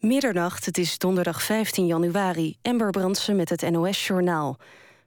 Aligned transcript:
Middernacht, 0.00 0.66
het 0.66 0.78
is 0.78 0.98
donderdag 0.98 1.42
15 1.42 1.86
januari. 1.86 2.56
Ember 2.62 2.90
Brandsen 2.90 3.36
met 3.36 3.48
het 3.48 3.70
NOS-journaal. 3.70 4.56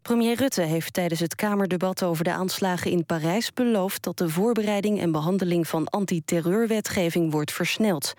Premier 0.02 0.36
Rutte 0.36 0.62
heeft 0.62 0.94
tijdens 0.94 1.20
het 1.20 1.36
Kamerdebat 1.36 2.04
over 2.04 2.24
de 2.24 2.32
aanslagen 2.32 2.92
in 2.92 3.06
Parijs 3.06 3.54
beloofd 3.54 4.04
dat 4.04 4.18
de 4.18 4.30
voorbereiding 4.30 5.00
en 5.00 5.12
behandeling 5.12 5.68
van 5.68 5.88
antiterreurwetgeving 5.88 7.32
wordt 7.32 7.52
versneld. 7.52 8.14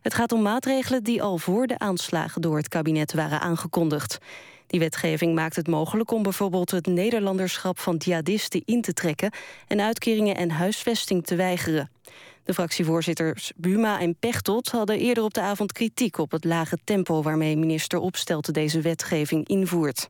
Het 0.00 0.14
gaat 0.14 0.32
om 0.32 0.42
maatregelen 0.42 1.02
die 1.02 1.22
al 1.22 1.38
voor 1.38 1.66
de 1.66 1.78
aanslagen 1.78 2.40
door 2.40 2.56
het 2.56 2.68
kabinet 2.68 3.12
waren 3.12 3.40
aangekondigd. 3.40 4.18
Die 4.66 4.80
wetgeving 4.80 5.34
maakt 5.34 5.56
het 5.56 5.66
mogelijk 5.66 6.10
om 6.10 6.22
bijvoorbeeld 6.22 6.70
het 6.70 6.86
Nederlanderschap 6.86 7.78
van 7.78 7.96
jihadisten 7.96 8.62
in 8.64 8.80
te 8.80 8.92
trekken 8.92 9.32
en 9.66 9.80
uitkeringen 9.80 10.36
en 10.36 10.50
huisvesting 10.50 11.24
te 11.24 11.34
weigeren. 11.34 11.90
De 12.44 12.54
fractievoorzitters 12.54 13.52
Buma 13.56 14.00
en 14.00 14.16
Pechtold 14.18 14.70
hadden 14.70 14.98
eerder 14.98 15.24
op 15.24 15.34
de 15.34 15.40
avond 15.40 15.72
kritiek 15.72 16.18
op 16.18 16.30
het 16.30 16.44
lage 16.44 16.78
tempo 16.84 17.22
waarmee 17.22 17.56
minister 17.56 17.98
Opstelten 17.98 18.52
deze 18.52 18.80
wetgeving 18.80 19.48
invoert. 19.48 20.08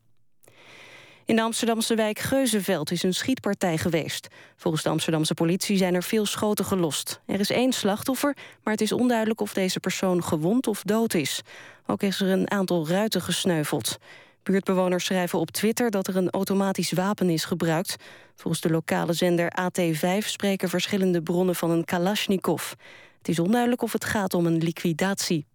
In 1.25 1.37
de 1.37 1.43
Amsterdamse 1.43 1.95
wijk 1.95 2.19
Geuzenveld 2.19 2.91
is 2.91 3.03
een 3.03 3.15
schietpartij 3.15 3.79
geweest. 3.79 4.29
Volgens 4.57 4.83
de 4.83 4.89
Amsterdamse 4.89 5.35
politie 5.35 5.77
zijn 5.77 5.95
er 5.95 6.03
veel 6.03 6.27
schoten 6.27 6.65
gelost. 6.65 7.21
Er 7.27 7.41
is 7.41 7.51
één 7.51 7.73
slachtoffer, 7.73 8.37
maar 8.63 8.73
het 8.73 8.83
is 8.83 8.93
onduidelijk 8.93 9.41
of 9.41 9.53
deze 9.53 9.81
persoon 9.81 10.25
gewond 10.25 10.67
of 10.67 10.83
dood 10.83 11.15
is. 11.15 11.43
Ook 11.87 12.03
is 12.03 12.21
er 12.21 12.29
een 12.29 12.51
aantal 12.51 12.89
ruiten 12.89 13.21
gesneuveld. 13.21 13.99
Buurtbewoners 14.45 15.05
schrijven 15.05 15.39
op 15.39 15.51
Twitter 15.51 15.91
dat 15.91 16.07
er 16.07 16.17
een 16.17 16.31
automatisch 16.31 16.93
wapen 16.93 17.31
is 17.31 17.45
gebruikt. 17.45 17.97
Volgens 18.35 18.63
de 18.63 18.71
lokale 18.71 19.13
zender 19.13 19.53
AT5 19.61 20.27
spreken 20.27 20.69
verschillende 20.69 21.23
bronnen 21.23 21.55
van 21.55 21.71
een 21.71 21.85
Kalashnikov. 21.85 22.71
Het 23.19 23.29
is 23.29 23.39
onduidelijk 23.39 23.83
of 23.83 23.93
het 23.93 24.05
gaat 24.05 24.35
om 24.35 24.47
een 24.47 24.59
liquidatie. 24.59 25.47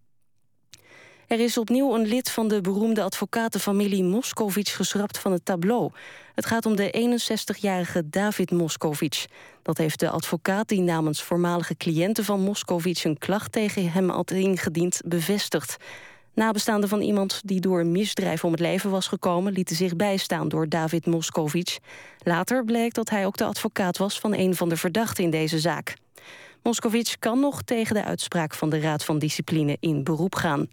Er 1.26 1.40
is 1.40 1.58
opnieuw 1.58 1.94
een 1.94 2.06
lid 2.06 2.30
van 2.30 2.48
de 2.48 2.60
beroemde 2.60 3.02
advocatenfamilie 3.02 4.04
Moscovic 4.04 4.68
geschrapt 4.68 5.18
van 5.18 5.32
het 5.32 5.44
tableau. 5.44 5.90
Het 6.34 6.46
gaat 6.46 6.66
om 6.66 6.76
de 6.76 7.18
61-jarige 7.56 8.08
David 8.08 8.50
Moscovic. 8.50 9.26
Dat 9.62 9.78
heeft 9.78 10.00
de 10.00 10.10
advocaat 10.10 10.68
die 10.68 10.80
namens 10.80 11.22
voormalige 11.22 11.76
cliënten 11.76 12.24
van 12.24 12.40
Moscovic 12.40 13.04
een 13.04 13.18
klacht 13.18 13.52
tegen 13.52 13.92
hem 13.92 14.08
had 14.08 14.30
ingediend 14.30 15.00
bevestigd. 15.04 15.76
Nabestaanden 16.34 16.88
van 16.88 17.00
iemand 17.00 17.40
die 17.44 17.60
door 17.60 17.80
een 17.80 17.92
misdrijf 17.92 18.44
om 18.44 18.50
het 18.50 18.60
leven 18.60 18.90
was 18.90 19.06
gekomen... 19.06 19.52
lieten 19.52 19.76
zich 19.76 19.96
bijstaan 19.96 20.48
door 20.48 20.68
David 20.68 21.06
Moscovic. 21.06 21.78
Later 22.18 22.64
bleek 22.64 22.94
dat 22.94 23.10
hij 23.10 23.26
ook 23.26 23.36
de 23.36 23.44
advocaat 23.44 23.98
was 23.98 24.20
van 24.20 24.34
een 24.34 24.54
van 24.54 24.68
de 24.68 24.76
verdachten 24.76 25.24
in 25.24 25.30
deze 25.30 25.58
zaak. 25.58 25.94
Moscovic 26.62 27.16
kan 27.18 27.40
nog 27.40 27.62
tegen 27.62 27.94
de 27.94 28.04
uitspraak 28.04 28.54
van 28.54 28.70
de 28.70 28.80
Raad 28.80 29.04
van 29.04 29.18
Discipline 29.18 29.76
in 29.80 30.04
beroep 30.04 30.34
gaan. 30.34 30.68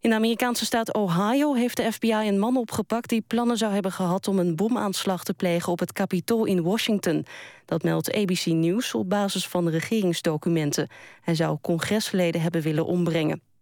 In 0.00 0.10
de 0.10 0.16
Amerikaanse 0.16 0.64
staat 0.64 0.94
Ohio 0.94 1.54
heeft 1.54 1.76
de 1.76 1.92
FBI 1.92 2.12
een 2.12 2.38
man 2.38 2.56
opgepakt... 2.56 3.08
die 3.08 3.24
plannen 3.26 3.56
zou 3.56 3.72
hebben 3.72 3.92
gehad 3.92 4.28
om 4.28 4.38
een 4.38 4.56
bomaanslag 4.56 5.24
te 5.24 5.34
plegen... 5.34 5.72
op 5.72 5.78
het 5.78 5.92
Capitool 5.92 6.44
in 6.44 6.62
Washington. 6.62 7.26
Dat 7.64 7.82
meldt 7.82 8.12
ABC 8.14 8.46
News 8.46 8.94
op 8.94 9.08
basis 9.08 9.46
van 9.46 9.68
regeringsdocumenten. 9.68 10.88
Hij 11.20 11.34
zou 11.34 11.58
congresleden 11.60 12.40
hebben 12.40 12.60
willen 12.60 12.86
ombrengen. 12.86 13.53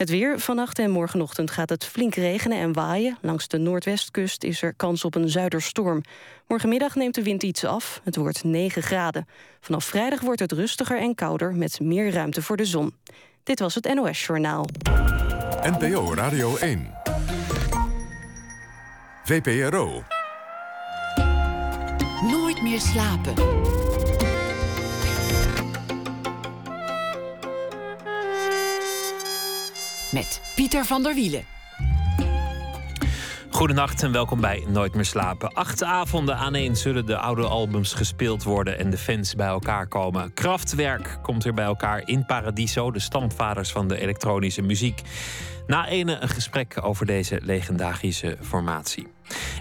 Het 0.00 0.10
weer. 0.10 0.38
Vannacht 0.38 0.78
en 0.78 0.90
morgenochtend 0.90 1.50
gaat 1.50 1.68
het 1.68 1.84
flink 1.84 2.14
regenen 2.14 2.58
en 2.58 2.72
waaien. 2.72 3.18
Langs 3.20 3.48
de 3.48 3.58
noordwestkust 3.58 4.44
is 4.44 4.62
er 4.62 4.74
kans 4.74 5.04
op 5.04 5.14
een 5.14 5.28
zuiderstorm. 5.28 6.02
Morgenmiddag 6.46 6.94
neemt 6.94 7.14
de 7.14 7.22
wind 7.22 7.42
iets 7.42 7.64
af. 7.64 8.00
Het 8.04 8.16
wordt 8.16 8.44
9 8.44 8.82
graden. 8.82 9.28
Vanaf 9.60 9.84
vrijdag 9.84 10.20
wordt 10.20 10.40
het 10.40 10.52
rustiger 10.52 10.98
en 10.98 11.14
kouder 11.14 11.54
met 11.54 11.80
meer 11.80 12.12
ruimte 12.12 12.42
voor 12.42 12.56
de 12.56 12.64
zon. 12.64 12.94
Dit 13.42 13.60
was 13.60 13.74
het 13.74 13.94
NOS 13.94 14.26
Journaal. 14.26 14.66
NPO 15.62 16.14
Radio 16.14 16.56
1. 16.56 16.90
VPRO. 19.24 20.02
Nooit 22.22 22.62
meer 22.62 22.80
slapen. 22.80 23.34
Met 30.12 30.40
Pieter 30.54 30.84
van 30.84 31.02
der 31.02 31.14
Wielen. 31.14 31.44
Goedenacht 33.50 34.02
en 34.02 34.12
welkom 34.12 34.40
bij 34.40 34.64
Nooit 34.68 34.94
meer 34.94 35.04
slapen. 35.04 35.52
Acht 35.52 35.82
avonden 35.82 36.36
aan 36.36 36.54
één 36.54 36.76
zullen 36.76 37.06
de 37.06 37.16
oude 37.16 37.46
albums 37.46 37.92
gespeeld 37.92 38.42
worden 38.42 38.78
en 38.78 38.90
de 38.90 38.98
fans 38.98 39.34
bij 39.34 39.46
elkaar 39.46 39.86
komen. 39.86 40.34
Kraftwerk 40.34 41.18
komt 41.22 41.44
weer 41.44 41.54
bij 41.54 41.64
elkaar 41.64 42.02
in 42.08 42.26
Paradiso, 42.26 42.90
de 42.90 42.98
stamvaders 42.98 43.72
van 43.72 43.88
de 43.88 43.98
elektronische 43.98 44.62
muziek. 44.62 45.02
Na 45.66 45.88
ene 45.88 46.18
een 46.20 46.28
gesprek 46.28 46.84
over 46.84 47.06
deze 47.06 47.40
legendarische 47.42 48.36
formatie. 48.40 49.06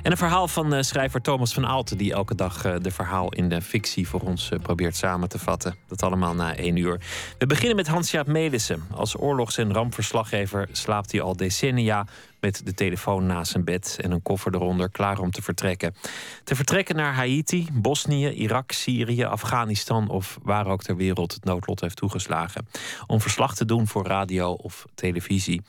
En 0.03 0.12
een 0.12 0.18
verhaal 0.18 0.47
van 0.47 0.74
uh, 0.74 0.81
schrijver 0.81 1.22
Thomas 1.22 1.53
van 1.53 1.66
Aalten, 1.66 1.97
die 1.97 2.13
elke 2.13 2.35
dag 2.35 2.66
uh, 2.66 2.75
de 2.81 2.91
verhaal 2.91 3.34
in 3.34 3.50
de 3.50 3.62
fictie 3.62 4.07
voor 4.07 4.22
ons 4.22 4.50
uh, 4.52 4.59
probeert 4.59 4.96
samen 4.96 5.30
te 5.30 5.40
vatten. 5.40 5.75
Dat 5.88 6.03
allemaal 6.03 6.34
na 6.34 6.56
één 6.56 6.75
uur. 6.75 7.00
We 7.38 7.46
beginnen 7.46 7.75
met 7.75 7.88
Hans-Jaap 7.88 8.28
Melissen. 8.28 8.84
Als 8.91 9.18
oorlogs- 9.19 9.57
en 9.57 9.74
rampverslaggever 9.74 10.68
slaapt 10.72 11.12
hij 11.12 11.22
al 11.22 11.35
decennia 11.35 12.06
met 12.39 12.61
de 12.66 12.73
telefoon 12.73 13.25
naast 13.25 13.51
zijn 13.51 13.63
bed 13.63 13.97
en 14.01 14.11
een 14.11 14.22
koffer 14.22 14.55
eronder, 14.55 14.89
klaar 14.89 15.19
om 15.19 15.31
te 15.31 15.41
vertrekken. 15.41 15.95
Te 16.44 16.55
vertrekken 16.55 16.95
naar 16.95 17.13
Haiti, 17.13 17.67
Bosnië, 17.73 18.29
Irak, 18.29 18.72
Syrië, 18.72 19.23
Afghanistan 19.23 20.09
of 20.09 20.39
waar 20.41 20.67
ook 20.67 20.83
ter 20.83 20.95
wereld 20.95 21.33
het 21.33 21.44
noodlot 21.44 21.81
heeft 21.81 21.95
toegeslagen. 21.95 22.67
Om 23.07 23.22
verslag 23.22 23.55
te 23.55 23.66
doen 23.66 23.88
voor 23.88 24.05
radio 24.05 24.51
of 24.51 24.85
televisie. 24.95 25.61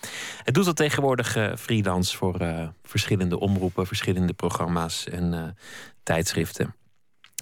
Het 0.45 0.55
doet 0.55 0.65
dat 0.65 0.77
tegenwoordig 0.77 1.37
uh, 1.37 1.57
freelance 1.57 2.17
voor 2.17 2.43
uh, 2.43 2.69
verschillende 2.83 3.39
omroepen, 3.39 3.87
verschillende 3.87 4.33
programma's 4.33 5.09
en 5.09 5.33
uh, 5.33 5.43
tijdschriften. 6.03 6.75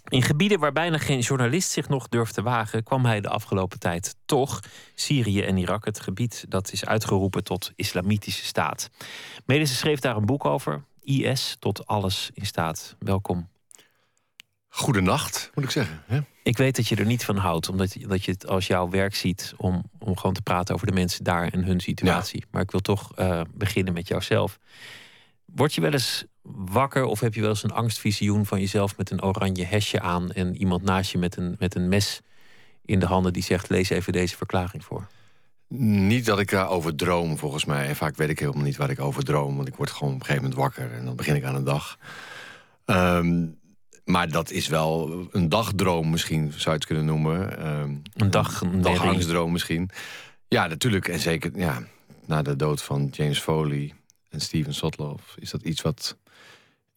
In 0.09 0.23
gebieden 0.23 0.59
waar 0.59 0.73
bijna 0.73 0.99
geen 0.99 1.21
journalist 1.21 1.71
zich 1.71 1.89
nog 1.89 2.09
durft 2.09 2.35
te 2.35 2.43
wagen, 2.43 2.83
kwam 2.83 3.05
hij 3.05 3.21
de 3.21 3.29
afgelopen 3.29 3.79
tijd 3.79 4.17
toch. 4.25 4.61
Syrië 4.95 5.43
en 5.43 5.57
Irak, 5.57 5.85
het 5.85 6.01
gebied 6.01 6.45
dat 6.49 6.73
is 6.73 6.85
uitgeroepen 6.85 7.45
tot 7.45 7.73
islamitische 7.77 8.45
staat. 8.45 8.91
Medissen 9.47 9.77
schreef 9.77 10.01
daar 10.01 10.17
een 10.17 10.27
boek 10.27 10.45
over. 10.45 10.85
IS 11.03 11.57
tot 11.59 11.87
alles 11.87 12.31
in 12.35 12.47
staat. 12.47 12.97
Welkom. 12.99 13.49
Goedenacht, 14.69 15.51
moet 15.55 15.65
ik 15.65 15.71
zeggen. 15.71 16.03
Hè? 16.07 16.21
Ik 16.43 16.57
weet 16.57 16.77
dat 16.77 16.89
je 16.89 16.97
er 16.97 17.07
niet 17.07 17.25
van 17.25 17.37
houdt, 17.37 17.69
omdat 17.69 17.93
je, 17.93 18.07
dat 18.07 18.25
je 18.25 18.33
het 18.33 18.47
als 18.47 18.67
jouw 18.67 18.91
werk 18.91 19.15
ziet 19.15 19.55
om, 19.57 19.83
om 19.99 20.17
gewoon 20.17 20.35
te 20.35 20.43
praten 20.43 20.75
over 20.75 20.87
de 20.87 20.93
mensen 20.93 21.25
daar 21.25 21.53
en 21.53 21.65
hun 21.65 21.81
situatie. 21.81 22.41
Ja. 22.41 22.47
Maar 22.51 22.63
ik 22.63 22.71
wil 22.71 22.81
toch 22.81 23.19
uh, 23.19 23.41
beginnen 23.55 23.93
met 23.93 24.09
jouzelf. 24.09 24.59
Word 25.45 25.75
je 25.75 25.81
wel 25.81 25.93
eens 25.93 26.25
wakker 26.55 27.05
of 27.05 27.21
heb 27.21 27.35
je 27.35 27.41
wel 27.41 27.51
eens 27.51 27.63
een 27.63 27.73
angstvisioen 27.73 28.47
van 28.47 28.61
jezelf 28.61 28.97
met 28.97 29.11
een 29.11 29.23
oranje 29.23 29.65
hesje 29.65 30.01
aan 30.01 30.31
en 30.31 30.57
iemand 30.57 30.83
naast 30.83 31.13
je 31.13 31.19
met 31.19 31.37
een, 31.37 31.57
met 31.59 31.75
een 31.75 31.89
mes 31.89 32.21
in 32.85 32.99
de 32.99 33.07
handen 33.07 33.33
die 33.33 33.43
zegt: 33.43 33.69
lees 33.69 33.91
even 33.91 34.13
deze 34.13 34.37
verklaring 34.37 34.85
voor? 34.85 35.07
Niet 35.69 36.25
dat 36.25 36.39
ik 36.39 36.51
daarover 36.51 36.97
droom, 36.97 37.39
volgens 37.39 37.65
mij. 37.65 37.95
Vaak 37.95 38.17
weet 38.17 38.29
ik 38.29 38.39
helemaal 38.39 38.63
niet 38.63 38.77
waar 38.77 38.91
ik 38.91 39.01
over 39.01 39.25
droom, 39.25 39.57
want 39.57 39.69
ik 39.69 39.75
word 39.75 39.91
gewoon 39.91 40.15
op 40.15 40.21
een 40.21 40.27
gegeven 40.27 40.49
moment 40.49 40.61
wakker 40.61 40.93
en 40.93 41.05
dan 41.05 41.17
begin 41.17 41.37
ik 41.37 41.45
aan 41.45 41.55
een 41.55 41.65
dag. 41.65 41.99
Um, 42.87 43.59
maar 44.05 44.31
dat 44.31 44.51
is 44.51 44.69
wel 44.69 45.27
een 45.33 45.49
dagdroom, 45.49 46.11
misschien 46.11 46.53
zou 46.53 46.65
je 46.65 46.71
het 46.71 46.87
kunnen 46.87 47.05
noemen. 47.05 47.67
Um, 47.67 48.03
een 48.15 48.31
dag, 48.31 48.61
een 48.61 48.81
dagangstdroom 48.81 49.53
misschien. 49.53 49.91
Ja, 50.49 50.67
natuurlijk. 50.67 51.09
En 51.09 51.19
zeker 51.19 51.51
ja, 51.55 51.83
na 52.27 52.43
de 52.43 52.57
dood 52.57 52.83
van 52.83 53.09
James 53.11 53.39
Foley 53.39 53.95
en 54.31 54.41
Steven 54.41 54.75
Sotloff 54.75 55.37
is 55.39 55.51
dat 55.51 55.63
iets 55.63 55.83
wat 55.83 56.17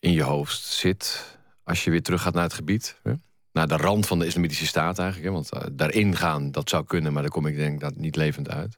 in 0.02 0.12
je 0.12 0.24
hoofd 0.24 0.62
zit 0.62 1.38
als 1.64 1.84
je 1.84 1.92
weer 1.92 2.02
terug 2.02 2.22
gaat 2.22 2.34
naar 2.34 2.44
het 2.44 2.54
gebied. 2.54 3.00
Hè? 3.04 3.14
Naar 3.52 3.68
de 3.68 3.78
rand 3.78 4.08
van 4.08 4.20
de 4.20 4.26
islamitische 4.26 4.66
staat 4.66 5.00
eigenlijk. 5.00 5.30
Hè? 5.30 5.34
Want 5.34 5.54
uh, 5.54 5.62
daarin 5.72 6.16
gaan, 6.16 6.52
dat 6.52 6.70
zou 6.70 6.86
kunnen, 6.86 7.14
maar 7.14 7.22
daar 7.22 7.32
kom 7.32 7.46
ik 7.46 7.56
denk 7.56 7.80
dat 7.80 7.96
niet 7.96 8.16
levend 8.16 8.50
uit. 8.50 8.78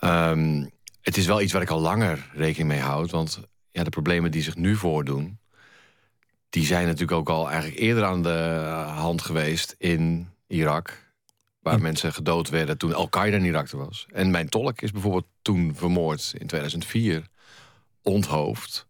Um, 0.00 0.70
het 1.00 1.16
is 1.16 1.26
wel 1.26 1.40
iets 1.40 1.52
waar 1.52 1.62
ik 1.62 1.70
al 1.70 1.80
langer 1.80 2.30
rekening 2.32 2.68
mee 2.68 2.80
houd. 2.80 3.10
Want 3.10 3.40
ja, 3.70 3.84
de 3.84 3.90
problemen 3.90 4.30
die 4.30 4.42
zich 4.42 4.56
nu 4.56 4.76
voordoen... 4.76 5.38
die 6.50 6.64
zijn 6.64 6.84
natuurlijk 6.84 7.18
ook 7.18 7.28
al 7.28 7.50
eigenlijk 7.50 7.80
eerder 7.80 8.04
aan 8.04 8.22
de 8.22 8.62
hand 8.86 9.22
geweest 9.22 9.74
in 9.78 10.28
Irak... 10.46 11.12
waar 11.60 11.80
mensen 11.80 12.12
gedood 12.12 12.48
werden 12.48 12.78
toen 12.78 12.94
Al-Qaeda 12.94 13.36
in 13.36 13.44
Irak 13.44 13.68
er 13.68 13.78
was. 13.78 14.06
En 14.12 14.30
mijn 14.30 14.48
tolk 14.48 14.80
is 14.80 14.92
bijvoorbeeld 14.92 15.26
toen 15.42 15.74
vermoord 15.74 16.34
in 16.38 16.46
2004, 16.46 17.28
onthoofd... 18.02 18.87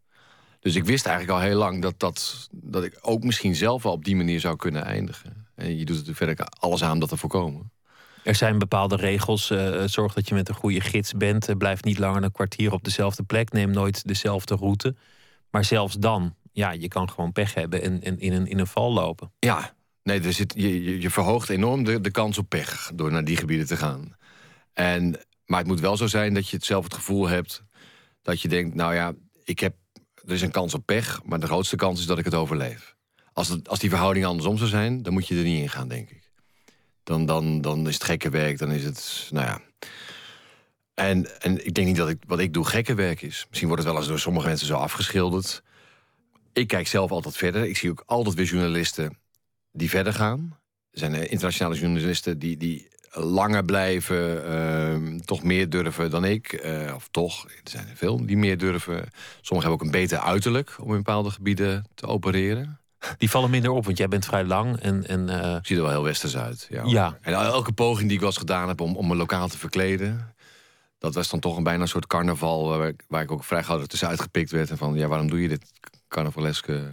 Dus 0.60 0.75
ik 0.75 0.84
wist 0.84 1.06
eigenlijk 1.06 1.38
al 1.38 1.44
heel 1.44 1.58
lang 1.58 1.82
dat, 1.82 1.94
dat, 2.00 2.49
dat 2.52 2.84
ik 2.84 2.99
ook 3.00 3.22
misschien 3.25 3.55
zelf 3.55 3.82
wel 3.82 3.93
op 3.93 4.05
die 4.05 4.16
manier 4.16 4.40
zou 4.40 4.56
kunnen 4.56 4.84
eindigen. 4.84 5.46
En 5.55 5.70
je 5.70 5.84
doet 5.84 5.88
er 5.96 6.06
natuurlijk 6.06 6.19
verder 6.19 6.46
alles 6.58 6.84
aan 6.84 6.93
om 6.93 6.99
dat 6.99 7.08
te 7.08 7.16
voorkomen. 7.16 7.72
Er 8.25 8.34
zijn 8.34 8.58
bepaalde 8.58 8.96
regels. 8.96 9.50
Uh, 9.50 9.82
zorg 9.87 10.14
dat 10.14 10.28
je 10.28 10.34
met 10.34 10.49
een 10.49 10.55
goede 10.55 10.81
gids 10.81 11.12
bent. 11.12 11.49
Uh, 11.49 11.56
blijf 11.56 11.82
niet 11.82 11.99
langer 11.99 12.22
een 12.22 12.32
kwartier 12.32 12.72
op 12.72 12.84
dezelfde 12.84 13.22
plek. 13.22 13.52
Neem 13.52 13.70
nooit 13.70 14.06
dezelfde 14.06 14.55
route. 14.55 14.94
Maar 15.50 15.64
zelfs 15.64 15.94
dan, 15.94 16.34
ja, 16.52 16.70
je 16.70 16.88
kan 16.88 17.10
gewoon 17.10 17.32
pech 17.32 17.55
hebben 17.55 17.82
en, 17.82 18.02
en 18.02 18.19
in, 18.19 18.32
een, 18.32 18.46
in 18.46 18.58
een 18.58 18.66
val 18.66 18.93
lopen. 18.93 19.32
Ja, 19.38 19.75
nee, 20.02 20.20
er 20.20 20.32
zit, 20.32 20.52
je, 20.56 21.00
je 21.00 21.10
verhoogt 21.10 21.49
enorm 21.49 21.84
de, 21.84 22.00
de 22.00 22.10
kans 22.10 22.38
op 22.38 22.49
pech 22.49 22.90
door 22.94 23.12
naar 23.12 23.25
die 23.25 23.37
gebieden 23.37 23.66
te 23.66 23.76
gaan. 23.76 24.16
En 24.72 25.16
Maar 25.44 25.58
het 25.58 25.69
moet 25.69 25.81
wel 25.81 25.96
zo 25.96 26.06
zijn 26.06 26.34
dat 26.34 26.49
je 26.49 26.58
zelf 26.60 26.84
het 26.84 26.94
gevoel 26.94 27.28
hebt 27.28 27.62
dat 28.22 28.40
je 28.40 28.49
denkt, 28.49 28.75
nou 28.75 28.94
ja, 28.94 29.12
ik 29.44 29.58
heb, 29.58 29.75
er 30.29 30.35
is 30.35 30.43
een 30.43 30.51
kans 30.51 30.75
op 30.75 30.87
pech, 30.87 31.21
maar 31.25 31.41
de 31.41 31.47
grootste 31.47 31.77
kans 31.77 32.01
is 32.01 32.07
dat 32.07 32.19
ik 32.19 32.25
het 32.25 32.35
overleef. 32.35 32.97
Als, 33.33 33.57
als 33.65 33.79
die 33.79 33.91
verhouding 33.91 34.27
andersom 34.27 34.57
zou 34.57 34.69
zijn, 34.69 35.03
dan 35.03 35.13
moet 35.13 35.29
je 35.29 35.37
er 35.37 35.43
niet 35.43 35.63
in 35.63 35.69
gaan, 35.69 35.89
denk 35.89 36.11
ik. 36.11 36.31
Dan, 37.03 37.27
dan, 37.27 37.61
dan 37.61 37.89
is 37.89 37.95
het 37.95 38.05
gekke 38.05 38.31
werk, 38.31 38.59
dan 38.59 38.71
is 38.71 38.85
het, 38.85 39.29
nou 39.31 39.47
ja. 39.47 39.61
En, 40.95 41.41
en 41.41 41.67
ik 41.67 41.75
denk 41.75 41.87
niet 41.87 41.97
dat 41.97 42.09
ik, 42.09 42.23
wat 42.27 42.39
ik 42.39 42.53
doe 42.53 42.65
gekke 42.65 42.95
werk 42.95 43.23
is. 43.23 43.47
Misschien 43.49 43.69
wordt 43.69 43.83
het 43.83 43.93
wel 43.93 44.01
eens 44.01 44.11
door 44.11 44.19
sommige 44.19 44.47
mensen 44.47 44.67
zo 44.67 44.75
afgeschilderd. 44.75 45.63
Ik 46.53 46.69
kijk 46.69 46.87
zelf 46.87 47.11
altijd 47.11 47.37
verder. 47.37 47.65
Ik 47.65 47.77
zie 47.77 47.91
ook 47.91 48.03
altijd 48.07 48.35
weer 48.35 48.47
journalisten 48.47 49.19
die 49.73 49.89
verder 49.91 50.13
gaan. 50.13 50.59
Er 50.91 50.99
zijn 50.99 51.15
eh, 51.15 51.31
internationale 51.31 51.79
journalisten 51.79 52.39
die, 52.39 52.57
die 52.57 52.89
langer 53.12 53.64
blijven, 53.64 54.50
uh, 55.14 55.20
toch 55.20 55.43
meer 55.43 55.69
durven 55.70 56.10
dan 56.10 56.25
ik. 56.25 56.62
Uh, 56.64 56.94
of 56.94 57.08
toch, 57.10 57.44
er 57.44 57.70
zijn 57.70 57.88
er 57.88 57.96
veel 57.96 58.26
die 58.26 58.37
meer 58.37 58.58
durven. 58.58 59.08
Sommigen 59.40 59.70
hebben 59.70 59.72
ook 59.72 59.82
een 59.82 60.00
beter 60.00 60.19
uiterlijk 60.19 60.76
om 60.81 60.90
in 60.90 60.96
bepaalde 60.96 61.31
gebieden 61.31 61.87
te 61.94 62.06
opereren. 62.06 62.81
Die 63.19 63.31
vallen 63.31 63.50
minder 63.50 63.70
op, 63.70 63.84
want 63.84 63.99
jij 63.99 64.08
bent 64.08 64.25
vrij 64.25 64.44
lang. 64.44 64.81
En, 64.81 65.06
en, 65.06 65.28
uh... 65.28 65.56
Ziet 65.62 65.76
er 65.76 65.82
wel 65.82 65.93
heel 65.93 66.02
westers 66.02 66.37
uit. 66.37 66.66
Ja. 66.70 66.82
ja. 66.84 67.19
En 67.20 67.32
elke 67.32 67.72
poging 67.72 68.08
die 68.08 68.19
ik 68.19 68.25
eens 68.25 68.37
gedaan 68.37 68.69
heb 68.69 68.81
om, 68.81 68.96
om 68.96 69.06
me 69.06 69.16
lokaal 69.16 69.49
te 69.49 69.58
verkleden... 69.58 70.34
dat 70.99 71.14
was 71.14 71.31
dan 71.31 71.40
toch 71.40 71.56
een 71.56 71.62
bijna 71.62 71.82
een 71.82 71.88
soort 71.88 72.06
carnaval... 72.06 72.69
waar 72.69 72.88
ik, 72.88 73.05
waar 73.08 73.22
ik 73.22 73.31
ook 73.31 73.44
vrij 73.44 73.62
gauw 73.62 73.82
tussen 73.82 74.08
uitgepikt 74.08 74.50
werd. 74.50 74.70
En 74.70 74.78
van, 74.78 74.94
ja, 74.94 75.06
waarom 75.06 75.31
doe 75.31 75.43
je 75.43 75.49
dit 75.49 75.72
carnavaleske 76.08 76.90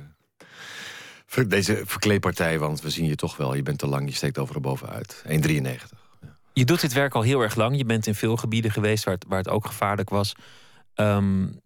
deze 1.48 1.82
verkleedpartij, 1.86 2.60
want 2.60 2.82
we 2.82 2.90
zien 2.90 3.06
je 3.06 3.16
toch 3.16 3.38
wel. 3.38 3.54
Je 3.54 3.62
bent 3.62 3.78
te 3.78 3.88
lang, 3.88 4.10
je 4.10 4.16
steekt 4.16 4.38
overal 4.38 4.62
bovenuit. 4.62 5.24
1,93. 5.28 6.05
Je 6.56 6.66
doet 6.66 6.82
dit 6.82 6.94
werk 6.94 7.14
al 7.14 7.22
heel 7.22 7.42
erg 7.42 7.56
lang. 7.56 7.78
Je 7.78 7.86
bent 7.86 8.08
in 8.08 8.16
veel 8.16 8.38
gebieden 8.38 8.72
geweest 8.72 9.04
waar 9.04 9.14
het, 9.14 9.26
waar 9.28 9.38
het 9.38 9.50
ook 9.50 9.66
gevaarlijk 9.66 10.10
was. 10.10 10.36
Um, 10.96 11.60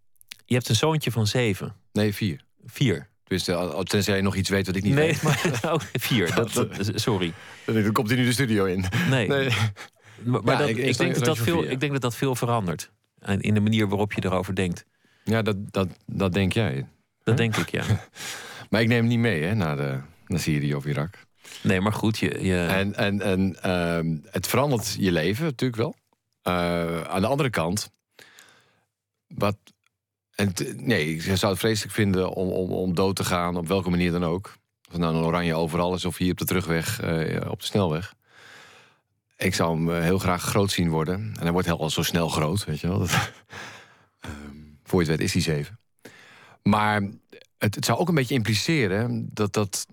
je 0.45 0.53
hebt 0.53 0.69
een 0.69 0.75
zoontje 0.75 1.11
van 1.11 1.27
zeven. 1.27 1.75
Nee, 1.91 2.13
vier. 2.13 2.41
Vier. 2.65 3.09
Dus 3.23 3.43
tenzij 3.83 4.15
je 4.15 4.21
nog 4.21 4.35
iets 4.35 4.49
weet 4.49 4.65
wat 4.65 4.75
ik 4.75 4.83
niet 4.83 4.93
nee, 4.93 5.07
weet. 5.07 5.21
Maar, 5.21 5.59
oh, 5.73 5.79
vier, 5.93 6.33
dat, 6.35 6.53
dat, 6.53 6.91
sorry. 6.95 7.33
Dan 7.65 7.91
komt 7.91 8.07
hij 8.07 8.17
nu 8.17 8.25
de 8.25 8.31
studio 8.31 8.65
in. 8.65 8.85
Nee. 9.09 9.27
nee. 9.27 9.49
Maar, 10.23 10.43
maar 10.43 10.53
ja, 10.53 10.59
dat, 10.59 10.69
ik, 10.69 10.77
ik, 10.77 10.97
denk 10.97 11.15
dat 11.15 11.25
dat 11.25 11.37
veel, 11.37 11.63
ik 11.63 11.79
denk 11.79 11.91
dat 11.91 12.01
dat 12.01 12.15
veel 12.15 12.35
verandert. 12.35 12.91
In 13.37 13.53
de 13.53 13.59
manier 13.59 13.87
waarop 13.87 14.13
je 14.13 14.25
erover 14.25 14.55
denkt. 14.55 14.85
Ja, 15.23 15.41
dat, 15.41 15.55
dat, 15.71 15.87
dat 16.05 16.33
denk 16.33 16.53
jij. 16.53 16.87
Dat 17.23 17.37
denk 17.37 17.57
ik, 17.57 17.69
ja. 17.69 17.83
Maar 18.69 18.81
ik 18.81 18.87
neem 18.87 18.97
hem 18.97 19.07
niet 19.07 19.19
mee 19.19 19.43
hè, 19.43 19.55
naar, 19.55 19.75
de, 19.75 19.99
naar 20.27 20.39
Syrië 20.39 20.75
of 20.75 20.85
Irak. 20.85 21.27
Nee, 21.61 21.81
maar 21.81 21.93
goed. 21.93 22.17
Je, 22.17 22.43
je... 22.43 22.65
En, 22.65 22.95
en, 22.95 23.21
en 23.21 23.57
uh, 23.65 24.21
het 24.31 24.47
verandert 24.47 24.95
je 24.99 25.11
leven 25.11 25.43
natuurlijk 25.43 25.81
wel. 25.81 25.95
Uh, 26.43 27.01
aan 27.01 27.21
de 27.21 27.27
andere 27.27 27.49
kant. 27.49 27.91
Wat, 29.27 29.57
en 30.35 30.53
nee, 30.75 31.15
ik 31.15 31.21
zou 31.37 31.51
het 31.51 31.61
vreselijk 31.61 31.93
vinden 31.93 32.33
om, 32.33 32.49
om, 32.49 32.71
om 32.71 32.95
dood 32.95 33.15
te 33.15 33.23
gaan, 33.23 33.57
op 33.57 33.67
welke 33.67 33.89
manier 33.89 34.11
dan 34.11 34.25
ook. 34.25 34.57
Of 34.91 34.97
nou 34.97 35.15
een 35.15 35.23
oranje 35.23 35.55
overal 35.55 35.93
is 35.93 36.05
of 36.05 36.17
hier 36.17 36.31
op 36.31 36.37
de 36.37 36.45
terugweg 36.45 37.03
uh, 37.03 37.51
op 37.51 37.59
de 37.59 37.65
snelweg. 37.65 38.13
Ik 39.37 39.55
zou 39.55 39.75
hem 39.75 40.01
heel 40.01 40.19
graag 40.19 40.43
groot 40.43 40.71
zien 40.71 40.89
worden. 40.89 41.15
En 41.15 41.41
hij 41.41 41.51
wordt 41.51 41.67
heel 41.67 41.89
zo 41.89 42.03
snel 42.03 42.29
groot, 42.29 42.65
weet 42.65 42.79
je 42.79 42.87
wel. 42.87 42.99
Dat, 43.07 43.09
uh, 44.25 44.31
voor 44.83 45.03
je 45.03 45.09
het 45.09 45.17
weet 45.17 45.27
is 45.27 45.33
hij 45.33 45.55
zeven. 45.55 45.79
Maar 46.63 47.01
het, 47.57 47.75
het, 47.75 47.85
zou 47.85 47.99
ook 47.99 48.07
een 48.07 48.15
beetje 48.15 48.35
impliceren 48.35 49.29
dat, 49.33 49.53
dat 49.53 49.85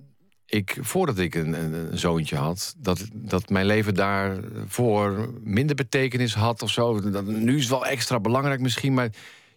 ik, 0.47 0.77
voordat 0.81 1.19
ik 1.19 1.35
een, 1.35 1.53
een, 1.53 1.99
zoontje 1.99 2.37
had, 2.37 2.75
dat, 2.79 3.05
dat 3.13 3.49
mijn 3.49 3.67
leven 3.67 3.95
daarvoor 3.95 5.33
minder 5.43 5.77
betekenis 5.77 6.35
had 6.35 6.63
of 6.63 6.71
zo. 6.71 7.11
Dat, 7.11 7.25
nu 7.25 7.55
is 7.55 7.61
het 7.61 7.71
wel 7.71 7.87
extra 7.87 8.21
belangrijk 8.21 8.61
misschien, 8.61 8.95
maar. 8.95 9.11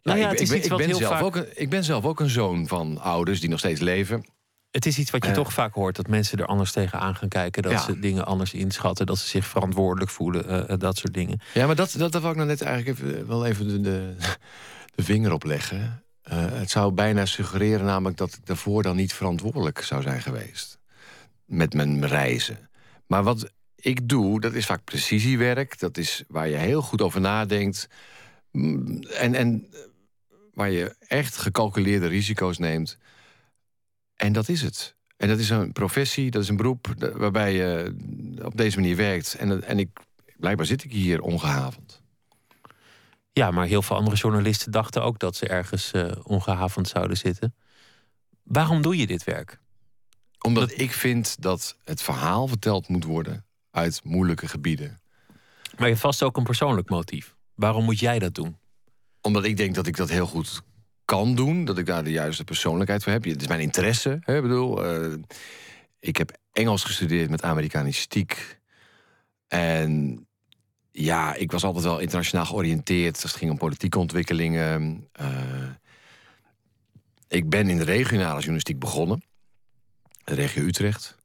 Nou 0.04 0.20
ja, 0.20 0.32
ik, 0.32 0.40
ik, 0.40 0.64
ik, 0.64 0.78
ben 0.78 0.96
zelf 0.96 1.12
vaak... 1.12 1.24
ook 1.24 1.36
een, 1.36 1.48
ik 1.56 1.70
ben 1.70 1.84
zelf 1.84 2.06
ook 2.06 2.20
een 2.20 2.30
zoon 2.30 2.68
van 2.68 3.02
ouders 3.02 3.40
die 3.40 3.50
nog 3.50 3.60
steeds 3.60 3.80
leven. 3.80 4.26
Het 4.72 4.86
is 4.86 4.98
iets 4.98 5.12
wat 5.12 5.24
je 5.24 5.30
uh, 5.30 5.36
toch 5.36 5.54
vaak 5.54 5.74
hoort, 5.74 5.96
dat 5.96 6.08
mensen 6.08 6.38
er 6.38 6.46
anders 6.46 6.72
tegenaan 6.72 7.16
gaan 7.16 7.28
kijken. 7.28 7.64
Dat 7.64 7.72
ja. 7.72 7.82
ze 7.82 8.00
dingen 8.00 8.26
anders 8.26 8.54
inschatten, 8.54 9.06
dat 9.06 9.18
ze 9.18 9.28
zich 9.28 9.46
verantwoordelijk 9.46 10.12
voelen, 10.12 10.70
uh, 10.72 10.78
dat 10.78 10.98
soort 10.98 11.14
dingen. 11.14 11.42
Ja, 11.54 11.66
maar 11.66 11.76
dat, 11.76 11.96
dat, 11.98 12.12
dat 12.12 12.22
wil 12.22 12.32
ik 12.32 12.36
nou 12.36 12.48
net 12.48 12.62
eigenlijk 12.62 13.00
even, 13.00 13.28
wel 13.28 13.46
even 13.46 13.68
de, 13.68 13.82
de, 13.82 14.16
de 14.96 15.04
vinger 15.04 15.32
op 15.32 15.44
leggen. 15.44 16.04
Uh, 16.32 16.36
het 16.38 16.70
zou 16.70 16.92
bijna 16.92 17.26
suggereren 17.26 17.86
namelijk 17.86 18.18
dat 18.18 18.34
ik 18.34 18.46
daarvoor 18.46 18.84
dan 18.84 18.96
niet 18.96 19.14
verantwoordelijk 19.14 19.82
zou 19.82 20.02
zijn 20.02 20.22
geweest. 20.22 20.79
Met 21.50 21.74
mijn 21.74 22.08
reizen. 22.08 22.70
Maar 23.08 23.24
wat 23.24 23.52
ik 23.76 24.10
doe, 24.10 24.40
dat 24.40 24.54
is 24.54 24.66
vaak 24.66 24.84
precisiewerk. 24.84 25.80
Dat 25.80 25.98
is 25.98 26.24
waar 26.28 26.48
je 26.48 26.56
heel 26.56 26.82
goed 26.82 27.02
over 27.02 27.22
nadenkt. 27.22 27.88
En, 28.52 29.34
en 29.34 29.68
waar 30.54 30.70
je 30.70 30.96
echt 31.08 31.38
gecalculeerde 31.38 32.08
risico's 32.08 32.58
neemt. 32.58 32.98
En 34.16 34.34
dat 34.34 34.50
is 34.50 34.62
het. 34.62 34.96
En 35.18 35.28
dat 35.28 35.40
is 35.40 35.50
een 35.50 35.72
professie, 35.72 36.32
dat 36.32 36.44
is 36.44 36.50
een 36.50 36.58
beroep 36.58 36.88
waarbij 37.14 37.54
je 37.54 37.96
op 38.44 38.58
deze 38.58 38.80
manier 38.80 38.96
werkt. 38.96 39.36
En, 39.36 39.64
en 39.64 39.80
ik, 39.80 39.90
blijkbaar 40.38 40.66
zit 40.66 40.84
ik 40.84 40.92
hier 40.92 41.22
ongehavend. 41.22 42.02
Ja, 43.32 43.52
maar 43.52 43.66
heel 43.66 43.82
veel 43.82 43.96
andere 43.96 44.16
journalisten 44.16 44.72
dachten 44.72 45.04
ook 45.04 45.20
dat 45.20 45.36
ze 45.36 45.48
ergens 45.48 45.94
uh, 45.94 46.12
ongehavend 46.24 46.88
zouden 46.88 47.18
zitten. 47.18 47.56
Waarom 48.44 48.82
doe 48.82 48.98
je 48.98 49.08
dit 49.08 49.24
werk? 49.24 49.60
Omdat 50.40 50.70
dat... 50.70 50.80
ik 50.80 50.92
vind 50.92 51.42
dat 51.42 51.78
het 51.84 52.02
verhaal 52.02 52.48
verteld 52.48 52.88
moet 52.88 53.04
worden 53.04 53.46
uit 53.72 54.02
moeilijke 54.04 54.48
gebieden. 54.48 55.02
Maar 55.72 55.88
je 55.88 55.94
hebt 55.94 56.00
vast 56.00 56.24
ook 56.24 56.38
een 56.38 56.44
persoonlijk 56.44 56.90
motief. 56.90 57.36
Waarom 57.54 57.84
moet 57.84 58.00
jij 58.00 58.20
dat 58.20 58.36
doen? 58.36 58.58
Omdat 59.22 59.44
ik 59.44 59.58
denk 59.58 59.76
dat 59.76 59.88
ik 59.88 59.98
dat 59.98 60.10
heel 60.10 60.26
goed 60.26 60.62
kan 61.06 61.36
doen. 61.36 61.66
Dat 61.66 61.78
ik 61.78 61.86
daar 61.86 62.04
de 62.04 62.12
juiste 62.12 62.44
persoonlijkheid 62.44 63.04
voor 63.04 63.12
heb. 63.12 63.24
Het 63.24 63.42
is 63.42 63.48
mijn 63.48 63.60
interesse. 63.60 64.18
Hè, 64.22 64.36
ik 64.36 64.42
bedoel, 64.42 64.86
uh, 64.86 65.18
ik 66.00 66.18
heb 66.18 66.38
Engels 66.52 66.84
gestudeerd 66.84 67.30
met 67.30 67.44
Amerikanistiek. 67.44 68.60
En 69.48 70.24
ja, 70.92 71.34
ik 71.36 71.52
was 71.52 71.64
altijd 71.64 71.86
wel 71.86 72.00
internationaal 72.00 72.46
georiënteerd. 72.46 73.14
Als 73.22 73.32
het 73.32 73.40
ging 73.40 73.52
om 73.52 73.58
politieke 73.58 74.00
ontwikkelingen. 74.00 75.10
Uh, 75.22 75.70
ik 77.28 77.50
ben 77.50 77.70
in 77.70 77.78
de 77.78 77.84
regionale 77.84 78.38
journalistiek 78.38 78.80
begonnen. 78.80 79.24
Regio 80.24 80.64
Utrecht. 80.64 81.18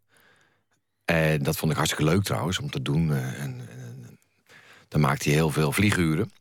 En 1.04 1.42
dat 1.42 1.56
vond 1.56 1.70
ik 1.70 1.76
hartstikke 1.76 2.10
leuk 2.10 2.22
trouwens 2.22 2.58
om 2.58 2.70
te 2.70 2.82
doen. 2.82 3.08
Uh, 3.08 3.42
en, 3.42 3.68
en, 3.68 4.18
dan 4.88 5.00
maakte 5.00 5.28
hij 5.28 5.38
heel 5.38 5.50
veel 5.50 5.72
vlieguren. 5.72 6.32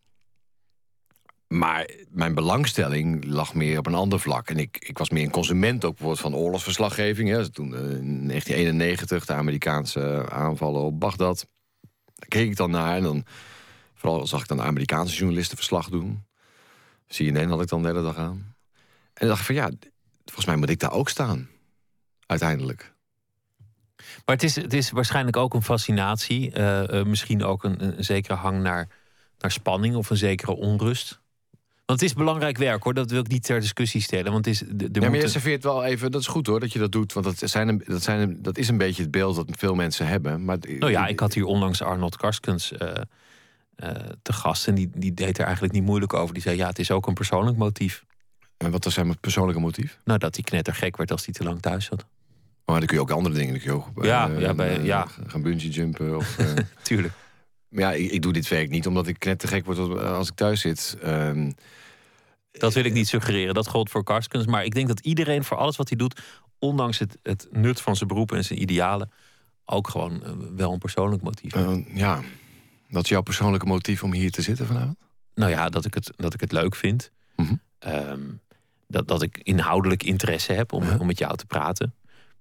Maar 1.47 1.89
mijn 2.09 2.33
belangstelling 2.33 3.25
lag 3.25 3.53
meer 3.53 3.77
op 3.77 3.85
een 3.85 3.95
ander 3.95 4.19
vlak. 4.19 4.49
En 4.49 4.57
ik, 4.57 4.77
ik 4.79 4.97
was 4.97 5.09
meer 5.09 5.23
een 5.23 5.31
consument 5.31 5.85
ook 5.85 5.91
bijvoorbeeld 5.91 6.21
van 6.21 6.35
oorlogsverslaggeving. 6.35 7.29
Hè. 7.29 7.49
Toen 7.49 7.67
uh, 7.67 7.77
in 7.77 8.27
1991 8.27 9.25
de 9.25 9.33
Amerikaanse 9.33 10.25
aanvallen 10.29 10.81
op 10.81 10.99
Bagdad. 10.99 11.47
Daar 12.15 12.27
keek 12.27 12.49
ik 12.49 12.55
dan 12.55 12.71
naar 12.71 12.95
en 12.95 13.03
dan... 13.03 13.25
Vooral 13.93 14.27
zag 14.27 14.41
ik 14.41 14.47
dan 14.47 14.61
Amerikaanse 14.61 15.15
journalisten 15.15 15.57
verslag 15.57 15.89
doen. 15.89 16.23
CNN 17.07 17.49
had 17.49 17.61
ik 17.61 17.67
dan 17.67 17.81
de 17.81 17.87
hele 17.87 18.01
dag 18.01 18.17
aan. 18.17 18.55
En 19.13 19.13
dan 19.13 19.27
dacht 19.27 19.39
ik 19.39 19.45
van 19.45 19.55
ja, 19.55 19.69
volgens 20.25 20.45
mij 20.45 20.55
moet 20.55 20.69
ik 20.69 20.79
daar 20.79 20.91
ook 20.91 21.09
staan. 21.09 21.49
Uiteindelijk. 22.25 22.93
Maar 23.97 24.35
het 24.35 24.43
is, 24.43 24.55
het 24.55 24.73
is 24.73 24.91
waarschijnlijk 24.91 25.37
ook 25.37 25.53
een 25.53 25.63
fascinatie. 25.63 26.57
Uh, 26.57 26.83
uh, 26.83 27.03
misschien 27.03 27.43
ook 27.43 27.63
een, 27.63 27.97
een 27.97 28.03
zekere 28.03 28.35
hang 28.35 28.61
naar, 28.61 28.87
naar 29.39 29.51
spanning 29.51 29.95
of 29.95 30.09
een 30.09 30.17
zekere 30.17 30.55
onrust. 30.55 31.21
Want 31.85 31.99
het 31.99 32.09
is 32.09 32.15
belangrijk 32.15 32.57
werk 32.57 32.83
hoor, 32.83 32.93
dat 32.93 33.11
wil 33.11 33.19
ik 33.19 33.27
niet 33.27 33.43
ter 33.43 33.59
discussie 33.59 34.01
stellen. 34.01 34.31
Want 34.31 34.45
het 34.45 34.53
is, 34.53 34.59
de, 34.59 34.91
de 34.91 35.01
ja, 35.01 35.09
maar 35.09 35.19
je 35.19 35.27
serveert 35.27 35.63
wel 35.63 35.83
even, 35.83 36.11
dat 36.11 36.21
is 36.21 36.27
goed 36.27 36.47
hoor, 36.47 36.59
dat 36.59 36.73
je 36.73 36.79
dat 36.79 36.91
doet. 36.91 37.13
Want 37.13 37.25
dat, 37.25 37.49
zijn, 37.49 37.83
dat, 37.85 38.03
zijn, 38.03 38.41
dat 38.41 38.57
is 38.57 38.67
een 38.67 38.77
beetje 38.77 39.01
het 39.01 39.11
beeld 39.11 39.35
dat 39.35 39.47
veel 39.51 39.75
mensen 39.75 40.07
hebben. 40.07 40.45
Maar, 40.45 40.57
nou 40.79 40.91
ja, 40.91 41.07
ik 41.07 41.19
had 41.19 41.33
hier 41.33 41.45
onlangs 41.45 41.81
Arnold 41.81 42.17
Karskens 42.17 42.71
uh, 42.71 42.79
uh, 43.77 43.89
te 44.21 44.33
gast. 44.33 44.67
En 44.67 44.75
die, 44.75 44.89
die 44.95 45.13
deed 45.13 45.37
er 45.37 45.43
eigenlijk 45.43 45.73
niet 45.73 45.83
moeilijk 45.83 46.13
over. 46.13 46.33
Die 46.33 46.43
zei, 46.43 46.57
ja, 46.57 46.67
het 46.67 46.79
is 46.79 46.91
ook 46.91 47.07
een 47.07 47.13
persoonlijk 47.13 47.57
motief. 47.57 48.05
En 48.57 48.71
wat 48.71 48.83
was 48.83 48.93
zijn 48.93 49.19
persoonlijke 49.19 49.61
motief? 49.61 49.99
Nou, 50.03 50.19
dat 50.19 50.35
hij 50.35 50.43
knettergek 50.43 50.97
werd 50.97 51.11
als 51.11 51.25
hij 51.25 51.33
te 51.33 51.43
lang 51.43 51.61
thuis 51.61 51.85
zat. 51.85 52.05
Maar 52.65 52.77
dan 52.77 52.85
kun 52.85 52.95
je 52.97 53.01
ook 53.01 53.11
andere 53.11 53.35
dingen. 53.35 53.51
Dan 53.53 53.61
kun 53.61 53.71
je 53.71 53.77
ook, 53.77 54.05
ja, 54.05 54.29
uh, 54.29 54.39
ja, 54.39 54.53
bij, 54.53 54.81
ja. 54.81 55.07
gaan 55.27 55.41
bungee 55.41 55.69
jumpen. 55.69 56.15
Of, 56.15 56.37
Tuurlijk. 56.81 57.13
Maar 57.69 57.83
ja, 57.83 57.91
ik, 57.91 58.11
ik, 58.11 58.21
doe 58.21 58.33
dit 58.33 58.47
werk 58.47 58.69
niet 58.69 58.87
omdat 58.87 59.07
ik 59.07 59.19
knettergek 59.19 59.65
word 59.65 59.77
als 59.99 60.29
ik 60.29 60.35
thuis 60.35 60.61
zit. 60.61 60.97
Ehm, 61.01 61.51
dat 62.51 62.73
wil 62.73 62.83
ik 62.83 62.93
niet 62.93 63.07
suggereren. 63.07 63.53
Dat 63.53 63.67
gold 63.67 63.89
voor 63.89 64.03
Karskens. 64.03 64.45
Maar 64.45 64.65
ik 64.65 64.73
denk 64.73 64.87
dat 64.87 64.99
iedereen 64.99 65.43
voor 65.43 65.57
alles 65.57 65.75
wat 65.75 65.89
hij 65.89 65.97
doet, 65.97 66.21
ondanks 66.59 66.99
het, 66.99 67.17
het 67.23 67.47
nut 67.51 67.81
van 67.81 67.95
zijn 67.95 68.09
beroep 68.09 68.31
en 68.31 68.45
zijn 68.45 68.61
idealen, 68.61 69.11
ook 69.65 69.87
gewoon 69.87 70.23
wel 70.55 70.73
een 70.73 70.79
persoonlijk 70.79 71.21
motief. 71.21 71.55
Uh, 71.55 71.95
ja, 71.95 72.21
dat 72.89 73.03
is 73.03 73.09
jouw 73.09 73.21
persoonlijke 73.21 73.65
motief 73.65 74.03
om 74.03 74.13
hier 74.13 74.31
te 74.31 74.41
zitten 74.41 74.65
vanavond? 74.65 74.97
Nou 75.35 75.51
ja, 75.51 75.69
dat 75.69 75.85
ik 75.85 75.93
het, 75.93 76.11
dat 76.15 76.33
ik 76.33 76.41
het 76.41 76.51
leuk 76.51 76.75
vind. 76.75 77.11
Mm 77.35 77.45
-hmm. 77.45 77.91
um, 77.93 78.41
dat, 78.93 79.07
dat 79.07 79.21
ik 79.21 79.39
inhoudelijk 79.43 80.03
interesse 80.03 80.53
heb 80.53 80.73
om, 80.73 80.83
om 80.99 81.07
met 81.07 81.17
jou 81.17 81.37
te 81.37 81.45
praten. 81.45 81.93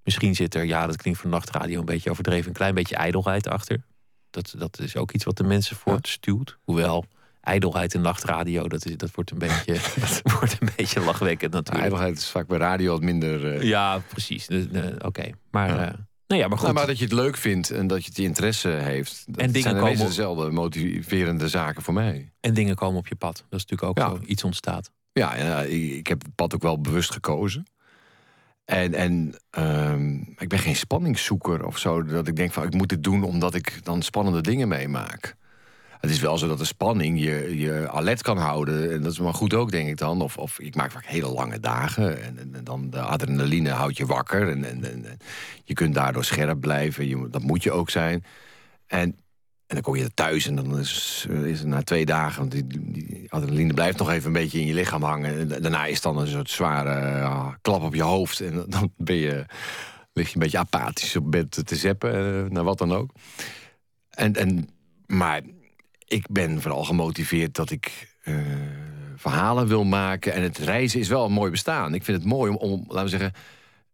Misschien 0.04 0.34
zit 0.34 0.54
er, 0.54 0.64
ja, 0.64 0.86
dat 0.86 0.96
klinkt 0.96 1.20
van 1.20 1.30
nachtradio 1.30 1.78
een 1.78 1.84
beetje 1.84 2.10
overdreven, 2.10 2.48
een 2.48 2.52
klein 2.52 2.74
beetje 2.74 2.96
ijdelheid 2.96 3.48
achter. 3.48 3.84
Dat, 4.30 4.54
dat 4.58 4.78
is 4.78 4.96
ook 4.96 5.12
iets 5.12 5.24
wat 5.24 5.36
de 5.36 5.44
mensen 5.44 5.76
voortstuwt. 5.76 6.58
Hoewel, 6.64 7.04
ijdelheid 7.40 7.94
in 7.94 8.00
nachtradio, 8.00 8.68
dat, 8.68 8.86
is, 8.86 8.96
dat 8.96 9.10
wordt, 9.14 9.30
een 9.30 9.38
beetje, 9.38 9.72
dat 10.00 10.32
wordt 10.32 10.56
een 10.60 10.68
beetje 10.76 11.00
lachwekkend 11.00 11.52
natuurlijk. 11.52 11.84
Ijdelheid 11.84 12.16
is 12.16 12.28
vaak 12.28 12.46
bij 12.46 12.58
radio 12.58 12.92
wat 12.92 13.02
minder... 13.02 13.54
Uh... 13.54 13.62
Ja, 13.62 13.98
precies. 13.98 14.46
Dus, 14.46 14.66
Oké, 14.98 15.30
maar... 15.50 15.68
Ja. 15.68 16.10
Nou 16.26 16.44
ja, 16.44 16.48
maar 16.48 16.58
goed. 16.58 16.66
Nou, 16.66 16.78
maar 16.78 16.86
dat 16.86 16.98
je 16.98 17.04
het 17.04 17.12
leuk 17.12 17.36
vindt 17.36 17.70
en 17.70 17.86
dat 17.86 18.04
je 18.04 18.08
het 18.08 18.18
interesse 18.18 18.68
heeft. 18.68 19.24
Dat 19.26 19.36
en 19.36 19.52
dingen 19.52 19.70
zijn 19.70 19.82
komen... 19.82 20.06
dezelfde 20.06 20.50
motiverende 20.50 21.48
zaken 21.48 21.82
voor 21.82 21.94
mij. 21.94 22.32
En 22.40 22.54
dingen 22.54 22.74
komen 22.74 22.98
op 22.98 23.08
je 23.08 23.14
pad. 23.14 23.44
Dat 23.48 23.60
is 23.60 23.66
natuurlijk 23.66 24.00
ook 24.00 24.08
zo. 24.08 24.20
Iets 24.26 24.44
ontstaat. 24.44 24.90
Ja, 25.12 25.36
ja, 25.36 25.60
ik 25.62 26.06
heb 26.06 26.22
het 26.22 26.34
pad 26.34 26.54
ook 26.54 26.62
wel 26.62 26.80
bewust 26.80 27.12
gekozen. 27.12 27.66
En, 28.64 28.94
en 28.94 29.34
um, 29.58 30.34
ik 30.38 30.48
ben 30.48 30.58
geen 30.58 30.76
spanningszoeker 30.76 31.66
of 31.66 31.78
zo. 31.78 32.02
Dat 32.02 32.28
ik 32.28 32.36
denk 32.36 32.52
van 32.52 32.64
ik 32.64 32.74
moet 32.74 32.88
dit 32.88 33.02
doen 33.02 33.22
omdat 33.22 33.54
ik 33.54 33.84
dan 33.84 34.02
spannende 34.02 34.40
dingen 34.40 34.68
meemaak. 34.68 35.36
Het 36.00 36.10
is 36.10 36.20
wel 36.20 36.38
zo 36.38 36.48
dat 36.48 36.58
de 36.58 36.64
spanning 36.64 37.20
je, 37.20 37.58
je 37.58 37.90
alert 37.90 38.22
kan 38.22 38.38
houden. 38.38 38.92
En 38.92 39.02
dat 39.02 39.12
is 39.12 39.18
maar 39.18 39.34
goed 39.34 39.54
ook, 39.54 39.70
denk 39.70 39.88
ik 39.88 39.96
dan. 39.96 40.22
Of, 40.22 40.38
of 40.38 40.58
ik 40.58 40.74
maak 40.74 40.90
vaak 40.90 41.04
hele 41.04 41.28
lange 41.28 41.60
dagen. 41.60 42.22
En, 42.22 42.38
en, 42.38 42.64
dan 42.64 42.90
de 42.90 43.00
adrenaline 43.00 43.70
houdt 43.70 43.96
je 43.96 44.06
wakker. 44.06 44.48
En, 44.48 44.64
en, 44.64 44.84
en, 44.84 45.18
je 45.64 45.74
kunt 45.74 45.94
daardoor 45.94 46.24
scherp 46.24 46.60
blijven. 46.60 47.08
Je, 47.08 47.28
dat 47.30 47.42
moet 47.42 47.62
je 47.62 47.72
ook 47.72 47.90
zijn. 47.90 48.24
En 48.86 49.16
en 49.72 49.82
dan 49.82 49.92
kom 49.92 50.02
je 50.02 50.14
thuis 50.14 50.46
en 50.46 50.54
dan 50.54 50.78
is, 50.78 51.26
is 51.44 51.58
het 51.58 51.68
na 51.68 51.82
twee 51.82 52.06
dagen... 52.06 52.38
want 52.38 52.50
die, 52.50 52.66
die, 52.66 53.26
adrenaline 53.28 53.74
blijft 53.74 53.98
nog 53.98 54.10
even 54.10 54.26
een 54.26 54.32
beetje 54.32 54.60
in 54.60 54.66
je 54.66 54.74
lichaam 54.74 55.02
hangen. 55.02 55.38
En 55.38 55.62
daarna 55.62 55.86
is 55.86 56.00
dan 56.00 56.18
een 56.18 56.26
soort 56.26 56.50
zware 56.50 57.56
klap 57.62 57.82
op 57.82 57.94
je 57.94 58.02
hoofd. 58.02 58.40
En 58.40 58.64
dan 58.68 58.92
ben 58.96 59.16
je, 59.16 59.46
lig 60.12 60.28
je 60.28 60.34
een 60.34 60.40
beetje 60.40 60.58
apathisch 60.58 61.16
op 61.16 61.30
bed 61.30 61.66
te 61.66 61.76
zeppen, 61.76 62.14
uh, 62.14 62.50
naar 62.50 62.64
wat 62.64 62.78
dan 62.78 62.92
ook. 62.92 63.10
En, 64.10 64.34
en, 64.34 64.68
maar 65.06 65.40
ik 66.06 66.26
ben 66.30 66.60
vooral 66.60 66.84
gemotiveerd 66.84 67.54
dat 67.54 67.70
ik 67.70 68.14
uh, 68.24 68.36
verhalen 69.16 69.66
wil 69.66 69.84
maken. 69.84 70.32
En 70.32 70.42
het 70.42 70.58
reizen 70.58 71.00
is 71.00 71.08
wel 71.08 71.24
een 71.24 71.32
mooi 71.32 71.50
bestaan. 71.50 71.94
Ik 71.94 72.04
vind 72.04 72.18
het 72.18 72.26
mooi 72.26 72.50
om, 72.50 72.56
om 72.56 72.84
laten 72.88 73.04
we 73.04 73.08
zeggen... 73.08 73.32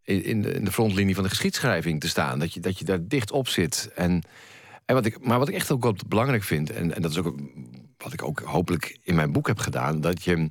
In 0.03 0.41
de, 0.41 0.53
in 0.53 0.65
de 0.65 0.71
frontlinie 0.71 1.15
van 1.15 1.23
de 1.23 1.29
geschiedschrijving 1.29 1.99
te 1.99 2.07
staan. 2.07 2.39
Dat 2.39 2.53
je, 2.53 2.59
dat 2.59 2.79
je 2.79 2.85
daar 2.85 3.07
dicht 3.07 3.31
op 3.31 3.47
zit. 3.47 3.91
En 3.95 4.23
en 4.89 4.95
wat 4.95 5.05
ik, 5.05 5.25
maar 5.25 5.39
wat 5.39 5.47
ik 5.47 5.53
echt 5.53 5.71
ook 5.71 5.83
wat 5.83 6.07
belangrijk 6.07 6.43
vind, 6.43 6.71
en, 6.71 6.95
en 6.95 7.01
dat 7.01 7.11
is 7.11 7.17
ook 7.17 7.35
wat 7.97 8.13
ik 8.13 8.23
ook 8.23 8.39
hopelijk 8.39 8.99
in 9.03 9.15
mijn 9.15 9.31
boek 9.31 9.47
heb 9.47 9.59
gedaan, 9.59 10.01
dat 10.01 10.23
je. 10.23 10.35
Uh, 10.37 10.49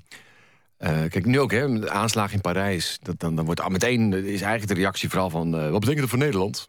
kijk, 0.78 1.24
nu 1.24 1.40
ook, 1.40 1.50
hè, 1.50 1.78
de 1.78 1.90
aanslag 1.90 2.32
in 2.32 2.40
Parijs. 2.40 2.98
Dat, 3.02 3.20
dan, 3.20 3.34
dan 3.36 3.44
wordt 3.44 3.60
al 3.60 3.70
meteen 3.70 4.12
is 4.12 4.40
eigenlijk 4.40 4.68
de 4.68 4.74
reactie 4.74 5.08
vooral 5.08 5.30
van: 5.30 5.54
uh, 5.54 5.70
wat 5.70 5.80
betekent 5.80 6.00
het 6.00 6.08
voor 6.08 6.18
Nederland? 6.18 6.68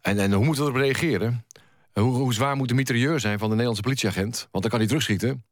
En, 0.00 0.18
en 0.18 0.32
hoe 0.32 0.44
moeten 0.44 0.64
we 0.64 0.70
erop 0.70 0.82
reageren? 0.82 1.44
Hoe, 1.92 2.14
hoe 2.14 2.34
zwaar 2.34 2.56
moet 2.56 2.68
de 2.68 2.74
mitrailleur 2.74 3.20
zijn 3.20 3.38
van 3.38 3.46
de 3.48 3.52
Nederlandse 3.54 3.82
politieagent? 3.82 4.48
Want 4.50 4.62
dan 4.62 4.70
kan 4.70 4.78
hij 4.78 4.88
terugschieten. 4.88 5.44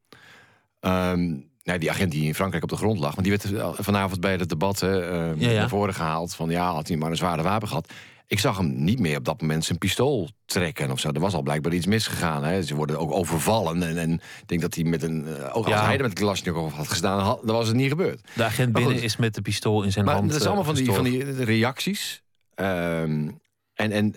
Um, 0.81 1.51
nou, 1.63 1.79
die 1.79 1.91
agent 1.91 2.13
die 2.13 2.27
in 2.27 2.35
Frankrijk 2.35 2.63
op 2.63 2.71
de 2.71 2.77
grond 2.77 2.99
lag, 2.99 3.15
want 3.15 3.27
die 3.27 3.39
werd 3.39 3.75
vanavond 3.85 4.21
bij 4.21 4.33
het 4.33 4.49
debat 4.49 4.79
ja, 4.81 5.35
naar 5.37 5.69
voren 5.69 5.95
gehaald. 5.95 6.35
Van 6.35 6.51
ja, 6.51 6.73
had 6.73 6.89
hij 6.89 6.97
maar 6.97 7.11
een 7.11 7.17
zware 7.17 7.43
wapen 7.43 7.69
gehad. 7.69 7.93
Ik 8.33 8.39
zag 8.39 8.57
hem 8.57 8.85
niet 8.85 8.99
meer 8.99 9.17
op 9.17 9.25
dat 9.25 9.41
moment 9.41 9.65
zijn 9.65 9.79
pistool 9.79 10.31
trekken 10.45 10.91
of 10.91 11.01
zo. 11.01 11.11
Er 11.11 11.21
was 11.21 11.35
al 11.35 11.43
blijkbaar 11.43 11.73
iets 11.73 11.87
misgegaan. 11.87 12.45
Hè. 12.45 12.63
Ze 12.63 12.75
worden 12.75 12.99
ook 12.99 13.13
overvallen. 13.13 13.83
En, 13.83 13.99
en 13.99 14.13
ik 14.13 14.49
denk 14.49 14.61
dat 14.61 14.75
hij 14.75 14.85
met 14.85 15.03
een. 15.03 15.27
Uh, 15.27 15.57
ook 15.57 15.67
als 15.67 15.81
hij 15.81 15.97
er 15.97 16.03
met 16.03 16.13
Kalashnikov 16.13 16.73
had 16.73 16.89
gedaan, 16.89 17.21
had, 17.21 17.41
dan 17.45 17.57
was 17.57 17.67
het 17.67 17.77
niet 17.77 17.89
gebeurd. 17.89 18.21
De 18.35 18.45
agent 18.45 18.73
binnen 18.73 19.03
is 19.03 19.17
met 19.17 19.35
de 19.35 19.43
pistool 19.43 19.83
in 19.83 19.93
zijn 19.93 20.05
maar 20.05 20.15
hand. 20.15 20.31
Dat 20.31 20.41
is 20.41 20.47
allemaal 20.47 20.65
van 20.65 20.75
die, 20.75 20.93
van 20.93 21.05
die 21.05 21.45
reacties. 21.45 22.23
Ehm, 22.55 23.29
en, 23.75 23.93
en 23.93 24.15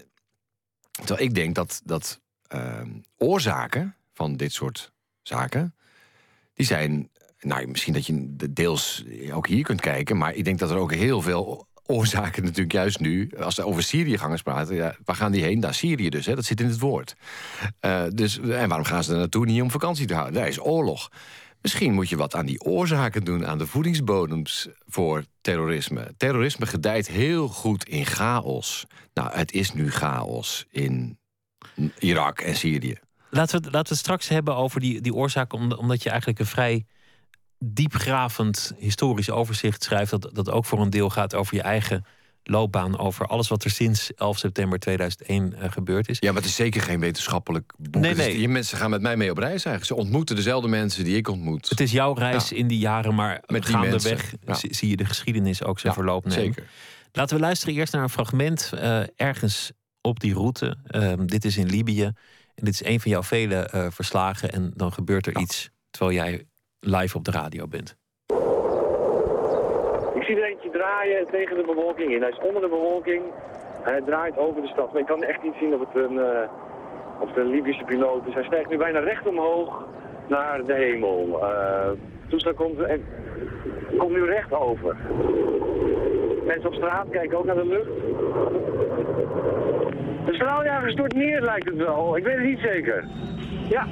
terwijl 0.91 1.27
ik 1.27 1.33
denk 1.35 1.55
dat, 1.55 1.81
dat 1.83 2.21
ehm, 2.47 2.89
oorzaken 3.17 3.95
van 4.13 4.35
dit 4.35 4.53
soort 4.53 4.91
zaken. 5.21 5.75
die 6.53 6.65
zijn. 6.65 7.09
Nou, 7.39 7.67
misschien 7.67 7.93
dat 7.93 8.05
je 8.05 8.35
deels 8.49 9.03
ook 9.31 9.47
hier 9.47 9.63
kunt 9.63 9.81
kijken. 9.81 10.17
Maar 10.17 10.33
ik 10.33 10.45
denk 10.45 10.59
dat 10.59 10.71
er 10.71 10.77
ook 10.77 10.93
heel 10.93 11.21
veel 11.21 11.67
oorzaken 11.85 12.43
natuurlijk 12.43 12.71
juist 12.71 12.99
nu, 12.99 13.31
als 13.39 13.55
we 13.55 13.65
over 13.65 13.83
Syriëgangers 13.83 14.41
praten, 14.41 14.75
ja, 14.75 14.95
waar 15.05 15.15
gaan 15.15 15.31
die 15.31 15.43
heen? 15.43 15.59
Naar 15.59 15.73
Syrië 15.73 16.09
dus, 16.09 16.25
hè? 16.25 16.35
dat 16.35 16.45
zit 16.45 16.61
in 16.61 16.67
het 16.67 16.79
woord. 16.79 17.15
Uh, 17.81 18.03
dus, 18.09 18.39
en 18.39 18.67
waarom 18.67 18.85
gaan 18.85 19.03
ze 19.03 19.11
er 19.11 19.17
naartoe? 19.17 19.45
Niet 19.45 19.61
om 19.61 19.71
vakantie 19.71 20.05
te 20.05 20.13
houden. 20.13 20.33
Daar 20.33 20.47
is 20.47 20.61
oorlog. 20.61 21.09
Misschien 21.61 21.93
moet 21.93 22.09
je 22.09 22.17
wat 22.17 22.35
aan 22.35 22.45
die 22.45 22.61
oorzaken 22.61 23.23
doen, 23.23 23.47
aan 23.47 23.57
de 23.57 23.67
voedingsbodems 23.67 24.67
voor 24.85 25.23
terrorisme. 25.41 26.13
Terrorisme 26.17 26.65
gedijt 26.65 27.07
heel 27.07 27.47
goed 27.47 27.87
in 27.87 28.05
chaos. 28.05 28.85
Nou, 29.13 29.31
het 29.33 29.51
is 29.51 29.73
nu 29.73 29.91
chaos 29.91 30.65
in 30.69 31.17
Irak 31.99 32.39
en 32.39 32.55
Syrië. 32.55 32.97
Laten 33.29 33.61
we, 33.61 33.63
laten 33.63 33.81
we 33.81 33.89
het 33.89 33.97
straks 33.97 34.27
hebben 34.27 34.55
over 34.55 34.79
die, 34.79 35.01
die 35.01 35.13
oorzaken, 35.13 35.77
omdat 35.77 36.03
je 36.03 36.09
eigenlijk 36.09 36.39
een 36.39 36.45
vrij 36.45 36.85
diepgravend 37.59 38.73
historisch 38.77 39.29
overzicht 39.29 39.83
schrijft. 39.83 40.11
Dat, 40.11 40.29
dat 40.33 40.49
ook 40.49 40.65
voor 40.65 40.81
een 40.81 40.89
deel 40.89 41.09
gaat 41.09 41.35
over 41.35 41.55
je 41.55 41.61
eigen 41.61 42.05
loopbaan. 42.43 42.97
Over 42.97 43.27
alles 43.27 43.47
wat 43.47 43.63
er 43.63 43.69
sinds 43.69 44.13
11 44.13 44.37
september 44.37 44.79
2001 44.79 45.53
uh, 45.53 45.71
gebeurd 45.71 46.09
is. 46.09 46.17
Ja, 46.19 46.31
maar 46.31 46.41
het 46.41 46.49
is 46.49 46.55
zeker 46.55 46.81
geen 46.81 46.99
wetenschappelijk 46.99 47.73
boek. 47.77 48.01
Nee, 48.01 48.15
nee. 48.15 48.41
Je 48.41 48.47
mensen 48.47 48.77
gaan 48.77 48.89
met 48.89 49.01
mij 49.01 49.17
mee 49.17 49.31
op 49.31 49.37
reis 49.37 49.65
eigenlijk. 49.65 49.85
Ze 49.85 49.95
ontmoeten 49.95 50.35
dezelfde 50.35 50.67
mensen 50.67 51.03
die 51.03 51.17
ik 51.17 51.27
ontmoet. 51.27 51.69
Het 51.69 51.79
is 51.79 51.91
jouw 51.91 52.13
reis 52.13 52.51
in 52.51 52.67
die 52.67 52.79
jaren, 52.79 53.15
maar 53.15 53.43
met 53.45 53.65
gaandeweg 53.65 54.33
ja. 54.45 54.53
zie 54.53 54.89
je 54.89 54.97
de 54.97 55.05
geschiedenis 55.05 55.63
ook 55.63 55.79
zijn 55.79 55.93
verloop 55.93 56.25
nemen. 56.25 56.43
Zeker. 56.43 56.67
Laten 57.11 57.35
we 57.35 57.41
luisteren 57.41 57.75
eerst 57.75 57.93
naar 57.93 58.03
een 58.03 58.09
fragment 58.09 58.71
uh, 58.73 59.01
ergens 59.15 59.71
op 60.01 60.19
die 60.19 60.33
route. 60.33 60.77
Uh, 60.87 61.13
dit 61.25 61.45
is 61.45 61.57
in 61.57 61.67
Libië. 61.67 62.03
En 62.55 62.65
dit 62.65 62.73
is 62.73 62.83
een 62.83 62.99
van 62.99 63.11
jouw 63.11 63.23
vele 63.23 63.55
eh, 63.55 63.87
verslagen. 63.89 64.51
En 64.51 64.71
dan 64.75 64.93
gebeurt 64.93 65.27
er 65.27 65.37
iets 65.37 65.69
terwijl 65.89 66.17
jij 66.17 66.45
live 66.85 67.17
op 67.17 67.23
de 67.23 67.31
radio 67.31 67.67
bent? 67.67 67.97
Ik 70.15 70.23
zie 70.23 70.35
er 70.35 70.49
eentje 70.49 70.69
draaien 70.69 71.27
tegen 71.31 71.55
de 71.55 71.63
bewolking 71.65 72.13
in. 72.13 72.21
Hij 72.21 72.29
is 72.29 72.47
onder 72.47 72.61
de 72.61 72.67
bewolking. 72.67 73.21
Hij 73.83 74.01
draait 74.01 74.37
over 74.37 74.61
de 74.61 74.67
stad. 74.67 74.91
Maar 74.91 75.01
ik 75.01 75.07
kan 75.07 75.23
echt 75.23 75.43
niet 75.43 75.53
zien 75.59 75.73
of 75.73 75.79
het 75.79 76.03
een, 76.03 76.13
uh, 76.13 76.49
of 77.19 77.27
het 77.27 77.37
een 77.37 77.49
Libische 77.49 77.83
piloot 77.83 78.27
is. 78.27 78.33
Hij 78.33 78.43
stijgt 78.43 78.69
nu 78.69 78.77
bijna 78.77 78.99
recht 78.99 79.27
omhoog 79.27 79.87
naar 80.27 80.65
de 80.65 80.73
hemel. 80.73 81.39
Uh, 81.41 81.89
toestel 82.27 82.53
komt, 82.53 82.79
en, 82.79 83.05
komt 83.97 84.11
nu 84.11 84.25
recht 84.25 84.53
over. 84.53 84.97
Mensen 86.45 86.69
op 86.69 86.73
straat 86.73 87.09
kijken 87.09 87.37
ook 87.37 87.45
naar 87.45 87.55
de 87.55 87.67
lucht. 87.67 87.89
De 90.25 90.33
straaljager 90.33 90.91
stort 90.91 91.13
neer 91.13 91.41
lijkt 91.41 91.65
het 91.65 91.75
wel. 91.77 92.17
Ik 92.17 92.23
weet 92.23 92.35
het 92.35 92.45
niet 92.45 92.59
zeker. 92.59 93.07
Ja, 93.69 93.87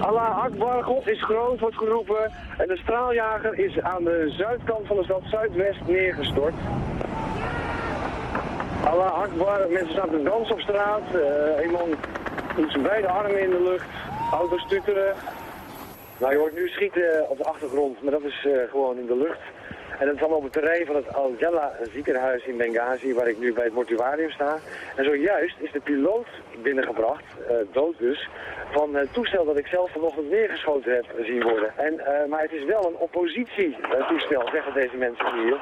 Allah 0.00 0.44
Akbar, 0.44 0.82
God 0.84 1.08
is 1.08 1.22
groot, 1.22 1.60
wordt 1.60 1.76
geroepen. 1.76 2.32
En 2.58 2.68
de 2.68 2.76
straaljager 2.76 3.58
is 3.58 3.80
aan 3.80 4.04
de 4.04 4.32
zuidkant 4.36 4.86
van 4.86 4.96
de 4.96 5.04
stad 5.04 5.22
Zuidwest 5.24 5.80
neergestort. 5.86 6.54
Allah 8.84 9.12
Akbar, 9.12 9.66
mensen 9.70 9.92
staan 9.92 10.10
te 10.10 10.22
dansen 10.22 10.54
op 10.54 10.60
straat. 10.60 11.02
Uh, 11.14 11.64
een 11.64 11.70
man 11.70 11.88
doet 12.56 12.70
zijn 12.70 12.82
beide 12.82 13.08
armen 13.08 13.42
in 13.42 13.50
de 13.50 13.62
lucht. 13.62 13.88
Auto's 14.32 14.62
stutteren. 14.62 15.14
Nou, 16.18 16.32
je 16.32 16.38
hoort 16.38 16.54
nu 16.54 16.68
schieten 16.68 17.28
op 17.28 17.36
de 17.36 17.44
achtergrond, 17.44 18.02
maar 18.02 18.12
dat 18.12 18.22
is 18.22 18.44
uh, 18.46 18.70
gewoon 18.70 18.98
in 18.98 19.06
de 19.06 19.16
lucht. 19.16 19.40
En 20.00 20.06
dat 20.06 20.14
is 20.14 20.20
allemaal 20.20 20.38
op 20.38 20.44
het 20.44 20.52
terrein 20.52 20.86
van 20.86 20.96
het 20.96 21.14
Al-Jalla 21.14 21.72
ziekenhuis 21.92 22.44
in 22.44 22.56
Benghazi, 22.56 23.14
waar 23.14 23.28
ik 23.28 23.38
nu 23.38 23.52
bij 23.52 23.64
het 23.64 23.74
mortuarium 23.74 24.30
sta. 24.30 24.58
En 24.96 25.04
zojuist 25.04 25.56
is 25.58 25.72
de 25.72 25.80
piloot 25.80 26.26
binnengebracht, 26.62 27.24
uh, 27.50 27.56
dood 27.72 27.98
dus, 27.98 28.28
van 28.70 28.94
het 28.94 29.12
toestel 29.12 29.44
dat 29.44 29.58
ik 29.58 29.66
zelf 29.66 29.90
vanochtend 29.92 30.30
neergeschoten 30.30 30.94
heb 30.94 31.04
zien 31.22 31.42
worden. 31.42 31.72
En, 31.76 31.94
uh, 31.94 32.24
maar 32.28 32.40
het 32.40 32.52
is 32.52 32.64
wel 32.64 32.86
een 32.86 32.96
oppositietoestel, 32.96 34.48
zeggen 34.52 34.74
deze 34.74 34.96
mensen 34.96 35.42
hier. 35.42 35.60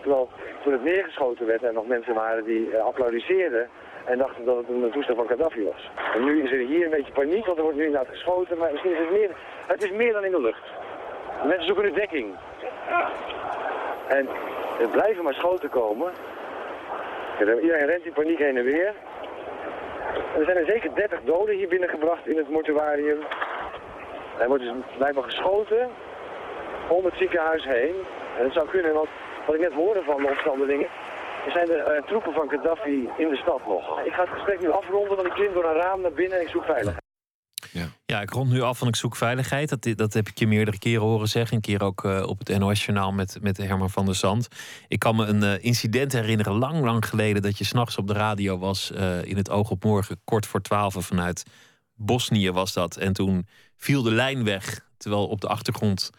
Terwijl 0.00 0.30
toen 0.62 0.72
het 0.72 0.84
neergeschoten 0.84 1.46
werd 1.46 1.62
en 1.62 1.74
nog 1.74 1.86
mensen 1.86 2.14
waren 2.14 2.44
die 2.44 2.68
uh, 2.68 2.84
applaudisseerden 2.84 3.68
en 4.04 4.18
dachten 4.18 4.44
dat 4.44 4.56
het 4.56 4.68
een 4.68 4.90
toestel 4.90 5.14
van 5.14 5.28
Gaddafi 5.28 5.64
was. 5.64 5.90
En 6.14 6.24
nu 6.24 6.42
is 6.42 6.52
er 6.52 6.58
hier 6.58 6.84
een 6.84 6.90
beetje 6.90 7.12
paniek, 7.12 7.46
want 7.46 7.56
er 7.56 7.62
wordt 7.62 7.78
nu 7.78 7.84
inderdaad 7.84 8.10
geschoten, 8.10 8.58
maar 8.58 8.70
misschien 8.70 8.92
is 8.92 8.98
het 8.98 9.10
meer, 9.10 9.30
het 9.66 9.82
is 9.82 9.90
meer 9.90 10.12
dan 10.12 10.24
in 10.24 10.30
de 10.30 10.40
lucht. 10.40 10.64
Mensen 11.44 11.66
zoeken 11.66 11.84
de 11.84 11.92
dekking. 11.92 12.34
En 14.08 14.28
er 14.80 14.88
blijven 14.88 15.24
maar 15.24 15.34
schoten 15.34 15.68
komen. 15.68 16.12
Iedereen 17.38 17.86
rent 17.86 18.04
in 18.04 18.12
paniek 18.12 18.38
heen 18.38 18.56
en 18.56 18.64
weer. 18.64 18.94
Er 20.38 20.44
zijn 20.44 20.56
er 20.56 20.66
zeker 20.66 20.94
30 20.94 21.20
doden 21.24 21.54
hier 21.54 21.68
binnengebracht 21.68 22.26
in 22.26 22.36
het 22.36 22.48
mortuarium. 22.48 23.18
Er 24.38 24.48
wordt 24.48 24.62
dus 24.62 24.72
blijkbaar 24.96 25.24
geschoten 25.24 25.90
om 26.88 27.04
het 27.04 27.14
ziekenhuis 27.14 27.64
heen. 27.64 27.94
En 28.38 28.44
het 28.44 28.52
zou 28.52 28.68
kunnen, 28.68 28.94
want 28.94 29.08
wat 29.46 29.54
ik 29.54 29.60
net 29.60 29.72
hoorde 29.72 30.02
van 30.02 30.22
de 30.22 30.28
opstandelingen, 30.28 30.88
er 31.46 31.52
zijn 31.52 31.70
er 31.70 31.96
uh, 31.96 32.02
troepen 32.02 32.32
van 32.32 32.50
Gaddafi 32.50 33.10
in 33.16 33.28
de 33.28 33.36
stad 33.36 33.66
nog. 33.66 34.00
Ik 34.04 34.12
ga 34.12 34.20
het 34.20 34.30
gesprek 34.30 34.60
nu 34.60 34.70
afronden, 34.70 35.16
want 35.16 35.26
ik 35.26 35.32
klim 35.32 35.52
door 35.52 35.64
een 35.64 35.80
raam 35.80 36.00
naar 36.00 36.12
binnen 36.12 36.38
en 36.38 36.44
ik 36.44 36.50
zoek 36.50 36.64
veiligheid. 36.64 37.09
Ja. 37.72 37.88
ja, 38.06 38.20
ik 38.20 38.30
rond 38.30 38.50
nu 38.50 38.60
af 38.60 38.78
van 38.78 38.88
ik 38.88 38.96
zoek 38.96 39.16
veiligheid. 39.16 39.68
Dat, 39.68 39.98
dat 39.98 40.12
heb 40.12 40.28
ik 40.28 40.38
je 40.38 40.46
meerdere 40.46 40.78
keren 40.78 41.02
horen 41.02 41.28
zeggen. 41.28 41.56
Een 41.56 41.62
keer 41.62 41.82
ook 41.82 42.04
uh, 42.04 42.22
op 42.26 42.38
het 42.38 42.58
NOS-journaal 42.58 43.12
met, 43.12 43.38
met 43.40 43.56
Herman 43.56 43.90
van 43.90 44.04
der 44.04 44.14
Zand. 44.14 44.48
Ik 44.88 44.98
kan 44.98 45.16
me 45.16 45.26
een 45.26 45.42
uh, 45.42 45.64
incident 45.64 46.12
herinneren, 46.12 46.52
lang, 46.52 46.84
lang 46.84 47.06
geleden... 47.06 47.42
dat 47.42 47.58
je 47.58 47.64
s'nachts 47.64 47.96
op 47.96 48.06
de 48.06 48.12
radio 48.12 48.58
was 48.58 48.90
uh, 48.94 49.24
in 49.24 49.36
het 49.36 49.50
oog 49.50 49.70
op 49.70 49.84
morgen... 49.84 50.20
kort 50.24 50.46
voor 50.46 50.62
twaalf 50.62 50.96
vanuit 50.98 51.42
Bosnië 51.94 52.50
was 52.50 52.72
dat. 52.72 52.96
En 52.96 53.12
toen 53.12 53.46
viel 53.76 54.02
de 54.02 54.12
lijn 54.12 54.44
weg, 54.44 54.86
terwijl 54.96 55.26
op 55.26 55.40
de 55.40 55.48
achtergrond 55.48 56.10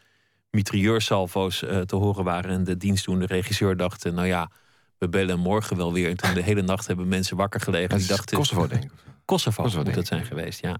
mitrailleursalvo's 0.50 1.58
te 1.86 1.96
horen 1.96 2.24
waren. 2.24 2.52
En 2.52 2.64
de 2.64 2.78
dienstdoende 2.78 3.26
regisseur 3.26 3.78
dacht, 3.78 4.04
nou 4.04 4.28
ja, 4.28 4.50
we 4.98 5.10
bellen 5.10 5.40
morgen 5.40 5.78
wel 5.78 5.94
weer. 5.94 6.10
En 6.10 6.18
toen 6.18 6.34
de 6.34 6.44
hele 6.44 6.62
nacht 6.62 6.88
hebben 6.88 7.08
mensen 7.08 7.38
wakker 7.38 7.60
gelegen. 7.60 7.98
Die 7.98 8.08
dachten, 8.08 8.38
Kosovo, 8.38 8.68
denk 8.68 8.84
ik. 8.84 8.92
Kosovo, 9.26 9.64
Kosovo 9.64 9.84
moet 9.84 9.96
het 9.96 10.08
zijn 10.08 10.26
geweest, 10.26 10.62
ja. 10.62 10.78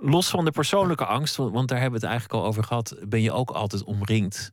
Los 0.00 0.28
van 0.28 0.44
de 0.44 0.50
persoonlijke 0.50 1.04
angst, 1.04 1.36
want 1.36 1.68
daar 1.68 1.80
hebben 1.80 2.00
we 2.00 2.06
het 2.06 2.14
eigenlijk 2.14 2.42
al 2.42 2.48
over 2.48 2.64
gehad, 2.64 2.96
ben 3.08 3.22
je 3.22 3.32
ook 3.32 3.50
altijd 3.50 3.84
omringd 3.84 4.52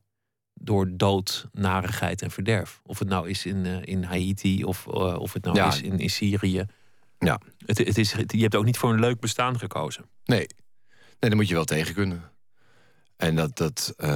door 0.53 0.97
dood, 0.97 1.47
narigheid 1.51 2.21
en 2.21 2.31
verderf. 2.31 2.81
Of 2.83 2.99
het 2.99 3.07
nou 3.07 3.29
is 3.29 3.45
in, 3.45 3.65
uh, 3.65 3.77
in 3.81 4.03
Haiti 4.03 4.63
of, 4.63 4.85
uh, 4.87 4.93
of 5.19 5.33
het 5.33 5.43
nou 5.43 5.67
is 5.67 5.81
in, 5.81 5.99
in 5.99 6.09
Syrië. 6.09 6.65
Ja. 7.19 7.39
Het, 7.65 7.77
het 7.77 7.97
is, 7.97 8.11
je 8.27 8.41
hebt 8.41 8.55
ook 8.55 8.65
niet 8.65 8.77
voor 8.77 8.93
een 8.93 8.99
leuk 8.99 9.19
bestaan 9.19 9.59
gekozen. 9.59 10.05
Nee, 10.25 10.39
nee 10.39 10.47
daar 11.19 11.35
moet 11.35 11.47
je 11.47 11.53
wel 11.53 11.65
tegen 11.65 11.93
kunnen. 11.93 12.31
En 13.17 13.35
dat, 13.35 13.57
dat, 13.57 13.93
uh, 13.97 14.09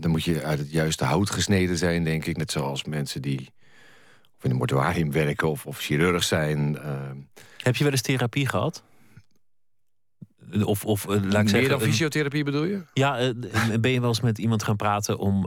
dan 0.00 0.10
moet 0.10 0.24
je 0.24 0.42
uit 0.42 0.58
het 0.58 0.70
juiste 0.70 1.04
hout 1.04 1.30
gesneden 1.30 1.78
zijn, 1.78 2.04
denk 2.04 2.24
ik. 2.24 2.36
Net 2.36 2.50
zoals 2.50 2.84
mensen 2.84 3.22
die 3.22 3.50
of 4.38 4.44
in 4.44 4.50
een 4.50 4.56
mortuarium 4.56 5.12
werken 5.12 5.48
of, 5.48 5.66
of 5.66 5.78
chirurg 5.78 6.24
zijn. 6.24 6.78
Heb 7.62 7.76
je 7.76 7.84
wel 7.84 7.92
eens 7.92 8.02
therapie 8.02 8.48
gehad? 8.48 8.82
Of, 10.64 10.84
of 10.84 11.04
laat 11.06 11.24
ik 11.24 11.32
Meer 11.32 11.48
zeggen, 11.48 11.70
dan 11.70 11.80
fysiotherapie 11.80 12.44
bedoel 12.44 12.64
je? 12.64 12.82
Ja, 12.92 13.32
ben 13.80 13.90
je 13.90 14.00
wel 14.00 14.08
eens 14.08 14.20
met 14.20 14.38
iemand 14.38 14.62
gaan 14.62 14.76
praten 14.76 15.18
om, 15.18 15.46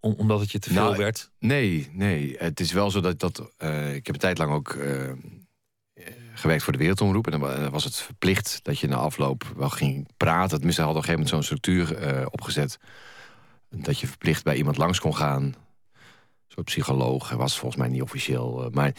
om, 0.00 0.14
omdat 0.16 0.40
het 0.40 0.52
je 0.52 0.58
te 0.58 0.72
veel 0.72 0.82
nou, 0.82 0.96
werd? 0.96 1.30
Nee, 1.38 1.88
nee. 1.92 2.34
Het 2.38 2.60
is 2.60 2.72
wel 2.72 2.90
zo 2.90 3.00
dat... 3.00 3.20
dat 3.20 3.38
ik 3.92 4.06
heb 4.06 4.14
een 4.14 4.20
tijd 4.20 4.38
lang 4.38 4.52
ook 4.52 4.76
gewerkt 6.34 6.62
voor 6.62 6.72
de 6.72 6.78
Wereldomroep. 6.78 7.26
En 7.26 7.40
dan 7.40 7.70
was 7.70 7.84
het 7.84 7.96
verplicht 7.96 8.60
dat 8.62 8.78
je 8.78 8.88
na 8.88 8.96
afloop 8.96 9.52
wel 9.56 9.70
ging 9.70 10.08
praten. 10.16 10.56
Tenminste, 10.56 10.82
hadden 10.82 11.02
op 11.02 11.08
een 11.08 11.14
gegeven 11.14 11.34
moment 11.36 11.48
zo'n 11.48 11.58
structuur 11.58 12.30
opgezet. 12.30 12.78
Dat 13.70 13.98
je 13.98 14.06
verplicht 14.06 14.44
bij 14.44 14.56
iemand 14.56 14.76
langs 14.76 15.00
kon 15.00 15.16
gaan. 15.16 15.54
Zo'n 16.54 16.64
psycholoog 16.64 17.30
was 17.30 17.58
volgens 17.58 17.80
mij 17.80 17.90
niet 17.90 18.02
officieel. 18.02 18.68
maar, 18.72 18.94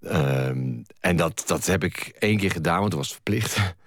ehm, 0.00 0.82
en 1.00 1.16
dat, 1.16 1.42
dat 1.46 1.66
heb 1.66 1.84
ik 1.84 2.12
één 2.18 2.38
keer 2.38 2.50
gedaan, 2.50 2.80
want 2.80 2.92
het 2.92 3.00
was 3.00 3.12
verplicht. 3.12 3.58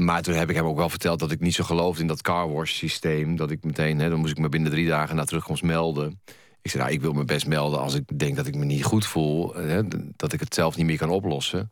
Maar 0.00 0.22
toen 0.22 0.34
heb 0.34 0.50
ik 0.50 0.56
hem 0.56 0.64
ook 0.64 0.76
wel 0.76 0.88
verteld 0.88 1.18
dat 1.18 1.30
ik 1.30 1.40
niet 1.40 1.54
zo 1.54 1.64
geloofde 1.64 2.02
in 2.02 2.08
dat 2.08 2.22
carwash 2.22 2.72
systeem. 2.72 3.36
Dat 3.36 3.50
ik 3.50 3.64
meteen, 3.64 3.98
hè, 3.98 4.08
dan 4.08 4.18
moest 4.18 4.32
ik 4.32 4.38
me 4.38 4.48
binnen 4.48 4.70
drie 4.70 4.86
dagen 4.86 5.16
na 5.16 5.24
terugkomst 5.24 5.62
melden. 5.62 6.20
Ik 6.62 6.70
zei, 6.70 6.82
nou, 6.82 6.94
ik 6.94 7.00
wil 7.00 7.12
me 7.12 7.24
best 7.24 7.46
melden 7.46 7.80
als 7.80 7.94
ik 7.94 8.18
denk 8.18 8.36
dat 8.36 8.46
ik 8.46 8.54
me 8.54 8.64
niet 8.64 8.84
goed 8.84 9.06
voel. 9.06 9.54
Hè, 9.54 9.82
dat 10.16 10.32
ik 10.32 10.40
het 10.40 10.54
zelf 10.54 10.76
niet 10.76 10.86
meer 10.86 10.98
kan 10.98 11.10
oplossen. 11.10 11.70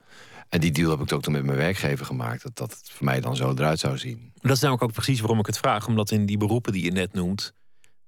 En 0.48 0.60
die 0.60 0.70
deal 0.70 0.90
heb 0.90 1.00
ik 1.00 1.12
ook 1.12 1.22
toen 1.22 1.32
met 1.32 1.44
mijn 1.44 1.58
werkgever 1.58 2.06
gemaakt. 2.06 2.42
Dat 2.42 2.56
dat 2.56 2.80
voor 2.84 3.04
mij 3.04 3.20
dan 3.20 3.36
zo 3.36 3.50
eruit 3.50 3.78
zou 3.78 3.98
zien. 3.98 4.32
Dat 4.40 4.56
is 4.56 4.60
namelijk 4.60 4.84
ook 4.84 4.92
precies 4.92 5.20
waarom 5.20 5.38
ik 5.38 5.46
het 5.46 5.58
vraag. 5.58 5.86
Omdat 5.86 6.10
in 6.10 6.26
die 6.26 6.38
beroepen 6.38 6.72
die 6.72 6.84
je 6.84 6.92
net 6.92 7.12
noemt... 7.12 7.52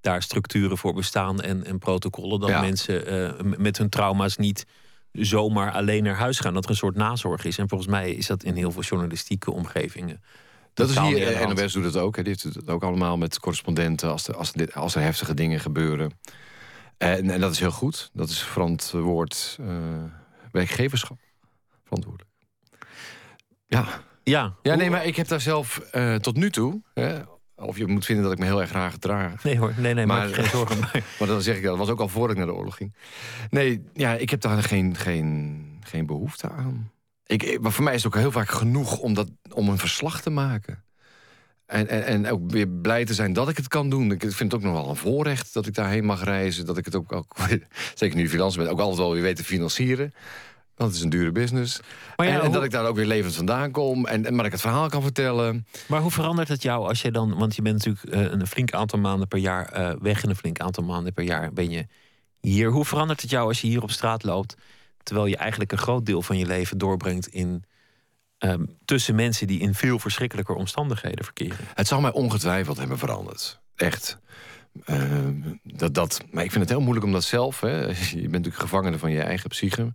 daar 0.00 0.22
structuren 0.22 0.78
voor 0.78 0.94
bestaan 0.94 1.40
en, 1.40 1.64
en 1.64 1.78
protocollen... 1.78 2.40
dat 2.40 2.48
ja. 2.48 2.60
mensen 2.60 3.12
uh, 3.12 3.56
met 3.56 3.78
hun 3.78 3.88
trauma's 3.88 4.36
niet 4.36 4.66
zomaar 5.12 5.72
alleen 5.72 6.02
naar 6.02 6.16
huis 6.16 6.40
gaan. 6.40 6.54
Dat 6.54 6.64
er 6.64 6.70
een 6.70 6.76
soort 6.76 6.96
nazorg 6.96 7.44
is. 7.44 7.58
En 7.58 7.68
volgens 7.68 7.90
mij 7.90 8.12
is 8.12 8.26
dat 8.26 8.42
in 8.42 8.54
heel 8.54 8.72
veel 8.72 8.82
journalistieke 8.82 9.50
omgevingen. 9.50 10.22
Dat 10.74 10.90
is 10.90 10.98
hier, 10.98 11.48
NOS 11.48 11.72
doet 11.72 11.84
het 11.84 11.96
ook. 11.96 12.16
Hè. 12.16 12.22
Dit 12.22 12.42
doet 12.42 12.54
het 12.54 12.68
ook 12.68 12.82
allemaal 12.82 13.16
met 13.16 13.40
correspondenten 13.40 14.10
als, 14.10 14.28
er, 14.28 14.36
als, 14.36 14.52
er, 14.54 14.72
als 14.72 14.94
er 14.94 15.02
heftige 15.02 15.34
dingen 15.34 15.60
gebeuren. 15.60 16.18
En, 16.96 17.30
en, 17.30 17.40
dat 17.40 17.52
is 17.52 17.60
heel 17.60 17.70
goed. 17.70 18.10
Dat 18.12 18.28
is 18.28 18.42
verantwoord 18.42 19.56
uh, 19.60 19.68
werkgeverschap. 20.52 21.18
Verantwoordelijk. 21.84 22.30
Ja. 23.66 23.86
Ja. 24.22 24.54
ja, 24.62 24.74
nee, 24.74 24.90
maar 24.90 25.04
ik 25.04 25.16
heb 25.16 25.28
daar 25.28 25.40
zelf 25.40 25.88
uh, 25.92 26.14
tot 26.14 26.36
nu 26.36 26.50
toe... 26.50 26.82
Hè, 26.94 27.20
of 27.60 27.76
je 27.76 27.86
moet 27.86 28.04
vinden 28.04 28.24
dat 28.24 28.32
ik 28.32 28.38
me 28.38 28.44
heel 28.44 28.60
erg 28.60 28.70
graag 28.70 28.92
gedraag. 28.92 29.44
Nee 29.44 29.58
hoor, 29.58 29.74
nee, 29.76 29.94
nee, 29.94 30.06
maar, 30.06 30.28
geen 30.28 30.44
zorgen. 30.44 30.78
maar 31.18 31.28
dan 31.28 31.42
zeg 31.42 31.56
ik 31.56 31.62
dat, 31.62 31.78
was 31.78 31.88
ook 31.88 32.00
al 32.00 32.08
voor 32.08 32.30
ik 32.30 32.36
naar 32.36 32.46
de 32.46 32.54
oorlog 32.54 32.76
ging. 32.76 32.94
Nee, 33.50 33.82
ja, 33.94 34.14
ik 34.14 34.30
heb 34.30 34.40
daar 34.40 34.62
geen, 34.62 34.96
geen, 34.96 35.78
geen 35.80 36.06
behoefte 36.06 36.50
aan. 36.50 36.90
Ik, 37.26 37.60
maar 37.60 37.72
voor 37.72 37.84
mij 37.84 37.94
is 37.94 38.02
het 38.02 38.14
ook 38.14 38.20
heel 38.20 38.32
vaak 38.32 38.50
genoeg 38.50 38.98
om, 38.98 39.14
dat, 39.14 39.30
om 39.52 39.68
een 39.68 39.78
verslag 39.78 40.20
te 40.20 40.30
maken. 40.30 40.84
En, 41.66 41.88
en, 41.88 42.04
en 42.04 42.30
ook 42.30 42.50
weer 42.50 42.68
blij 42.68 43.04
te 43.04 43.14
zijn 43.14 43.32
dat 43.32 43.48
ik 43.48 43.56
het 43.56 43.68
kan 43.68 43.90
doen. 43.90 44.12
Ik 44.12 44.20
vind 44.20 44.38
het 44.38 44.54
ook 44.54 44.62
nog 44.62 44.72
wel 44.72 44.88
een 44.88 44.96
voorrecht 44.96 45.54
dat 45.54 45.66
ik 45.66 45.74
daarheen 45.74 46.04
mag 46.04 46.24
reizen. 46.24 46.66
Dat 46.66 46.78
ik 46.78 46.84
het 46.84 46.94
ook, 46.94 47.12
ook 47.12 47.36
zeker 47.94 48.16
nu 48.16 48.28
financiën 48.28 48.62
ben, 48.62 48.72
ook 48.72 48.80
altijd 48.80 48.98
wel 48.98 49.12
weer 49.12 49.22
weet 49.22 49.36
te 49.36 49.44
financieren. 49.44 50.12
Want 50.80 50.92
het 50.92 51.00
is 51.00 51.04
een 51.04 51.18
dure 51.18 51.32
business. 51.32 51.80
Maar 52.16 52.26
ja, 52.26 52.34
en, 52.34 52.40
en, 52.40 52.52
dat 52.52 52.64
ik 52.64 52.70
daar 52.70 52.86
ook 52.86 52.96
weer 52.96 53.06
levend 53.06 53.34
vandaan 53.34 53.70
kom. 53.70 54.06
En, 54.06 54.26
en 54.26 54.34
maar 54.34 54.44
ik 54.44 54.52
het 54.52 54.60
verhaal 54.60 54.88
kan 54.88 55.02
vertellen. 55.02 55.66
Maar 55.86 56.00
hoe 56.00 56.10
verandert 56.10 56.48
het 56.48 56.62
jou 56.62 56.88
als 56.88 57.02
je 57.02 57.10
dan... 57.10 57.38
Want 57.38 57.56
je 57.56 57.62
bent 57.62 57.86
natuurlijk 57.86 58.14
uh, 58.14 58.40
een 58.40 58.46
flink 58.46 58.72
aantal 58.72 58.98
maanden 58.98 59.28
per 59.28 59.38
jaar 59.38 59.80
uh, 59.80 59.92
weg... 60.00 60.22
en 60.22 60.28
een 60.28 60.36
flink 60.36 60.60
aantal 60.60 60.84
maanden 60.84 61.12
per 61.12 61.24
jaar 61.24 61.52
ben 61.52 61.70
je 61.70 61.86
hier. 62.40 62.70
Hoe 62.70 62.84
verandert 62.84 63.20
het 63.20 63.30
jou 63.30 63.48
als 63.48 63.60
je 63.60 63.66
hier 63.66 63.82
op 63.82 63.90
straat 63.90 64.24
loopt... 64.24 64.56
terwijl 65.02 65.26
je 65.26 65.36
eigenlijk 65.36 65.72
een 65.72 65.78
groot 65.78 66.06
deel 66.06 66.22
van 66.22 66.38
je 66.38 66.46
leven 66.46 66.78
doorbrengt 66.78 67.26
in... 67.26 67.64
Um, 68.38 68.76
tussen 68.84 69.14
mensen 69.14 69.46
die 69.46 69.60
in 69.60 69.74
veel 69.74 69.98
verschrikkelijker 69.98 70.54
omstandigheden 70.54 71.24
verkeren? 71.24 71.66
Het 71.74 71.86
zal 71.86 72.00
mij 72.00 72.12
ongetwijfeld 72.12 72.78
hebben 72.78 72.98
veranderd. 72.98 73.60
Echt. 73.76 74.18
Uh, 74.86 74.96
dat, 75.62 75.94
dat, 75.94 76.20
maar 76.30 76.44
ik 76.44 76.50
vind 76.50 76.62
het 76.62 76.72
heel 76.72 76.80
moeilijk 76.80 77.06
om 77.06 77.12
dat 77.12 77.24
zelf... 77.24 77.60
Hè, 77.60 77.86
je 77.88 77.94
bent 78.12 78.30
natuurlijk 78.30 78.62
gevangene 78.62 78.98
van 78.98 79.10
je 79.10 79.22
eigen 79.22 79.48
psyche 79.48 79.92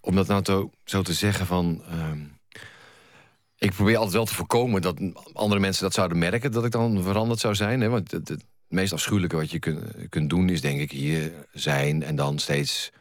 om 0.00 0.14
dat 0.14 0.26
nou 0.26 0.70
zo 0.84 1.02
te 1.02 1.12
zeggen 1.12 1.46
van... 1.46 1.82
Uh, 1.90 2.10
ik 3.58 3.72
probeer 3.72 3.96
altijd 3.96 4.14
wel 4.14 4.24
te 4.24 4.34
voorkomen 4.34 4.82
dat 4.82 5.00
andere 5.32 5.60
mensen 5.60 5.82
dat 5.82 5.94
zouden 5.94 6.18
merken... 6.18 6.52
dat 6.52 6.64
ik 6.64 6.70
dan 6.70 7.02
veranderd 7.02 7.40
zou 7.40 7.54
zijn. 7.54 7.80
Hè? 7.80 7.88
Want 7.88 8.10
het, 8.10 8.44
meest 8.68 8.92
afschuwelijke 8.92 9.36
wat 9.36 9.50
je 9.50 9.58
kunt, 9.58 10.08
kunt 10.08 10.30
doen... 10.30 10.48
is 10.48 10.60
denk 10.60 10.80
ik 10.80 10.90
hier 10.90 11.32
zijn 11.52 12.02
en 12.02 12.16
dan 12.16 12.38
steeds 12.38 12.92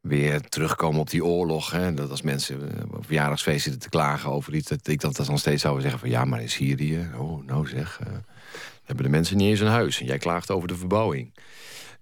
weer 0.00 0.40
terugkomen 0.40 1.00
op 1.00 1.10
die 1.10 1.24
oorlog. 1.24 1.70
Hè? 1.70 1.94
Dat 1.94 2.10
als 2.10 2.22
mensen 2.22 2.78
eh, 2.78 2.96
op 2.96 3.06
verjaardagsfeest 3.06 3.62
zitten 3.62 3.82
te 3.82 3.88
klagen 3.88 4.30
over 4.30 4.54
iets... 4.54 4.68
dat 4.68 4.86
ik 4.86 5.00
dat 5.00 5.16
dan 5.16 5.38
steeds 5.38 5.62
zou 5.62 5.80
zeggen 5.80 6.00
van... 6.00 6.10
ja, 6.10 6.24
maar 6.24 6.40
in 6.40 6.50
Syrië, 6.50 7.10
oh, 7.18 7.46
nou 7.46 7.68
zeg... 7.68 8.00
Uh, 8.06 8.12
hebben 8.84 9.04
de 9.04 9.10
mensen 9.10 9.36
niet 9.36 9.48
eens 9.48 9.60
een 9.60 9.66
huis 9.66 10.00
en 10.00 10.06
jij 10.06 10.18
klaagt 10.18 10.50
over 10.50 10.68
de 10.68 10.76
verbouwing. 10.76 11.34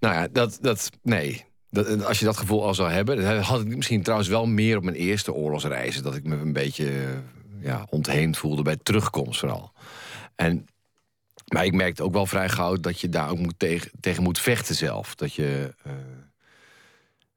Nou 0.01 0.15
ja, 0.15 0.29
dat, 0.29 0.59
dat 0.61 0.91
nee, 1.03 1.45
dat, 1.73 2.05
als 2.05 2.19
je 2.19 2.25
dat 2.25 2.37
gevoel 2.37 2.65
al 2.65 2.75
zou 2.75 2.91
hebben... 2.91 3.43
had 3.43 3.61
ik 3.61 3.77
misschien 3.77 4.03
trouwens 4.03 4.29
wel 4.29 4.47
meer 4.47 4.77
op 4.77 4.85
mijn 4.85 4.97
eerste 4.97 5.33
oorlogsreizen... 5.33 6.03
dat 6.03 6.15
ik 6.15 6.25
me 6.25 6.37
een 6.37 6.53
beetje 6.53 6.93
ja, 7.61 7.87
ontheemd 7.91 8.37
voelde 8.39 8.63
bij 8.63 8.77
terugkomst 8.83 9.41
vooral. 9.41 9.73
En, 10.35 10.67
maar 11.47 11.65
ik 11.65 11.73
merkte 11.73 12.03
ook 12.03 12.13
wel 12.13 12.27
vrij 12.27 12.49
gauw 12.49 12.77
dat 12.77 13.01
je 13.01 13.09
daar 13.09 13.31
ook 13.31 13.39
moet 13.39 13.59
tegen, 13.59 13.91
tegen 14.01 14.23
moet 14.23 14.39
vechten 14.39 14.75
zelf. 14.75 15.15
Dat 15.15 15.35
je... 15.35 15.75
Uh, 15.87 15.93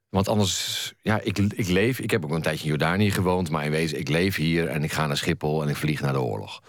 want 0.08 0.28
anders, 0.28 0.92
ja, 1.02 1.20
ik, 1.20 1.38
ik 1.38 1.68
leef... 1.68 1.98
Ik 1.98 2.10
heb 2.10 2.24
ook 2.24 2.30
een 2.30 2.42
tijdje 2.42 2.64
in 2.64 2.70
Jordanië 2.70 3.10
gewoond... 3.10 3.50
maar 3.50 3.64
in 3.64 3.70
wezen, 3.70 3.98
ik 3.98 4.08
leef 4.08 4.36
hier 4.36 4.68
en 4.68 4.84
ik 4.84 4.92
ga 4.92 5.06
naar 5.06 5.16
Schiphol... 5.16 5.62
en 5.62 5.68
ik 5.68 5.76
vlieg 5.76 6.00
naar 6.00 6.12
de 6.12 6.20
oorlog 6.20 6.62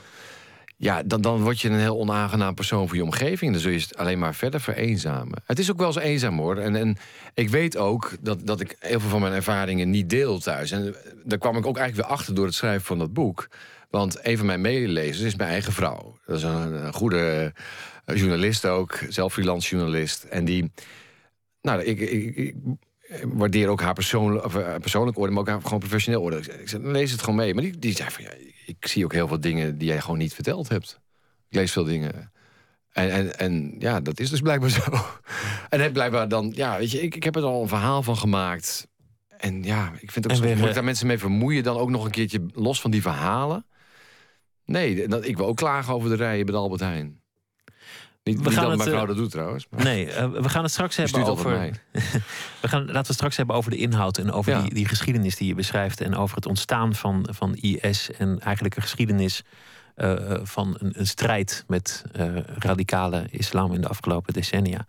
ja, 0.80 1.04
dan, 1.04 1.22
dan 1.22 1.42
word 1.42 1.60
je 1.60 1.70
een 1.70 1.80
heel 1.80 2.00
onaangenaam 2.00 2.54
persoon 2.54 2.88
voor 2.88 2.98
je 2.98 3.04
omgeving. 3.04 3.52
Dan 3.52 3.62
zul 3.62 3.72
je 3.72 3.80
het 3.80 3.98
alleen 3.98 4.20
maar 4.20 4.36
verder 4.36 4.62
vereenzamen. 4.62 5.42
Het 5.46 5.60
is 5.60 5.72
ook 5.72 5.78
wel 5.78 5.88
eens 5.88 5.98
eenzaam 5.98 6.38
hoor. 6.38 6.58
En, 6.58 6.76
en 6.76 6.98
ik 7.34 7.50
weet 7.50 7.78
ook 7.78 8.12
dat, 8.20 8.48
dat 8.48 8.60
ik 8.60 8.76
heel 8.80 9.00
veel 9.00 9.10
van 9.10 9.22
mijn 9.22 9.34
ervaringen 9.34 9.90
niet 9.90 10.10
deel 10.10 10.40
thuis. 10.40 10.72
En 10.72 10.96
daar 11.24 11.38
kwam 11.38 11.58
ik 11.58 11.66
ook 11.66 11.78
eigenlijk 11.78 12.08
weer 12.08 12.18
achter 12.18 12.36
door 12.36 12.46
het 12.46 12.56
schrijven 12.56 12.86
van 12.86 12.98
dat 12.98 13.13
boek. 13.13 13.48
Want 13.90 14.26
een 14.26 14.38
van 14.38 14.46
mijn 14.46 14.62
medelezers 14.62 15.22
is 15.22 15.36
mijn 15.36 15.50
eigen 15.50 15.74
vrouw. 15.74 16.18
Dat 16.26 16.38
is 16.38 16.44
een, 16.44 16.94
goede 16.94 17.54
journalist 18.06 18.66
ook, 18.66 19.00
zelf 19.10 19.34
freelance 19.34 19.76
journalist. 19.76 20.24
En 20.24 20.46
die, 20.46 20.72
nou, 21.62 21.84
ik, 21.84 22.00
ik, 22.00 22.56
waardeer 23.24 23.68
ook 23.68 23.82
haar 23.82 23.94
persoonlijk, 23.94 24.46
of, 24.46 24.80
persoonlijk 24.80 25.18
orde, 25.18 25.32
maar 25.32 25.42
ook 25.42 25.48
haar 25.48 25.62
gewoon 25.62 25.80
professioneel 25.80 26.22
orde. 26.22 26.38
Ik 26.38 26.70
zei, 26.70 26.88
lees 26.88 27.12
het 27.12 27.20
gewoon 27.20 27.36
mee. 27.36 27.54
Maar 27.54 27.63
die, 27.63 27.80
die 27.80 27.96
zei 27.96 28.10
van, 28.10 28.24
ja, 28.24 28.32
ik 28.67 28.88
zie 28.88 29.03
ook 29.03 29.13
heel 29.13 29.27
veel 29.27 29.39
dingen 29.39 29.77
die 29.77 29.88
jij 29.88 30.01
gewoon 30.01 30.17
niet 30.17 30.34
verteld 30.34 30.69
hebt. 30.69 30.99
Ik 31.49 31.56
lees 31.56 31.71
veel 31.71 31.84
dingen. 31.84 32.32
En, 32.91 33.12
en, 33.12 33.39
en 33.39 33.75
ja, 33.80 34.01
dat 34.01 34.19
is 34.19 34.30
dus 34.30 34.41
blijkbaar 34.41 34.69
zo. 34.80 34.82
En 35.69 35.80
heb 35.80 35.93
blijkbaar 35.93 36.27
dan, 36.27 36.51
ja, 36.56 36.77
weet 36.77 36.91
je, 36.91 37.01
ik, 37.01 37.15
ik 37.15 37.23
heb 37.23 37.36
er 37.36 37.43
al 37.43 37.62
een 37.62 37.67
verhaal 37.67 38.03
van 38.03 38.17
gemaakt. 38.17 38.88
En 39.38 39.63
ja, 39.63 39.91
ik 39.99 40.12
vind 40.12 40.25
het 40.25 40.34
ook 40.34 40.43
zo, 40.43 40.56
moet 40.56 40.67
ik 40.67 40.73
daar 40.73 40.84
mensen 40.84 41.08
mee 41.08 41.17
vermoeien, 41.17 41.63
dan 41.63 41.77
ook 41.77 41.89
nog 41.89 42.06
een 42.06 42.12
keertje 42.12 42.45
los 42.53 42.82
van 42.82 42.91
die 42.91 43.01
verhalen. 43.01 43.65
Nee, 44.65 45.08
dat, 45.08 45.25
ik 45.25 45.38
wil 45.38 45.45
ook 45.45 45.58
klagen 45.58 45.93
over 45.93 46.10
de 46.10 46.15
rijen 46.15 46.45
bij 46.45 46.56
de 46.56 46.62
Albert 46.62 46.82
Heijn. 46.82 47.21
Niet, 48.28 48.42
we 48.42 48.52
gaan 48.52 48.62
dat 48.62 48.70
het, 48.70 48.78
mijn 48.78 48.90
vrouw 48.90 49.06
dat 49.06 49.16
doet 49.16 49.32
trouwens. 49.32 49.68
Maar. 49.70 49.84
Nee, 49.84 50.08
uh, 50.08 50.30
we 50.30 50.50
gaan 50.50 50.63
het 50.63 50.72
straks 50.72 50.96
hebben 50.96 51.26
over. 51.26 51.52
we 52.62 52.68
gaan, 52.68 52.86
laten 52.86 53.08
we 53.08 53.13
straks 53.13 53.38
hebben 53.38 53.56
over 53.56 53.72
de 53.72 53.78
inhoud 53.78 54.18
en 54.18 54.32
over 54.32 54.52
ja. 54.52 54.62
die, 54.62 54.74
die, 54.74 54.88
geschiedenis 54.88 55.36
die 55.36 55.48
je 55.48 55.56
beschrijft. 55.56 56.02
En 56.02 56.16
over 56.16 56.36
het 56.36 56.46
ontstaan 56.46 56.96
van, 56.96 57.28
van 57.32 57.56
IS. 57.56 58.12
En 58.12 58.40
eigenlijk 58.40 58.76
een 58.76 58.82
geschiedenis 58.82 59.44
uh, 59.96 60.13
van 60.44 60.76
een, 60.80 61.00
een, 61.00 61.08
strijd 61.08 61.63
met 61.68 62.04
uh, 62.16 62.38
radicale 62.58 63.26
islam 63.30 63.74
in 63.74 63.82
de 63.82 63.88
afgelopen 63.88 64.34
decennia. 64.34 64.86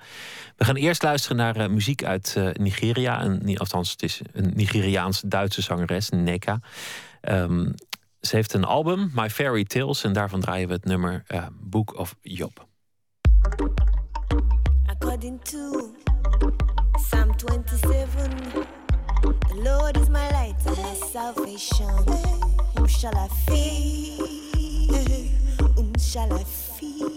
We 0.57 0.65
gaan 0.65 0.77
eerst 0.77 1.03
luisteren 1.03 1.37
naar 1.37 1.71
muziek 1.71 2.05
uit 2.05 2.37
Nigeria. 2.53 3.25
Een, 3.25 3.59
althans, 3.59 3.91
het 3.91 4.03
is 4.03 4.21
een 4.33 4.53
Nigeriaans-Duitse 4.55 5.63
zangeres, 5.63 6.09
Neka. 6.09 6.61
Um, 7.23 7.75
Ze 8.21 8.37
heeft 8.37 8.53
een 8.53 8.65
album, 8.65 9.11
My 9.15 9.31
Fairy 9.31 9.65
Tales, 9.65 10.05
en 10.05 10.13
daarvan 10.13 10.41
draaien 10.41 10.69
we 10.69 10.75
het 10.75 10.85
nummer 10.85 11.25
Book 11.61 11.99
of 11.99 12.17
Job. 12.23 12.68
According 14.89 15.39
to 15.47 15.95
Psalm 16.99 17.35
27, 17.35 18.67
the 19.23 19.55
Lord 19.57 19.97
is 19.97 20.09
my 20.11 20.29
light 20.31 20.57
and 20.67 20.77
my 20.79 20.95
salvation. 20.95 21.89
Whom 22.77 22.87
shall 22.87 23.17
I 23.17 23.29
fear? 23.47 24.27
Whom 25.75 25.93
shall 25.99 26.33
I 26.33 26.45
fear? 26.45 27.09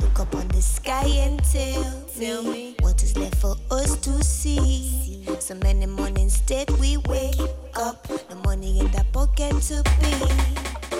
Look 0.00 0.20
up 0.20 0.34
on 0.34 0.48
the 0.48 0.62
sky 0.62 1.06
and 1.06 1.42
tell, 1.44 2.42
me 2.44 2.74
what 2.80 3.02
is 3.02 3.16
left 3.16 3.36
for 3.36 3.56
us 3.70 3.96
to 3.98 4.22
see. 4.22 5.24
So 5.40 5.54
many 5.56 5.86
mornings 5.86 6.40
that 6.42 6.70
we 6.72 6.96
wake 6.98 7.40
up, 7.76 8.06
the 8.06 8.36
money 8.44 8.80
in 8.80 8.90
the 8.92 9.04
pocket 9.12 9.60
to 9.62 9.82
pay. 10.00 10.97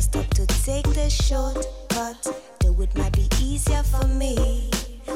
Never 0.00 0.22
stop 0.22 0.34
to 0.34 0.46
take 0.64 0.88
the 0.94 1.10
shortcut, 1.10 2.26
though 2.60 2.80
it 2.80 2.96
might 2.96 3.12
be 3.12 3.28
easier 3.38 3.82
for 3.82 4.06
me. 4.06 4.70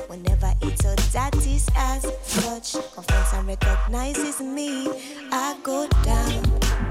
Whenever 0.09 0.53
it's 0.61 0.85
a 0.85 0.95
that 1.13 1.35
is 1.37 1.67
as 1.75 2.03
such, 2.23 2.75
confronts 2.93 3.33
and 3.33 3.49
recognizes 3.49 4.43
me. 4.43 4.89
I 5.33 5.57
go 5.63 5.89
down 6.03 6.45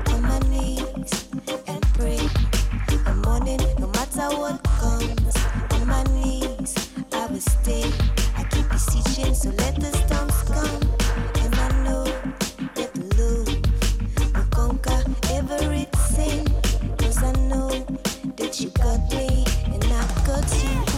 on 0.07 0.21
my 0.23 0.39
knees 0.49 1.29
and 1.67 1.81
pray. 1.93 2.17
The 2.87 3.13
morning, 3.25 3.59
no 3.77 3.85
matter 3.85 4.35
what 4.37 4.63
comes, 4.63 5.37
on 5.73 5.87
my 5.87 6.01
knees 6.15 6.73
I 7.11 7.27
will 7.27 7.39
stay. 7.41 7.91
I 8.35 8.43
keep 8.45 8.67
beseeching, 8.71 9.35
so 9.35 9.49
let 9.49 9.75
the 9.75 9.91
storms 9.91 10.41
come. 10.49 10.92
you 18.59 18.69
got 18.69 18.99
me, 19.11 19.45
and 19.73 19.83
I 19.85 20.23
got 20.27 20.63
you. 20.63 20.92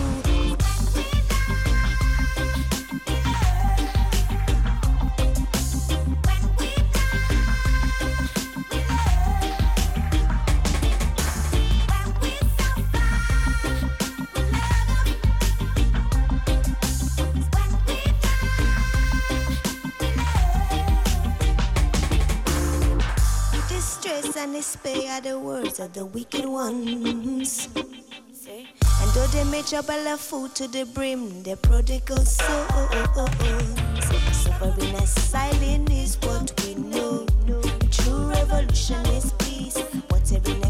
Despair 24.53 25.11
are 25.11 25.21
the 25.21 25.39
words 25.39 25.79
of 25.79 25.93
the 25.93 26.05
wicked 26.05 26.45
ones. 26.45 27.67
And 27.75 29.11
though 29.13 29.27
they 29.27 29.43
may 29.45 29.61
trouble 29.61 30.07
a 30.07 30.17
food 30.17 30.55
to 30.55 30.67
the 30.67 30.85
brim, 30.85 31.43
the 31.43 31.55
prodigal 31.57 32.17
souls. 32.17 33.49
Suffering 34.31 34.95
as 34.95 35.09
silent 35.09 35.91
is 35.91 36.17
what 36.21 36.53
we 36.63 36.75
know. 36.75 37.25
True 37.91 38.29
revolution 38.29 39.05
is 39.07 39.31
peace. 39.39 39.77
Whatever 40.09 40.64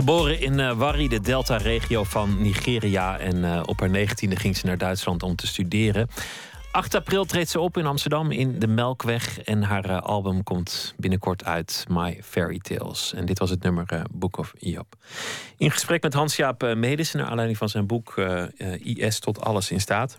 Geboren 0.00 0.40
in 0.40 0.58
uh, 0.58 0.72
Wari, 0.72 1.08
de 1.08 1.20
Delta-regio 1.20 2.04
van 2.04 2.42
Nigeria. 2.42 3.18
En 3.18 3.36
uh, 3.36 3.62
op 3.64 3.80
haar 3.80 3.90
negentiende 3.90 4.36
ging 4.36 4.56
ze 4.56 4.66
naar 4.66 4.78
Duitsland 4.78 5.22
om 5.22 5.36
te 5.36 5.46
studeren. 5.46 6.08
8 6.72 6.94
april 6.94 7.24
treedt 7.24 7.50
ze 7.50 7.60
op 7.60 7.76
in 7.76 7.86
Amsterdam 7.86 8.30
in 8.30 8.58
de 8.58 8.66
Melkweg. 8.66 9.40
En 9.40 9.62
haar 9.62 9.90
uh, 9.90 10.00
album 10.00 10.42
komt 10.42 10.94
binnenkort 10.96 11.44
uit, 11.44 11.84
My 11.88 12.20
Fairy 12.22 12.58
Tales. 12.58 13.12
En 13.14 13.26
dit 13.26 13.38
was 13.38 13.50
het 13.50 13.62
nummer 13.62 14.06
Book 14.12 14.38
of 14.38 14.52
Job. 14.58 14.94
In 15.56 15.70
gesprek 15.70 16.02
met 16.02 16.14
Hans-Jaap 16.14 16.74
Medissen, 16.74 17.18
naar 17.18 17.28
aanleiding 17.28 17.58
van 17.58 17.68
zijn 17.68 17.86
boek 17.86 18.14
IS 18.78 19.18
tot 19.18 19.40
alles 19.40 19.70
in 19.70 19.80
staat. 19.80 20.18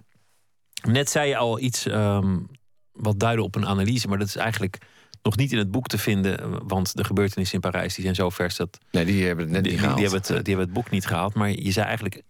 Net 0.88 1.10
zei 1.10 1.28
je 1.28 1.38
al 1.38 1.60
iets 1.60 1.86
um, 1.86 2.48
wat 2.92 3.20
duidde 3.20 3.44
op 3.44 3.56
een 3.56 3.68
analyse, 3.68 4.08
maar 4.08 4.20
dat 4.20 4.28
is 4.28 4.36
eigenlijk 4.36 4.78
nog 5.24 5.36
niet 5.36 5.52
in 5.52 5.58
het 5.58 5.72
boek 5.72 5.88
te 5.88 5.98
vinden. 5.98 6.68
Want 6.68 6.96
de 6.96 7.04
gebeurtenissen 7.04 7.56
in 7.56 7.72
Parijs 7.72 7.94
die 7.94 8.04
zijn 8.04 8.16
zo 8.16 8.30
vers 8.30 8.56
dat. 8.56 8.78
Nee, 8.92 9.06
die 9.06 9.26
hebben 9.26 9.46
het 9.46 9.54
net 9.54 9.64
die, 9.64 9.72
niet 9.72 9.82
gehaald. 9.82 10.00
Die, 10.00 10.10
hebben 10.10 10.28
het, 10.28 10.46
die 10.46 10.56
hebben 10.56 10.74
het 10.74 10.84
boek 10.84 10.90
niet 10.90 11.06
gehaald. 11.06 11.34
Maar 11.34 11.50
je 11.50 11.72
zei 11.72 11.86
eigenlijk. 11.86 12.22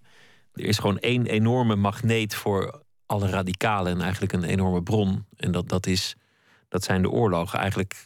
Er 0.54 0.66
is 0.66 0.78
gewoon 0.78 1.00
één 1.00 1.26
enorme 1.26 1.76
magneet 1.76 2.36
voor 2.36 2.82
alle 3.06 3.30
radicalen. 3.30 3.92
En 3.92 4.02
eigenlijk 4.02 4.34
een 4.34 4.44
enorme 4.44 4.84
bron. 4.84 5.26
En 5.38 5.52
dat, 5.52 5.70
dat, 5.70 5.88
is, 5.88 6.16
dat 6.70 6.84
zijn 6.84 7.02
de 7.02 7.10
oorlogen. 7.10 7.60
Eigenlijk 7.60 8.06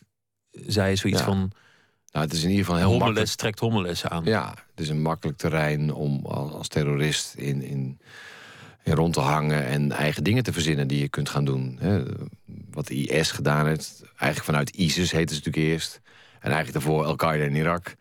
zei 0.52 0.90
je 0.90 0.96
zoiets 0.96 1.22
van. 1.22 1.52
Nou, 2.12 2.26
het 2.28 2.36
is 2.36 2.44
in 2.44 2.50
ieder 2.50 2.66
geval 2.66 2.80
heel 2.80 2.90
Hommeles 2.90 3.14
makkelijk. 3.14 3.38
trekt 3.38 3.60
Hommeles 3.60 4.06
aan. 4.06 4.24
Ja, 4.26 4.50
het 4.50 4.80
is 4.80 4.90
een 4.90 5.02
makkelijk 5.02 5.38
terrein 5.38 5.94
om 5.94 6.26
als, 6.26 6.68
terrorist 6.68 7.34
in, 7.34 7.62
in 7.62 8.00
rond 8.94 9.14
te 9.14 9.20
hangen 9.20 9.66
en 9.66 9.92
eigen 9.92 10.24
dingen 10.24 10.44
te 10.44 10.54
verzinnen 10.54 10.88
die 10.88 11.00
je 11.00 11.10
kunt 11.10 11.30
gaan 11.30 11.46
doen. 11.46 11.80
Wat 12.72 12.90
IS 12.90 13.32
gedaan 13.32 13.68
heeft, 13.68 14.04
eigenlijk 14.06 14.44
vanuit 14.44 14.70
ISIS 14.70 15.12
heette 15.12 15.34
ze 15.34 15.40
natuurlijk 15.40 15.74
eerst. 15.74 16.02
En 16.40 16.52
eigenlijk 16.52 16.74
daarvoor 16.74 17.06
Al-Qaeda 17.06 17.44
in 17.44 17.56
Irak. 17.56 17.96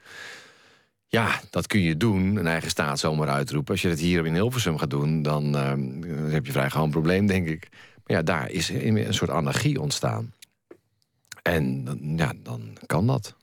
Ja, 1.06 1.40
dat 1.50 1.66
kun 1.66 1.80
je 1.80 1.96
doen, 1.96 2.36
een 2.36 2.46
eigen 2.46 2.70
staat 2.70 2.98
zomaar 2.98 3.28
uitroepen. 3.28 3.72
Als 3.72 3.82
je 3.82 3.88
dat 3.88 3.98
hier 3.98 4.26
in 4.26 4.34
Hilversum 4.34 4.78
gaat 4.78 4.90
doen, 4.90 5.22
dan, 5.22 5.56
eh, 5.56 6.32
heb 6.32 6.46
je 6.46 6.52
vrij 6.52 6.70
gauw 6.70 6.84
een 6.84 6.90
probleem, 6.90 7.26
denk 7.26 7.48
ik. 7.48 7.68
Maar 8.06 8.16
ja, 8.16 8.22
daar 8.22 8.50
is 8.50 8.68
een 8.68 9.14
soort 9.14 9.30
anarchie 9.30 9.80
ontstaan. 9.80 10.32
En 11.42 11.84
ja, 12.16 12.32
dan 12.42 12.76
kan 12.86 13.06
dat. 13.06 13.34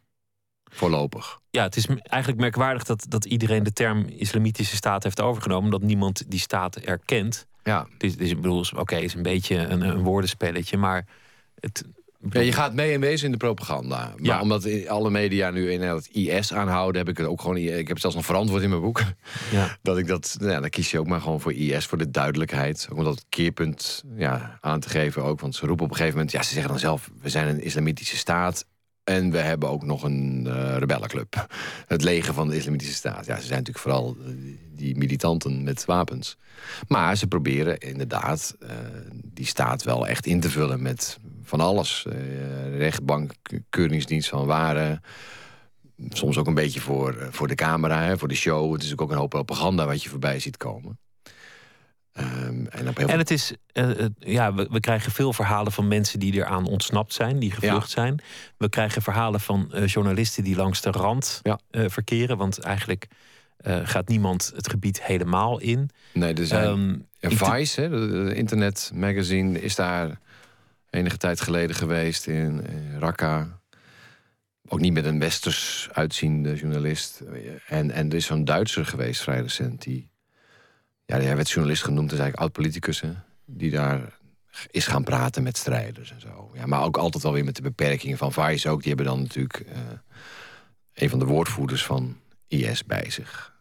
Voorlopig. 0.73 1.39
Ja, 1.49 1.63
het 1.63 1.75
is 1.75 1.85
eigenlijk 2.03 2.41
merkwaardig 2.41 2.83
dat, 2.83 3.05
dat 3.09 3.25
iedereen 3.25 3.63
de 3.63 3.73
term 3.73 4.05
islamitische 4.07 4.75
staat 4.75 5.03
heeft 5.03 5.21
overgenomen. 5.21 5.71
Dat 5.71 5.81
niemand 5.81 6.23
die 6.27 6.39
staat 6.39 6.75
erkent. 6.75 7.45
Ja. 7.63 7.87
Het 7.97 8.03
is, 8.03 8.29
ik 8.29 8.35
bedoel, 8.41 8.65
oké, 8.75 8.95
het 8.95 9.03
is 9.03 9.13
een 9.13 9.21
beetje 9.23 9.55
een, 9.57 9.81
een 9.81 10.01
woordenspelletje, 10.03 10.77
maar 10.77 11.05
het. 11.59 11.83
Ja, 12.29 12.39
je 12.39 12.51
gaat 12.51 12.73
mee 12.73 12.93
en 12.93 12.99
wezen 12.99 13.25
in 13.25 13.31
de 13.31 13.37
propaganda. 13.37 13.97
Maar 13.97 14.25
Ja. 14.25 14.41
omdat 14.41 14.87
alle 14.87 15.09
media 15.09 15.49
nu 15.49 15.71
in 15.71 15.81
het 15.81 16.07
IS 16.07 16.53
aanhouden, 16.53 17.01
heb 17.01 17.09
ik 17.09 17.17
het 17.17 17.27
ook 17.27 17.41
gewoon. 17.41 17.57
Ik 17.57 17.87
heb 17.87 17.99
zelfs 17.99 18.15
nog 18.15 18.25
verantwoord 18.25 18.63
in 18.63 18.69
mijn 18.69 18.81
boek. 18.81 19.01
Ja. 19.51 19.77
Dat 19.81 19.97
ik 19.97 20.07
dat. 20.07 20.35
Nou, 20.39 20.51
ja, 20.51 20.59
dan 20.59 20.69
kies 20.69 20.91
je 20.91 20.99
ook 20.99 21.07
maar 21.07 21.21
gewoon 21.21 21.41
voor 21.41 21.53
IS 21.53 21.85
voor 21.85 21.97
de 21.97 22.11
duidelijkheid. 22.11 22.87
Ook 22.91 22.97
om 22.97 23.03
dat 23.03 23.25
keerpunt 23.29 24.03
ja, 24.15 24.57
aan 24.61 24.79
te 24.79 24.89
geven 24.89 25.23
ook. 25.23 25.39
Want 25.39 25.55
ze 25.55 25.65
roepen 25.65 25.85
op 25.85 25.89
een 25.91 25.95
gegeven 25.97 26.17
moment. 26.17 26.35
Ja, 26.35 26.43
ze 26.43 26.53
zeggen 26.53 26.69
dan 26.71 26.79
zelf: 26.79 27.09
we 27.21 27.29
zijn 27.29 27.47
een 27.47 27.63
islamitische 27.63 28.17
staat. 28.17 28.65
En 29.03 29.31
we 29.31 29.37
hebben 29.37 29.69
ook 29.69 29.83
nog 29.83 30.03
een 30.03 30.47
eh, 30.47 30.77
rebellenclub. 30.77 31.47
Het 31.87 32.03
leger 32.03 32.33
van 32.33 32.49
de 32.49 32.55
islamitische 32.55 32.93
staat. 32.93 33.25
Ja, 33.25 33.35
ze 33.35 33.45
zijn 33.45 33.63
natuurlijk 33.63 33.85
vooral 33.85 34.17
eh, 34.25 34.33
die 34.71 34.97
militanten 34.97 35.63
met 35.63 35.85
wapens. 35.85 36.37
Maar 36.87 37.17
ze 37.17 37.27
proberen 37.27 37.77
inderdaad 37.77 38.55
eh, 38.59 38.69
die 39.23 39.45
staat 39.45 39.83
wel 39.83 40.07
echt 40.07 40.25
in 40.25 40.39
te 40.39 40.49
vullen 40.49 40.81
met 40.81 41.19
van 41.43 41.59
alles. 41.59 42.05
Eh, 42.05 42.77
rechtbank, 42.77 43.31
keuringsdienst 43.69 44.29
van 44.29 44.45
waren. 44.45 45.01
Soms 46.09 46.37
ook 46.37 46.47
een 46.47 46.53
beetje 46.53 46.81
voor, 46.81 47.27
voor 47.31 47.47
de 47.47 47.55
camera, 47.55 48.01
hè, 48.03 48.17
voor 48.17 48.27
de 48.27 48.35
show. 48.35 48.73
Het 48.73 48.83
is 48.83 48.97
ook 48.97 49.11
een 49.11 49.17
hoop 49.17 49.29
propaganda 49.29 49.85
wat 49.85 50.03
je 50.03 50.09
voorbij 50.09 50.39
ziet 50.39 50.57
komen. 50.57 50.99
Ehm, 52.13 52.65
en 52.65 52.87
op 52.87 52.97
heel 52.97 53.07
En 53.07 53.17
het 53.17 53.31
is, 53.31 53.53
eh, 53.73 53.89
ja, 54.19 54.53
we, 54.53 54.67
we 54.71 54.79
krijgen 54.79 55.11
veel 55.11 55.33
verhalen 55.33 55.71
van 55.71 55.87
mensen 55.87 56.19
die 56.19 56.33
eraan 56.33 56.65
ontsnapt 56.65 57.13
zijn, 57.13 57.39
die 57.39 57.51
gevlucht 57.51 57.89
zijn. 57.89 58.19
We 58.57 58.69
krijgen 58.69 59.01
verhalen 59.01 59.39
van 59.39 59.73
eh, 59.73 59.87
journalisten 59.87 60.43
die 60.43 60.55
langs 60.55 60.81
de 60.81 60.91
rand 60.91 61.39
Ja. 61.43 61.59
eh, 61.69 61.85
verkeren. 61.87 62.37
Want 62.37 62.59
eigenlijk 62.59 63.07
gaat 63.83 64.07
niemand 64.07 64.51
het 64.55 64.69
gebied 64.69 65.03
helemaal 65.03 65.59
in. 65.59 65.89
Nee, 66.13 66.33
er 66.33 66.45
zijn. 66.45 67.05
Ehm, 67.19 67.35
Vice, 67.35 67.81
hè, 67.81 67.89
de, 67.89 68.23
de 68.23 68.35
internet 68.35 68.91
magazine, 68.93 69.61
is 69.61 69.75
daar 69.75 70.19
enige 70.89 71.17
tijd 71.17 71.41
geleden 71.41 71.75
geweest 71.75 72.27
in, 72.27 72.67
in 72.67 72.99
Raqqa. 72.99 73.59
Ook 74.67 74.79
niet 74.79 74.93
met 74.93 75.05
een 75.05 75.19
westers 75.19 75.89
uitziende 75.91 76.55
journalist. 76.55 77.21
En, 77.67 77.91
en 77.91 78.09
er 78.09 78.15
is 78.15 78.25
zo'n 78.25 78.45
Duitser 78.45 78.85
geweest 78.85 79.21
vrij 79.21 79.41
recent. 79.41 79.81
Die, 79.81 80.10
ja, 81.19 81.25
hij 81.25 81.35
werd 81.35 81.49
journalist 81.49 81.83
genoemd, 81.83 82.11
is 82.11 82.19
eigenlijk 82.19 82.41
oud-politicus. 82.41 83.01
hè, 83.01 83.11
Die 83.45 83.71
daar 83.71 84.19
is 84.71 84.87
gaan 84.87 85.03
praten 85.03 85.43
met 85.43 85.57
strijders 85.57 86.11
en 86.11 86.21
zo. 86.21 86.51
Ja, 86.53 86.65
maar 86.65 86.83
ook 86.83 86.97
altijd 86.97 87.23
wel 87.23 87.31
weer 87.33 87.43
met 87.43 87.55
de 87.55 87.61
beperkingen 87.61 88.17
van 88.17 88.33
Vice 88.33 88.69
ook. 88.69 88.79
Die 88.79 88.87
hebben 88.87 89.05
dan 89.05 89.21
natuurlijk 89.21 89.59
eh, 89.59 89.77
een 90.93 91.09
van 91.09 91.19
de 91.19 91.25
woordvoerders 91.25 91.85
van 91.85 92.17
IS 92.47 92.85
bij 92.85 93.09
zich. 93.09 93.53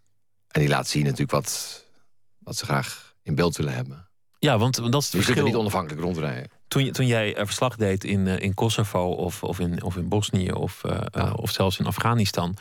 En 0.48 0.60
die 0.60 0.68
laat 0.70 0.88
zien 0.88 1.02
natuurlijk 1.04 1.30
wat, 1.30 1.84
wat 2.38 2.56
ze 2.56 2.64
graag 2.64 3.14
in 3.22 3.34
beeld 3.34 3.56
willen 3.56 3.74
hebben. 3.74 4.08
ja, 4.38 4.58
want 4.58 4.74
dat 4.76 4.84
is 4.86 4.92
het 4.92 5.02
Dus 5.02 5.10
je 5.12 5.18
verschil. 5.22 5.44
niet 5.44 5.54
onafhankelijk 5.56 6.00
rondrijden. 6.02 6.50
Toen, 6.68 6.90
toen 6.90 7.06
jij 7.06 7.36
verslag 7.38 7.76
deed 7.76 8.04
in, 8.04 8.26
eh, 8.26 8.38
in 8.38 8.54
Kosovo 8.54 9.08
of, 9.10 9.42
of, 9.42 9.58
in, 9.58 9.82
of 9.82 9.96
in 9.96 10.08
Bosnië 10.08 10.52
of, 10.52 10.84
eh, 10.84 11.32
of 11.36 11.50
zelfs 11.50 11.78
in 11.78 11.86
Afghanistan, 11.86 12.56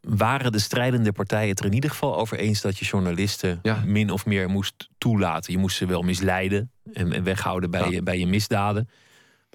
waren 0.00 0.52
de 0.52 0.58
strijdende 0.58 1.12
partijen 1.12 1.48
het 1.48 1.58
er 1.60 1.64
in 1.66 1.72
ieder 1.72 1.90
geval 1.90 2.16
over 2.16 2.38
eens 2.38 2.60
dat 2.60 2.78
je 2.78 2.84
journalisten 2.84 3.58
Ja. 3.62 3.82
min 3.86 4.10
of 4.10 4.26
meer 4.26 4.48
moest 4.48 4.88
toelaten. 4.98 5.52
Je 5.52 5.58
moest 5.58 5.76
ze 5.76 5.86
wel 5.86 6.02
misleiden 6.02 6.70
en, 6.92 7.12
en 7.12 7.22
weghouden 7.22 7.70
bij, 7.70 7.80
Ja. 7.80 7.86
je, 7.90 8.02
bij 8.02 8.18
je 8.18 8.26
misdaden. 8.26 8.88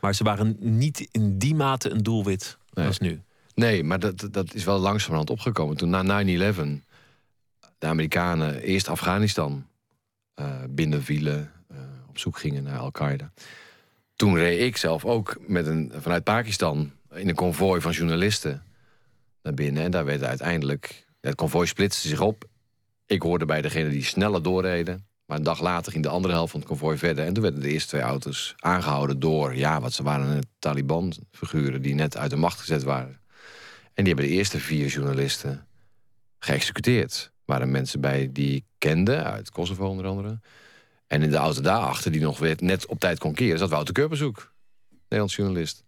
Maar 0.02 0.16
ze 0.16 0.24
waren 0.24 0.56
niet 0.60 1.08
in 1.12 1.38
die 1.38 1.56
mate 1.56 1.90
een 1.90 2.04
doelwit 2.04 2.58
Nee. 2.74 2.88
als 2.88 3.00
nu. 3.00 3.22
Nee, 3.56 3.84
maar 3.84 4.00
dat, 4.00 4.28
dat 4.32 4.54
is 4.54 4.64
wel 4.64 4.80
langzamerhand 4.80 5.30
opgekomen. 5.30 5.78
Toen 5.78 5.90
na 5.90 6.24
9-11 6.24 6.82
de 7.78 7.88
Amerikanen 7.88 8.62
eerst 8.62 8.88
Afghanistan 8.88 9.66
eh, 10.34 10.48
binnenvielen, 10.70 11.52
eh, 11.70 11.78
op 12.10 12.18
zoek 12.18 12.38
gingen 12.38 12.64
naar 12.64 12.80
Al-Qaeda. 12.80 13.32
Toen 14.16 14.36
reed 14.36 14.62
ik 14.62 14.78
zelf 14.78 15.06
ook 15.06 15.38
met 15.48 15.68
een, 15.68 15.92
vanuit 16.00 16.24
Pakistan 16.24 16.92
in 17.14 17.30
een 17.30 17.36
konvooi 17.36 17.82
van 17.82 17.92
journalisten 17.92 18.64
binnen. 19.54 19.84
En 19.84 19.92
daar 19.92 20.06
werd 20.06 20.24
uiteindelijk, 20.24 21.06
het 21.22 21.36
konvooi 21.36 21.68
splitste 21.68 22.08
zich 22.08 22.22
op. 22.22 22.46
Ik 23.06 23.22
hoorde 23.22 23.46
bij 23.46 23.62
degene 23.62 23.90
die 23.90 24.04
sneller 24.04 24.44
doorreden. 24.44 25.06
Maar 25.26 25.38
een 25.38 25.44
dag 25.44 25.62
later 25.62 25.92
ging 25.92 26.04
de 26.04 26.10
andere 26.10 26.34
helft 26.34 26.52
van 26.52 26.60
het 26.60 26.70
konvooi 26.70 26.98
verder. 26.98 27.26
En 27.26 27.34
toen 27.34 27.44
werden 27.44 27.62
de 27.62 27.70
eerste 27.70 27.90
twee 27.90 28.02
auto's 28.02 28.54
aangehouden 28.58 29.20
door, 29.20 29.56
ja, 29.56 29.82
wat 29.82 29.94
ze 29.94 30.04
waren 30.04 30.48
Taliban-figuren 30.60 31.82
die 31.82 31.94
net 31.94 32.18
uit 32.18 32.30
de 32.30 32.36
macht 32.36 32.60
gezet 32.60 32.84
waren. 32.84 33.20
En 33.94 34.04
die 34.04 34.14
hebben 34.14 34.26
de 34.26 34.38
eerste 34.38 34.60
vier 34.60 34.88
journalisten 34.88 35.68
geëxecuteerd. 36.40 37.32
waren 37.46 37.72
mensen 37.72 38.02
bij 38.02 38.30
die 38.32 38.56
ik 38.56 38.64
kende, 38.78 39.24
uit 39.24 39.50
Kosovo 39.50 39.88
onder 39.88 40.06
andere. 40.06 40.40
En 41.08 41.22
in 41.22 41.30
de 41.30 41.38
auto 41.38 41.62
daarachter, 41.62 42.12
die 42.12 42.22
nog 42.22 42.40
weer 42.40 42.56
net 42.60 42.86
op 42.86 43.00
tijd 43.00 43.20
kon 43.20 43.34
keren, 43.34 43.60
zat 43.60 43.70
Wouter 43.70 43.94
Keurbezoek, 43.94 44.54
Nederlands 45.02 45.36
journalist. 45.36 45.84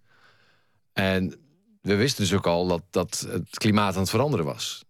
En 0.93 1.46
we 1.87 1.95
wisten 1.95 2.23
dus 2.23 2.33
ook 2.33 2.47
al 2.47 2.67
dat, 2.67 2.81
dat 2.89 3.27
het 3.29 3.57
klimaat 3.57 3.93
aan 3.93 4.01
het 4.01 4.09
veranderen 4.09 4.45
was. 4.45 4.85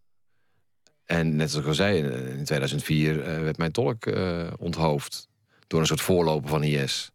En 1.05 1.35
net 1.35 1.49
zoals 1.49 1.63
ik 1.63 1.69
al 1.69 1.75
zei, 1.75 1.97
in 2.37 2.43
2004 2.43 3.21
eh, 3.21 3.41
werd 3.41 3.57
mijn 3.57 3.71
tolk 3.71 4.05
eh, 4.05 4.47
onthoofd 4.57 5.27
door 5.67 5.79
een 5.79 5.85
soort 5.85 6.01
voorloper 6.01 6.49
van 6.49 6.63
IS. 6.63 7.11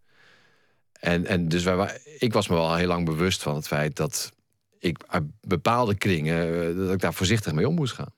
En, 0.93 1.27
en 1.27 1.49
dus 1.49 1.63
wij, 1.63 2.01
ik 2.19 2.33
was 2.33 2.49
me 2.49 2.55
wel 2.55 2.75
heel 2.75 2.87
lang 2.87 3.05
bewust 3.05 3.43
van 3.43 3.55
het 3.55 3.67
feit 3.67 3.97
dat 3.97 4.33
ik 4.79 4.99
bepaalde 5.41 5.95
kringen, 5.95 6.69
eh, 6.69 6.77
dat 6.77 6.93
ik 6.93 7.01
daar 7.01 7.15
voorzichtig 7.15 7.53
mee 7.53 7.69
om 7.69 7.75
moest 7.75 7.95
gaan. 7.95 8.15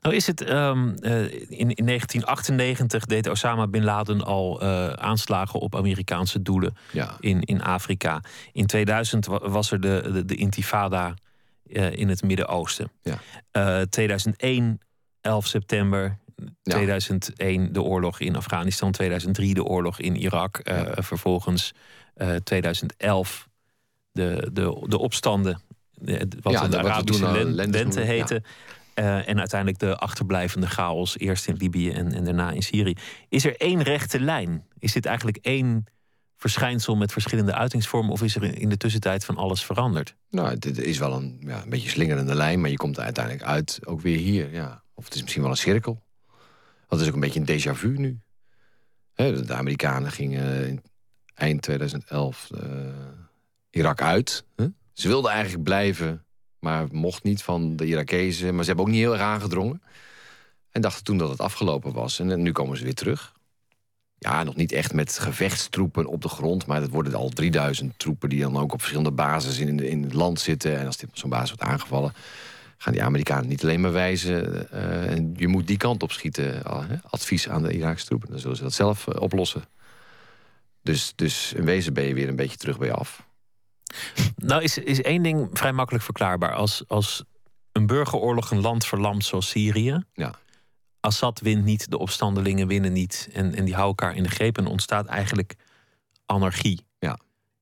Nou 0.00 0.14
is 0.14 0.26
het, 0.26 0.40
ehm, 0.40 0.88
eh, 0.94 1.22
in, 1.32 1.74
in 1.74 1.84
1998 1.86 3.04
deed 3.06 3.28
Osama 3.28 3.66
Bin 3.66 3.84
Laden 3.84 4.24
al 4.24 4.60
eh, 4.60 4.88
aanslagen 4.88 5.60
op 5.60 5.76
Amerikaanse 5.76 6.42
doelen 6.42 6.76
Ja, 6.92 7.16
in, 7.20 7.40
in 7.42 7.62
Afrika. 7.62 8.20
In 8.52 8.66
2000 8.66 9.26
wa- 9.26 9.48
was 9.48 9.70
er 9.70 9.80
de, 9.80 10.10
de, 10.12 10.24
de 10.24 10.34
intifada 10.34 11.14
eh, 11.72 11.92
in 11.92 12.08
het 12.08 12.22
Midden-Oosten. 12.22 12.90
Ja. 13.02 13.18
Eh, 13.50 13.80
2001, 13.80 14.80
11 15.20 15.46
september. 15.46 16.18
Ja. 16.62 16.74
2001 16.74 17.72
de 17.72 17.82
oorlog 17.82 18.20
in 18.20 18.36
Afghanistan. 18.36 18.90
2003 18.92 19.54
de 19.54 19.64
oorlog 19.64 19.98
in 20.00 20.16
Irak. 20.16 20.60
Vervolgens 20.94 21.72
eh, 22.14 22.34
2011 22.34 23.48
de, 24.12 24.48
de, 24.52 24.84
de 24.88 24.98
opstanden. 24.98 25.60
Wat 26.42 26.52
Ja, 26.52 26.68
de 26.68 26.78
Arabische 26.78 27.24
lente 27.70 28.00
heette. 28.00 28.42
Eh, 28.94 29.28
en 29.28 29.38
uiteindelijk 29.38 29.80
de 29.80 29.96
achterblijvende 29.96 30.66
chaos. 30.66 31.18
Eerst 31.18 31.48
in 31.48 31.56
Libië 31.56 31.90
en, 31.90 32.12
en 32.12 32.24
daarna 32.24 32.50
in 32.50 32.62
Syrië. 32.62 32.94
Is 33.28 33.44
er 33.44 33.56
één 33.56 33.82
rechte 33.82 34.20
lijn? 34.20 34.66
Is 34.78 34.92
dit 34.92 35.06
eigenlijk 35.06 35.36
één 35.36 35.84
verschijnsel 36.36 36.96
met 36.96 37.12
verschillende 37.12 37.54
uitingsvormen? 37.54 38.12
Of 38.12 38.22
is 38.22 38.36
er 38.36 38.58
in 38.58 38.68
de 38.68 38.76
tussentijd 38.76 39.24
van 39.24 39.36
alles 39.36 39.64
veranderd? 39.64 40.16
nou, 40.30 40.58
dit 40.58 40.78
is 40.78 40.98
wel 40.98 41.12
een, 41.12 41.42
ja, 41.46 41.62
een 41.62 41.68
beetje 41.68 41.88
slingerende 41.88 42.34
lijn, 42.34 42.60
maar 42.60 42.70
je 42.70 42.76
komt 42.76 42.96
er 42.96 43.02
uiteindelijk 43.02 43.44
uit 43.44 43.80
ook 43.84 44.00
weer 44.00 44.18
hier. 44.18 44.52
Ja. 44.52 44.82
Of 44.94 45.04
het 45.04 45.14
is 45.14 45.20
misschien 45.20 45.42
wel 45.42 45.50
een 45.50 45.56
cirkel. 45.56 46.02
Het 46.88 47.00
is 47.00 47.08
ook 47.08 47.14
een 47.14 47.20
beetje 47.20 47.40
een 47.40 47.74
déjà 47.74 47.78
vu 47.78 47.98
nu. 47.98 48.20
De 49.14 49.54
Amerikanen 49.54 50.10
gingen 50.10 50.66
in 50.66 50.82
eind 51.34 51.62
2011 51.62 52.50
eh, 52.50 52.60
Irak 53.70 54.02
uit. 54.02 54.44
Ze 54.92 55.08
wilden 55.08 55.30
eigenlijk 55.30 55.64
blijven, 55.64 56.23
maar 56.64 56.86
mocht 56.92 57.22
niet 57.22 57.42
van 57.42 57.76
de 57.76 57.86
Irakezen. 57.86 58.54
Maar 58.54 58.64
ze 58.64 58.68
hebben 58.68 58.86
ook 58.86 58.92
niet 58.92 59.00
heel 59.00 59.12
erg 59.12 59.22
aangedrongen. 59.22 59.82
En 60.70 60.80
dachten 60.80 61.04
toen 61.04 61.18
dat 61.18 61.30
het 61.30 61.40
afgelopen 61.40 61.92
was. 61.92 62.18
En 62.18 62.42
nu 62.42 62.52
komen 62.52 62.76
ze 62.76 62.84
weer 62.84 62.94
terug. 62.94 63.32
Ja, 64.18 64.42
nog 64.42 64.56
niet 64.56 64.72
echt 64.72 64.92
met 64.92 65.18
gevechtstroepen 65.18 66.06
op 66.06 66.22
de 66.22 66.28
grond. 66.28 66.66
Maar 66.66 66.80
het 66.80 66.90
worden 66.90 67.14
al 67.14 67.28
3000 67.28 67.98
troepen 67.98 68.28
die 68.28 68.40
dan 68.40 68.56
ook 68.56 68.72
op 68.72 68.78
verschillende 68.78 69.12
bases 69.12 69.58
in, 69.58 69.80
in 69.80 70.02
het 70.02 70.12
land 70.12 70.40
zitten. 70.40 70.78
En 70.78 70.86
als 70.86 70.98
zo'n 71.12 71.30
basis 71.30 71.50
wordt 71.50 71.64
aangevallen, 71.72 72.12
gaan 72.76 72.92
die 72.92 73.02
Amerikanen 73.02 73.48
niet 73.48 73.62
alleen 73.62 73.80
maar 73.80 73.92
wijzen. 73.92 74.70
eh, 74.70 75.16
je 75.36 75.48
moet 75.48 75.66
die 75.66 75.76
kant 75.76 76.02
op 76.02 76.12
schieten. 76.12 76.62
advies 77.10 77.48
aan 77.48 77.62
de 77.62 77.72
Iraakse 77.72 78.06
troepen. 78.06 78.30
Dan 78.30 78.38
zullen 78.38 78.56
ze 78.56 78.62
dat 78.62 78.72
zelf 78.72 79.08
eh, 79.08 79.20
oplossen. 79.20 79.62
Dus, 80.82 81.12
dus 81.16 81.52
in 81.52 81.64
wezen 81.64 81.92
ben 81.94 82.04
je 82.04 82.14
weer 82.14 82.28
een 82.28 82.36
beetje 82.36 82.56
terug 82.56 82.78
bij 82.78 82.88
je 82.88 82.94
af. 82.94 83.26
Nou, 84.36 84.62
is, 84.62 84.78
is 84.78 85.02
één 85.02 85.22
ding 85.22 85.48
vrij 85.52 85.72
makkelijk 85.72 86.04
verklaarbaar. 86.04 86.54
Als, 86.54 86.82
als 86.86 87.24
een 87.72 87.86
burgeroorlog 87.86 88.50
een 88.50 88.60
land 88.60 88.86
verlamt 88.86 89.24
zoals 89.24 89.48
Syrië. 89.48 90.04
Ja. 90.12 90.34
Assad 91.00 91.40
wint 91.40 91.64
niet, 91.64 91.90
de 91.90 91.98
opstandelingen 91.98 92.66
winnen 92.66 92.92
niet. 92.92 93.28
En, 93.32 93.54
en 93.54 93.64
die 93.64 93.74
houden 93.74 93.96
elkaar 93.96 94.16
in 94.16 94.22
de 94.22 94.28
greep 94.28 94.58
en 94.58 94.66
ontstaat 94.66 95.06
eigenlijk 95.06 95.54
anarchie. 96.26 96.86
Ja. 96.98 97.18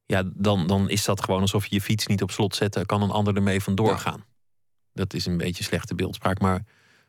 Ja, 0.07 0.23
dan, 0.35 0.67
dan 0.67 0.89
is 0.91 1.05
dat 1.05 1.25
gewoon 1.25 1.41
alsof 1.41 1.67
je 1.67 1.75
je 1.75 1.81
fiets 1.81 2.07
niet 2.07 2.23
op 2.23 2.31
slot 2.31 2.55
zet. 2.55 2.87
kan 2.87 3.03
een 3.03 3.11
ander 3.11 3.37
ermee 3.37 3.63
vandoor 3.63 3.99
gaan. 3.99 4.25
Dat 4.93 5.15
is 5.15 5.27
een 5.27 5.37
beetje 5.37 5.65
slechte 5.65 5.95
beeldspraak, 5.95 6.41
maar, 6.41 6.65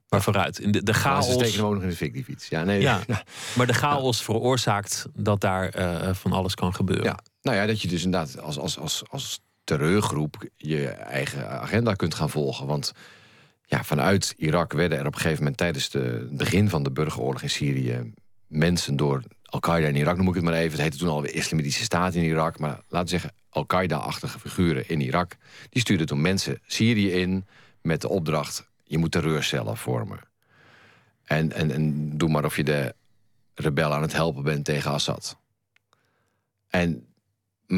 maar 0.09 0.21
vooruit. 0.21 0.59
In 0.59 0.71
de, 0.71 0.83
de 0.83 0.93
chaos. 0.93 1.25
ze 1.25 1.31
steken 1.31 1.61
nog 1.61 1.81
in 1.81 1.89
de 1.89 1.95
fik, 1.95 2.13
die 2.13 2.23
fiets. 2.23 2.47
Ja, 2.47 2.63
nee, 2.63 2.81
Ja, 2.81 3.01
maar 3.57 3.67
de 3.67 3.73
chaos 3.73 4.23
veroorzaakt 4.23 5.05
dat 5.13 5.41
daar 5.41 5.69
eh, 5.69 6.13
van 6.13 6.31
alles 6.31 6.55
kan 6.55 6.73
gebeuren. 6.73 7.05
Ja, 7.05 7.19
nou 7.43 7.57
ja, 7.57 7.65
dat 7.65 7.81
je 7.81 7.87
dus 7.87 8.03
inderdaad 8.03 8.39
als, 8.39 8.57
als, 8.57 8.77
als, 8.77 9.03
als 9.09 9.41
terreurgroep 9.63 10.47
je 10.55 10.87
eigen 10.87 11.49
agenda 11.49 11.93
kunt 11.93 12.13
gaan 12.13 12.29
volgen. 12.29 12.65
Want 12.65 12.91
ja, 13.65 13.83
vanuit 13.83 14.33
Irak 14.37 14.73
werden 14.73 14.97
er 14.97 15.05
op 15.05 15.13
een 15.13 15.19
gegeven 15.19 15.37
moment 15.37 15.57
tijdens 15.57 15.91
het 15.91 16.37
begin 16.37 16.69
van 16.69 16.83
de 16.83 16.91
burgeroorlog 16.91 17.41
in 17.41 17.49
Syrië 17.49 18.13
mensen 18.47 18.95
door 18.95 19.23
Al-Qaeda 19.43 19.87
in 19.87 19.95
Irak, 19.95 20.17
noem 20.17 20.27
ik 20.27 20.33
het 20.33 20.43
maar 20.43 20.53
even. 20.53 20.71
Het 20.71 20.81
heette 20.81 20.97
toen 20.97 21.09
alweer 21.09 21.33
Islamitische 21.33 21.83
Staat 21.83 22.13
in 22.13 22.23
Irak. 22.23 22.59
Maar 22.59 22.81
laten 22.87 23.03
we 23.03 23.07
zeggen, 23.07 23.31
Al-Qaeda-achtige 23.49 24.39
figuren 24.39 24.89
in 24.89 25.01
Irak. 25.01 25.35
Die 25.69 25.81
stuurden 25.81 26.07
toen 26.07 26.21
mensen 26.21 26.59
Syrië 26.65 27.11
in 27.11 27.45
met 27.81 28.01
de 28.01 28.09
opdracht: 28.09 28.69
je 28.83 28.97
moet 28.97 29.11
terreurcellen 29.11 29.77
vormen. 29.77 30.19
En, 31.23 31.51
en, 31.51 31.71
en 31.71 32.17
doe 32.17 32.29
maar 32.29 32.45
of 32.45 32.55
je 32.55 32.63
de 32.63 32.95
rebellen 33.55 33.95
aan 33.95 34.01
het 34.01 34.13
helpen 34.13 34.43
bent 34.43 34.65
tegen 34.65 34.91
Assad. 34.91 35.37
En, 36.69 37.05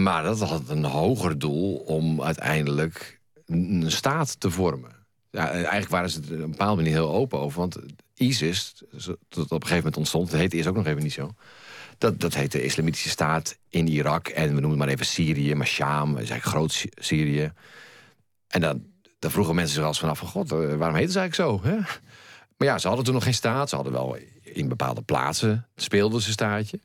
maar 0.02 0.24
dat 0.24 0.40
had 0.40 0.70
een 0.70 0.84
hoger 0.84 1.40
doel 1.40 1.76
om 1.76 2.22
uiteindelijk 2.22 3.20
een 3.46 3.84
staat 3.88 4.40
te 4.40 4.52
vormen. 4.52 4.92
Ja, 5.32 5.50
eigenlijk 5.50 5.90
waren 5.90 6.10
ze 6.10 6.22
er 6.30 6.42
een 6.42 6.52
bepaalde 6.52 6.76
manier 6.76 6.98
heel 6.98 7.14
open 7.14 7.40
over. 7.40 7.60
Want 7.60 7.78
ISIS, 8.14 8.74
dat 8.90 9.08
op 9.38 9.52
een 9.52 9.62
gegeven 9.62 9.76
moment 9.76 9.98
ontstond... 9.98 10.32
dat 10.32 10.40
heette 10.40 10.56
eerst 10.56 10.70
ook 10.70 10.76
nog 10.76 10.86
even 10.86 11.04
niet 11.04 11.14
zo... 11.14 11.32
Dat, 11.98 12.20
dat 12.20 12.34
heet 12.34 12.52
de 12.52 12.64
Islamitische 12.64 13.10
Staat 13.10 13.58
in 13.70 13.88
Irak. 13.88 14.28
En 14.28 14.46
we 14.46 14.52
noemen 14.52 14.70
het 14.70 14.80
maar 14.80 14.88
even 14.88 15.06
Syrië, 15.06 15.56
maar 15.56 15.68
Sham, 15.68 16.10
is 16.10 16.30
eigenlijk 16.30 16.44
groot 16.44 16.86
Syrië. 16.96 17.52
En 18.48 18.62
dan, 18.62 18.84
dan 19.20 19.32
vroegen 19.32 19.56
mensen 19.56 19.76
zich 19.76 19.84
als 19.84 20.00
vanaf 20.00 20.20
van... 20.20 20.28
God, 20.28 20.52
eh, 20.52 20.58
waarom 20.58 20.96
heet 20.96 21.12
ze 21.12 21.20
eigenlijk 21.20 21.36
zo? 21.36 21.70
Hè? 21.70 21.76
Maar 22.58 22.68
ja, 22.68 22.78
ze 22.78 22.88
hadden 22.88 23.06
toen 23.06 23.14
nog 23.14 23.24
geen 23.24 23.34
staat. 23.34 23.70
Ze 23.70 23.76
hadden 23.76 23.94
wel 23.94 24.18
in 24.42 24.68
bepaalde 24.68 25.02
plaatsen 25.02 25.68
speelden 25.76 26.22
ze 26.22 26.32
staatje. 26.32 26.80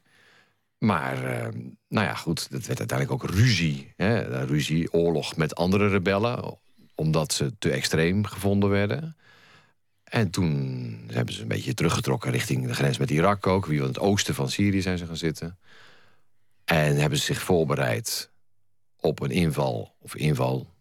Maar, 0.81 1.25
uh, 1.25 1.63
nou 1.89 2.07
ja, 2.07 2.15
goed, 2.15 2.51
dat 2.51 2.67
werd 2.67 2.79
uiteindelijk 2.79 3.23
ook 3.23 3.31
ruzie. 3.31 3.93
Hè? 3.97 4.45
Ruzie, 4.45 4.93
oorlog 4.93 5.37
met 5.37 5.55
andere 5.55 5.89
rebellen 5.89 6.59
omdat 6.95 7.33
ze 7.33 7.59
te 7.59 7.71
extreem 7.71 8.25
gevonden 8.25 8.71
werden. 8.71 9.17
En 10.05 10.31
toen 10.31 11.01
hebben 11.07 11.35
ze 11.35 11.43
een 11.43 11.49
beetje 11.49 11.75
teruggetrokken 11.75 12.31
richting 12.31 12.67
de 12.67 12.75
grens 12.75 12.99
met 12.99 13.11
Irak 13.11 13.47
ook. 13.47 13.67
Wie 13.67 13.79
in 13.79 13.87
het 13.87 13.99
oosten 13.99 14.35
van 14.35 14.51
Syrië 14.51 14.81
zijn 14.81 14.99
ze 14.99 15.07
gaan 15.07 15.17
zitten. 15.17 15.59
En 16.65 16.97
hebben 16.97 17.19
ze 17.19 17.25
zich 17.25 17.43
voorbereid 17.43 18.31
op 18.97 19.21
een 19.21 19.31
inval. 19.31 19.95
Of 19.99 20.15
inval, 20.15 20.75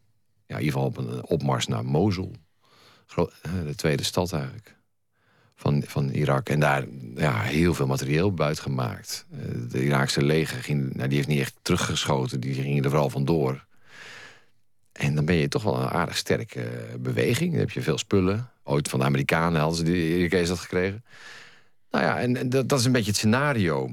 ja, 0.46 0.58
in 0.58 0.64
ieder 0.64 0.80
geval 0.80 0.88
op 0.88 0.98
een 0.98 1.26
opmars 1.26 1.68
naar 1.68 1.86
Mosul. 1.86 2.36
De 3.44 3.76
tweede 3.76 4.04
stad 4.04 4.34
eigenlijk. 4.34 4.79
Van, 5.60 5.84
van 5.86 6.10
Irak. 6.10 6.50
En 6.50 6.60
daar 6.60 6.86
ja, 7.16 7.42
heel 7.42 7.74
veel 7.74 7.88
materieel 7.88 8.34
buiten 8.34 8.64
gemaakt. 8.64 9.26
Eh, 9.32 9.40
de 9.70 9.84
Iraakse 9.84 10.24
leger 10.24 10.64
ging, 10.64 10.96
nou, 10.96 11.08
die 11.08 11.18
heeft 11.18 11.28
niet 11.28 11.40
echt 11.40 11.56
teruggeschoten. 11.62 12.40
Die 12.40 12.54
gingen 12.54 12.84
er 12.84 12.90
vooral 12.90 13.10
vandoor. 13.10 13.66
En 14.92 15.16
dan 15.16 15.26
ben 15.26 15.36
je 15.36 15.48
toch 15.48 15.64
wel 15.64 15.82
een 15.82 15.88
aardig 15.88 16.18
sterke 16.18 16.62
beweging. 17.00 17.52
Dan 17.52 17.60
heb 17.60 17.72
je 17.72 17.82
veel 17.82 17.98
spullen. 17.98 18.50
Ooit 18.64 18.90
van 18.90 19.00
de 19.00 19.06
Amerikanen 19.06 19.60
hadden 19.60 19.78
ze 19.78 19.84
die 19.84 20.18
Irakees 20.18 20.48
dat 20.48 20.60
gekregen. 20.60 21.04
Nou 21.92 22.04
ja, 22.04 22.20
en, 22.20 22.50
dat, 22.50 22.70
dat, 22.70 22.80
is 22.80 22.86
een 22.86 22.92
beetje 22.92 23.10
het 23.10 23.18
scenario. 23.18 23.90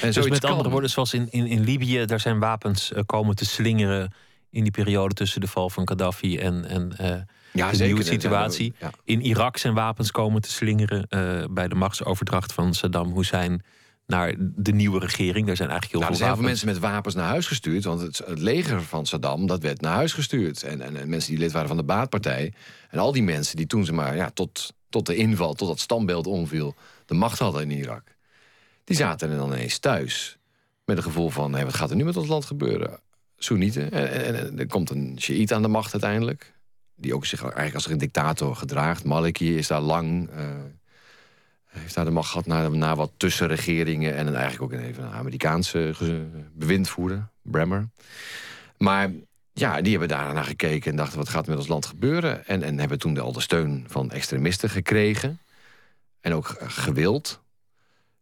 En 0.00 0.12
dus 0.12 0.28
met 0.28 0.44
andere 0.44 0.70
woorden, 0.70 0.90
zoals 0.90 1.14
in, 1.14 1.28
in, 1.30 1.46
in 1.46 1.60
Libië... 1.60 2.04
daar 2.04 2.20
zijn 2.20 2.38
wapens 2.38 2.92
uh, 2.92 3.00
komen 3.06 3.36
te 3.36 3.44
slingeren... 3.44 4.12
in 4.50 4.62
die 4.62 4.72
periode 4.72 5.14
tussen 5.14 5.40
de 5.40 5.46
val 5.46 5.70
van 5.70 5.88
Gaddafi 5.88 6.38
en, 6.38 6.64
en 6.64 6.92
uh, 7.00 7.14
ja, 7.52 7.70
de 7.70 7.76
zeker, 7.76 7.94
nieuwe 7.94 8.10
situatie. 8.10 8.74
Ja. 8.78 8.90
In 9.04 9.20
Irak 9.20 9.56
zijn 9.56 9.74
wapens 9.74 10.10
komen 10.10 10.40
te 10.40 10.50
slingeren... 10.50 11.06
Uh, 11.08 11.44
bij 11.50 11.68
de 11.68 11.74
machtsoverdracht 11.74 12.52
van 12.52 12.74
Saddam 12.74 13.16
Hussein 13.16 13.62
naar 14.06 14.34
de 14.38 14.72
nieuwe 14.72 14.98
regering. 14.98 15.46
Daar 15.46 15.56
zijn 15.56 15.70
eigenlijk 15.70 16.00
heel 16.00 16.00
nou, 16.00 16.12
veel, 16.14 16.26
er 16.26 16.26
zijn 16.26 16.36
veel 16.36 16.48
mensen 16.48 16.66
met 16.66 16.78
wapens 16.78 17.14
naar 17.14 17.26
huis 17.26 17.46
gestuurd. 17.46 17.84
Want 17.84 18.00
het, 18.00 18.18
het, 18.26 18.38
leger 18.38 18.82
van 18.82 19.06
Saddam, 19.06 19.46
dat 19.46 19.62
werd 19.62 19.80
naar 19.80 19.94
huis 19.94 20.12
gestuurd. 20.12 20.62
En, 20.62 20.80
en, 20.80 20.96
en, 20.96 21.08
mensen 21.08 21.30
die 21.30 21.40
lid 21.40 21.52
waren 21.52 21.68
van 21.68 21.76
de 21.76 21.82
baatpartij. 21.82 22.52
En 22.90 22.98
al 22.98 23.12
die 23.12 23.22
mensen 23.22 23.56
die 23.56 23.66
toen 23.66 23.84
ze 23.84 23.92
maar 23.92 24.16
ja, 24.16 24.30
tot, 24.30 24.74
tot 24.88 25.06
de 25.06 25.16
inval, 25.16 25.54
tot 25.54 25.68
dat 25.68 25.80
standbeeld 25.80 26.26
omviel... 26.26 26.74
de 27.06 27.14
macht 27.14 27.38
hadden 27.38 27.62
in 27.62 27.70
Irak. 27.70 28.02
Die 28.84 28.96
zaten 28.96 29.30
er 29.30 29.36
dan 29.36 29.52
ineens 29.52 29.78
thuis. 29.78 30.38
Met 30.84 30.96
een 30.96 31.02
gevoel 31.02 31.30
van, 31.30 31.52
hey, 31.52 31.64
wat 31.64 31.74
gaat 31.74 31.90
er 31.90 31.96
nu 31.96 32.04
met 32.04 32.16
ons 32.16 32.28
land 32.28 32.44
gebeuren? 32.44 33.00
Soenieten. 33.36 33.92
En, 33.92 34.24
en, 34.24 34.34
en 34.34 34.58
er 34.58 34.66
komt 34.66 34.90
een 34.90 35.16
Shiite 35.20 35.54
aan 35.54 35.62
de 35.62 35.68
macht 35.68 35.92
uiteindelijk. 35.92 36.52
Die 37.00 37.14
ook 37.14 37.26
zich 37.26 37.42
eigenlijk 37.42 37.74
als 37.74 37.88
een 37.88 37.98
dictator 37.98 38.56
gedraagt. 38.56 39.04
Maliki 39.04 39.56
is 39.56 39.66
daar 39.66 39.80
lang... 39.80 40.30
Uh, 40.30 40.44
heeft 41.66 41.94
daar 41.94 42.04
de 42.04 42.10
macht 42.10 42.30
gehad 42.30 42.46
na, 42.72 42.96
wat 42.96 43.12
tussenregeringen... 43.16 44.14
en 44.14 44.34
eigenlijk 44.34 44.72
ook 44.72 44.80
even 44.80 45.04
een 45.04 45.12
Amerikaanse 45.12 45.94
bewindvoerder, 46.52 47.28
Bremer. 47.42 47.88
Maar 48.78 49.10
ja, 49.52 49.80
die 49.80 49.90
hebben 49.90 50.08
daar 50.08 50.34
naar 50.34 50.44
gekeken 50.44 50.90
en 50.90 50.96
dachten... 50.96 51.18
wat 51.18 51.28
gaat 51.28 51.46
met 51.46 51.56
ons 51.56 51.68
land 51.68 51.86
gebeuren? 51.86 52.46
En, 52.46 52.62
en 52.62 52.78
hebben 52.78 52.98
toen 52.98 53.18
al 53.18 53.32
de 53.32 53.40
steun 53.40 53.84
van 53.88 54.10
extremisten 54.10 54.70
gekregen. 54.70 55.40
En 56.20 56.34
ook 56.34 56.56
gewild. 56.58 57.40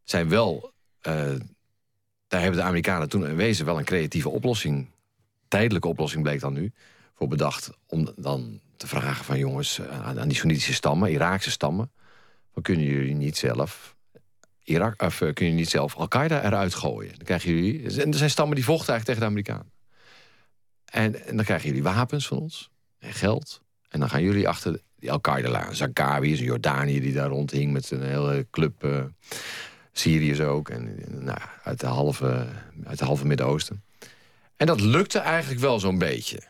Zijn 0.05 0.29
wel... 0.29 0.73
Uh, 1.03 1.13
daar 2.27 2.41
hebben 2.41 2.61
de 2.61 2.67
Amerikanen 2.67 3.09
toen 3.09 3.27
in 3.27 3.37
wezen 3.37 3.65
wel 3.65 3.79
een 3.79 3.85
creatieve 3.85 4.29
oplossing... 4.29 4.91
tijdelijke 5.49 5.89
oplossing 5.89 6.23
bleek 6.23 6.41
dan 6.41 6.53
nu... 6.53 6.73
voor 7.15 7.29
bedacht 7.29 7.71
om 7.87 8.13
dan 8.17 8.61
te 8.79 8.87
vragen 8.87 9.25
van 9.25 9.39
jongens... 9.39 9.81
aan, 9.81 10.21
aan 10.21 10.29
die 10.29 10.37
Soenitische 10.37 10.75
stammen, 10.75 11.11
Iraakse 11.11 11.51
stammen 11.51 11.91
kunnen 12.63 12.85
jullie 12.85 13.15
niet 13.15 13.37
zelf 13.37 13.97
Irak, 14.65 15.03
of 15.03 15.21
uh, 15.21 15.33
kun 15.33 15.55
niet 15.55 15.69
zelf 15.69 15.97
Al-Qaeda 15.97 16.45
eruit 16.45 16.75
gooien. 16.75 17.13
Dan 17.17 17.25
krijgen 17.25 17.55
jullie. 17.55 18.03
En 18.03 18.11
er 18.11 18.19
zijn 18.19 18.31
stammen 18.31 18.55
die 18.55 18.65
vochten 18.65 18.95
eigenlijk 18.95 19.21
tegen 19.21 19.21
de 19.21 19.27
Amerikanen. 19.27 19.73
En, 20.85 21.27
en 21.27 21.37
dan 21.37 21.45
krijgen 21.45 21.69
jullie 21.69 21.83
wapens 21.83 22.27
van 22.27 22.39
ons 22.39 22.71
en 22.99 23.13
geld. 23.13 23.63
En 23.89 24.01
dan 24.01 24.09
gaan 24.09 24.23
jullie 24.23 24.49
achter 24.49 24.81
die 24.97 25.13
Al-Qaeda-laan. 25.13 25.75
Zakawi 25.75 26.33
is 26.33 26.39
een 26.39 26.45
Jordanië 26.45 27.01
die 27.01 27.13
daar 27.13 27.29
rondhing 27.29 27.73
met 27.73 27.91
een 27.91 28.03
hele 28.03 28.47
club. 28.51 28.85
Uh, 28.85 29.05
Syriërs 29.93 30.41
ook. 30.41 30.69
En 30.69 31.05
nou, 31.09 31.39
uit 31.63 31.81
de 31.81 31.87
halve, 31.87 32.47
uit 32.85 32.99
de 32.99 33.05
halve 33.05 33.27
Midden-Oosten. 33.27 33.83
En 34.57 34.67
dat 34.67 34.81
lukte 34.81 35.19
eigenlijk 35.19 35.61
wel 35.61 35.81
zo'n 35.81 35.99
beetje. 35.99 36.41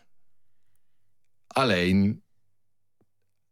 Alleen 1.48 2.22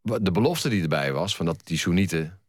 de 0.00 0.30
belofte 0.30 0.68
die 0.68 0.82
erbij 0.82 1.12
was, 1.12 1.36
van 1.36 1.46
dat 1.46 1.60
die 1.64 1.78
Soenieten 1.78 2.40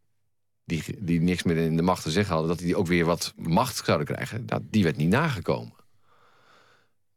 die, 0.67 0.83
die 0.99 1.21
niks 1.21 1.43
meer 1.43 1.57
in 1.57 1.75
de 1.75 1.81
macht 1.81 2.03
te 2.03 2.11
zeggen 2.11 2.33
hadden... 2.33 2.51
dat 2.55 2.65
die 2.65 2.75
ook 2.75 2.87
weer 2.87 3.05
wat 3.05 3.33
macht 3.35 3.85
zouden 3.85 4.07
krijgen, 4.07 4.47
die 4.69 4.83
werd 4.83 4.97
niet 4.97 5.09
nagekomen. 5.09 5.73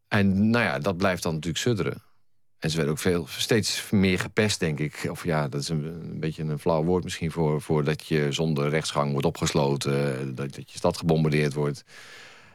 En 0.08 0.50
nou 0.50 0.64
ja, 0.64 0.78
dat 0.78 0.96
blijft 0.96 1.22
dan 1.22 1.34
natuurlijk 1.34 1.62
sudderen. 1.62 2.02
En 2.58 2.70
ze 2.70 2.76
werden 2.76 2.94
ook 2.94 3.00
veel, 3.00 3.26
steeds 3.26 3.90
meer 3.90 4.18
gepest, 4.18 4.60
denk 4.60 4.78
ik. 4.78 5.06
Of 5.10 5.24
ja, 5.24 5.48
dat 5.48 5.60
is 5.60 5.68
een, 5.68 5.84
een 5.84 6.20
beetje 6.20 6.42
een 6.42 6.58
flauw 6.58 6.84
woord 6.84 7.04
misschien... 7.04 7.30
voor, 7.30 7.62
voor 7.62 7.84
dat 7.84 8.06
je 8.06 8.32
zonder 8.32 8.68
rechtsgang 8.68 9.10
wordt 9.10 9.26
opgesloten... 9.26 10.34
dat, 10.34 10.54
dat 10.54 10.70
je 10.70 10.78
stad 10.78 10.96
gebombardeerd 10.96 11.54
wordt. 11.54 11.84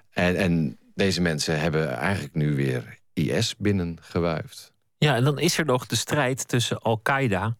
En, 0.09 0.35
en 0.35 0.77
deze 0.93 1.21
mensen 1.21 1.59
hebben 1.59 1.89
eigenlijk 1.89 2.35
nu 2.35 2.55
weer 2.55 2.99
IS 3.13 3.55
binnengewuifd. 3.57 4.73
Ja, 5.05 5.15
en 5.15 5.23
dan 5.23 5.39
is 5.39 5.57
er 5.57 5.65
nog 5.65 5.85
de 5.85 5.95
strijd 5.95 6.47
tussen 6.47 6.79
Al-Qaeda 6.79 7.57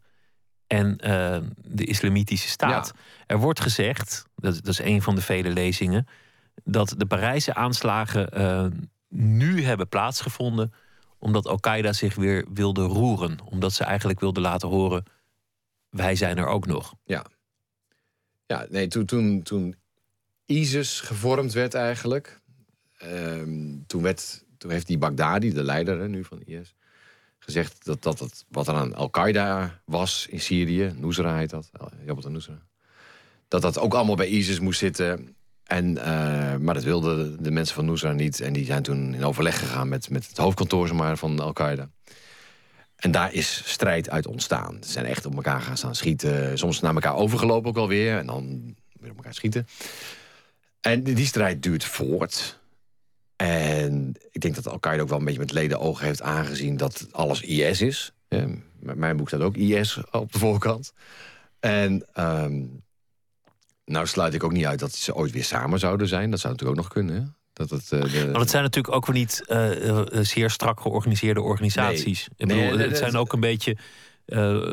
en 0.67 0.97
uh, 1.05 1.37
de 1.57 1.85
Islamitische 1.85 2.49
Staat. 2.49 2.93
Er 3.27 3.37
wordt 3.37 3.59
gezegd, 3.59 4.25
dat, 4.35 4.55
dat, 4.55 4.67
is 4.67 4.79
een 4.79 5.01
van 5.01 5.15
de 5.15 5.21
vele 5.21 5.49
lezingen, 5.49 6.07
dat 6.63 6.93
de 6.97 7.05
Parijse 7.05 7.53
aanslagen 7.53 8.29
uh, 8.37 8.65
nu 9.09 9.63
hebben 9.63 9.87
plaatsgevonden 9.87 10.73
omdat 11.17 11.47
Al-Qaeda 11.47 11.93
zich 11.93 12.15
weer 12.15 12.45
wilde 12.53 12.83
roeren. 12.83 13.37
Omdat 13.43 13.73
ze 13.73 13.83
eigenlijk 13.83 14.19
wilden 14.19 14.43
laten 14.43 14.67
horen, 14.67 15.03
wij 15.89 16.15
zijn 16.15 16.37
er 16.37 16.47
ook 16.47 16.65
nog. 16.65 16.93
Ja, 17.03 17.25
ja 18.45 18.65
nee, 18.69 18.87
toen, 18.87 19.05
toen, 19.05 19.41
toen 19.43 19.75
ISIS 20.45 21.01
gevormd 21.01 21.53
werd 21.53 21.73
eigenlijk... 21.73 22.41
Uh, 23.03 23.81
toen, 23.87 24.01
werd, 24.01 24.45
toen 24.57 24.71
heeft 24.71 24.87
die 24.87 24.97
Baghdadi, 24.97 25.53
de 25.53 25.63
leider 25.63 26.09
nu 26.09 26.23
van 26.23 26.41
IS 26.41 26.75
gezegd 27.45 27.85
dat, 27.85 28.03
dat 28.03 28.19
het, 28.19 28.45
wat 28.49 28.67
er 28.67 28.73
aan 28.73 28.95
Al-Qaeda 28.95 29.79
was 29.85 30.27
in 30.29 30.41
Syrië, 30.41 30.93
Nusra 30.95 31.37
heet 31.37 31.49
dat, 31.49 31.69
Jabhat 32.05 32.25
al-Nusra, 32.25 32.59
dat 33.47 33.61
dat 33.61 33.79
ook 33.79 33.93
allemaal 33.93 34.15
bij 34.15 34.27
ISIS 34.27 34.59
moest 34.59 34.79
zitten. 34.79 35.35
En, 35.63 35.97
eh, 35.97 36.55
maar 36.55 36.73
dat 36.73 36.83
wilden 36.83 37.43
de 37.43 37.51
mensen 37.51 37.75
van 37.75 37.85
Nusra 37.85 38.11
niet. 38.11 38.41
En 38.41 38.53
die 38.53 38.65
zijn 38.65 38.83
toen 38.83 39.13
in 39.13 39.23
overleg 39.23 39.59
gegaan 39.59 39.89
met, 39.89 40.09
met 40.09 40.27
het 40.27 40.37
hoofdkantoor 40.37 40.87
zeg 40.87 40.97
maar, 40.97 41.17
van 41.17 41.39
Al-Qaeda. 41.39 41.89
En 42.95 43.11
daar 43.11 43.33
is 43.33 43.61
strijd 43.65 44.09
uit 44.09 44.27
ontstaan. 44.27 44.77
Ze 44.81 44.91
zijn 44.91 45.05
echt 45.05 45.25
op 45.25 45.35
elkaar 45.35 45.61
gaan 45.61 45.77
staan 45.77 45.95
schieten. 45.95 46.57
Soms 46.57 46.79
naar 46.79 46.93
elkaar 46.93 47.15
overgelopen 47.15 47.69
ook 47.69 47.77
alweer. 47.77 48.17
En 48.17 48.25
dan 48.25 48.75
weer 48.99 49.11
op 49.11 49.17
elkaar 49.17 49.33
schieten. 49.33 49.67
En 50.81 51.03
die 51.03 51.25
strijd 51.25 51.63
duurt 51.63 51.83
voort. 51.83 52.59
En 53.35 54.15
ik 54.31 54.41
denk 54.41 54.55
dat 54.55 54.67
Al-Qaeda 54.67 55.01
ook 55.01 55.09
wel 55.09 55.19
een 55.19 55.25
beetje 55.25 55.39
met 55.39 55.51
leden 55.51 55.79
ogen 55.79 56.05
heeft 56.05 56.21
aangezien 56.21 56.77
dat 56.77 57.07
alles 57.11 57.41
IS 57.41 57.81
is. 57.81 58.13
Mijn 58.79 59.17
boek 59.17 59.27
staat 59.27 59.41
ook 59.41 59.57
IS 59.57 59.99
op 60.11 60.31
de 60.33 60.39
voorkant. 60.39 60.93
En 61.59 62.05
um, 62.19 62.83
nou 63.85 64.07
sluit 64.07 64.33
ik 64.33 64.43
ook 64.43 64.51
niet 64.51 64.65
uit 64.65 64.79
dat 64.79 64.91
ze 64.91 65.15
ooit 65.15 65.31
weer 65.31 65.43
samen 65.43 65.79
zouden 65.79 66.07
zijn. 66.07 66.31
Dat 66.31 66.39
zou 66.39 66.53
natuurlijk 66.53 66.79
ook 66.79 66.85
nog 66.85 66.93
kunnen. 66.93 67.35
Dat 67.53 67.69
het, 67.69 67.91
uh, 67.91 68.01
de... 68.01 68.29
Maar 68.31 68.41
het 68.41 68.49
zijn 68.49 68.63
natuurlijk 68.63 68.95
ook 68.95 69.05
weer 69.05 69.15
niet 69.15 69.43
uh, 69.47 70.01
zeer 70.23 70.49
strak 70.49 70.79
georganiseerde 70.79 71.41
organisaties. 71.41 72.27
Nee. 72.27 72.37
Ik 72.37 72.47
bedoel, 72.47 72.77
nee, 72.77 72.87
het 72.87 72.97
zijn 72.97 73.15
ook 73.15 73.33
een 73.33 73.39
beetje 73.39 73.77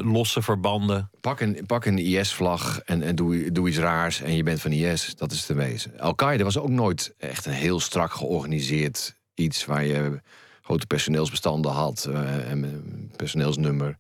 losse 0.03 0.43
verbanden. 0.43 1.11
Pak 1.21 1.41
een, 1.41 1.67
pak 1.67 1.85
een 1.85 1.99
IS-vlag 1.99 2.81
en, 2.81 3.03
en 3.03 3.15
doe, 3.15 3.53
doe 3.53 3.69
iets 3.69 3.79
raars 3.79 4.21
en 4.21 4.37
je 4.37 4.43
bent 4.43 4.61
van 4.61 4.71
IS. 4.71 5.15
Dat 5.17 5.33
is 5.33 5.47
te 5.47 5.55
wezen. 5.55 6.01
Al-Qaeda 6.01 6.45
was 6.45 6.59
ook 6.59 6.69
nooit 6.69 7.15
echt 7.19 7.47
een 7.47 7.53
heel 7.53 7.81
strak 7.81 8.13
georganiseerd 8.13 9.17
iets... 9.35 9.65
waar 9.65 9.85
je 9.85 10.21
grote 10.63 10.87
personeelsbestanden 10.87 11.73
had 11.73 12.07
uh, 12.09 12.51
en 12.51 13.11
personeelsnummer. 13.17 13.97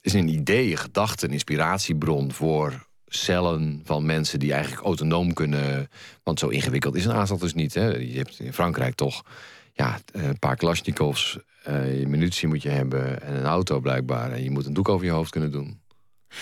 is 0.00 0.12
een 0.12 0.28
idee, 0.28 0.70
een 0.70 0.76
gedachte, 0.76 1.26
een 1.26 1.32
inspiratiebron 1.32 2.32
voor 2.32 2.86
cellen 3.06 3.80
van 3.84 4.06
mensen 4.06 4.38
die 4.38 4.52
eigenlijk 4.52 4.82
autonoom 4.82 5.32
kunnen. 5.32 5.88
Want 6.22 6.38
zo 6.38 6.48
ingewikkeld 6.48 6.94
is 6.94 7.04
een 7.04 7.12
aanslag 7.12 7.38
dus 7.38 7.54
niet. 7.54 7.74
Hè. 7.74 7.86
Je 7.86 8.16
hebt 8.16 8.40
in 8.40 8.52
Frankrijk 8.52 8.94
toch 8.94 9.22
ja, 9.72 9.98
een 10.12 10.38
paar 10.38 10.56
Kalashnikovs. 10.56 11.38
Uh, 11.68 11.98
je 11.98 12.08
munitie 12.08 12.48
moet 12.48 12.62
je 12.62 12.68
hebben 12.68 13.22
en 13.22 13.36
een 13.36 13.44
auto 13.44 13.80
blijkbaar. 13.80 14.32
En 14.32 14.42
je 14.42 14.50
moet 14.50 14.66
een 14.66 14.74
doek 14.74 14.88
over 14.88 15.06
je 15.06 15.12
hoofd 15.12 15.30
kunnen 15.30 15.50
doen. 15.50 15.80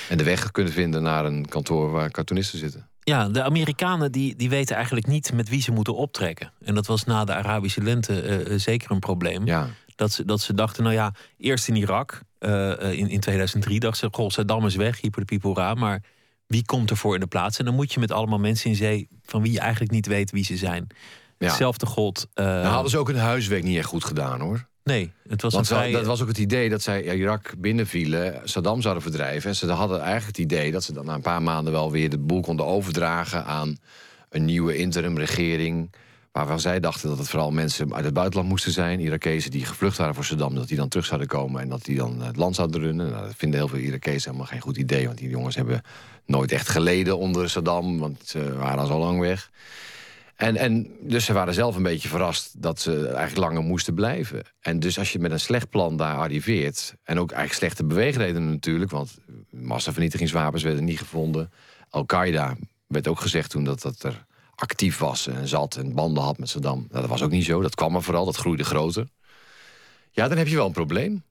En 0.09 0.18
de 0.18 0.24
weg 0.24 0.51
kunnen 0.51 0.72
vinden 0.72 1.03
naar 1.03 1.24
een 1.24 1.49
kantoor 1.49 1.91
waar 1.91 2.11
cartoonisten 2.11 2.59
zitten. 2.59 2.89
Ja, 3.01 3.29
de 3.29 3.43
Amerikanen 3.43 4.12
die, 4.12 4.37
die 4.37 4.49
weten 4.49 4.77
eigenlijk 4.77 5.07
niet 5.07 5.33
met 5.33 5.49
wie 5.49 5.62
ze 5.62 5.72
moeten 5.72 5.97
optrekken. 5.97 6.53
En 6.64 6.74
dat 6.74 6.87
was 6.87 7.05
na 7.05 7.24
de 7.24 7.35
Arabische 7.35 7.83
lente 7.83 8.47
uh, 8.49 8.59
zeker 8.59 8.91
een 8.91 8.99
probleem. 8.99 9.47
Ja. 9.47 9.68
Dat, 9.95 10.12
ze, 10.12 10.24
dat 10.24 10.41
ze 10.41 10.55
dachten, 10.55 10.83
nou 10.83 10.95
ja, 10.95 11.14
eerst 11.39 11.68
in 11.68 11.77
Irak. 11.77 12.20
Uh, 12.41 12.93
in, 12.93 13.09
in 13.09 13.20
2003 13.20 13.81
dachten 13.81 14.11
ze, 14.11 14.16
goh, 14.16 14.31
Saddam 14.31 14.66
is 14.66 14.77
weg, 14.77 15.01
hyper 15.01 15.24
de 15.27 15.39
people 15.39 15.74
Maar 15.74 16.03
wie 16.47 16.64
komt 16.64 16.91
ervoor 16.91 17.14
in 17.14 17.20
de 17.20 17.27
plaats? 17.27 17.59
En 17.59 17.64
dan 17.64 17.74
moet 17.74 17.93
je 17.93 18.01
met 18.01 18.12
allemaal 18.12 18.39
mensen 18.39 18.70
in 18.70 18.77
zee 18.77 19.09
van 19.22 19.43
wie 19.43 19.53
je 19.53 19.61
eigenlijk 19.61 19.93
niet 19.93 20.07
weet 20.07 20.31
wie 20.31 20.45
ze 20.45 20.57
zijn. 20.57 20.87
Ja. 21.39 21.47
Hetzelfde 21.47 21.87
god. 21.87 22.29
Uh... 22.35 22.45
Nou 22.45 22.66
hadden 22.66 22.91
ze 22.91 22.99
ook 22.99 23.09
hun 23.09 23.18
huiswerk 23.18 23.62
niet 23.62 23.77
echt 23.77 23.87
goed 23.87 24.05
gedaan 24.05 24.41
hoor. 24.41 24.68
Nee, 24.87 25.12
het 25.28 25.43
was 25.43 25.53
Want 25.53 25.70
een 25.70 25.76
vrij... 25.76 25.91
dat 25.91 26.07
was 26.07 26.22
ook 26.22 26.28
het 26.28 26.39
idee 26.39 26.68
dat 26.68 26.82
zij 26.82 27.16
Irak 27.16 27.55
binnenvielen, 27.59 28.41
Saddam 28.45 28.80
zouden 28.80 29.03
verdrijven. 29.03 29.51
En 29.51 29.57
ze 29.57 29.70
hadden 29.70 30.01
eigenlijk 30.01 30.37
het 30.37 30.53
idee 30.53 30.70
dat 30.72 30.84
ze 30.84 30.93
dan 30.93 31.05
na 31.05 31.14
een 31.14 31.20
paar 31.20 31.43
maanden 31.43 31.72
wel 31.72 31.91
weer 31.91 32.11
de 32.11 32.18
boel 32.18 32.41
konden 32.41 32.66
overdragen 32.66 33.45
aan 33.45 33.76
een 34.28 34.45
nieuwe 34.45 34.76
interimregering. 34.76 35.91
Waarvan 36.32 36.61
zij 36.61 36.80
dachten 36.80 37.09
dat 37.09 37.18
het 37.18 37.28
vooral 37.28 37.51
mensen 37.51 37.95
uit 37.95 38.05
het 38.05 38.14
buitenland 38.14 38.49
moesten 38.49 38.72
zijn. 38.72 39.01
Irakezen 39.01 39.51
die 39.51 39.64
gevlucht 39.64 39.99
waren 39.99 40.14
voor 40.14 40.24
Saddam. 40.24 40.55
Dat 40.55 40.68
die 40.68 40.76
dan 40.76 40.89
terug 40.89 41.07
zouden 41.07 41.28
komen 41.28 41.61
en 41.61 41.68
dat 41.68 41.84
die 41.84 41.97
dan 41.97 42.20
het 42.20 42.37
land 42.37 42.55
zouden 42.55 42.80
runnen. 42.80 43.11
Nou, 43.11 43.26
dat 43.26 43.34
vinden 43.37 43.59
heel 43.59 43.68
veel 43.68 43.78
Irakezen 43.78 44.30
helemaal 44.30 44.51
geen 44.53 44.61
goed 44.61 44.76
idee. 44.76 45.07
Want 45.07 45.18
die 45.18 45.28
jongens 45.28 45.57
hebben 45.57 45.82
nooit 46.26 46.53
echt 46.53 46.68
geleden 46.68 47.18
onder 47.18 47.51
Saddam. 47.51 47.99
Want 47.99 48.22
ze 48.24 48.55
waren 48.55 48.78
al 48.78 48.87
zo 48.87 48.99
lang 48.99 49.20
weg. 49.20 49.51
En, 50.37 50.57
en 50.57 50.97
dus 51.01 51.24
ze 51.24 51.32
waren 51.32 51.55
zelf 51.55 51.76
een 51.76 51.82
beetje 51.82 52.09
verrast 52.09 52.62
dat 52.62 52.80
ze 52.80 53.07
eigenlijk 53.09 53.37
langer 53.37 53.62
moesten 53.62 53.95
blijven. 53.95 54.43
En 54.61 54.80
dus 54.80 54.99
als 54.99 55.12
je 55.12 55.18
met 55.18 55.30
een 55.30 55.41
slecht 55.41 55.70
plan 55.70 55.97
daar 55.97 56.16
arriveert... 56.16 56.95
en 57.03 57.18
ook 57.18 57.30
eigenlijk 57.30 57.59
slechte 57.59 57.84
beweegredenen 57.84 58.51
natuurlijk... 58.51 58.91
want 58.91 59.18
massavernietigingswapens 59.51 60.62
werden 60.62 60.84
niet 60.84 60.99
gevonden. 60.99 61.51
Al-Qaeda 61.91 62.57
werd 62.87 63.09
ook 63.09 63.20
gezegd 63.20 63.51
toen 63.51 63.64
dat 63.64 63.82
dat 63.82 64.03
er 64.03 64.26
actief 64.55 64.99
was 64.99 65.26
en 65.26 65.49
zat 65.49 65.76
en 65.76 65.95
banden 65.95 66.22
had 66.22 66.39
met 66.39 66.49
Saddam. 66.49 66.87
Nou, 66.89 67.01
dat 67.01 67.11
was 67.11 67.22
ook 67.22 67.30
niet 67.30 67.45
zo, 67.45 67.62
dat 67.62 67.74
kwam 67.74 67.95
er 67.95 68.03
vooral, 68.03 68.24
dat 68.24 68.37
groeide 68.37 68.64
groter. 68.64 69.09
Ja, 70.11 70.28
dan 70.28 70.39
heb 70.39 70.49
je 70.49 70.57
wel 70.57 70.66
een 70.66 70.72
probleem. 70.72 71.24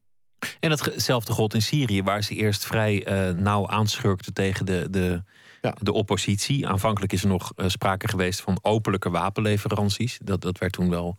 En 0.59 0.69
datzelfde 0.69 1.33
god 1.33 1.53
in 1.53 1.61
Syrië, 1.61 2.03
waar 2.03 2.23
ze 2.23 2.35
eerst 2.35 2.65
vrij 2.65 3.29
uh, 3.29 3.37
nauw 3.37 3.67
aanschurkten 3.67 4.33
tegen 4.33 4.65
de, 4.65 4.87
de, 4.89 5.23
ja. 5.65 5.75
de 5.81 5.93
oppositie. 5.93 6.67
Aanvankelijk 6.67 7.13
is 7.13 7.21
er 7.21 7.27
nog 7.27 7.53
uh, 7.55 7.67
sprake 7.67 8.07
geweest 8.07 8.41
van 8.41 8.59
openlijke 8.61 9.09
wapenleveranties. 9.09 10.19
Dat, 10.23 10.41
dat 10.41 10.57
werd 10.57 10.71
toen 10.71 10.89
wel 10.89 11.17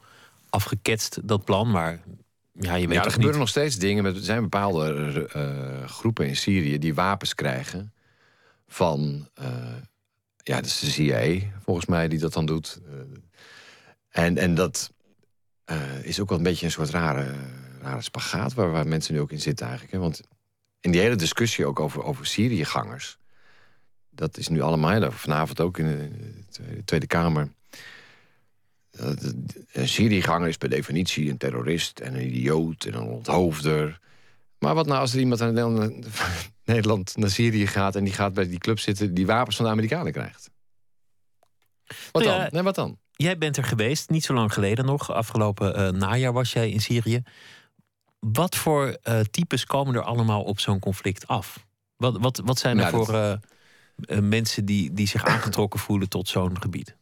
afgeketst, 0.51 1.29
dat 1.29 1.45
plan. 1.45 1.71
Maar 1.71 2.03
ja, 2.53 2.75
je 2.75 2.87
weet 2.87 2.97
ja, 2.97 3.05
er 3.05 3.11
gebeuren 3.11 3.39
nog 3.39 3.49
steeds 3.49 3.77
dingen. 3.77 4.05
Er 4.05 4.15
zijn 4.17 4.43
bepaalde 4.43 5.29
uh, 5.37 5.89
groepen 5.89 6.29
in 6.29 6.37
Syrië 6.37 6.79
die 6.79 6.95
wapens 6.95 7.35
krijgen 7.35 7.93
van 8.69 9.29
ja, 10.37 10.55
dat 10.55 10.65
is 10.65 10.79
de 10.79 10.91
CIA, 10.91 11.41
volgens 11.65 11.87
mij, 11.87 12.09
die 12.09 12.19
dat 12.19 12.33
dan 12.33 12.47
doet. 12.47 12.81
en, 14.09 14.39
en 14.39 14.55
dat 14.55 14.93
is 16.03 16.21
ook 16.21 16.29
wel 16.29 16.39
een 16.39 16.45
beetje 16.45 16.67
een 16.67 16.73
soort 16.73 16.91
rare, 16.91 17.35
rare 17.83 18.03
spagaat... 18.03 18.55
Waar, 18.55 18.71
waar 18.71 18.87
mensen 18.87 19.15
nu 19.15 19.21
ook 19.21 19.33
in 19.33 19.41
zitten 19.41 19.67
eigenlijk. 19.67 19.97
Hè? 19.97 20.01
Want 20.03 20.21
in 20.81 20.91
die 20.91 21.01
hele 21.01 21.17
discussie 21.17 21.67
ook 21.67 21.81
over, 21.81 22.03
over 22.03 22.27
Syriëgangers... 22.27 23.19
dat 24.17 24.37
is 24.37 24.49
nu 24.49 24.61
allemaal, 24.61 25.11
vanavond 25.13 25.61
ook 25.61 25.79
in 25.79 25.87
de 26.51 26.85
Tweede 26.85 27.07
Kamer... 27.07 27.49
Een 29.73 29.89
Syriëganger 29.89 30.49
is 30.49 30.57
per 30.57 30.69
definitie 30.69 31.31
een 31.31 31.37
terrorist 31.37 31.99
en 31.99 32.15
een 32.15 32.27
idioot 32.27 32.85
en 32.85 32.95
een 32.95 33.09
onthoofder. 33.09 34.01
Maar 34.59 34.75
wat 34.75 34.87
nou 34.87 35.01
als 35.01 35.13
er 35.13 35.19
iemand 35.19 35.41
uit 35.41 35.55
Nederland 36.65 37.17
naar 37.17 37.31
Syrië 37.31 37.67
gaat... 37.67 37.97
en 37.97 38.05
die 38.05 38.13
gaat 38.13 38.35
bij 38.35 38.49
die 38.49 38.59
club 38.59 38.79
zitten 38.79 39.15
die 39.15 39.27
wapens 39.27 39.57
van 39.57 39.65
de 39.65 39.71
Amerikanen 39.71 40.13
krijgt? 40.13 40.51
Wat 42.13 42.23
Nou 42.23 42.35
ja, 42.35 42.39
dan? 42.39 42.49
Nee, 42.53 42.63
wat 42.63 42.75
dan? 42.75 42.99
Jij 43.13 43.39
bent 43.39 43.57
er 43.57 43.65
geweest, 43.65 44.11
niet 44.11 44.25
zo 44.25 44.35
lang 44.35 44.53
geleden 44.53 44.85
nog. 44.85 45.13
Afgelopen 45.13 45.75
eh, 45.75 45.89
najaar 45.89 46.33
was 46.33 46.53
jij 46.53 46.71
in 46.71 46.81
Syrië. 46.81 47.23
Wat 48.19 48.57
voor 48.57 48.97
eh, 49.03 49.21
types 49.21 49.65
komen 49.65 49.95
er 49.95 50.03
allemaal 50.03 50.43
op 50.43 50.61
zo'n 50.61 50.79
conflict 50.79 51.27
af? 51.27 51.67
Wat, 51.97 52.19
wat, 52.19 52.41
wat 52.45 52.59
zijn 52.59 52.79
er 52.79 52.93
Nou, 52.93 53.05
voor 53.05 53.15
eh, 53.15 53.33
mensen 54.21 54.65
die, 54.65 54.93
die 54.93 55.07
zich 55.09 55.25
aangetrokken 55.25 55.81
voelen 55.81 56.09
tot 56.09 56.29
zo'n 56.29 56.61
gebied? 56.61 56.95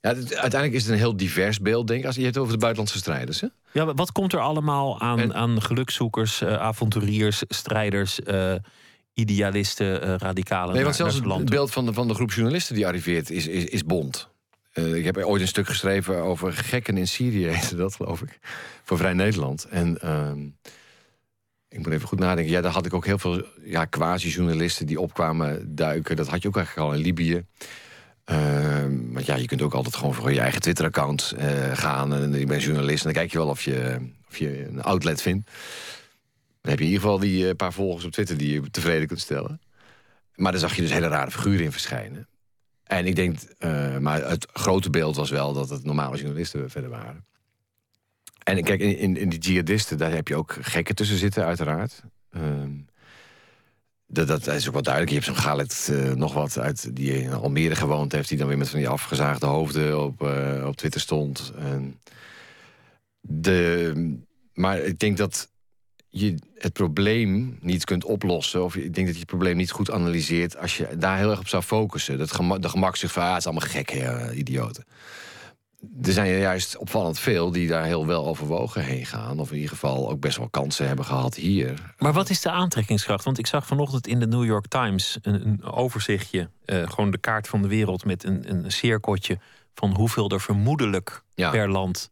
Ja, 0.00 0.08
het- 0.14 0.34
uiteindelijk 0.34 0.72
is 0.72 0.82
het 0.82 0.92
een 0.92 0.98
heel 0.98 1.16
divers 1.16 1.60
beeld, 1.60 1.86
denk 1.86 2.00
ik. 2.00 2.06
Als 2.06 2.16
je 2.16 2.24
het 2.24 2.38
over 2.38 2.52
de 2.52 2.58
buitenlandse 2.58 2.98
strijders. 2.98 3.40
Hè? 3.40 3.46
Ja, 3.72 3.94
wat 3.94 4.12
komt 4.12 4.32
er 4.32 4.40
allemaal 4.40 5.00
aan, 5.00 5.18
En- 5.18 5.34
aan 5.34 5.62
gelukzoekers, 5.62 6.40
eh, 6.40 6.54
avonturiers, 6.54 7.42
strijders, 7.48 8.22
eh, 8.22 8.54
idealisten, 9.14 10.02
eh, 10.02 10.14
radicalen? 10.16 10.74
Nee, 10.74 10.82
want 10.84 10.96
zelfs 10.96 11.14
het 11.14 11.24
toe? 11.24 11.44
beeld 11.44 11.70
van 11.70 11.86
de, 11.86 11.92
van 11.92 12.08
de 12.08 12.14
groep 12.14 12.32
journalisten 12.32 12.74
die 12.74 12.86
arriveert 12.86 13.30
is, 13.30 13.46
is, 13.46 13.64
is 13.64 13.84
bont. 13.84 14.28
Eh, 14.72 14.94
ik 14.94 15.04
heb 15.04 15.16
ooit 15.16 15.40
een 15.42 15.48
stuk 15.48 15.66
geschreven 15.66 16.22
over 16.22 16.52
gekken 16.52 16.96
in 16.96 17.08
Syrië, 17.08 17.46
heette 17.54 17.76
dat 17.76 17.94
geloof 17.94 18.22
ik. 18.22 18.38
Voor 18.84 18.96
Vrij 18.96 19.12
Nederland. 19.12 19.64
En 19.64 20.00
ehm, 20.00 20.38
ik 21.68 21.78
moet 21.78 21.92
even 21.92 22.08
goed 22.08 22.18
nadenken. 22.18 22.52
Ja, 22.52 22.60
daar 22.60 22.72
had 22.72 22.86
ik 22.86 22.94
ook 22.94 23.06
heel 23.06 23.18
veel 23.18 23.44
ja, 23.64 23.84
quasi-journalisten 23.84 24.86
die 24.86 25.00
opkwamen 25.00 25.74
duiken. 25.74 26.16
Dat 26.16 26.28
had 26.28 26.42
je 26.42 26.48
ook 26.48 26.56
eigenlijk 26.56 26.86
al 26.88 26.94
in 26.94 27.02
Libië. 27.02 27.44
Want 29.18 29.26
ja, 29.26 29.36
je 29.36 29.46
kunt 29.46 29.62
ook 29.62 29.74
altijd 29.74 29.96
gewoon 29.96 30.14
voor 30.14 30.32
je 30.32 30.40
eigen 30.40 30.60
Twitter-account 30.60 31.34
eh, 31.36 31.76
gaan. 31.76 32.14
En 32.14 32.34
ik 32.34 32.46
ben 32.46 32.58
journalist 32.58 32.98
en 32.98 33.12
dan 33.12 33.12
kijk 33.12 33.32
je 33.32 33.38
wel 33.38 33.48
of 33.48 33.62
je, 33.62 33.96
of 34.28 34.36
je 34.36 34.66
een 34.66 34.82
outlet 34.82 35.22
vindt. 35.22 35.50
Dan 36.60 36.70
heb 36.70 36.78
je 36.78 36.84
in 36.84 36.90
ieder 36.90 37.02
geval 37.02 37.18
die 37.18 37.48
eh, 37.48 37.56
paar 37.56 37.72
volgers 37.72 38.04
op 38.04 38.12
Twitter 38.12 38.36
die 38.36 38.52
je 38.52 38.70
tevreden 38.70 39.06
kunt 39.06 39.20
stellen. 39.20 39.60
Maar 40.34 40.52
daar 40.52 40.60
zag 40.60 40.74
je 40.74 40.82
dus 40.82 40.92
hele 40.92 41.08
rare 41.08 41.30
figuren 41.30 41.64
in 41.64 41.72
verschijnen. 41.72 42.28
En 42.84 43.06
ik 43.06 43.16
denk, 43.16 43.38
eh, 43.58 43.98
maar 43.98 44.28
het 44.28 44.46
grote 44.52 44.90
beeld 44.90 45.16
was 45.16 45.30
wel 45.30 45.52
dat 45.52 45.70
het 45.70 45.84
normale 45.84 46.16
journalisten 46.16 46.70
verder 46.70 46.90
waren. 46.90 47.24
En 48.48 48.62
kijk, 48.62 48.80
in, 48.80 49.16
in, 49.16 49.28
die 49.28 49.38
jihadisten, 49.38 49.98
daar 49.98 50.12
heb 50.12 50.28
je 50.28 50.36
ook 50.36 50.56
gekken 50.60 50.94
tussen 50.94 51.16
zitten, 51.16 51.44
uiteraard. 51.44 52.02
Ehm, 52.32 52.70
dat, 54.06 54.28
dat 54.28 54.46
is 54.46 54.66
ook 54.66 54.72
wel 54.72 54.82
duidelijk. 54.82 55.14
Je 55.14 55.20
hebt 55.20 55.36
zo'n 55.36 55.44
Galet 55.44 55.88
eh, 55.92 56.12
nog 56.12 56.34
wat 56.34 56.58
uit 56.58 56.96
die 56.96 57.22
in 57.22 57.32
Almere 57.32 57.74
gewoond 57.74 58.12
heeft, 58.12 58.28
die 58.28 58.38
dan 58.38 58.48
weer 58.48 58.58
met 58.58 58.68
van 58.68 58.78
die 58.78 58.88
afgezaagde 58.88 59.46
hoofden 59.46 60.04
op, 60.04 60.22
eh, 60.22 60.64
op 60.66 60.76
Twitter 60.76 61.00
stond. 61.00 61.52
En 61.58 62.00
de, 63.20 64.18
maar 64.52 64.78
ik 64.78 64.98
denk 64.98 65.16
dat 65.16 65.50
je 66.08 66.34
het 66.54 66.72
probleem 66.72 67.58
niet 67.60 67.84
kunt 67.84 68.04
oplossen. 68.04 68.64
Of 68.64 68.76
ik 68.76 68.94
denk 68.94 69.06
dat 69.06 69.14
je 69.14 69.20
het 69.20 69.30
probleem 69.30 69.56
niet 69.56 69.70
goed 69.70 69.90
analyseert 69.90 70.56
als 70.56 70.76
je 70.76 70.88
daar 70.98 71.18
heel 71.18 71.30
erg 71.30 71.40
op 71.40 71.48
zou 71.48 71.62
focussen. 71.62 72.18
Dat 72.18 72.32
gema 72.32 72.58
de 72.58 72.68
gemakzucht 72.68 73.12
van, 73.12 73.22
ah, 73.22 73.28
het 73.28 73.38
is 73.38 73.46
allemaal 73.46 73.68
gek, 73.68 73.90
idioten. 74.34 74.84
Er 76.02 76.12
zijn 76.12 76.30
er 76.32 76.38
juist 76.38 76.76
opvallend 76.76 77.18
veel 77.18 77.50
die 77.50 77.68
daar 77.68 77.84
heel 77.84 78.06
wel 78.06 78.26
overwogen 78.26 78.82
heen 78.84 79.06
gaan. 79.06 79.38
Of 79.40 79.48
in 79.50 79.54
ieder 79.54 79.70
geval 79.70 80.10
ook 80.10 80.20
best 80.20 80.36
wel 80.36 80.48
kansen 80.48 80.86
hebben 80.86 81.04
gehad 81.04 81.34
hier. 81.34 81.94
Maar 81.98 82.12
wat 82.12 82.30
is 82.30 82.40
de 82.40 82.50
aantrekkingskracht? 82.50 83.24
Want 83.24 83.38
ik 83.38 83.46
zag 83.46 83.66
vanochtend 83.66 84.06
in 84.06 84.20
de 84.20 84.26
New 84.26 84.44
York 84.44 84.66
Times 84.66 85.18
een, 85.22 85.46
een 85.46 85.62
overzichtje. 85.64 86.50
eh, 86.64 86.90
gewoon 86.90 87.10
de 87.10 87.18
kaart 87.18 87.48
van 87.48 87.62
de 87.62 87.68
wereld 87.68 88.04
met 88.04 88.24
een, 88.24 88.50
een 88.50 88.72
cirkeltje 88.72 89.38
van 89.74 89.94
hoeveel 89.94 90.28
er 90.30 90.40
vermoedelijk 90.40 91.22
Ja. 91.34 91.50
per 91.50 91.70
land 91.70 92.10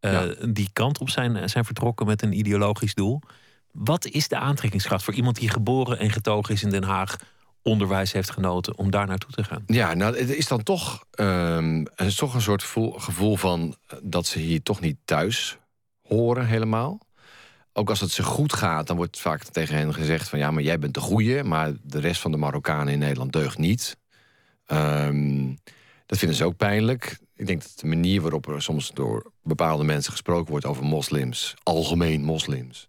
eh, 0.00 0.22
die 0.48 0.70
kant 0.72 0.98
op 0.98 1.10
zijn, 1.10 1.48
zijn 1.50 1.64
vertrokken 1.64 2.06
met 2.06 2.22
een 2.22 2.38
ideologisch 2.38 2.94
doel. 2.94 3.20
Wat 3.72 4.06
is 4.06 4.28
de 4.28 4.36
aantrekkingskracht 4.36 5.04
voor 5.04 5.14
iemand 5.14 5.36
die 5.36 5.48
geboren 5.48 5.98
en 5.98 6.10
getogen 6.10 6.54
is 6.54 6.62
in 6.62 6.70
Den 6.70 6.82
Haag, 6.84 7.16
onderwijs 7.66 8.12
heeft 8.12 8.30
genoten, 8.30 8.78
om 8.78 8.90
daar 8.90 9.06
naartoe 9.06 9.30
te 9.30 9.44
gaan? 9.44 9.62
Ja, 9.66 9.94
nou, 9.94 10.18
het 10.18 10.30
is 10.30 10.48
dan 10.48 10.62
toch, 10.62 11.04
ehm, 11.10 11.84
een 11.94 12.12
soort 12.12 12.62
gevoel, 12.62 12.90
gevoel 12.90 13.36
van 13.36 13.76
eh, 13.86 13.98
dat 14.02 14.26
ze 14.26 14.38
hier 14.38 14.62
toch 14.62 14.80
niet 14.80 14.96
thuis 15.04 15.58
horen 16.02 16.46
helemaal. 16.46 16.98
Ook 17.72 17.88
als 17.88 18.00
het 18.00 18.10
ze 18.10 18.22
goed 18.22 18.52
gaat, 18.52 18.86
dan 18.86 18.96
wordt 18.96 19.20
vaak 19.20 19.42
tegen 19.42 19.76
hen 19.76 19.94
gezegd 19.94 20.28
van 20.28 20.38
ja, 20.38 20.50
maar 20.50 20.62
jij 20.62 20.78
bent 20.78 20.94
de 20.94 21.00
goeie, 21.00 21.42
maar 21.42 21.72
de 21.82 21.98
rest 21.98 22.20
van 22.20 22.30
de 22.30 22.36
Marokkanen 22.36 22.92
in 22.92 22.98
Nederland 22.98 23.32
deugt 23.32 23.58
niet. 23.58 23.96
Ehm, 24.66 25.54
dat 26.06 26.18
vinden 26.18 26.36
ze 26.36 26.44
ook 26.44 26.56
pijnlijk. 26.56 27.18
Ik 27.36 27.46
denk 27.46 27.62
dat 27.62 27.72
de 27.76 27.86
manier 27.86 28.20
waarop 28.20 28.48
er 28.48 28.62
soms 28.62 28.90
door 28.94 29.32
bepaalde 29.42 29.84
mensen 29.84 30.12
gesproken 30.12 30.50
wordt 30.50 30.66
over 30.66 30.84
moslims, 30.84 31.54
algemeen 31.62 32.22
moslims, 32.22 32.88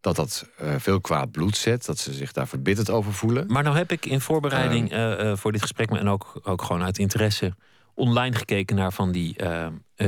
dat 0.00 0.16
dat 0.16 0.48
eh, 0.56 0.74
veel 0.78 1.00
kwaad 1.00 1.30
bloed 1.30 1.56
zet, 1.56 1.86
dat 1.86 1.98
ze 1.98 2.12
zich 2.12 2.32
daar 2.32 2.48
verbitterd 2.48 2.90
over 2.90 3.12
voelen. 3.12 3.44
Maar 3.48 3.62
nou 3.62 3.76
heb 3.76 3.92
ik 3.92 4.06
in 4.06 4.20
voorbereiding 4.20 4.90
eh, 4.90 5.30
eh, 5.30 5.36
voor 5.36 5.52
dit 5.52 5.60
gesprek, 5.60 5.90
en 5.90 6.08
ook, 6.08 6.40
ook 6.42 6.62
gewoon 6.62 6.82
uit 6.82 6.98
interesse, 6.98 7.54
online 7.94 8.36
gekeken 8.36 8.76
naar 8.76 8.92
van 8.92 9.12
die 9.12 9.36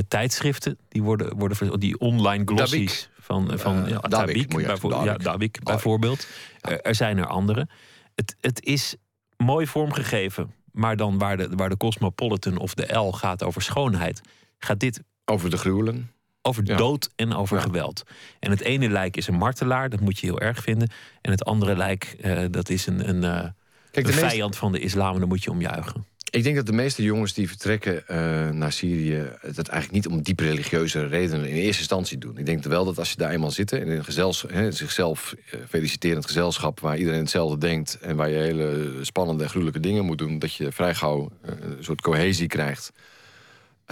tijdschriften. 0.09 0.79
Die 0.89 1.03
worden, 1.03 1.37
worden 1.37 1.81
die 1.81 1.99
online 1.99 2.45
glossies 2.45 3.11
van, 3.19 3.59
van 3.59 3.75
ja, 3.75 3.99
Dabik, 3.99 4.11
Dabik, 4.11 4.53
moet 4.53 4.61
je 4.61 4.67
bijvoor- 4.67 4.93
zeggen, 4.93 5.11
ja, 5.11 5.17
Dabik. 5.19 5.63
Bijvoorbeeld. 5.63 6.27
Er, 6.61 6.81
er 6.81 6.95
zijn 6.95 7.19
er 7.19 7.27
andere. 7.27 7.69
Het, 8.15 8.37
het 8.41 8.65
is 8.65 8.97
mooi 9.37 9.67
vormgegeven, 9.67 10.55
maar 10.73 10.97
dan 10.97 11.19
waar 11.19 11.37
de, 11.37 11.49
waar 11.57 11.69
de 11.69 11.77
Cosmopolitan 11.77 12.57
of 12.57 12.75
de 12.75 12.95
L 12.95 13.13
gaat 13.13 13.43
over 13.43 13.63
schoonheid, 13.63 14.21
gaat 14.59 14.81
dit 14.81 15.03
Over 15.25 15.51
de 15.51 15.57
gruwelen. 15.57 16.11
Over 16.43 16.63
Ja. 16.67 16.77
dood 16.77 17.11
en 17.17 17.35
over 17.35 17.57
Ja. 17.57 17.63
geweld. 17.63 18.03
En 18.39 18.51
het 18.51 18.61
ene 18.61 18.89
lijk 18.89 19.17
is 19.17 19.27
een 19.27 19.35
martelaar, 19.35 19.89
dat 19.91 20.01
moet 20.01 20.19
je 20.19 20.27
heel 20.27 20.41
erg 20.41 20.63
vinden. 20.63 20.91
En 21.21 21.31
het 21.31 21.45
andere 21.45 21.77
lijk, 21.77 22.17
eh, 22.21 22.45
dat 22.51 22.69
is 22.69 22.87
een, 22.87 23.09
een, 23.09 23.25
eh, 23.25 23.49
Kijk, 23.91 24.07
een 24.07 24.13
vijand 24.13 24.57
van 24.57 24.73
de 24.73 24.79
islam 24.79 25.15
en 25.15 25.21
dan 25.21 25.29
moet 25.29 25.45
je 25.45 25.51
omjuichen. 25.51 26.05
Ik 26.31 26.43
denk 26.43 26.57
dat 26.57 26.67
de 26.67 26.73
meeste 26.73 27.03
jongens 27.03 27.33
die 27.33 27.49
vertrekken 27.49 28.09
eh, 28.09 28.51
naar 28.51 28.73
Syrië... 28.73 29.29
het 29.41 29.69
eigenlijk 29.69 29.91
niet 29.91 30.07
om 30.07 30.23
diep 30.23 30.41
religieuze 30.41 31.07
redenen 31.07 31.49
in 31.49 31.57
eerste 31.57 31.79
instantie 31.79 32.19
doen. 32.19 32.39
Ik 32.39 32.47
denk 32.47 32.65
wel 32.65 32.85
dat 32.85 32.99
als 32.99 33.11
je 33.11 33.17
daar 33.17 33.31
eenmaal 33.31 33.51
zit... 33.51 33.73
in 33.73 33.89
een 33.89 34.05
gezels, 34.05 34.45
hè, 34.49 34.73
zichzelf 34.73 35.35
feliciterend 35.69 36.27
gezelschap... 36.27 36.81
waar 36.81 36.99
iedereen 36.99 37.21
hetzelfde 37.21 37.59
denkt... 37.59 37.99
en 38.01 38.17
waar 38.17 38.29
je 38.29 38.37
hele 38.37 38.99
spannende 39.01 39.43
en 39.43 39.49
gruwelijke 39.49 39.81
dingen 39.81 40.05
moet 40.05 40.19
doen... 40.19 40.39
dat 40.39 40.55
je 40.55 40.73
vrij 40.73 40.95
gauw 40.95 41.31
een 41.43 41.77
soort 41.85 42.01
cohesie 42.01 42.47
krijgt. 42.47 42.93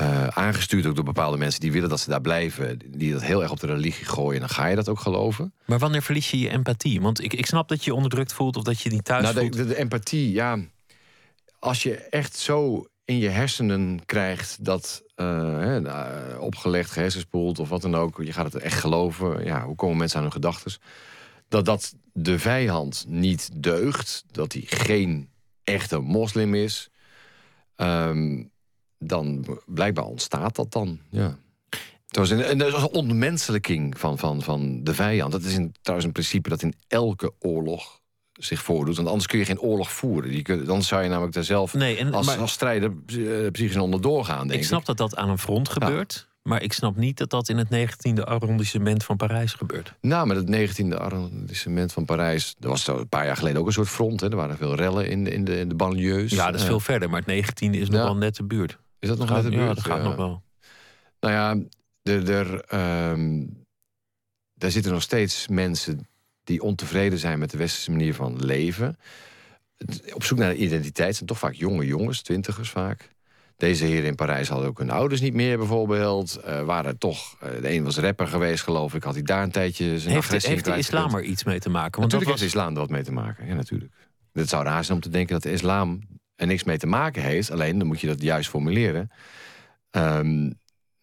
Eh, 0.00 0.26
aangestuurd 0.26 0.86
ook 0.86 0.94
door 0.94 1.04
bepaalde 1.04 1.36
mensen 1.36 1.60
die 1.60 1.72
willen 1.72 1.88
dat 1.88 2.00
ze 2.00 2.10
daar 2.10 2.20
blijven... 2.20 2.78
die 2.86 3.12
dat 3.12 3.22
heel 3.22 3.42
erg 3.42 3.50
op 3.50 3.60
de 3.60 3.66
religie 3.66 4.04
gooien... 4.04 4.40
dan 4.40 4.48
ga 4.48 4.66
je 4.66 4.76
dat 4.76 4.88
ook 4.88 5.00
geloven. 5.00 5.52
Maar 5.66 5.78
wanneer 5.78 6.02
verlies 6.02 6.30
je 6.30 6.38
je 6.38 6.48
empathie? 6.48 7.00
Want 7.00 7.22
ik, 7.22 7.32
ik 7.32 7.46
snap 7.46 7.68
dat 7.68 7.84
je 7.84 7.90
je 7.90 7.96
onderdrukt 7.96 8.32
voelt 8.32 8.56
of 8.56 8.62
dat 8.62 8.80
je 8.80 8.90
niet 8.90 9.04
thuis 9.04 9.22
Nou, 9.22 9.34
de, 9.34 9.40
voelt. 9.40 9.52
de, 9.52 9.66
de 9.66 9.76
empathie, 9.76 10.32
ja. 10.32 10.58
Als 11.58 11.82
je 11.82 11.94
echt 11.96 12.36
zo 12.36 12.86
in 13.04 13.18
je 13.18 13.28
hersenen 13.28 14.00
krijgt 14.06 14.64
dat 14.64 15.02
eh, 15.14 15.58
hè, 15.58 15.80
nou, 15.80 16.38
opgelegd, 16.38 16.90
gehersenspoeld 16.90 17.58
of 17.58 17.68
wat 17.68 17.82
dan 17.82 17.94
ook, 17.94 18.22
je 18.24 18.32
gaat 18.32 18.52
het 18.52 18.62
echt 18.62 18.80
geloven. 18.80 19.44
Ja, 19.44 19.64
hoe 19.64 19.76
komen 19.76 19.96
mensen 19.96 20.16
aan 20.16 20.22
hun 20.22 20.32
gedachten? 20.32 20.72
Dat 21.48 21.64
dat 21.64 21.94
de 22.12 22.38
vijand 22.38 23.04
niet 23.08 23.50
deugt, 23.62 24.24
dat 24.30 24.52
hij 24.52 24.62
geen 24.66 25.28
echte 25.64 25.98
moslim 25.98 26.54
is, 26.54 26.90
ehm, 27.76 28.42
dan 29.00 29.46
blijkbaar 29.66 30.04
ontstaat 30.04 30.56
dat 30.56 30.72
dan. 30.72 30.98
Ja. 31.10 31.36
En 32.10 32.58
dat 32.58 32.68
is 32.68 32.74
een 32.82 32.88
ontmenselijking 32.92 33.98
van, 33.98 34.18
van, 34.18 34.42
van 34.42 34.84
de 34.84 34.94
vijand. 34.94 35.32
Dat 35.32 35.42
is 35.42 35.56
een, 35.56 35.74
trouwens 35.80 36.06
een 36.08 36.14
principe 36.14 36.48
dat 36.48 36.62
in 36.62 36.74
elke 36.88 37.32
oorlog 37.38 38.00
zich 38.32 38.62
voordoet. 38.62 38.96
Want 38.96 39.08
anders 39.08 39.26
kun 39.26 39.38
je 39.38 39.44
geen 39.44 39.60
oorlog 39.60 39.92
voeren. 39.92 40.32
Je 40.32 40.42
kunt, 40.42 40.66
dan 40.66 40.82
zou 40.82 41.02
je 41.02 41.08
namelijk 41.08 41.34
daar 41.34 41.44
zelf 41.44 41.74
Nee, 41.74 41.96
en, 41.96 42.12
als, 42.12 42.26
maar 42.26 42.38
als 42.38 42.52
strijder 42.52 42.92
eh, 43.06 43.50
psychisch 43.50 43.76
onderdoor 43.76 44.24
gaan, 44.24 44.38
denk 44.38 44.50
ik 44.52 44.58
ik. 44.60 44.64
snap 44.64 44.84
dat 44.84 44.96
dat 44.96 45.16
aan 45.16 45.28
een 45.28 45.38
front 45.38 45.68
gebeurt. 45.68 46.28
Maar 46.42 46.62
ik 46.62 46.72
snap 46.72 46.96
niet 46.96 47.18
dat 47.18 47.30
dat 47.30 47.48
in 47.48 47.56
het 47.58 47.68
19e 48.16 48.22
arrondissement 48.24 49.04
van 49.04 49.16
Parijs 49.16 49.52
gebeurt. 49.52 49.94
Nou, 50.00 50.26
met 50.26 50.36
het 50.36 50.80
19e 50.80 50.96
arrondissement 50.98 51.92
van 51.92 52.04
Parijs... 52.04 52.54
er 52.60 52.68
was 52.68 52.84
zo 52.84 52.98
een 52.98 53.08
paar 53.08 53.26
jaar 53.26 53.36
geleden 53.36 53.60
ook 53.60 53.66
een 53.66 53.72
soort 53.72 53.88
front. 53.88 54.20
Hè. 54.20 54.30
Er 54.30 54.36
waren 54.36 54.56
veel 54.56 54.74
rellen 54.74 55.08
in 55.08 55.24
de, 55.24 55.30
in 55.30 55.44
de, 55.44 55.58
in 55.58 55.68
de 55.68 55.74
banlieues. 55.74 56.30
Ja, 56.30 56.46
dat 56.46 56.54
is 56.54 56.60
Eh, 56.60 56.66
veel 56.66 56.80
verder. 56.80 57.10
Maar 57.10 57.22
het 57.26 57.44
19e 57.62 57.70
is 57.70 57.88
nog 57.88 57.98
Ja. 57.98 58.04
wel 58.04 58.16
net 58.16 58.36
de 58.36 58.44
buurt. 58.44 58.78
Is 59.00 59.08
dat 59.08 59.18
nog 59.18 59.28
Gaat- 59.28 59.42
net 59.42 59.52
de 59.52 59.58
ja, 59.58 59.64
buurt? 59.64 59.76
dat 59.76 59.84
gaat 59.84 59.96
Ja. 59.98 60.02
nog 60.04 60.16
wel. 60.16 60.42
Nou 61.20 61.34
ja, 61.34 61.56
er, 62.12 62.30
er, 62.30 62.60
ehm, 62.64 63.46
daar 64.54 64.70
zitten 64.70 64.92
nog 64.92 65.02
steeds 65.02 65.48
mensen 65.48 66.08
die 66.44 66.62
ontevreden 66.62 67.18
zijn 67.18 67.38
met 67.38 67.50
de 67.50 67.56
westerse 67.58 67.90
manier 67.90 68.14
van 68.14 68.44
leven. 68.44 68.98
Op 70.12 70.24
zoek 70.24 70.38
naar 70.38 70.54
identiteit 70.54 71.14
zijn 71.16 71.28
toch 71.28 71.38
vaak 71.38 71.52
jonge 71.54 71.86
jongens, 71.86 72.22
twintigers 72.22 72.70
vaak. 72.70 73.08
Deze 73.56 73.84
heren 73.84 74.06
in 74.08 74.14
Parijs 74.14 74.48
hadden 74.48 74.68
ook 74.68 74.78
hun 74.78 74.90
ouders 74.90 75.20
niet 75.20 75.34
meer 75.34 75.58
bijvoorbeeld. 75.58 76.36
Eh, 76.36 76.62
waren 76.64 76.98
toch, 76.98 77.36
eh, 77.40 77.50
de 77.62 77.70
een 77.72 77.84
was 77.84 77.98
rapper 77.98 78.26
geweest 78.26 78.62
geloof 78.62 78.94
ik, 78.94 79.02
had 79.02 79.14
hij 79.14 79.22
daar 79.22 79.42
een 79.42 79.50
tijdje 79.50 79.98
zijn 79.98 80.12
Heeft, 80.14 80.24
agressie 80.26 80.50
heeft 80.52 80.64
de 80.64 80.76
islam 80.76 81.14
er 81.14 81.22
iets 81.22 81.44
mee 81.44 81.58
te 81.58 81.70
maken? 81.70 82.00
Want 82.00 82.12
Natuurlijk 82.12 82.30
dat 82.30 82.40
heeft 82.40 82.52
de 82.52 82.58
islam 82.58 82.74
er 82.74 82.80
wat 82.80 82.90
mee 82.90 83.02
te 83.02 83.12
maken. 83.12 83.46
Ja, 83.46 83.54
natuurlijk. 83.54 83.92
Het 84.32 84.48
zou 84.48 84.64
raar 84.64 84.84
zijn 84.84 84.96
om 84.96 85.02
te 85.02 85.08
denken 85.10 85.32
dat 85.34 85.42
de 85.42 85.52
islam 85.52 86.00
er 86.40 86.46
niks 86.46 86.64
mee 86.64 86.78
te 86.78 86.86
maken 86.86 87.22
heeft. 87.22 87.50
Alleen, 87.50 87.78
dan 87.78 87.86
moet 87.86 88.00
je 88.00 88.06
dat 88.06 88.22
juist 88.22 88.48
formuleren. 88.48 89.10
Ehm, 89.90 90.50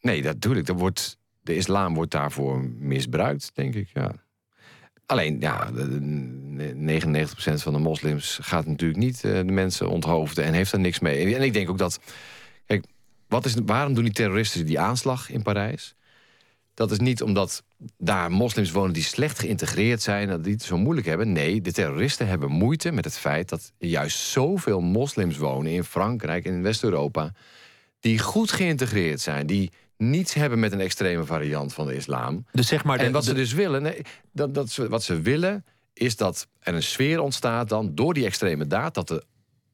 nee, 0.01 0.23
natuurlijk. 0.23 0.67
Wordt, 0.67 1.17
de 1.41 1.55
islam 1.55 1.93
wordt 1.93 2.11
daarvoor 2.11 2.63
misbruikt, 2.63 3.51
denk 3.53 3.75
ik. 3.75 3.89
Ja. 3.93 4.11
Alleen, 5.05 5.39
ja, 5.39 5.71
de- 5.71 5.99
de 6.55 6.73
99% 6.75 7.61
van 7.63 7.73
de 7.73 7.79
moslims 7.79 8.39
gaat 8.41 8.65
natuurlijk 8.65 8.99
niet 8.99 9.23
eh, 9.23 9.31
de 9.31 9.43
mensen 9.43 9.89
onthoofden 9.89 10.43
en 10.43 10.53
heeft 10.53 10.71
er 10.71 10.79
niks 10.79 10.99
mee. 10.99 11.35
En 11.35 11.41
ik 11.41 11.53
denk 11.53 11.69
ook 11.69 11.77
dat. 11.77 11.99
Kijk, 12.65 12.85
wat 13.27 13.45
is, 13.45 13.55
waarom 13.65 13.93
doen 13.93 14.03
die 14.03 14.13
terroristen 14.13 14.65
die 14.65 14.79
aanslag 14.79 15.29
in 15.29 15.41
Parijs? 15.41 15.95
Dat 16.73 16.91
is 16.91 16.99
niet 16.99 17.21
omdat 17.21 17.63
daar 17.97 18.31
moslims 18.31 18.71
wonen 18.71 18.93
die 18.93 19.03
slecht 19.03 19.39
geïntegreerd 19.39 20.01
zijn... 20.01 20.27
dat 20.27 20.43
die 20.43 20.53
het 20.53 20.63
zo 20.63 20.77
moeilijk 20.77 21.07
hebben. 21.07 21.31
Nee, 21.31 21.61
de 21.61 21.71
terroristen 21.71 22.27
hebben 22.27 22.51
moeite 22.51 22.91
met 22.91 23.05
het 23.05 23.17
feit... 23.17 23.49
dat 23.49 23.71
er 23.77 23.87
juist 23.87 24.17
zoveel 24.17 24.81
moslims 24.81 25.37
wonen 25.37 25.71
in 25.71 25.83
Frankrijk 25.83 26.45
en 26.45 26.53
in 26.53 26.61
West-Europa... 26.61 27.31
die 27.99 28.19
goed 28.19 28.51
geïntegreerd 28.51 29.21
zijn, 29.21 29.47
die 29.47 29.71
niets 29.97 30.33
hebben 30.33 30.59
met 30.59 30.71
een 30.71 30.79
extreme 30.79 31.25
variant 31.25 31.73
van 31.73 31.87
de 31.87 31.95
islam. 31.95 32.45
Dus 32.51 32.67
zeg 32.67 32.83
maar, 32.83 32.97
de, 32.97 33.03
en 33.03 33.11
wat 33.11 33.25
ze 33.25 33.33
dus 33.33 33.53
willen, 33.53 33.81
nee, 33.81 34.01
dat, 34.31 34.53
dat 34.53 34.75
wat 34.75 35.03
ze 35.03 35.21
willen, 35.21 35.65
is 35.93 36.15
dat 36.15 36.47
er 36.59 36.73
een 36.73 36.83
sfeer 36.83 37.19
ontstaat 37.19 37.69
dan 37.69 37.95
door 37.95 38.13
die 38.13 38.25
extreme 38.25 38.67
daad, 38.67 38.93
dat 38.93 39.07
de 39.07 39.23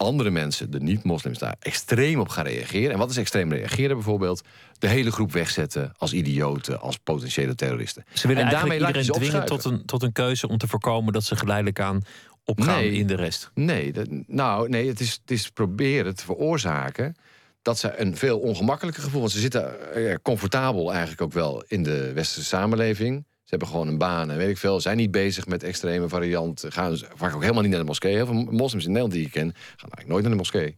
andere 0.03 0.29
mensen, 0.29 0.71
de 0.71 0.79
niet-moslims 0.79 1.37
daar, 1.37 1.55
extreem 1.59 2.19
op 2.19 2.29
gaan 2.29 2.45
reageren. 2.45 2.91
En 2.91 2.97
wat 2.97 3.09
is 3.09 3.17
extreem 3.17 3.51
reageren 3.51 3.95
bijvoorbeeld? 3.95 4.41
De 4.79 4.87
hele 4.87 5.11
groep 5.11 5.31
wegzetten 5.31 5.91
als 5.97 6.13
idioten, 6.13 6.79
als 6.79 6.97
potentiële 6.97 7.55
terroristen. 7.55 8.03
ze 8.13 8.27
willen 8.27 8.43
en 8.47 8.65
je 8.67 8.73
iedereen 8.73 9.03
ze 9.03 9.11
dwingen 9.11 9.45
tot 9.45 9.65
een, 9.65 9.85
tot 9.85 10.03
een 10.03 10.11
keuze 10.11 10.47
om 10.47 10.57
te 10.57 10.67
voorkomen 10.67 11.13
dat 11.13 11.23
ze 11.23 11.35
geleidelijk 11.35 11.79
aan 11.79 12.01
opgaan 12.45 12.75
Nee. 12.75 12.91
in 12.91 13.07
de 13.07 13.15
rest. 13.15 13.51
Nee, 13.53 13.91
dat, 13.93 14.07
nou, 14.27 14.69
nee 14.69 14.87
het, 14.87 14.99
is, 14.99 15.11
het 15.21 15.31
is 15.31 15.49
proberen 15.49 16.15
te 16.15 16.25
veroorzaken 16.25 17.15
dat 17.61 17.79
ze 17.79 17.99
een 17.99 18.17
veel 18.17 18.39
ongemakkelijker 18.39 19.03
gevoel... 19.03 19.19
want 19.19 19.31
ze 19.31 19.39
zitten 19.39 19.93
eh, 19.93 20.15
comfortabel 20.21 20.91
eigenlijk 20.91 21.21
ook 21.21 21.33
wel 21.33 21.63
in 21.67 21.83
de 21.83 22.13
westerse 22.13 22.47
samenleving. 22.47 23.25
Hebben 23.53 23.71
gewoon 23.71 23.87
een 23.87 23.97
baan 23.97 24.31
en 24.31 24.37
weet 24.37 24.49
ik 24.49 24.57
veel. 24.57 24.81
Zijn 24.81 24.97
niet 24.97 25.11
bezig 25.11 25.47
met 25.47 25.63
extreme 25.63 26.09
varianten. 26.09 26.71
Gaan 26.71 26.97
vaak 27.15 27.35
ook 27.35 27.41
helemaal 27.41 27.61
niet 27.61 27.71
naar 27.71 27.79
de 27.79 27.85
moskee. 27.85 28.13
Heel 28.13 28.25
veel 28.25 28.43
moslims 28.43 28.85
in 28.85 28.91
Nederland 28.91 29.13
die 29.13 29.25
ik 29.25 29.31
ken... 29.31 29.53
gaan 29.53 29.89
eigenlijk 29.89 30.07
nooit 30.07 30.21
naar 30.21 30.31
de 30.31 30.37
moskee. 30.37 30.75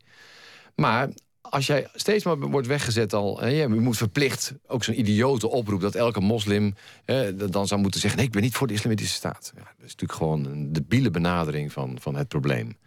Maar 0.76 1.09
als 1.41 1.67
jij 1.67 1.88
steeds 1.93 2.23
maar 2.23 2.38
wordt 2.39 2.67
weggezet 2.67 3.13
al... 3.13 3.47
je 3.47 3.67
moet 3.67 3.97
verplicht 3.97 4.53
ook 4.67 4.84
zo'n 4.84 4.99
idiote 4.99 5.47
oproep... 5.47 5.82
dat 5.82 5.95
elke 5.95 6.19
moslim 6.19 6.76
eh, 7.05 7.19
dan 7.49 7.67
zou 7.67 7.82
moeten 7.82 7.99
zeggen... 7.99 8.21
ik 8.21 8.32
ben 8.32 8.41
niet 8.41 8.55
voor 8.55 8.67
de 8.67 8.73
islamitische 8.73 9.13
staat. 9.13 9.51
Ja, 9.55 9.61
dat 9.61 9.86
is 9.86 9.95
natuurlijk 9.95 10.19
gewoon 10.19 10.45
een 10.45 10.73
debiele 10.73 11.11
benadering 11.11 11.71
van, 11.71 11.97
van 12.01 12.15
het 12.15 12.28
probleem. 12.28 12.78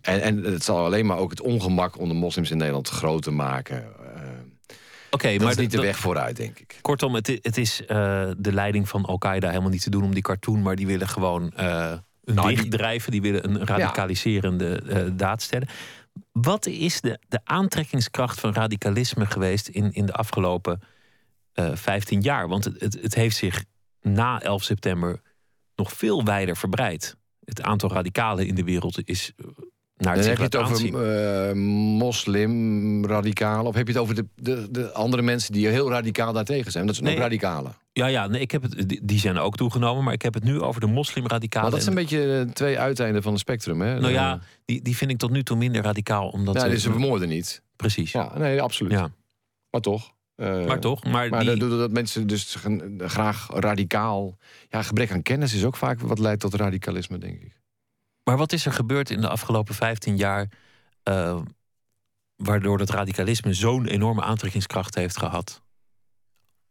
En, 0.00 0.20
en 0.20 0.44
het 0.44 0.64
zal 0.64 0.84
alleen 0.84 1.06
maar 1.06 1.18
ook 1.18 1.30
het 1.30 1.40
ongemak 1.40 1.98
onder 1.98 2.16
moslims 2.16 2.50
in 2.50 2.56
Nederland 2.56 2.88
groter 2.88 3.32
maken. 3.32 3.84
Oké, 5.14 5.30
dat 5.32 5.40
maar 5.40 5.50
is 5.50 5.56
niet 5.56 5.70
de 5.70 5.80
weg 5.80 5.98
vooruit, 5.98 6.36
denk 6.36 6.58
ik. 6.58 6.78
Kortom, 6.80 7.14
het, 7.14 7.56
is 7.56 7.86
eh, 7.86 8.30
de 8.36 8.52
leiding 8.52 8.88
van 8.88 9.04
Al-Qaeda 9.04 9.48
helemaal 9.48 9.70
niet 9.70 9.82
te 9.82 9.90
doen 9.90 10.04
om 10.04 10.14
die 10.14 10.22
cartoon, 10.22 10.62
maar 10.62 10.76
die 10.76 10.86
willen 10.86 11.08
gewoon 11.08 11.52
eh 11.52 11.96
een 12.24 12.34
Nou, 12.34 12.48
dichtdrijven, 12.48 13.10
die 13.10 13.22
willen 13.22 13.50
een 13.50 13.66
radicaliserende 13.66 14.82
eh, 14.82 15.04
daad 15.12 15.42
stellen. 15.42 15.68
Wat 16.32 16.66
is 16.66 17.00
de, 17.00 17.18
de 17.28 17.40
aantrekkingskracht 17.44 18.40
van 18.40 18.52
radicalisme 18.52 19.26
geweest 19.26 19.68
in, 19.68 19.92
in 19.92 20.06
de 20.06 20.12
afgelopen 20.12 20.80
uh, 21.54 21.70
eh, 21.70 21.76
15 21.76 22.20
jaar? 22.20 22.48
Want 22.48 22.64
het, 22.64 22.80
het, 22.80 22.98
het 23.02 23.14
heeft 23.14 23.36
zich 23.36 23.64
na 24.00 24.40
11 24.42 24.62
september 24.62 25.20
nog 25.76 25.92
veel 25.92 26.24
wijder 26.24 26.56
verbreid. 26.56 27.16
Het 27.44 27.62
aantal 27.62 27.90
radicalen 27.90 28.46
in 28.46 28.54
de 28.54 28.64
wereld 28.64 29.08
is 29.08 29.32
het 29.96 30.04
Dan 30.04 30.24
heb 30.24 30.36
je 30.36 30.42
het 30.42 30.56
over 30.56 31.48
uh, 31.48 31.52
moslim-radicalen? 31.98 33.66
Of 33.66 33.74
heb 33.74 33.86
je 33.86 33.92
het 33.92 34.02
over 34.02 34.14
de, 34.14 34.26
de, 34.34 34.70
de, 34.70 34.92
andere 34.92 35.22
mensen 35.22 35.52
die 35.52 35.68
heel 35.68 35.90
radicaal 35.90 36.32
daartegen 36.32 36.72
zijn? 36.72 36.86
Dat 36.86 36.94
zijn 36.94 37.08
ook 37.08 37.18
radicalen. 37.18 37.76
Ja, 37.92 38.06
ja 38.06 38.26
nee, 38.26 38.40
ik 38.40 38.50
heb 38.50 38.62
het, 38.62 39.00
die 39.02 39.18
zijn 39.18 39.38
ook 39.38 39.56
toegenomen. 39.56 40.04
Maar 40.04 40.12
ik 40.12 40.22
heb 40.22 40.34
het 40.34 40.44
nu 40.44 40.60
over 40.60 40.80
de 40.80 40.86
moslimradicalen. 40.86 41.70
Maar 41.70 41.80
dat 41.80 41.86
zijn 41.86 41.98
een 41.98 42.02
beetje 42.04 42.46
twee 42.52 42.78
uiteinden 42.78 43.22
van 43.22 43.32
het 43.32 43.40
spectrum. 43.40 43.80
Hè? 43.80 44.00
Nou 44.00 44.12
ja, 44.12 44.40
die, 44.64 44.82
die 44.82 44.96
vind 44.96 45.10
ik 45.10 45.18
tot 45.18 45.30
nu 45.30 45.42
toe 45.42 45.56
minder 45.56 45.82
radicaal. 45.82 46.28
Omdat 46.28 46.54
ja, 46.54 46.76
ze 46.76 46.90
vermoorden 46.90 47.28
niet. 47.28 47.62
Precies. 47.76 48.12
Ja, 48.12 48.38
nee, 48.38 48.62
absoluut. 48.62 48.92
Ja. 48.92 49.10
Maar 49.70 49.80
toch. 49.80 50.12
Uh, 50.36 50.66
maar 50.66 50.80
toch. 50.80 51.04
Maar, 51.04 51.28
maar 51.28 51.44
die... 51.44 51.56
dat, 51.56 51.70
dat 51.70 51.90
mensen 51.90 52.26
dus 52.26 52.56
graag 52.98 53.48
radicaal. 53.52 54.36
Ja, 54.68 54.82
gebrek 54.82 55.12
aan 55.12 55.22
kennis 55.22 55.54
is 55.54 55.64
ook 55.64 55.76
vaak 55.76 56.00
wat 56.00 56.18
leidt 56.18 56.40
tot 56.40 56.54
radicalisme, 56.54 57.18
denk 57.18 57.42
ik. 57.42 57.62
Maar 58.24 58.36
wat 58.36 58.52
is 58.52 58.66
er 58.66 58.72
gebeurd 58.72 59.10
in 59.10 59.20
de 59.20 59.28
afgelopen 59.28 59.74
15 59.74 60.16
jaar. 60.16 60.48
Uh, 61.08 61.40
waardoor 62.36 62.78
het 62.78 62.90
radicalisme 62.90 63.54
zo'n 63.54 63.86
enorme 63.86 64.22
aantrekkingskracht 64.22 64.94
heeft 64.94 65.16
gehad? 65.16 65.62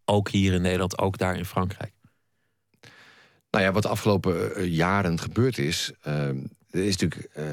Ook 0.05 0.29
hier 0.29 0.53
in 0.53 0.61
Nederland, 0.61 0.97
ook 0.97 1.17
daar 1.17 1.37
in 1.37 1.45
Frankrijk. 1.45 1.93
Nou 3.49 3.65
ja, 3.65 3.71
wat 3.71 3.83
de 3.83 3.89
afgelopen 3.89 4.55
eh, 4.55 4.67
jaren 4.67 5.19
gebeurd 5.19 5.57
is. 5.57 5.91
Uh, 6.07 6.29
is 6.71 6.97
natuurlijk. 6.97 7.29
Uh, 7.37 7.45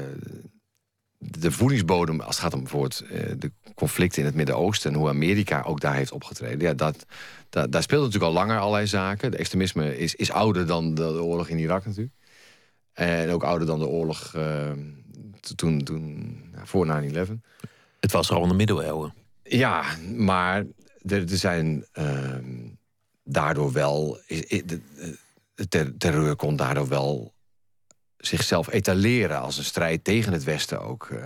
de 1.17 1.51
voedingsbodem, 1.51 2.19
als 2.19 2.35
het 2.35 2.43
gaat 2.43 2.53
om 2.53 2.59
bijvoorbeeld 2.59 3.03
de 3.41 3.51
conflicten 3.75 4.19
in 4.19 4.25
het 4.25 4.35
Midden-Oosten 4.35 4.91
en 4.91 4.97
hoe 4.97 5.09
Amerika 5.09 5.61
ook 5.61 5.79
daar 5.79 5.95
heeft 5.95 6.11
opgetreden. 6.11 6.59
Ja, 6.59 6.73
dat, 6.73 7.05
daar 7.49 7.81
speelt 7.83 8.03
natuurlijk 8.03 8.31
al 8.31 8.33
langer 8.33 8.59
allerlei 8.59 8.87
zaken. 8.87 9.31
De 9.31 9.37
extremisme 9.37 9.97
is, 9.97 10.15
is 10.15 10.31
ouder 10.31 10.67
dan 10.67 10.95
de 10.95 11.23
oorlog 11.23 11.47
in 11.47 11.59
Irak 11.59 11.85
natuurlijk. 11.85 12.15
En 12.93 13.29
ook 13.29 13.43
ouder 13.43 13.67
dan 13.67 13.79
de 13.79 13.87
oorlog 13.87 14.33
uh, 14.35 14.71
toen, 15.55 15.83
toen, 15.83 16.35
voor 16.63 17.01
9-11. 17.13 17.31
Het 17.99 18.11
was 18.11 18.31
al 18.31 18.41
in 18.43 18.47
de 18.47 18.53
middeleeuwen. 18.53 19.13
Ja, 19.43 19.83
maar 20.15 20.65
er, 21.05 21.31
er 21.31 21.37
zijn 21.37 21.85
uh, 21.93 22.35
daardoor 23.23 23.71
wel... 23.71 24.19
De 25.69 25.97
terreur 25.97 26.35
kon 26.35 26.55
daardoor 26.55 26.87
wel 26.87 27.33
zichzelf 28.17 28.71
etaleren 28.71 29.41
als 29.41 29.57
een 29.57 29.63
strijd 29.63 30.03
tegen 30.03 30.33
het 30.33 30.43
Westen 30.43 30.81
ook. 30.81 31.09
Uh, 31.11 31.19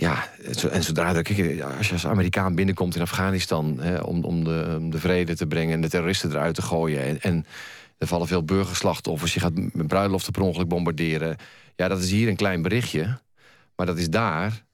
ja, 0.00 0.28
en 0.70 0.82
zodra 0.84 1.22
kijk, 1.22 1.62
als 1.62 1.86
je 1.86 1.92
als 1.92 2.06
Amerikaan 2.06 2.54
binnenkomt 2.54 2.94
in 2.94 3.00
Afghanistan 3.00 3.80
hè, 3.80 3.98
om, 3.98 4.24
om, 4.24 4.44
de, 4.44 4.74
om 4.78 4.90
de 4.90 4.98
vrede 4.98 5.36
te 5.36 5.46
brengen 5.46 5.74
en 5.74 5.80
de 5.80 5.88
terroristen 5.88 6.30
eruit 6.30 6.54
te 6.54 6.62
gooien. 6.62 7.02
En, 7.02 7.20
en 7.20 7.46
er 8.00 8.06
vallen 8.06 8.26
veel 8.26 8.44
burgerslachtoffers. 8.44 9.34
Je 9.34 9.40
gaat 9.40 9.54
met 9.54 9.86
bruiloften 9.86 10.32
per 10.32 10.42
ongeluk 10.42 10.68
bombarderen. 10.68 11.36
Ja, 11.76 11.88
dat 11.88 11.98
is 12.02 12.10
hier 12.10 12.28
een 12.28 12.36
klein 12.36 12.62
berichtje. 12.62 13.18
Maar 13.76 13.86
dat 13.86 13.98
is 13.98 14.10
daar, 14.10 14.64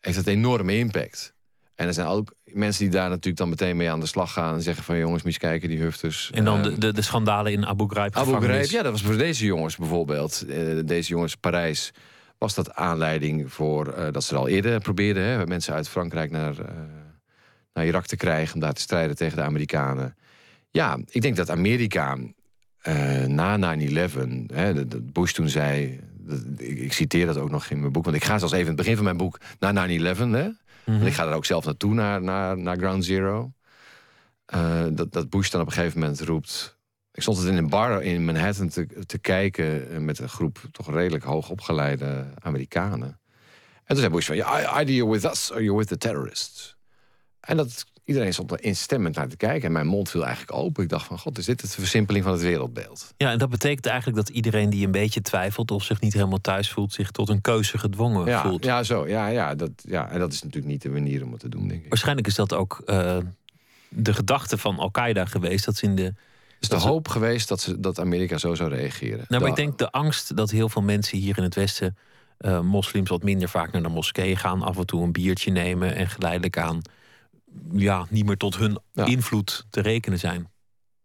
heeft 0.00 0.16
het 0.16 0.26
enorme 0.26 0.76
impact. 0.76 1.34
En 1.74 1.86
er 1.86 1.94
zijn 1.94 2.06
ook 2.06 2.34
mensen 2.44 2.82
die 2.82 2.92
daar 2.92 3.08
natuurlijk 3.08 3.36
dan 3.36 3.48
meteen 3.48 3.76
mee 3.76 3.90
aan 3.90 4.00
de 4.00 4.06
slag 4.06 4.32
gaan... 4.32 4.54
en 4.54 4.62
zeggen 4.62 4.84
van 4.84 4.98
jongens, 4.98 5.22
moet 5.22 5.32
je 5.32 5.38
kijken, 5.38 5.68
die 5.68 5.78
hufters. 5.78 6.30
En 6.34 6.44
dan 6.44 6.58
uh, 6.58 6.64
de, 6.64 6.78
de, 6.78 6.92
de, 6.92 7.02
schandalen 7.02 7.52
in 7.52 7.66
Abu 7.66 7.86
Ghraib 7.88 8.16
Abu 8.16 8.40
Ghraib, 8.40 8.64
ja, 8.64 8.82
dat 8.82 8.92
was 8.92 9.02
voor 9.02 9.16
deze 9.16 9.44
jongens 9.44 9.76
bijvoorbeeld. 9.76 10.44
Uh, 10.46 10.80
deze 10.84 11.08
jongens, 11.08 11.36
Parijs, 11.36 11.90
was 12.38 12.54
dat 12.54 12.74
aanleiding 12.74 13.52
voor... 13.52 13.94
Uh, 13.98 14.06
dat 14.10 14.24
ze 14.24 14.36
al 14.36 14.48
eerder 14.48 14.80
probeerden, 14.80 15.22
hè, 15.22 15.46
mensen 15.46 15.74
uit 15.74 15.88
Frankrijk 15.88 16.30
naar, 16.30 16.54
naar 17.72 17.86
Irak 17.86 18.06
te 18.06 18.16
krijgen... 18.16 18.54
om 18.54 18.60
daar 18.60 18.72
te 18.72 18.80
strijden 18.80 19.16
tegen 19.16 19.36
de 19.36 19.42
Amerikanen. 19.42 20.16
Ja, 20.70 20.98
ik 21.06 21.22
denk 21.22 21.36
dat 21.36 21.50
Amerika 21.50 22.16
uh, 22.88 23.24
na 23.24 23.76
9-11, 23.76 23.80
Bush 25.02 25.32
toen 25.32 25.48
zei, 25.48 26.00
ik, 26.56 26.92
citeer 26.92 27.26
dat 27.26 27.36
ook 27.36 27.50
nog 27.50 27.70
in 27.70 27.80
mijn 27.80 27.92
boek, 27.92 28.04
want 28.04 28.16
ik 28.16 28.24
ga 28.24 28.38
zelfs 28.38 28.52
even 28.52 28.66
in 28.66 28.72
het 28.72 28.80
begin 28.80 28.94
van 28.94 29.04
mijn 29.04 29.16
boek 29.16 29.38
naar 29.58 29.88
9-11, 29.88 30.00
hè, 30.00 30.48
mm 30.84 31.06
ik 31.06 31.12
ga 31.12 31.26
er 31.26 31.34
ook 31.34 31.44
zelf 31.44 31.64
naartoe, 31.64 31.94
naar, 31.94 32.22
naar, 32.22 32.58
naar 32.58 32.76
Ground 32.76 33.04
Zero. 33.04 33.52
Uh, 34.54 34.82
dat, 34.90 35.12
dat 35.12 35.30
Bush 35.30 35.50
dan 35.50 35.60
op 35.60 35.66
een 35.66 35.72
gegeven 35.72 36.00
moment 36.00 36.20
roept. 36.20 36.78
Ik 37.12 37.22
stond 37.22 37.38
het 37.38 37.46
in 37.46 37.56
een 37.56 37.68
bar 37.68 38.02
in 38.02 38.24
Manhattan 38.24 38.68
te, 38.68 38.86
te 39.06 39.18
kijken 39.18 40.04
met 40.04 40.18
een 40.18 40.28
groep 40.28 40.60
toch 40.72 40.90
redelijk 40.90 41.24
hoogopgeleide 41.24 42.26
Amerikanen. 42.38 43.20
En 43.84 43.96
toen 43.96 43.96
zei 43.96 44.08
Bush 44.10 44.26
van, 44.26 44.36
ja, 44.36 44.78
either 44.78 44.94
you're 44.94 45.12
with 45.12 45.24
us 45.24 45.50
or 45.50 45.62
you're 45.62 45.78
with 45.78 45.88
the 45.88 45.96
terrorists. 45.96 46.76
En 47.40 47.56
dat 47.56 47.84
Iedereen 48.10 48.32
stond 48.32 48.50
er 48.52 48.62
instemmend 48.64 49.16
naar 49.16 49.28
te 49.28 49.36
kijken. 49.36 49.66
En 49.66 49.72
mijn 49.72 49.86
mond 49.86 50.10
viel 50.10 50.24
eigenlijk 50.24 50.58
open. 50.58 50.82
Ik 50.82 50.88
dacht 50.88 51.06
van, 51.06 51.18
god, 51.18 51.38
is 51.38 51.44
dit 51.44 51.60
het 51.60 51.74
versimpeling 51.74 52.24
van 52.24 52.32
het 52.32 52.42
wereldbeeld? 52.42 53.14
Ja, 53.16 53.30
en 53.30 53.38
dat 53.38 53.48
betekent 53.48 53.86
eigenlijk 53.86 54.16
dat 54.16 54.28
iedereen 54.28 54.70
die 54.70 54.84
een 54.84 54.90
beetje 54.90 55.22
twijfelt... 55.22 55.70
of 55.70 55.84
zich 55.84 56.00
niet 56.00 56.12
helemaal 56.12 56.40
thuis 56.40 56.70
voelt, 56.70 56.92
zich 56.92 57.10
tot 57.10 57.28
een 57.28 57.40
keuze 57.40 57.78
gedwongen 57.78 58.26
ja, 58.26 58.42
voelt. 58.42 58.64
Ja, 58.64 58.82
zo. 58.82 59.08
Ja, 59.08 59.26
ja, 59.26 59.54
dat, 59.54 59.70
ja, 59.76 60.10
en 60.10 60.18
dat 60.18 60.32
is 60.32 60.42
natuurlijk 60.42 60.72
niet 60.72 60.82
de 60.82 60.88
manier 60.88 61.24
om 61.24 61.30
het 61.30 61.40
te 61.40 61.48
doen, 61.48 61.68
denk 61.68 61.82
ik. 61.82 61.88
Waarschijnlijk 61.88 62.26
is 62.26 62.34
dat 62.34 62.52
ook 62.52 62.82
uh, 62.86 63.16
de 63.88 64.14
gedachte 64.14 64.58
van 64.58 64.78
Al-Qaeda 64.78 65.24
geweest. 65.24 65.64
Dat 65.64 65.76
ze 65.76 65.84
in 65.84 65.94
de... 65.94 66.14
Is 66.60 66.68
de 66.68 66.76
hoop 66.76 67.08
geweest 67.08 67.48
dat, 67.48 67.60
ze, 67.60 67.80
dat 67.80 68.00
Amerika 68.00 68.38
zo 68.38 68.54
zou 68.54 68.70
reageren? 68.70 69.24
Nou, 69.28 69.42
maar 69.42 69.50
ik 69.50 69.56
denk 69.56 69.78
de 69.78 69.90
angst 69.90 70.36
dat 70.36 70.50
heel 70.50 70.68
veel 70.68 70.82
mensen 70.82 71.18
hier 71.18 71.38
in 71.38 71.42
het 71.42 71.54
Westen... 71.54 71.96
Uh, 72.40 72.60
moslims 72.60 73.08
wat 73.08 73.22
minder 73.22 73.48
vaak 73.48 73.72
naar 73.72 73.82
de 73.82 73.88
moskee 73.88 74.36
gaan... 74.36 74.62
af 74.62 74.78
en 74.78 74.86
toe 74.86 75.02
een 75.02 75.12
biertje 75.12 75.50
nemen 75.50 75.94
en 75.94 76.08
geleidelijk 76.08 76.58
aan 76.58 76.82
ja, 77.72 78.06
niet 78.10 78.26
meer 78.26 78.36
tot 78.36 78.56
hun 78.56 78.78
invloed 78.94 79.66
te 79.70 79.80
rekenen 79.80 80.18
zijn. 80.18 80.50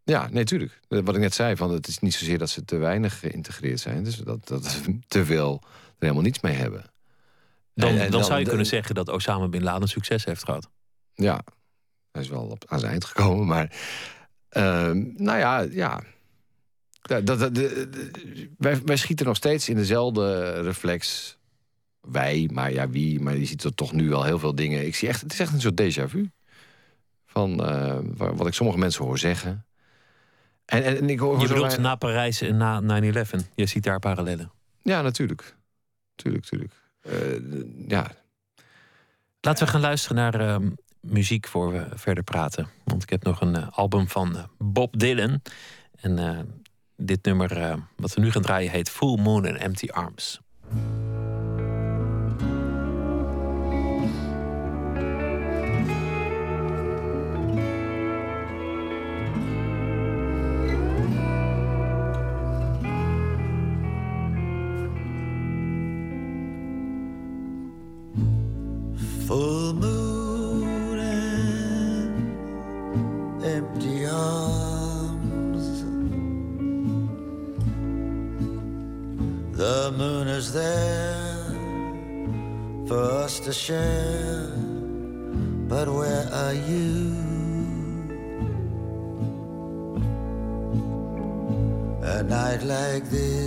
Ja, 0.03 0.27
nee, 0.31 0.43
tuurlijk. 0.43 0.79
Wat 0.87 1.15
ik 1.15 1.21
net 1.21 1.33
zei, 1.33 1.55
van, 1.55 1.71
het 1.71 1.87
is 1.87 1.99
niet 1.99 2.13
zozeer 2.13 2.37
dat 2.37 2.49
ze 2.49 2.65
te 2.65 2.77
weinig 2.77 3.19
geïntegreerd 3.19 3.79
zijn. 3.79 4.03
Dus 4.03 4.17
dat, 4.17 4.47
dat 4.47 4.65
ze 4.65 4.99
te 5.07 5.25
veel 5.25 5.61
er 5.63 5.69
helemaal 5.99 6.23
niets 6.23 6.41
mee 6.41 6.53
hebben. 6.53 6.83
Dan, 7.73 8.09
dan, 8.09 8.23
zou 8.23 8.39
je 8.39 8.45
kunnen 8.45 8.65
zeggen 8.65 8.95
dat 8.95 9.09
Osama 9.09 9.47
Bin 9.47 9.63
Laden 9.63 9.87
succes 9.87 10.25
heeft 10.25 10.43
gehad. 10.43 10.69
Ja, 11.13 11.41
hij 12.11 12.21
is 12.21 12.27
wel 12.29 12.43
op, 12.43 12.63
aan 12.67 12.79
zijn 12.79 12.91
eind 12.91 13.05
gekomen. 13.05 13.45
Maar 13.45 13.71
uh, 14.51 14.91
nou 15.15 15.37
ja, 15.37 15.59
ja. 15.59 16.03
Dat, 17.01 17.27
dat, 17.27 17.51
wij, 18.57 18.81
wij 18.85 18.97
schieten 18.97 19.25
nog 19.25 19.35
steeds 19.35 19.69
in 19.69 19.75
dezelfde 19.75 20.61
reflex 20.61 21.37
wij, 22.07 22.49
maar 22.53 22.71
ja, 22.71 22.89
wie? 22.89 23.19
Maar 23.19 23.37
je 23.37 23.45
ziet 23.45 23.63
er 23.63 23.73
toch 23.73 23.93
nu 23.93 24.09
wel 24.09 24.23
heel 24.23 24.39
veel 24.39 24.55
dingen. 24.55 24.85
Ik 24.85 24.95
zie 24.95 25.07
echt, 25.07 25.21
het 25.21 25.33
is 25.33 25.39
echt 25.39 25.53
een 25.53 25.61
soort 25.61 25.81
déjà 25.81 26.09
vu. 26.09 26.29
Van 27.25 27.61
uh, 27.61 27.97
wat 28.15 28.47
ik 28.47 28.53
sommige 28.53 28.77
mensen 28.77 29.05
hoor 29.05 29.17
zeggen. 29.17 29.65
En, 30.65 30.83
en, 30.83 31.09
ik 31.09 31.19
hoor 31.19 31.39
je 31.39 31.47
bedoelt 31.47 31.77
na 31.77 31.95
Parijs 31.95 32.41
en 32.41 32.57
na 32.57 33.01
9-11. 33.01 33.15
Je 33.55 33.65
ziet 33.65 33.83
daar 33.83 33.99
parallellen. 33.99 34.51
Ja, 34.81 35.01
natuurlijk. 35.01 35.55
Tuurlijk, 36.15 36.45
tuurlijk. 36.45 36.73
Uh, 37.07 37.13
ja. 37.87 38.11
Laten 39.41 39.65
we 39.65 39.71
gaan 39.71 39.81
luisteren 39.81 40.15
naar 40.17 40.41
uh, 40.41 40.69
muziek 40.99 41.47
voor 41.47 41.71
we 41.71 41.87
verder 41.93 42.23
praten. 42.23 42.67
Want 42.83 43.03
ik 43.03 43.09
heb 43.09 43.23
nog 43.23 43.41
een 43.41 43.55
uh, 43.55 43.67
album 43.71 44.07
van 44.07 44.49
Bob 44.57 44.99
Dylan. 44.99 45.41
En 45.95 46.47
dit 46.95 47.25
nummer 47.25 47.79
wat 47.95 48.13
we 48.13 48.21
nu 48.21 48.31
gaan 48.31 48.41
draaien 48.41 48.71
heet 48.71 48.89
Full 48.89 49.17
Moon 49.21 49.47
and 49.47 49.57
Empty 49.57 49.87
Arms. 49.87 50.41
To 83.45 83.53
share, 83.53 84.49
but 85.69 85.87
where 85.87 86.27
are 86.33 86.53
you? 86.55 87.13
A 92.01 92.23
night 92.23 92.63
like 92.63 93.03
this 93.11 93.44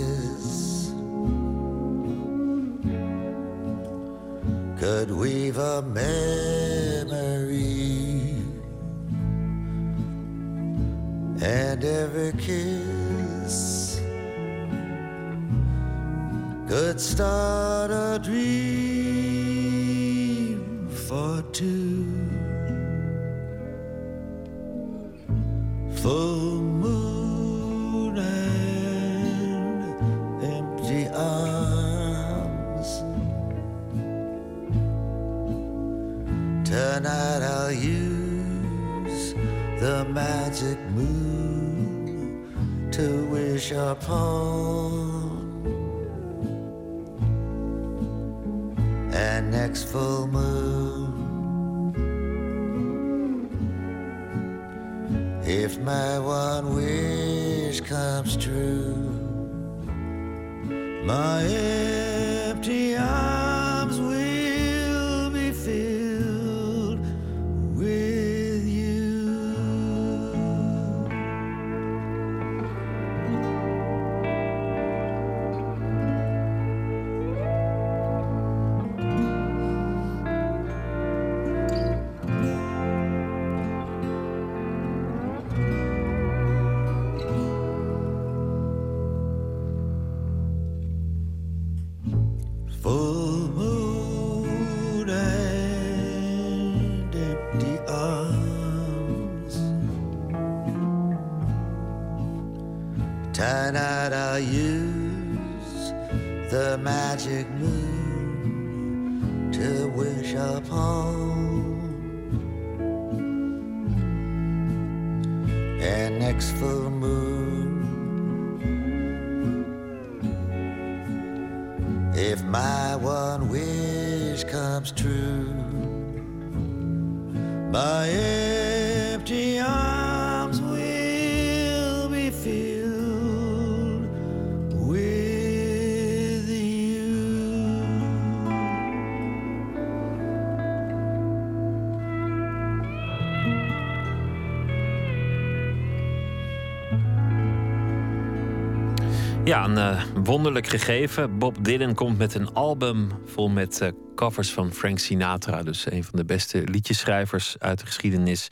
Ja, 149.59 149.65
een 149.65 149.77
eh, 149.77 150.03
wonderlijk 150.23 150.67
gegeven. 150.67 151.37
Bob 151.37 151.63
Dylan 151.63 151.93
komt 151.93 152.17
met 152.17 152.33
een 152.33 152.53
album 152.53 153.09
vol 153.25 153.49
met 153.49 153.81
eh, 153.81 153.89
covers 154.15 154.51
van 154.51 154.73
Frank 154.73 154.99
Sinatra. 154.99 155.63
Dus 155.63 155.91
een 155.91 156.03
van 156.03 156.19
de 156.19 156.25
beste 156.25 156.63
liedjeschrijvers 156.65 157.55
uit 157.59 157.79
de 157.79 157.85
geschiedenis. 157.85 158.47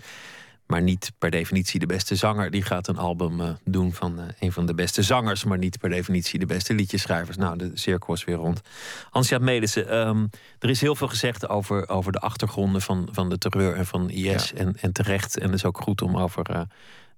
Maar 0.65 0.81
niet 0.81 1.11
per 1.17 1.31
definitie 1.31 1.79
de 1.79 1.85
beste 1.85 2.15
zanger. 2.15 2.51
Die 2.51 2.61
gaat 2.61 2.87
een 2.87 2.97
album 2.97 3.41
eh, 3.41 3.49
doen 3.63 3.93
van 3.93 4.19
een 4.39 4.51
van 4.51 4.65
de 4.65 4.73
beste 4.73 5.01
zangers. 5.01 5.43
Maar 5.43 5.57
niet 5.57 5.79
per 5.79 5.89
definitie 5.89 6.39
de 6.39 6.45
beste 6.45 6.73
liedjeschrijvers. 6.73 7.37
Nou, 7.37 7.57
de 7.57 7.71
cirkel 7.73 8.13
is 8.13 8.25
weer 8.25 8.35
rond. 8.35 8.61
Hansjaap 9.09 9.41
Melissen, 9.41 9.89
ehm, 9.89 10.25
er 10.59 10.69
is 10.69 10.81
heel 10.81 10.95
veel 10.95 11.07
gezegd 11.07 11.49
over, 11.49 11.89
over 11.89 12.11
de 12.11 12.19
achtergronden 12.19 12.81
van, 12.81 13.09
van 13.11 13.29
de 13.29 13.37
terreur 13.37 13.75
en 13.75 13.85
van 13.85 14.09
IS. 14.09 14.53
En, 14.53 14.75
en 14.81 14.91
terecht. 14.91 15.37
En 15.37 15.45
het 15.45 15.55
is 15.55 15.65
ook 15.65 15.81
goed 15.81 16.01
om 16.01 16.17
over 16.17 16.67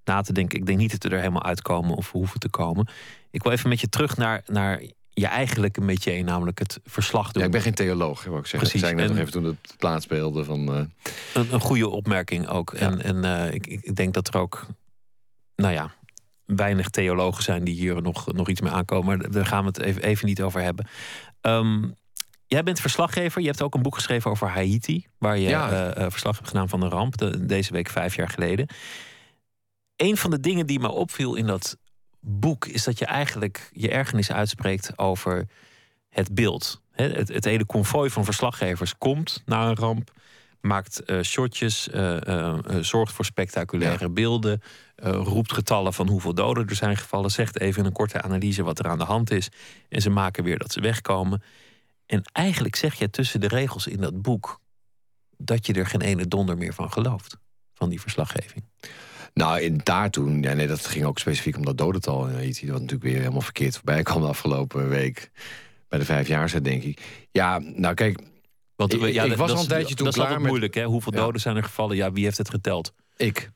na 0.04 0.20
te 0.20 0.32
denken. 0.32 0.58
Ik 0.58 0.66
denk 0.66 0.78
niet 0.78 0.90
dat 0.90 1.02
we 1.02 1.08
er 1.08 1.18
helemaal 1.18 1.42
uitkomen 1.42 1.96
of 1.96 2.10
hoeven 2.12 2.40
te 2.40 2.48
komen. 2.48 2.88
Ik 3.30 3.42
wil 3.42 3.52
even 3.52 3.68
met 3.68 3.80
je 3.80 3.88
terug 3.88 4.16
naar, 4.16 4.42
naar 4.46 4.82
je 5.10 5.26
eigenlijke 5.26 5.80
métier, 5.80 6.24
namelijk 6.24 6.58
het 6.58 6.80
verslag 6.84 7.32
doen. 7.32 7.40
Ja, 7.40 7.46
ik 7.46 7.52
ben 7.54 7.62
geen 7.62 7.74
theoloog, 7.74 8.24
wil 8.24 8.32
ik 8.38 8.46
zeggen. 8.46 8.58
Precies. 8.58 8.80
Zei 8.80 8.92
ik 8.92 8.98
net 8.98 9.08
nog 9.08 9.18
even 9.18 9.32
toen 9.32 9.44
het 9.44 9.74
plaats 9.78 10.04
speelde 10.04 10.44
van... 10.44 10.74
eh, 10.74 10.82
Een, 11.34 11.52
een 11.52 11.60
goede 11.60 11.88
opmerking 11.88 12.48
ook. 12.48 12.72
En, 12.72 13.02
en 13.02 13.24
eh, 13.24 13.54
ik, 13.54 13.66
ik 13.66 13.96
denk 13.96 14.14
dat 14.14 14.28
er 14.34 14.40
ook, 14.40 14.66
nou 15.56 15.72
ja, 15.72 15.90
weinig 16.46 16.88
theologen 16.88 17.42
zijn 17.42 17.64
die 17.64 17.74
hier 17.74 18.02
nog, 18.02 18.32
nog 18.32 18.48
iets 18.48 18.60
mee 18.60 18.72
aankomen. 18.72 19.18
Maar 19.18 19.30
daar 19.30 19.46
gaan 19.46 19.60
we 19.60 19.66
het 19.66 19.78
even, 19.80 20.02
even 20.02 20.26
niet 20.26 20.42
over 20.42 20.60
hebben. 20.62 20.86
Ehm, 21.40 21.82
jij 22.46 22.62
bent 22.62 22.80
verslaggever. 22.80 23.40
Je 23.40 23.46
hebt 23.46 23.62
ook 23.62 23.74
een 23.74 23.82
boek 23.82 23.94
geschreven 23.94 24.30
over 24.30 24.48
Haiti. 24.48 25.06
Waar 25.18 25.38
je 25.38 25.48
Ja. 25.48 25.92
eh, 25.92 26.06
verslag 26.10 26.34
hebt 26.36 26.48
gedaan 26.48 26.68
van 26.68 26.80
de 26.80 26.88
ramp. 26.88 27.16
de- 27.16 27.46
deze 27.46 27.72
week 27.72 27.88
vijf 27.88 28.14
jaar 28.16 28.28
geleden. 28.28 28.66
Een 30.00 30.16
van 30.16 30.30
de 30.30 30.40
dingen 30.40 30.66
die 30.66 30.80
me 30.80 30.88
opviel 30.88 31.34
in 31.34 31.46
dat 31.46 31.76
boek... 32.20 32.66
is 32.66 32.84
dat 32.84 32.98
je 32.98 33.04
eigenlijk 33.04 33.70
je 33.72 33.90
ergernis 33.90 34.32
uitspreekt 34.32 34.98
over 34.98 35.48
het 36.08 36.34
beeld. 36.34 36.80
Het, 36.92 37.28
het 37.28 37.44
hele 37.44 37.64
konvooi 37.64 38.10
van 38.10 38.24
verslaggevers 38.24 38.98
komt 38.98 39.42
na 39.44 39.68
een 39.68 39.76
ramp 39.76 40.10
maakt 40.60 41.04
eh, 41.04 41.20
shotjes, 41.20 41.88
eh, 41.88 42.26
eh, 42.26 42.58
zorgt 42.80 43.12
voor 43.12 43.24
spectaculaire 43.24 44.08
beelden, 44.08 44.62
roept 45.02 45.52
getallen 45.52 45.92
van 45.92 46.08
hoeveel 46.08 46.34
doden 46.34 46.66
er 46.66 46.74
zijn 46.74 46.96
gevallen, 46.96 47.30
zegt 47.30 47.60
even 47.60 47.80
in 47.80 47.86
een 47.86 47.92
korte 47.92 48.22
analyse 48.22 48.62
wat 48.62 48.78
er 48.78 48.88
aan 48.88 48.98
de 48.98 49.04
hand 49.04 49.30
is 49.30 49.48
en 49.88 50.00
ze 50.00 50.10
maken 50.10 50.44
weer 50.44 50.58
dat 50.58 50.72
ze 50.72 50.80
wegkomen. 50.80 51.42
En 52.06 52.22
eigenlijk 52.32 52.76
zeg 52.76 52.94
je 52.94 53.10
tussen 53.10 53.40
de 53.40 53.48
regels 53.48 53.86
in 53.86 54.00
dat 54.00 54.22
boek 54.22 54.60
dat 55.36 55.66
je 55.66 55.72
er 55.72 55.86
geen 55.86 56.00
ene 56.00 56.28
donder 56.28 56.56
meer 56.56 56.74
van 56.74 56.92
gelooft, 56.92 57.36
van 57.74 57.88
die 57.88 58.00
verslaggeving. 58.00 58.64
Nou, 59.34 59.60
in 59.60 59.80
daar 59.84 60.10
toen, 60.10 60.42
ja, 60.42 60.52
nee, 60.52 60.66
dat 60.66 60.86
ging 60.86 61.04
ook 61.04 61.18
specifiek 61.18 61.56
om 61.56 61.64
dat 61.64 61.78
dodental 61.78 62.26
in 62.26 62.34
Haiti. 62.34 62.66
Wat 62.66 62.80
natuurlijk 62.80 63.10
weer 63.10 63.18
helemaal 63.18 63.40
verkeerd 63.40 63.74
voorbij 63.76 64.02
kwam 64.08 64.20
de 64.20 64.28
afgelopen 64.28 64.88
week. 64.88 65.30
Bij 65.88 65.98
de 65.98 66.04
vijfjaarset, 66.04 66.64
denk 66.64 66.82
ik. 66.82 67.26
Ja, 67.30 67.58
nou 67.58 67.94
kijk, 67.94 68.20
Want 68.76 68.92
Ik- 68.94 69.02
eh, 69.02 69.12
ja, 69.12 69.24
ik 69.24 69.36
was 69.36 69.50
al 69.52 69.60
een 69.60 69.66
tijdje 69.68 69.94
toen 69.94 70.04
Dat 70.06 70.14
klaar 70.14 70.40
met- 70.40 70.48
moeilijk, 70.48 70.74
hè? 70.74 70.84
Hoeveel 70.84 71.12
Ja. 71.12 71.18
doden 71.20 71.40
zijn 71.40 71.56
er 71.56 71.64
gevallen? 71.64 71.96
Ja, 71.96 72.12
wie 72.12 72.24
heeft 72.24 72.38
het 72.38 72.50
geteld? 72.50 72.94
ik. 73.16 73.50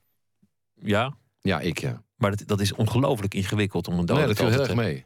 Ja, 0.82 1.16
Ja, 1.40 1.60
ik, 1.60 1.78
ja. 1.78 2.02
maar 2.16 2.30
dat, 2.36 2.42
dat 2.48 2.60
is 2.60 2.72
ongelooflijk 2.74 3.34
ingewikkeld 3.34 3.86
om 3.88 3.92
een 3.92 3.98
Nee, 3.98 4.06
dat 4.06 4.16
dodental 4.18 4.46
viel 4.46 4.54
heel 4.58 4.64
erg 4.66 4.74
mee. 4.76 5.04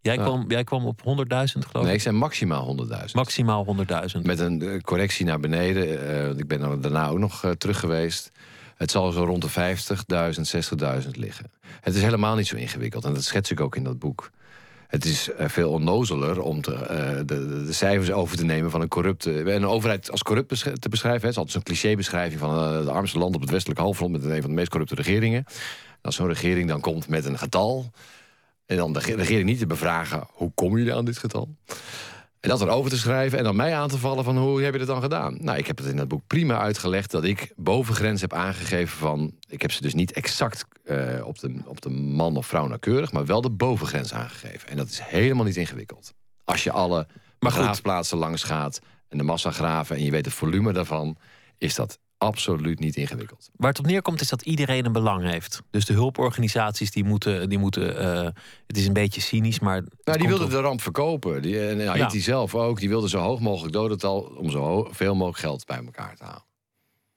Jij, 0.00 0.16
kwam, 0.16 0.44
jij 0.48 0.64
kwam 0.64 0.86
op 0.86 1.00
100.000, 1.04 1.66
geloof 1.66 1.72
Nee, 1.72 1.84
ik? 1.92 1.94
ik 1.94 2.00
zei 2.00 2.16
maximaal 2.16 2.64
100.000. 2.64 3.12
Maximaal 3.14 3.64
100.000. 3.64 4.22
Met 4.26 4.38
een 4.38 4.62
eh, 4.62 4.80
correctie 4.80 5.24
naar 5.26 5.40
beneden. 5.40 6.08
eh, 6.18 6.26
want 6.26 6.40
ik 6.40 6.46
ben 6.48 6.80
daarna 6.80 7.08
ook 7.08 7.18
nog 7.18 7.44
eh, 7.44 7.50
terug 7.50 7.80
geweest. 7.80 8.30
Het 8.76 8.90
zal 8.90 9.12
zo 9.12 9.24
rond 9.24 9.42
de 9.42 9.76
50.000, 11.00 11.04
60.000 11.04 11.10
liggen. 11.10 11.50
Het 11.80 11.94
is 11.94 12.02
helemaal 12.02 12.36
niet 12.36 12.46
zo 12.46 12.56
ingewikkeld. 12.56 13.04
En 13.04 13.14
dat 13.14 13.24
schets 13.24 13.50
ik 13.50 13.60
ook 13.60 13.76
in 13.76 13.84
dat 13.84 13.98
boek. 13.98 14.30
Het 14.86 15.04
is 15.04 15.32
eh, 15.32 15.48
veel 15.48 15.70
onnozeler 15.70 16.40
om 16.40 16.60
te, 16.60 16.74
eh, 16.74 17.16
de, 17.16 17.64
de, 17.64 17.72
cijfers 17.72 18.10
over 18.10 18.36
te 18.36 18.44
nemen 18.44 18.70
van 18.70 18.80
een 18.80 18.88
corrupte... 18.88 19.38
en 19.38 19.46
Een 19.46 19.66
overheid 19.66 20.10
als 20.10 20.22
corrupt 20.22 20.48
te 20.80 20.88
beschrijven. 20.88 21.20
Het 21.20 21.30
is 21.30 21.36
altijd 21.36 21.52
zo'n 21.52 21.62
clichébeschrijving 21.62 22.40
van 22.40 22.50
eh, 22.50 22.84
de 22.84 22.90
armste 22.90 23.18
land 23.18 23.34
op 23.34 23.40
het 23.40 23.50
westelijk 23.50 23.80
halfrond... 23.80 24.12
met 24.12 24.24
een 24.24 24.40
van 24.40 24.50
de 24.50 24.56
meest 24.56 24.68
corrupte 24.68 24.94
regeringen. 24.94 25.44
En 25.46 26.02
als 26.02 26.14
zo'n 26.14 26.28
regering 26.28 26.68
dan 26.68 26.80
komt 26.80 27.08
met 27.08 27.24
een 27.24 27.38
getal... 27.38 27.90
en 28.66 28.76
dan 28.76 28.92
de 28.92 29.00
ge- 29.00 29.14
regering 29.14 29.48
niet 29.48 29.58
te 29.58 29.66
bevragen... 29.66 30.26
hoe 30.32 30.52
komen 30.54 30.78
jullie 30.78 30.94
aan 30.94 31.04
dit 31.04 31.18
getal? 31.18 31.48
En 32.46 32.52
dat 32.52 32.60
erover 32.60 32.90
te 32.90 32.98
schrijven 32.98 33.38
en 33.38 33.44
dan 33.44 33.56
mij 33.56 33.74
aan 33.74 33.88
te 33.88 33.98
vallen 33.98 34.24
van 34.24 34.38
hoe 34.38 34.62
heb 34.62 34.72
je 34.72 34.78
dat 34.78 34.88
dan 34.88 35.02
gedaan? 35.02 35.36
Nou, 35.40 35.58
ik 35.58 35.66
heb 35.66 35.78
het 35.78 35.86
in 35.86 35.96
dat 35.96 36.08
boek 36.08 36.26
prima 36.26 36.58
uitgelegd 36.58 37.10
dat 37.10 37.24
ik 37.24 37.52
bovengrens 37.56 38.20
heb 38.20 38.32
aangegeven 38.32 38.98
van... 38.98 39.32
Ik 39.48 39.62
heb 39.62 39.72
ze 39.72 39.82
dus 39.82 39.94
niet 39.94 40.12
exact 40.12 40.64
eh, 40.84 41.26
op, 41.26 41.38
de, 41.38 41.54
op 41.64 41.80
de 41.80 41.90
man 41.90 42.36
of 42.36 42.46
vrouw 42.46 42.66
nauwkeurig, 42.66 43.12
maar 43.12 43.26
wel 43.26 43.40
de 43.40 43.50
bovengrens 43.50 44.14
aangegeven. 44.14 44.68
En 44.68 44.76
dat 44.76 44.88
is 44.88 45.00
helemaal 45.00 45.44
niet 45.44 45.56
ingewikkeld. 45.56 46.14
Als 46.44 46.64
je 46.64 46.70
alle 46.70 47.06
Maar 47.06 47.50
goed. 47.52 47.60
begraafplaatsen 47.60 48.18
langs 48.18 48.42
gaat 48.42 48.80
en 49.08 49.18
de 49.18 49.24
massagraven 49.24 49.96
en 49.96 50.04
je 50.04 50.10
weet 50.10 50.24
het 50.24 50.34
volume 50.34 50.72
daarvan, 50.72 51.16
is 51.58 51.74
dat 51.74 51.98
absoluut 52.18 52.78
niet 52.78 52.96
ingewikkeld. 52.96 53.50
Waar 53.56 53.70
het 53.70 53.78
op 53.78 53.86
neerkomt 53.86 54.20
is 54.20 54.28
dat 54.28 54.42
iedereen 54.42 54.84
een 54.86 54.92
belang 54.92 55.30
heeft. 55.30 55.62
Dus 55.70 55.84
de 55.84 55.92
hulporganisaties 55.92 56.90
die 56.90 57.04
moeten... 57.04 57.48
Die 57.48 57.58
moeten 57.58 57.98
eh, 57.98 58.28
het 58.66 58.76
is 58.76 58.86
een 58.86 58.92
beetje 58.92 59.20
cynisch, 59.20 59.60
maar... 59.60 59.82
Nou, 60.04 60.18
die 60.18 60.28
wilden 60.28 60.46
op- 60.46 60.52
de 60.52 60.60
ramp 60.60 60.80
verkopen. 60.82 61.42
Die, 61.42 61.68
en 61.68 61.86
Haiti 61.86 62.16
Ja. 62.16 62.22
zelf 62.22 62.54
ook. 62.54 62.78
Die 62.80 62.88
wilden 62.88 63.10
zo 63.10 63.18
hoog 63.18 63.40
mogelijk 63.40 63.72
dodental 63.72 64.20
om 64.20 64.50
zo 64.50 64.88
veel 64.90 65.14
mogelijk 65.14 65.38
geld 65.38 65.66
bij 65.66 65.76
elkaar 65.84 66.16
te 66.16 66.24
halen. 66.24 66.44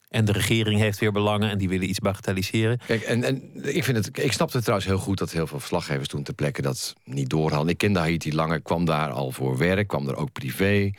En 0.09 0.25
de 0.25 0.31
regering 0.31 0.79
heeft 0.79 0.99
weer 0.99 1.11
belangen 1.11 1.49
en 1.49 1.57
die 1.57 1.69
willen 1.69 1.89
iets 1.89 1.99
bagatelliseren. 1.99 2.79
Kijk, 2.87 3.01
en, 3.01 3.23
en 3.23 3.51
ik, 3.75 3.83
vind 3.83 3.97
het, 4.05 4.23
ik 4.23 4.31
snapte 4.31 4.59
trouwens 4.59 4.87
heel 4.87 4.97
goed 4.97 5.17
dat 5.17 5.31
heel 5.31 5.47
veel 5.47 5.59
verslaggevers 5.59 6.07
toen 6.07 6.23
ter 6.23 6.33
plekke 6.33 6.61
dat 6.61 6.93
niet 7.03 7.29
doorhadden. 7.29 7.69
Ik 7.69 7.77
kende 7.77 7.99
Haiti 7.99 8.35
langer, 8.35 8.61
kwam 8.61 8.85
daar 8.85 9.09
al 9.09 9.31
voor 9.31 9.57
werk, 9.57 9.87
kwam 9.87 10.07
er 10.07 10.15
ook 10.15 10.31
privé. 10.31 10.91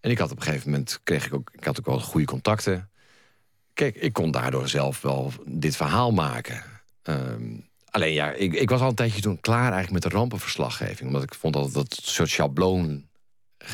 En 0.00 0.10
ik 0.10 0.18
had 0.18 0.30
op 0.30 0.36
een 0.36 0.42
gegeven 0.42 0.70
moment, 0.70 1.00
kreeg 1.02 1.26
ik 1.26 1.34
ook, 1.34 1.50
ik 1.52 1.64
had 1.64 1.78
ook 1.78 1.86
wel 1.86 2.00
goede 2.00 2.26
contacten. 2.26 2.88
Kijk, 3.74 3.96
ik 3.96 4.12
kon 4.12 4.30
daardoor 4.30 4.68
zelf 4.68 5.00
wel 5.00 5.32
dit 5.44 5.76
verhaal 5.76 6.12
maken. 6.12 6.62
Ehm, 7.02 7.56
alleen 7.90 8.12
ja, 8.12 8.30
ik, 8.30 8.54
ik 8.54 8.70
was 8.70 8.80
al 8.80 8.88
een 8.88 8.94
tijdje 8.94 9.20
toen 9.20 9.40
klaar 9.40 9.72
eigenlijk 9.72 9.92
met 9.92 10.02
de 10.02 10.18
rampenverslaggeving. 10.18 11.08
Omdat 11.08 11.22
ik 11.22 11.34
vond 11.34 11.54
dat 11.54 11.72
dat 11.72 11.98
soort 12.02 12.30
schabloon 12.30 13.04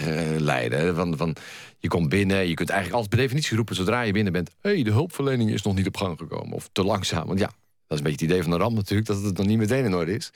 uh, 0.01 0.39
leiden. 0.39 0.95
Van, 0.95 1.17
van, 1.17 1.37
je 1.79 1.89
komt 1.89 2.09
binnen, 2.09 2.49
je 2.49 2.55
kunt 2.55 2.69
eigenlijk 2.69 2.99
altijd 2.99 3.15
per 3.15 3.25
definitie 3.27 3.57
roepen... 3.57 3.75
zodra 3.75 4.03
je 4.03 4.13
binnen 4.13 4.33
bent, 4.33 4.51
hé, 4.61 4.71
hey, 4.71 4.83
de 4.83 4.91
hulpverlening 4.91 5.51
is 5.51 5.63
nog 5.63 5.75
niet 5.75 5.87
op 5.87 5.97
gang 5.97 6.19
gekomen. 6.19 6.53
Of 6.53 6.69
te 6.73 6.85
langzaam, 6.85 7.27
want 7.27 7.39
ja, 7.39 7.51
dat 7.91 7.99
is 7.99 8.05
een 8.05 8.11
beetje 8.11 8.27
het 8.27 8.35
idee 8.35 8.43
van 8.43 8.59
de 8.59 8.65
ramp 8.65 8.77
natuurlijk... 8.77 9.09
dat 9.09 9.23
het 9.23 9.37
nog 9.37 9.47
niet 9.47 9.59
meteen 9.59 9.85
in 9.85 9.95
orde 9.95 10.15
is. 10.15 10.33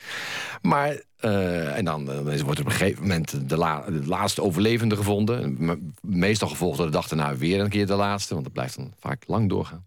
Maar, 0.63 1.01
uh, 1.21 1.77
en 1.77 1.85
dan, 1.85 2.05
dan 2.05 2.43
wordt 2.43 2.61
op 2.61 2.67
een 2.67 2.73
gegeven 2.73 3.03
moment 3.03 3.49
de, 3.49 3.57
la, 3.57 3.81
de, 3.81 4.07
laatste 4.07 4.43
overlevende 4.43 4.97
gevonden. 4.97 5.59
Meestal 6.01 6.49
gevolgd 6.49 6.77
door 6.77 6.87
de 6.87 6.93
dag 6.93 7.09
daarna 7.09 7.37
weer 7.37 7.61
een 7.61 7.69
keer 7.69 7.87
de 7.87 7.95
laatste... 7.95 8.33
want 8.33 8.45
dat 8.45 8.53
blijft 8.53 8.77
dan 8.77 8.93
vaak 9.01 9.23
lang 9.27 9.49
doorgaan. 9.49 9.87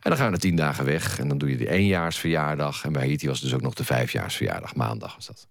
En 0.00 0.10
dan 0.10 0.16
gaan 0.16 0.32
we 0.32 0.38
tien 0.38 0.56
dagen 0.56 0.84
weg 0.84 1.18
en 1.18 1.28
dan 1.28 1.38
doe 1.38 1.50
je 1.50 1.56
de 1.56 1.68
éénjaarsverjaardag. 1.68 2.84
En 2.84 2.92
bij 2.92 3.06
Haiti 3.06 3.26
was 3.26 3.40
het 3.40 3.48
dus 3.48 3.54
ook 3.54 3.64
nog 3.64 3.74
de 3.74 3.84
vijfjaarsverjaardag, 3.84 4.74
maandag 4.74 5.14
was 5.14 5.26
dat 5.26 5.46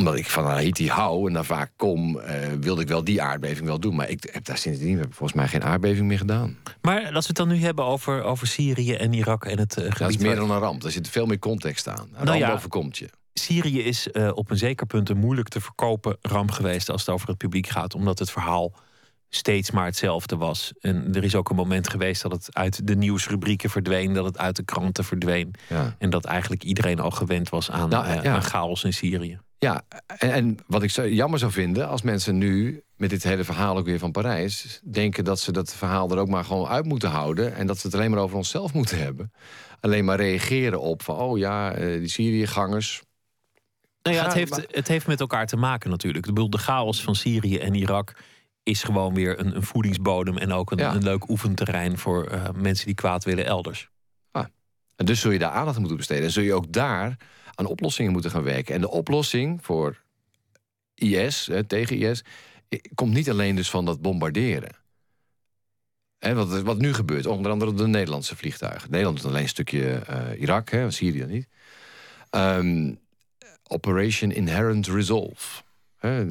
omdat 0.00 0.16
ik 0.16 0.30
van 0.30 0.44
Haiti 0.44 0.88
hou 0.88 1.26
en 1.26 1.32
daar 1.32 1.44
vaak 1.44 1.70
kom, 1.76 2.16
uh, 2.16 2.24
wilde 2.60 2.82
ik 2.82 2.88
wel 2.88 3.04
die 3.04 3.22
aardbeving 3.22 3.66
wel 3.66 3.80
doen. 3.80 3.94
Maar 3.94 4.08
ik 4.08 4.28
heb 4.32 4.44
daar 4.44 4.58
sindsdien 4.58 4.96
heb 4.96 5.06
ik 5.06 5.14
volgens 5.14 5.38
mij 5.38 5.48
geen 5.48 5.64
aardbeving 5.64 6.06
meer 6.06 6.18
gedaan. 6.18 6.56
Maar 6.80 7.02
als 7.02 7.10
we 7.10 7.26
het 7.26 7.36
dan 7.36 7.48
nu 7.48 7.56
hebben 7.56 7.84
over, 7.84 8.22
over 8.22 8.46
Syrië 8.46 8.94
en 8.94 9.12
Irak 9.12 9.44
en 9.44 9.58
het 9.58 9.76
uh, 9.78 9.84
gebied... 9.84 9.98
Dat 9.98 10.10
is 10.10 10.16
meer 10.16 10.36
dan 10.36 10.50
een 10.50 10.58
ramp. 10.58 10.84
Er 10.84 10.90
zit 10.90 11.08
veel 11.08 11.26
meer 11.26 11.38
context 11.38 11.88
aan. 11.88 12.08
Een 12.12 12.24
nou 12.24 12.40
ramp 12.40 12.54
overkomt 12.54 12.98
je. 12.98 13.08
Syrië 13.32 13.82
is 13.82 14.08
uh, 14.12 14.30
op 14.34 14.50
een 14.50 14.56
zeker 14.56 14.86
punt 14.86 15.08
een 15.08 15.18
moeilijk 15.18 15.48
te 15.48 15.60
verkopen 15.60 16.16
ramp 16.20 16.50
geweest... 16.50 16.90
als 16.90 17.00
het 17.00 17.10
over 17.10 17.28
het 17.28 17.38
publiek 17.38 17.66
gaat, 17.66 17.94
omdat 17.94 18.18
het 18.18 18.30
verhaal 18.30 18.72
steeds 19.28 19.70
maar 19.70 19.84
hetzelfde 19.84 20.36
was. 20.36 20.72
En 20.80 21.14
er 21.14 21.24
is 21.24 21.34
ook 21.34 21.50
een 21.50 21.56
moment 21.56 21.88
geweest 21.88 22.22
dat 22.22 22.32
het 22.32 22.48
uit 22.52 22.86
de 22.86 22.96
nieuwsrubrieken 22.96 23.70
verdween... 23.70 24.12
dat 24.12 24.24
het 24.24 24.38
uit 24.38 24.56
de 24.56 24.64
kranten 24.64 25.04
verdween. 25.04 25.54
Ja. 25.68 25.96
En 25.98 26.10
dat 26.10 26.24
eigenlijk 26.24 26.62
iedereen 26.62 27.00
al 27.00 27.10
gewend 27.10 27.48
was 27.48 27.70
aan, 27.70 27.88
nou, 27.88 28.22
ja. 28.22 28.34
aan 28.34 28.42
chaos 28.42 28.84
in 28.84 28.92
Syrië. 28.92 29.38
Ja, 29.60 29.82
en, 30.06 30.32
en, 30.32 30.58
wat 30.66 30.82
ik 30.82 30.90
zo 30.90 31.08
jammer 31.08 31.38
zou 31.38 31.52
vinden 31.52 31.88
als 31.88 32.02
mensen 32.02 32.38
nu 32.38 32.82
met 32.96 33.10
dit 33.10 33.22
hele 33.22 33.44
verhaal 33.44 33.76
ook 33.76 33.84
weer 33.84 33.98
van 33.98 34.12
Parijs 34.12 34.80
denken 34.84 35.24
dat 35.24 35.40
ze 35.40 35.52
dat 35.52 35.74
verhaal 35.74 36.10
er 36.10 36.18
ook 36.18 36.28
maar 36.28 36.44
gewoon 36.44 36.66
uit 36.66 36.84
moeten 36.84 37.10
houden 37.10 37.54
en 37.54 37.66
dat 37.66 37.78
ze 37.78 37.86
het 37.86 37.96
alleen 37.96 38.10
maar 38.10 38.20
over 38.20 38.36
onszelf 38.36 38.72
moeten 38.72 38.98
hebben. 38.98 39.32
Alleen 39.80 40.04
maar 40.04 40.16
reageren 40.16 40.80
op 40.80 41.02
van 41.02 41.16
oh 41.16 41.38
ja, 41.38 41.72
eh, 41.72 41.98
die 41.98 42.08
Syriëgangers. 42.08 43.02
Nou 44.02 44.16
ja, 44.16 44.24
het 44.24 44.32
heeft, 44.32 44.66
het 44.70 44.88
heeft 44.88 45.06
met 45.06 45.20
elkaar 45.20 45.46
te 45.46 45.56
maken 45.56 45.90
natuurlijk. 45.90 46.26
Ik 46.26 46.34
bedoel, 46.34 46.50
de 46.50 46.58
chaos 46.58 47.02
van 47.02 47.14
Syrië 47.14 47.58
en 47.58 47.74
Irak 47.74 48.12
is 48.62 48.82
gewoon 48.82 49.14
weer 49.14 49.40
een, 49.40 49.56
een 49.56 49.62
voedingsbodem 49.62 50.36
en 50.36 50.52
ook 50.52 50.70
een, 50.70 50.80
een 50.80 51.02
leuk 51.02 51.28
oefenterrein 51.28 51.98
voor 51.98 52.32
uh, 52.32 52.48
mensen 52.54 52.86
die 52.86 52.94
kwaad 52.94 53.24
willen 53.24 53.44
elders. 53.44 53.90
En 55.00 55.06
dus 55.06 55.20
zul 55.20 55.30
je 55.30 55.38
daar 55.38 55.50
aandacht 55.50 55.74
aan 55.74 55.80
moeten 55.80 55.98
besteden. 55.98 56.24
En 56.24 56.30
zul 56.30 56.42
je 56.42 56.54
ook 56.54 56.72
daar 56.72 57.16
aan 57.54 57.66
oplossingen 57.66 58.12
moeten 58.12 58.30
gaan 58.30 58.42
werken. 58.42 58.74
En 58.74 58.80
de 58.80 58.90
oplossing 58.90 59.64
voor 59.64 60.02
IS, 60.94 61.46
hè, 61.46 61.64
tegen 61.64 61.96
IS, 61.96 62.24
komt 62.94 63.12
niet 63.12 63.30
alleen 63.30 63.56
dus 63.56 63.70
van 63.70 63.84
dat 63.84 64.00
bombarderen. 64.00 64.76
Hè, 66.18 66.34
wat, 66.34 66.62
wat 66.62 66.78
nu 66.78 66.94
gebeurt, 66.94 67.26
onder 67.26 67.52
andere 67.52 67.74
de 67.74 67.86
Nederlandse 67.86 68.36
vliegtuigen. 68.36 68.90
Nederland 68.90 69.18
is 69.18 69.24
alleen 69.24 69.42
een 69.42 69.48
stukje 69.48 70.02
uh, 70.10 70.40
Irak, 70.40 70.70
hè, 70.70 70.90
Syrië 70.90 71.24
niet. 71.24 71.48
Um, 72.30 72.98
Operation 73.66 74.30
Inherent 74.30 74.86
Resolve. 74.86 75.62
Hè, 75.96 76.24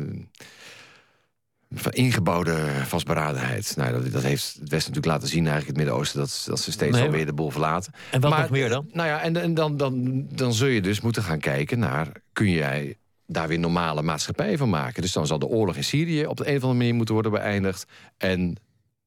ingebouwde 1.89 2.67
vastberadenheid. 2.85 3.73
Nou, 3.77 3.91
dat, 3.91 4.11
dat, 4.11 4.23
heeft 4.23 4.43
het 4.43 4.69
Westen 4.69 4.77
natuurlijk 4.77 5.05
laten 5.05 5.27
zien, 5.27 5.47
eigenlijk 5.47 5.67
het 5.67 5.77
Midden-Oosten, 5.77 6.19
dat, 6.19 6.43
dat 6.47 6.59
ze 6.59 6.71
steeds 6.71 6.95
nee, 6.95 7.05
alweer 7.05 7.25
de 7.25 7.33
boel 7.33 7.49
verlaten. 7.49 7.93
En 8.11 8.21
wat 8.21 8.37
nog 8.37 8.49
meer 8.49 8.69
dan? 8.69 8.89
Nou 8.91 9.07
ja, 9.07 9.21
en, 9.21 9.37
en 9.37 9.53
dan, 9.53 9.77
dan, 9.77 10.25
dan 10.31 10.53
zul 10.53 10.67
je 10.67 10.81
dus 10.81 11.01
moeten 11.01 11.23
gaan 11.23 11.39
kijken 11.39 11.79
naar, 11.79 12.11
kun 12.33 12.49
jij 12.49 12.97
daar 13.25 13.47
weer 13.47 13.59
normale 13.59 14.01
maatschappij 14.01 14.57
van 14.57 14.69
maken? 14.69 15.01
Dus 15.01 15.11
dan 15.11 15.27
zal 15.27 15.39
de 15.39 15.47
oorlog 15.47 15.75
in 15.75 15.83
Syrië 15.83 16.25
op 16.25 16.37
de 16.37 16.47
een 16.47 16.55
of 16.55 16.61
andere 16.61 16.79
manier 16.79 16.95
moeten 16.95 17.13
worden 17.13 17.31
beëindigd. 17.31 17.85
En 18.17 18.57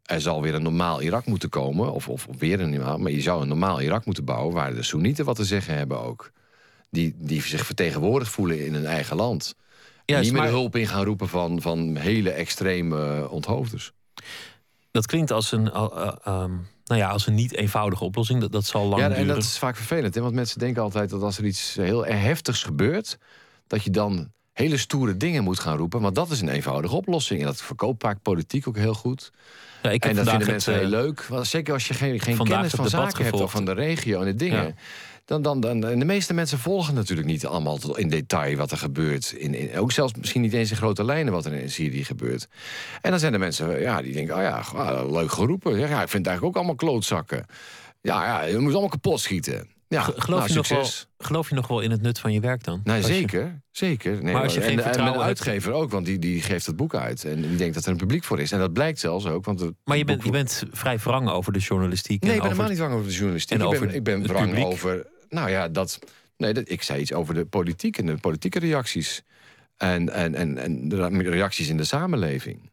er 0.02 0.20
zal 0.20 0.42
weer 0.42 0.54
een 0.54 0.62
normaal 0.62 1.02
Irak 1.02 1.26
moeten 1.26 1.48
komen, 1.48 1.92
of, 1.92 2.08
of, 2.08 2.26
weer 2.38 2.60
een 2.60 2.70
normaal, 2.70 2.98
maar 2.98 3.12
je 3.12 3.20
zou 3.20 3.42
een 3.42 3.48
normaal 3.48 3.80
Irak 3.80 4.04
moeten 4.04 4.24
bouwen 4.24 4.54
waar 4.54 4.74
de 4.74 4.82
Soenieten 4.82 5.24
wat 5.24 5.36
te 5.36 5.44
zeggen 5.44 5.74
hebben 5.76 6.00
ook. 6.00 6.30
Die, 6.90 7.14
die 7.18 7.42
zich 7.42 7.66
vertegenwoordigd 7.66 8.30
voelen 8.30 8.64
in 8.66 8.74
hun 8.74 8.86
eigen 8.86 9.16
land. 9.16 9.54
Ja, 10.04 10.20
niet 10.20 10.32
meer 10.32 10.42
de 10.42 10.48
hulp 10.48 10.76
in 10.76 10.86
gaan 10.86 11.04
roepen 11.04 11.28
van, 11.28 11.60
van 11.60 11.96
hele 11.96 12.30
extreme 12.30 13.28
onthoofders. 13.30 13.92
Dat 14.90 15.06
klinkt 15.06 15.30
als 15.30 15.52
een, 15.52 15.66
uh, 15.66 16.12
nou 16.84 17.00
ja, 17.00 17.08
als 17.08 17.26
een 17.26 17.34
niet 17.34 17.54
eenvoudige 17.54 18.04
oplossing. 18.04 18.40
Dat, 18.40 18.52
dat 18.52 18.64
zal 18.64 18.86
lang 18.86 19.00
ja, 19.00 19.08
duren. 19.08 19.22
En 19.22 19.28
dat 19.28 19.42
is 19.42 19.58
vaak 19.58 19.76
vervelend. 19.76 20.14
Hè? 20.14 20.20
Want 20.20 20.34
mensen 20.34 20.58
denken 20.58 20.82
altijd 20.82 21.10
dat 21.10 21.22
als 21.22 21.38
er 21.38 21.44
iets 21.44 21.74
heel 21.74 22.04
heftigs 22.04 22.62
gebeurt... 22.62 23.18
dat 23.66 23.84
je 23.84 23.90
dan 23.90 24.32
hele 24.52 24.76
stoere 24.76 25.16
dingen 25.16 25.44
moet 25.44 25.58
gaan 25.58 25.76
roepen. 25.76 26.00
Maar 26.00 26.12
dat 26.12 26.30
is 26.30 26.40
een 26.40 26.48
eenvoudige 26.48 26.94
oplossing. 26.94 27.40
En 27.40 27.46
dat 27.46 27.62
verkoopt 27.62 28.02
vaak 28.02 28.22
politiek 28.22 28.68
ook 28.68 28.76
heel 28.76 28.94
goed. 28.94 29.32
Ja, 29.82 29.90
ik 29.90 30.04
en 30.04 30.14
dat 30.14 30.28
vinden 30.28 30.48
mensen 30.48 30.78
heel 30.78 30.88
leuk. 30.88 31.28
Zeker 31.42 31.72
als 31.72 31.88
je 31.88 31.94
geen, 31.94 32.20
geen 32.20 32.38
kennis 32.38 32.72
van 32.72 32.88
zaken 32.88 33.24
hebt... 33.24 33.40
of 33.40 33.50
van 33.50 33.64
de 33.64 33.72
regio 33.72 34.20
en 34.20 34.26
de 34.26 34.34
dingen 34.34 34.76
dan, 35.32 35.60
dan, 35.60 35.80
dan, 35.80 35.90
en 35.90 35.98
de 35.98 36.04
meeste 36.04 36.34
mensen 36.34 36.58
volgen 36.58 36.94
natuurlijk 36.94 37.28
niet 37.28 37.46
allemaal 37.46 37.96
in 37.96 38.08
detail 38.08 38.56
wat 38.56 38.70
er 38.70 38.76
gebeurt. 38.76 39.32
In, 39.32 39.54
in, 39.54 39.78
ook 39.78 39.92
zelfs 39.92 40.14
misschien 40.14 40.40
niet 40.40 40.52
eens 40.52 40.70
in 40.70 40.76
grote 40.76 41.04
lijnen 41.04 41.32
wat 41.32 41.44
er 41.44 41.52
in 41.52 41.70
Syrië 41.70 42.04
gebeurt. 42.04 42.48
En 43.00 43.10
dan 43.10 43.20
zijn 43.20 43.32
er 43.32 43.38
mensen 43.38 43.80
ja, 43.80 44.02
die 44.02 44.12
denken, 44.12 44.36
oh 44.36 44.42
ja, 44.42 44.62
ah, 44.74 45.10
leuk 45.10 45.32
geroepen. 45.32 45.78
Ja, 45.78 45.84
ik 45.84 46.08
vind 46.08 46.12
het 46.12 46.26
eigenlijk 46.26 46.44
ook 46.44 46.56
allemaal 46.56 46.74
klootzakken. 46.74 47.46
Ja, 48.00 48.24
ja, 48.24 48.42
je 48.42 48.58
moet 48.58 48.72
allemaal 48.72 48.88
kapot 48.88 49.20
schieten. 49.20 49.68
Ja, 49.88 50.02
geloof, 50.02 50.26
nou, 50.26 50.48
je 50.48 50.54
nog 50.54 50.68
wel, 50.68 50.86
geloof 51.18 51.48
je 51.48 51.54
nog 51.54 51.66
wel 51.66 51.80
in 51.80 51.90
het 51.90 52.02
nut 52.02 52.18
van 52.18 52.32
je 52.32 52.40
werk 52.40 52.64
dan? 52.64 52.80
Nou, 52.84 53.02
zeker, 53.02 53.60
zeker. 53.70 54.22
Nee, 54.22 54.32
maar 54.32 54.42
als 54.42 54.54
je 54.54 54.60
geen 54.60 54.76
en, 54.76 54.82
vertrouwen 54.82 55.12
en 55.12 55.18
mijn 55.18 55.28
uitgever 55.28 55.72
ook, 55.72 55.90
want 55.90 56.06
die, 56.06 56.18
die 56.18 56.42
geeft 56.42 56.66
het 56.66 56.76
boek 56.76 56.94
uit. 56.94 57.24
En 57.24 57.40
die 57.40 57.56
denkt 57.56 57.74
dat 57.74 57.84
er 57.84 57.90
een 57.90 57.96
publiek 57.96 58.24
voor 58.24 58.40
is. 58.40 58.52
En 58.52 58.58
dat 58.58 58.72
blijkt 58.72 58.98
zelfs 58.98 59.26
ook. 59.26 59.44
Want 59.44 59.70
maar 59.84 59.96
je 59.96 60.04
bent, 60.04 60.24
je 60.24 60.30
bent 60.30 60.62
vrij 60.70 60.98
wrang 60.98 61.28
over 61.28 61.52
de 61.52 61.58
journalistiek. 61.58 62.22
Nee, 62.22 62.32
ik 62.32 62.38
ben 62.38 62.48
helemaal 62.48 62.68
niet 62.70 62.78
wrang 62.78 62.94
over 62.94 63.06
de 63.06 63.12
journalistiek. 63.12 63.60
En 63.60 63.70
ik 63.70 63.80
ben, 63.80 63.94
ik 63.94 64.02
ben 64.02 64.26
wrang 64.26 64.64
over 64.64 65.06
nou 65.32 65.50
ja, 65.50 65.68
dat, 65.68 65.98
nee, 66.36 66.52
dat, 66.52 66.70
ik 66.70 66.82
zei 66.82 67.00
iets 67.00 67.12
over 67.12 67.34
de 67.34 67.44
politiek 67.44 67.98
en 67.98 68.06
de 68.06 68.16
politieke 68.16 68.58
reacties. 68.58 69.22
En, 69.76 70.10
en, 70.10 70.34
en, 70.34 70.58
en 70.58 70.88
de 70.88 71.08
reacties 71.30 71.68
in 71.68 71.76
de 71.76 71.84
samenleving. 71.84 72.70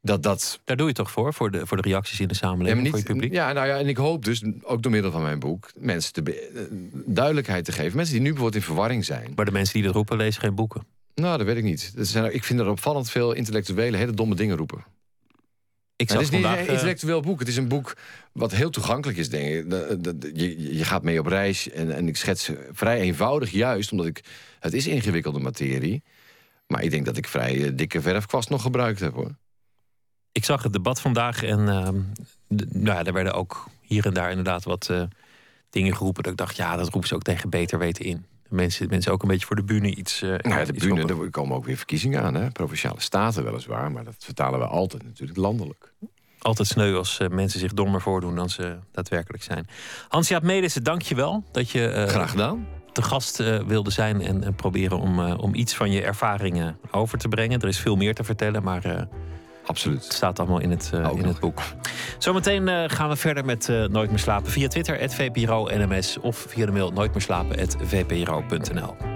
Dat, 0.00 0.22
dat... 0.22 0.60
Daar 0.64 0.76
doe 0.76 0.86
je 0.86 0.92
toch 0.92 1.10
voor, 1.10 1.34
voor 1.34 1.50
de, 1.50 1.66
voor 1.66 1.76
de 1.82 1.88
reacties 1.88 2.20
in 2.20 2.28
de 2.28 2.34
samenleving, 2.34 2.76
ja, 2.76 2.82
niet, 2.82 2.90
voor 2.90 3.00
je 3.00 3.04
publiek? 3.04 3.32
Ja, 3.32 3.52
nou 3.52 3.66
ja, 3.66 3.78
en 3.78 3.88
ik 3.88 3.96
hoop 3.96 4.24
dus, 4.24 4.42
ook 4.62 4.82
door 4.82 4.92
middel 4.92 5.10
van 5.10 5.22
mijn 5.22 5.38
boek... 5.38 5.70
mensen 5.78 6.12
te 6.12 6.48
duidelijkheid 7.06 7.64
te 7.64 7.72
geven. 7.72 7.96
Mensen 7.96 8.14
die 8.14 8.22
nu 8.22 8.30
bijvoorbeeld 8.30 8.62
in 8.62 8.66
verwarring 8.66 9.04
zijn. 9.04 9.32
Maar 9.36 9.44
de 9.44 9.50
mensen 9.50 9.74
die 9.74 9.82
dat 9.82 9.94
roepen, 9.94 10.16
lezen 10.16 10.40
geen 10.40 10.54
boeken? 10.54 10.86
Nou, 11.14 11.36
dat 11.36 11.46
weet 11.46 11.56
ik 11.56 11.64
niet. 11.64 11.96
Dat 11.96 12.06
zijn, 12.06 12.34
ik 12.34 12.44
vind 12.44 12.60
er 12.60 12.68
opvallend 12.68 13.10
veel 13.10 13.32
intellectuelen 13.32 13.98
hele 13.98 14.12
domme 14.12 14.34
dingen 14.34 14.56
roepen. 14.56 14.84
Ik 15.96 16.08
het 16.10 16.20
is 16.20 16.30
niet 16.30 16.44
een 16.44 16.68
intellectueel 16.68 17.20
boek. 17.20 17.38
Het 17.38 17.48
is 17.48 17.56
een 17.56 17.68
boek 17.68 17.96
wat 18.32 18.52
heel 18.52 18.70
toegankelijk 18.70 19.18
is, 19.18 19.28
denk 19.28 19.46
ik. 19.46 20.36
Je, 20.36 20.76
je 20.76 20.84
gaat 20.84 21.02
mee 21.02 21.20
op 21.20 21.26
reis 21.26 21.70
en, 21.70 21.94
en 21.94 22.08
ik 22.08 22.16
schets 22.16 22.50
vrij 22.72 23.00
eenvoudig, 23.00 23.50
juist 23.50 23.92
omdat 23.92 24.06
ik... 24.06 24.24
Het 24.60 24.72
is 24.72 24.86
ingewikkelde 24.86 25.38
materie. 25.38 26.02
Maar 26.66 26.82
ik 26.82 26.90
denk 26.90 27.04
dat 27.04 27.16
ik 27.16 27.28
vrij 27.28 27.64
eh, 27.64 27.70
dikke 27.74 28.00
verfkwast 28.00 28.48
nog 28.48 28.62
gebruikt 28.62 29.00
heb, 29.00 29.14
hoor. 29.14 29.36
Ik 30.32 30.44
zag 30.44 30.62
het 30.62 30.72
debat 30.72 31.00
vandaag 31.00 31.42
en 31.42 31.60
uh, 31.60 31.88
nou 32.48 32.96
ja, 32.96 33.04
er 33.04 33.12
werden 33.12 33.34
ook 33.34 33.68
hier 33.80 34.06
en 34.06 34.14
daar 34.14 34.30
inderdaad 34.30 34.64
wat 34.64 34.88
uh, 34.90 35.02
dingen 35.70 35.96
geroepen. 35.96 36.22
Dat 36.22 36.32
ik 36.32 36.38
dacht, 36.38 36.56
ja, 36.56 36.76
dat 36.76 36.88
roepen 36.88 37.08
ze 37.08 37.14
ook 37.14 37.22
tegen 37.22 37.50
beter 37.50 37.78
weten 37.78 38.04
in 38.04 38.26
mensen, 38.48 38.88
mensen 38.88 39.12
ook 39.12 39.22
een 39.22 39.28
beetje 39.28 39.46
voor 39.46 39.56
de 39.56 39.64
bühne 39.64 39.94
iets. 39.94 40.22
Uh, 40.22 40.28
nou 40.28 40.58
ja, 40.58 40.64
de 40.64 40.72
bühne, 40.72 41.06
er 41.24 41.30
komen 41.30 41.56
ook 41.56 41.64
weer 41.64 41.76
verkiezingen 41.76 42.22
aan, 42.22 42.34
hè? 42.34 42.50
provinciale 42.50 43.00
staten 43.00 43.44
weliswaar, 43.44 43.92
maar 43.92 44.04
dat 44.04 44.14
vertalen 44.18 44.58
we 44.58 44.66
altijd 44.66 45.02
natuurlijk 45.02 45.38
landelijk. 45.38 45.92
Altijd 46.38 46.68
sneu 46.68 46.96
als 46.96 47.20
uh, 47.20 47.28
mensen 47.28 47.60
zich 47.60 47.74
dommer 47.74 48.00
voordoen 48.00 48.36
dan 48.36 48.50
ze 48.50 48.76
daadwerkelijk 48.92 49.42
zijn. 49.42 49.66
Hans-Jaap 50.08 50.42
Medissen, 50.42 50.82
dank 50.82 51.02
je 51.02 51.14
wel 51.14 51.44
dat 51.52 51.70
je. 51.70 51.94
Uh, 51.96 52.04
Graag 52.04 52.30
gedaan. 52.30 52.66
Te 52.92 53.02
gast 53.02 53.36
wilde 53.66 53.90
zijn 53.90 54.20
en, 54.20 54.44
en 54.44 54.54
proberen 54.54 54.98
om, 54.98 55.20
om 55.20 55.54
iets 55.54 55.74
van 55.74 55.90
je 55.90 56.02
ervaringen 56.02 56.78
over 56.90 57.18
te 57.18 57.28
brengen. 57.28 57.60
Er 57.60 57.68
is 57.68 57.78
veel 57.78 57.96
meer 57.96 58.14
te 58.14 58.24
vertellen, 58.24 58.62
maar 58.62 59.08
Absoluut. 59.66 60.04
Het 60.04 60.12
staat 60.12 60.38
allemaal 60.38 60.60
in 60.60 60.70
het, 60.70 60.90
uh, 60.94 61.10
in 61.16 61.24
het 61.24 61.40
boek. 61.40 61.60
Zometeen 62.18 62.68
uh, 62.68 62.84
gaan 62.86 63.08
we 63.08 63.16
verder 63.16 63.44
met 63.44 63.68
uh, 63.68 63.84
Nooit 63.84 64.10
meer 64.10 64.18
slapen 64.18 64.50
via 64.50 64.68
Twitter, 64.68 65.00
het 65.00 65.14
VPRO 65.14 65.64
NMS 65.64 66.18
of 66.20 66.46
via 66.48 66.66
de 66.66 66.72
mail 66.72 66.92
nooit 66.92 69.15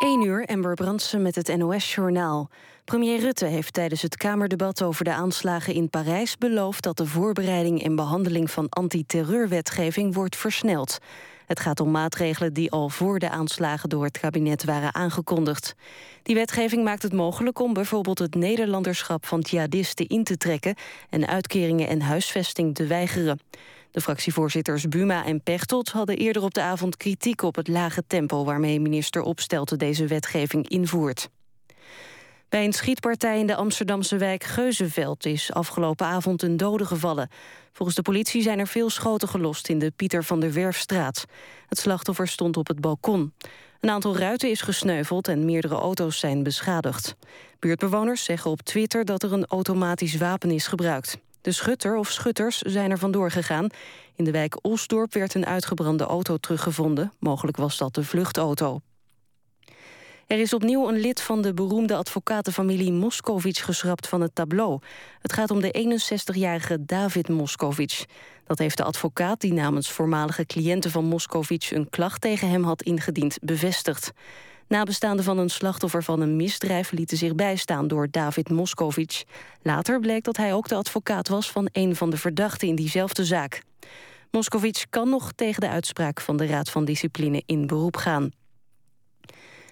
1 0.00 0.22
uur, 0.22 0.44
Ember 0.44 0.74
Brandsen 0.74 1.22
met 1.22 1.34
het 1.34 1.56
NOS-journaal. 1.56 2.50
Premier 2.84 3.20
Rutte 3.20 3.44
heeft 3.44 3.72
tijdens 3.72 4.02
het 4.02 4.16
Kamerdebat 4.16 4.82
over 4.82 5.04
de 5.04 5.12
aanslagen 5.12 5.74
in 5.74 5.90
Parijs 5.90 6.36
beloofd 6.36 6.82
dat 6.82 6.96
de 6.96 7.06
voorbereiding 7.06 7.82
en 7.82 7.96
behandeling 7.96 8.50
van 8.50 8.68
antiterreurwetgeving 8.68 10.14
wordt 10.14 10.36
versneld. 10.36 10.98
Het 11.46 11.60
gaat 11.60 11.80
om 11.80 11.90
maatregelen 11.90 12.52
die 12.52 12.70
al 12.70 12.88
voor 12.88 13.18
de 13.18 13.30
aanslagen 13.30 13.88
door 13.88 14.04
het 14.04 14.18
kabinet 14.18 14.64
waren 14.64 14.94
aangekondigd. 14.94 15.74
Die 16.22 16.34
wetgeving 16.34 16.84
maakt 16.84 17.02
het 17.02 17.12
mogelijk 17.12 17.58
om 17.58 17.72
bijvoorbeeld 17.72 18.18
het 18.18 18.34
Nederlanderschap 18.34 19.26
van 19.26 19.40
jihadisten 19.40 20.06
in 20.06 20.24
te 20.24 20.36
trekken 20.36 20.74
en 21.10 21.26
uitkeringen 21.26 21.88
en 21.88 22.00
huisvesting 22.00 22.74
te 22.74 22.86
weigeren. 22.86 23.38
De 23.90 24.00
fractievoorzitters 24.00 24.88
Buma 24.88 25.24
en 25.24 25.42
Pechtold 25.42 25.88
hadden 25.88 26.16
eerder 26.16 26.42
op 26.42 26.54
de 26.54 26.60
avond 26.60 26.96
kritiek 26.96 27.42
op 27.42 27.56
het 27.56 27.68
lage 27.68 28.04
tempo 28.06 28.44
waarmee 28.44 28.80
minister 28.80 29.22
Opstelten 29.22 29.78
deze 29.78 30.06
wetgeving 30.06 30.68
invoert. 30.68 31.28
Bij 32.48 32.64
een 32.64 32.72
schietpartij 32.72 33.38
in 33.38 33.46
de 33.46 33.54
Amsterdamse 33.54 34.16
wijk 34.16 34.44
Geuzenveld 34.44 35.26
is 35.26 35.52
afgelopen 35.52 36.06
avond 36.06 36.42
een 36.42 36.56
dode 36.56 36.84
gevallen. 36.84 37.28
Volgens 37.72 37.96
de 37.96 38.02
politie 38.02 38.42
zijn 38.42 38.58
er 38.58 38.66
veel 38.66 38.90
schoten 38.90 39.28
gelost 39.28 39.68
in 39.68 39.78
de 39.78 39.92
Pieter 39.96 40.24
van 40.24 40.40
der 40.40 40.52
Werfstraat. 40.52 41.24
Het 41.66 41.78
slachtoffer 41.78 42.28
stond 42.28 42.56
op 42.56 42.66
het 42.66 42.80
balkon. 42.80 43.32
Een 43.80 43.90
aantal 43.90 44.16
ruiten 44.16 44.50
is 44.50 44.60
gesneuveld 44.60 45.28
en 45.28 45.44
meerdere 45.44 45.74
auto's 45.74 46.18
zijn 46.18 46.42
beschadigd. 46.42 47.16
Buurtbewoners 47.58 48.24
zeggen 48.24 48.50
op 48.50 48.62
Twitter 48.62 49.04
dat 49.04 49.22
er 49.22 49.32
een 49.32 49.46
automatisch 49.46 50.16
wapen 50.16 50.50
is 50.50 50.66
gebruikt. 50.66 51.18
De 51.40 51.52
schutter 51.52 51.96
of 51.96 52.10
schutters 52.10 52.58
zijn 52.58 52.90
er 52.90 52.98
vandoor 52.98 53.30
gegaan. 53.30 53.66
In 54.14 54.24
de 54.24 54.30
wijk 54.30 54.64
Osdorp 54.64 55.12
werd 55.12 55.34
een 55.34 55.46
uitgebrande 55.46 56.04
auto 56.04 56.36
teruggevonden. 56.36 57.12
Mogelijk 57.18 57.56
was 57.56 57.78
dat 57.78 57.94
de 57.94 58.04
vluchtauto. 58.04 58.80
Er 60.26 60.38
is 60.38 60.52
opnieuw 60.52 60.88
een 60.88 61.00
lid 61.00 61.20
van 61.20 61.42
de 61.42 61.54
beroemde 61.54 61.96
advocatenfamilie 61.96 62.92
Moskovits 62.92 63.60
geschrapt 63.60 64.08
van 64.08 64.20
het 64.20 64.34
tableau. 64.34 64.80
Het 65.18 65.32
gaat 65.32 65.50
om 65.50 65.60
de 65.60 65.98
61-jarige 66.34 66.84
David 66.84 67.28
Moskovits. 67.28 68.04
Dat 68.44 68.58
heeft 68.58 68.76
de 68.76 68.84
advocaat 68.84 69.40
die 69.40 69.52
namens 69.52 69.90
voormalige 69.90 70.46
cliënten 70.46 70.90
van 70.90 71.04
Moskovits 71.04 71.70
een 71.70 71.90
klacht 71.90 72.20
tegen 72.20 72.50
hem 72.50 72.64
had 72.64 72.82
ingediend 72.82 73.38
bevestigd. 73.42 74.12
Nabestaanden 74.70 75.24
van 75.24 75.38
een 75.38 75.50
slachtoffer 75.50 76.02
van 76.02 76.20
een 76.20 76.36
misdrijf 76.36 76.90
lieten 76.90 77.16
zich 77.16 77.34
bijstaan 77.34 77.88
door 77.88 78.08
David 78.10 78.50
Moskovits. 78.50 79.24
Later 79.62 80.00
bleek 80.00 80.24
dat 80.24 80.36
hij 80.36 80.54
ook 80.54 80.68
de 80.68 80.74
advocaat 80.74 81.28
was 81.28 81.50
van 81.50 81.68
een 81.72 81.96
van 81.96 82.10
de 82.10 82.16
verdachten 82.16 82.68
in 82.68 82.74
diezelfde 82.74 83.24
zaak. 83.24 83.62
Moskovits 84.30 84.86
kan 84.90 85.08
nog 85.08 85.32
tegen 85.32 85.60
de 85.60 85.68
uitspraak 85.68 86.20
van 86.20 86.36
de 86.36 86.46
Raad 86.46 86.70
van 86.70 86.84
Discipline 86.84 87.42
in 87.46 87.66
beroep 87.66 87.96
gaan. 87.96 88.30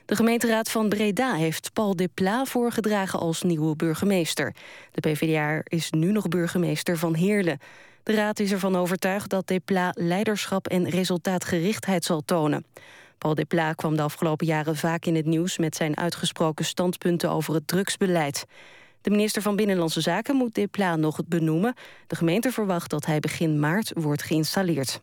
De 0.04 0.16
gemeenteraad 0.16 0.70
van 0.70 0.88
Breda 0.88 1.34
heeft 1.34 1.72
Paul 1.72 1.96
Depla 1.96 2.44
voorgedragen 2.44 3.18
als 3.18 3.42
nieuwe 3.42 3.76
burgemeester. 3.76 4.54
De 4.92 5.00
PvdA 5.00 5.60
is 5.64 5.90
nu 5.90 6.12
nog 6.12 6.28
burgemeester 6.28 6.96
van 6.98 7.14
Heerlen. 7.14 7.58
De 8.02 8.14
raad 8.14 8.38
is 8.38 8.52
ervan 8.52 8.76
overtuigd 8.76 9.30
dat 9.30 9.46
Depla 9.46 9.90
leiderschap 9.94 10.68
en 10.68 10.88
resultaatgerichtheid 10.88 12.04
zal 12.04 12.20
tonen. 12.24 12.64
Paul 13.18 13.34
Depla 13.34 13.72
kwam 13.72 13.96
de 13.96 14.02
afgelopen 14.02 14.46
jaren 14.46 14.76
vaak 14.76 15.04
in 15.04 15.16
het 15.16 15.26
nieuws... 15.26 15.58
met 15.58 15.76
zijn 15.76 15.96
uitgesproken 15.96 16.64
standpunten 16.64 17.30
over 17.30 17.54
het 17.54 17.66
drugsbeleid. 17.66 18.44
De 19.00 19.10
minister 19.10 19.42
van 19.42 19.56
Binnenlandse 19.56 20.00
Zaken 20.00 20.36
moet 20.36 20.54
Depla 20.54 20.96
nog 20.96 21.20
benoemen. 21.26 21.74
De 22.06 22.16
gemeente 22.16 22.52
verwacht 22.52 22.90
dat 22.90 23.06
hij 23.06 23.20
begin 23.20 23.60
maart 23.60 23.92
wordt 23.94 24.22
geïnstalleerd. 24.22 25.00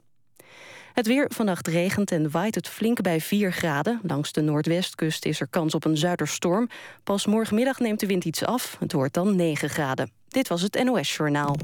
Het 0.93 1.07
weer, 1.07 1.31
vannacht 1.33 1.67
regent 1.67 2.11
en 2.11 2.31
waait 2.31 2.55
het 2.55 2.67
flink 2.67 3.01
bij 3.01 3.21
4 3.21 3.51
graden. 3.51 3.99
Langs 4.03 4.31
de 4.31 4.41
noordwestkust 4.41 5.25
is 5.25 5.39
er 5.39 5.47
kans 5.47 5.73
op 5.75 5.85
een 5.85 5.97
zuiderstorm. 5.97 6.69
Pas 7.03 7.25
morgenmiddag 7.25 7.79
neemt 7.79 7.99
de 7.99 8.07
wind 8.07 8.25
iets 8.25 8.45
af. 8.45 8.75
Het 8.79 8.91
wordt 8.91 9.13
dan 9.13 9.35
9 9.35 9.69
graden. 9.69 10.11
Dit 10.27 10.47
was 10.47 10.61
het 10.61 10.83
NOS 10.83 11.15
Journaal. 11.15 11.55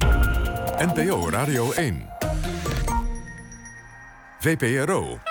NPO 0.78 1.30
Radio 1.30 1.72
1. 1.72 2.10
VPRO. 4.40 5.31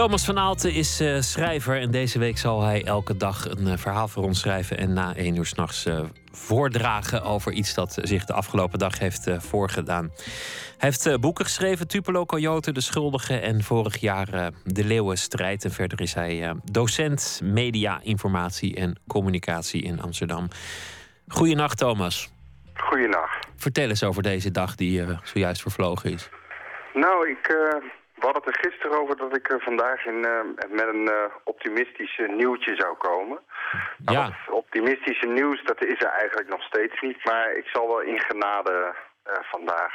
Thomas 0.00 0.24
van 0.24 0.38
Aalten 0.38 0.72
is 0.72 1.00
uh, 1.00 1.20
schrijver 1.20 1.80
en 1.80 1.90
deze 1.90 2.18
week 2.18 2.38
zal 2.38 2.62
hij 2.62 2.84
elke 2.84 3.16
dag 3.16 3.48
een 3.50 3.66
uh, 3.66 3.76
verhaal 3.76 4.08
voor 4.08 4.22
ons 4.22 4.40
schrijven 4.40 4.78
en 4.78 4.92
na 4.92 5.14
één 5.16 5.36
uur 5.36 5.46
s'nachts 5.46 5.86
uh, 5.86 6.00
voordragen 6.32 7.22
over 7.22 7.52
iets 7.52 7.74
dat 7.74 7.98
zich 8.02 8.24
de 8.24 8.32
afgelopen 8.32 8.78
dag 8.78 8.98
heeft 8.98 9.30
voorgedaan. 9.38 10.10
Hij 10.78 10.90
heeft 10.90 11.20
boeken 11.20 11.44
geschreven, 11.44 11.88
Tupelo 11.88 12.24
Coyote, 12.26 12.72
De 12.72 12.80
Schuldige 12.80 13.38
en 13.38 13.62
vorig 13.62 13.96
jaar 13.96 14.50
De 14.64 14.84
Leeuwenstrijd. 14.84 15.64
En 15.64 15.70
verder 15.70 16.00
is 16.00 16.14
hij 16.14 16.54
docent 16.64 17.40
media, 17.44 18.00
informatie 18.02 18.76
en 18.76 19.00
communicatie 19.06 19.82
in 19.82 20.00
Amsterdam. 20.00 20.48
Goedenacht 21.28 21.78
Thomas. 21.78 22.30
Goedenacht. 22.74 23.48
Vertel 23.56 23.88
eens 23.88 24.04
over 24.04 24.22
deze 24.22 24.50
dag 24.50 24.74
die 24.74 25.06
zojuist 25.22 25.62
vervlogen 25.62 26.12
is. 26.12 26.28
Nou, 26.94 27.30
ik 27.30 27.54
we 28.20 28.26
hadden 28.26 28.42
het 28.44 28.54
er 28.54 28.70
gisteren 28.70 29.00
over 29.00 29.16
dat 29.16 29.36
ik 29.36 29.50
er 29.50 29.60
vandaag 29.60 30.04
in, 30.06 30.18
uh, 30.24 30.40
met 30.70 30.86
een 30.94 31.06
uh, 31.08 31.24
optimistisch 31.44 32.20
nieuwtje 32.36 32.74
zou 32.76 32.96
komen. 32.96 33.38
Nou, 33.96 34.18
ja. 34.18 34.24
Dat 34.24 34.54
optimistische 34.54 35.26
nieuws, 35.26 35.64
dat 35.64 35.84
is 35.84 36.00
er 36.00 36.12
eigenlijk 36.22 36.48
nog 36.48 36.62
steeds 36.62 37.00
niet. 37.00 37.24
Maar 37.24 37.52
ik 37.52 37.66
zal 37.66 37.88
wel 37.88 38.00
in 38.00 38.20
genade 38.20 38.94
uh, 39.26 39.32
vandaag 39.42 39.94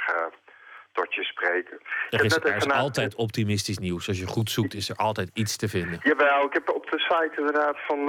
tot 0.92 1.14
je 1.14 1.24
spreken. 1.24 1.78
Er 2.10 2.26
is, 2.26 2.36
er 2.36 2.56
is 2.56 2.68
altijd 2.68 3.16
optimistisch 3.16 3.78
nieuws. 3.78 4.08
Als 4.08 4.20
je 4.20 4.28
goed 4.28 4.50
zoekt, 4.50 4.74
is 4.74 4.90
er 4.90 4.96
altijd 4.96 5.30
iets 5.34 5.58
te 5.58 5.68
vinden. 5.70 6.00
Jawel, 6.04 6.46
ik 6.46 6.54
heb 6.54 6.70
op 6.70 6.90
de 6.92 7.00
site 7.00 7.34
inderdaad 7.38 7.78
van 7.88 8.00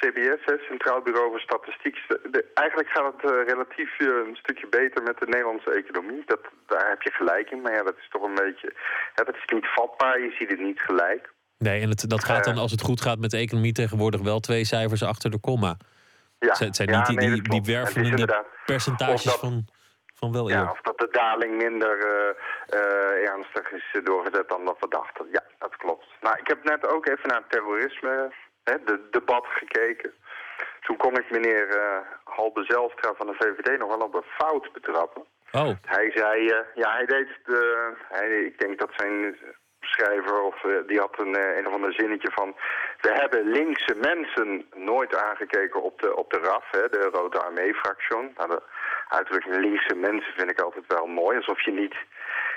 CBS, 0.00 0.42
hè, 0.44 0.54
Centraal 0.58 1.00
Bureau 1.02 1.30
voor 1.30 1.40
Statistiek. 1.40 1.96
De, 2.08 2.44
eigenlijk 2.54 2.88
gaat 2.88 3.12
het 3.12 3.30
uh, 3.30 3.44
relatief 3.46 4.00
uh, 4.00 4.08
een 4.26 4.36
stukje 4.36 4.68
beter 4.68 5.02
met 5.02 5.18
de 5.18 5.26
Nederlandse 5.26 5.70
economie. 5.70 6.22
Dat, 6.26 6.40
daar 6.66 6.88
heb 6.88 7.02
je 7.02 7.10
gelijk 7.10 7.50
in, 7.50 7.60
maar 7.60 7.72
ja, 7.72 7.82
dat 7.82 7.96
is 7.98 8.08
toch 8.10 8.22
een 8.22 8.34
beetje... 8.34 8.72
Ja, 9.14 9.24
dat 9.24 9.34
is 9.34 9.44
niet 9.54 9.66
vatbaar, 9.66 10.20
je 10.20 10.34
ziet 10.38 10.50
het 10.50 10.60
niet 10.60 10.80
gelijk. 10.80 11.32
Nee, 11.58 11.80
en 11.80 11.88
het, 11.88 12.10
dat 12.10 12.24
gaat 12.24 12.44
dan, 12.44 12.58
als 12.58 12.70
het 12.70 12.80
goed 12.80 13.00
gaat 13.00 13.18
met 13.18 13.30
de 13.30 13.36
economie 13.36 13.72
tegenwoordig... 13.72 14.20
wel 14.20 14.40
twee 14.40 14.64
cijfers 14.64 15.02
achter 15.02 15.30
de 15.30 15.40
komma. 15.40 15.76
Ja, 16.38 16.54
het 16.58 16.76
zijn 16.76 16.88
ja, 16.88 16.96
niet 16.98 17.06
die, 17.06 17.16
nee, 17.16 17.30
die, 17.30 17.48
die 17.48 17.74
wervelende 17.74 18.44
percentages 18.66 19.22
dat, 19.22 19.38
van, 19.38 19.64
van 20.14 20.32
wel 20.32 20.48
ja. 20.48 20.70
Of 20.70 20.80
dat 20.80 20.98
de 20.98 21.08
daling 21.10 21.62
minder 21.62 21.96
uh, 22.74 23.28
ernstig 23.28 23.70
is 23.72 24.00
doorgezet 24.04 24.48
dan 24.48 24.64
dat 24.64 24.76
we 24.80 24.88
dachten. 24.88 25.26
Ja, 25.32 25.42
dat 25.58 25.76
klopt. 25.76 26.06
Nou, 26.20 26.38
ik 26.38 26.46
heb 26.46 26.64
net 26.64 26.86
ook 26.86 27.06
even 27.06 27.28
naar 27.28 27.42
terrorisme 27.48 28.32
het 28.70 29.12
debat 29.12 29.46
gekeken. 29.46 30.12
Toen 30.80 30.96
kon 30.96 31.18
ik 31.18 31.30
meneer 31.30 31.66
uh, 31.76 31.98
Halbe 32.24 32.64
Zelstra 32.64 33.14
van 33.14 33.26
de 33.26 33.34
VVD 33.38 33.78
nog 33.78 33.88
wel 33.88 34.06
op 34.06 34.14
een 34.14 34.30
fout 34.38 34.72
betrappen. 34.72 35.22
Oh. 35.52 35.70
Hij 35.84 36.10
zei, 36.14 36.44
uh, 36.44 36.58
ja, 36.74 36.92
hij 36.92 37.06
deed, 37.06 37.28
de, 37.44 37.92
hij, 38.08 38.28
ik 38.44 38.58
denk 38.58 38.78
dat 38.78 38.90
zijn 38.96 39.36
schrijver, 39.80 40.42
of 40.42 40.64
uh, 40.64 40.72
die 40.86 40.98
had 40.98 41.18
een, 41.18 41.58
een 41.58 41.66
of 41.66 41.72
ander 41.72 41.92
zinnetje 41.92 42.30
van... 42.34 42.56
We 43.00 43.12
hebben 43.12 43.50
linkse 43.50 43.94
mensen 44.00 44.66
nooit 44.74 45.16
aangekeken 45.16 45.82
op 45.82 46.00
de, 46.00 46.16
op 46.16 46.30
de 46.30 46.38
RAF, 46.38 46.64
hè, 46.70 46.88
de 46.88 47.08
Rode 47.12 47.38
Armee-fractie. 47.38 48.16
Nou, 48.36 48.48
de 48.48 48.62
uitdrukking 49.08 49.56
linkse 49.56 49.94
mensen 49.94 50.32
vind 50.36 50.50
ik 50.50 50.60
altijd 50.60 50.84
wel 50.88 51.06
mooi, 51.06 51.36
alsof 51.36 51.64
je 51.64 51.72
niet... 51.72 51.94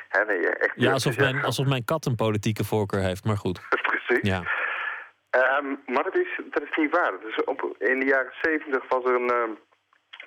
Hè, 0.09 0.25
nee, 0.25 0.49
echt 0.49 0.73
ja, 0.75 0.91
alsof 0.91 1.17
mijn, 1.17 1.43
alsof 1.43 1.67
mijn 1.67 1.85
kat 1.85 2.05
een 2.05 2.15
politieke 2.15 2.63
voorkeur 2.63 3.01
heeft, 3.01 3.25
maar 3.25 3.37
goed. 3.37 3.61
Precies. 3.91 4.29
Ja. 4.29 4.43
Um, 5.31 5.81
maar 5.85 6.03
dat 6.03 6.15
is, 6.15 6.39
niet 6.75 6.95
waar. 6.95 7.19
Dus 7.19 7.43
op, 7.43 7.75
in 7.77 7.99
de 7.99 8.05
jaren 8.05 8.33
zeventig 8.41 8.83
was 8.87 9.03
er 9.03 9.15
een 9.15 9.33
uh, 9.33 9.55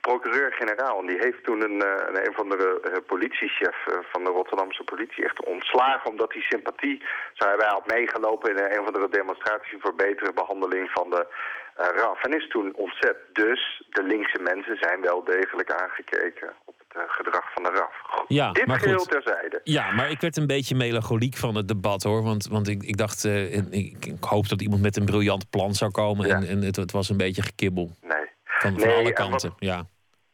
procureur-generaal. 0.01 0.99
En 0.99 1.07
die 1.07 1.19
heeft 1.19 1.45
toen 1.45 1.63
een, 1.63 1.83
uh, 1.85 2.23
een, 2.25 2.35
van 2.35 2.49
de 2.49 2.81
uh, 2.85 2.97
politiechef 3.07 3.77
van 4.13 4.25
de 4.25 4.31
Rotterdamse 4.31 4.85
politie 4.85 5.25
echt 5.25 5.45
ontslagen. 5.45 6.11
Omdat 6.11 6.33
hij 6.33 6.43
sympathie, 6.43 7.03
zou 7.33 7.61
hij 7.61 7.69
had 7.69 7.87
meegelopen 7.87 8.51
in 8.51 8.79
een 8.79 8.85
van 8.85 8.93
de 8.93 9.09
demonstraties 9.11 9.79
voor 9.81 9.95
betere 9.95 10.33
behandeling 10.33 10.91
van 10.91 11.11
de 11.11 11.27
RAF. 11.75 12.23
En 12.23 12.33
is 12.33 12.49
toen 12.49 12.75
ontzet. 12.75 13.17
Dus 13.33 13.83
de 13.91 14.03
linkse 14.03 14.43
mensen 14.43 14.77
zijn 14.81 15.01
wel 15.01 15.25
degelijk 15.25 15.71
aangekeken 15.73 16.53
op 16.65 16.82
het 16.93 17.11
gedrag 17.11 17.53
van 17.55 17.62
de 17.62 17.68
RAF. 17.70 18.24
Ja, 18.28 18.53
Dit 18.53 18.66
maar 18.66 18.78
geheel 18.80 18.99
goed. 18.99 19.11
terzijde. 19.11 19.61
Ja, 19.64 19.90
maar 19.90 20.11
ik 20.11 20.20
werd 20.20 20.36
een 20.36 20.47
beetje 20.47 20.74
melancholiek 20.74 21.36
van 21.36 21.55
het 21.55 21.68
debat 21.68 22.03
hoor. 22.03 22.22
Want, 22.22 22.47
want 22.49 22.68
ik, 22.68 22.82
ik 22.82 22.97
dacht, 22.97 23.24
uh, 23.24 23.55
ik, 23.57 24.07
ik 24.07 24.24
hoop 24.24 24.49
dat 24.49 24.62
iemand 24.62 24.82
met 24.82 24.97
een 24.97 25.05
briljant 25.05 25.51
plan 25.51 25.74
zou 25.74 25.90
komen. 25.90 26.26
Ja. 26.26 26.34
En, 26.36 26.49
en 26.49 26.62
het, 26.62 26.76
het, 26.76 26.93
was 26.93 27.09
een 27.09 27.16
beetje 27.16 27.43
gekibbel. 27.43 27.90
Nee. 28.03 28.26
Van, 28.45 28.70
van 28.70 28.80
Nee, 28.86 28.95
alle 28.97 29.09
en 29.09 29.14
kanten. 29.14 29.49
wat- 29.49 29.59
Ja. 29.59 29.84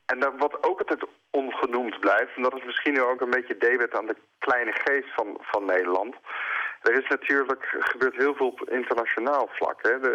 En 0.07 0.21
dan 0.21 0.33
wat 0.39 0.57
ook 0.69 0.79
altijd 0.79 1.07
ongenoemd 1.31 2.01
blijft. 2.01 2.37
En 2.37 2.43
dat 2.43 2.55
is 2.57 2.65
misschien 2.65 3.03
ook 3.03 3.21
een 3.21 3.31
beetje 3.31 3.57
debet 3.59 3.99
aan 3.99 4.07
de 4.07 4.17
kleine 4.39 4.73
geest 4.85 5.15
van, 5.15 5.27
van 5.41 5.65
Nederland. 5.65 6.15
Er 6.83 6.99
is 6.99 7.09
natuurlijk 7.09 7.77
gebeurt 7.79 8.17
heel 8.17 8.35
veel 8.35 8.47
op 8.47 8.71
internationaal 8.71 9.49
vlak. 9.53 9.83
Hè. 9.83 10.01
De, 10.01 10.13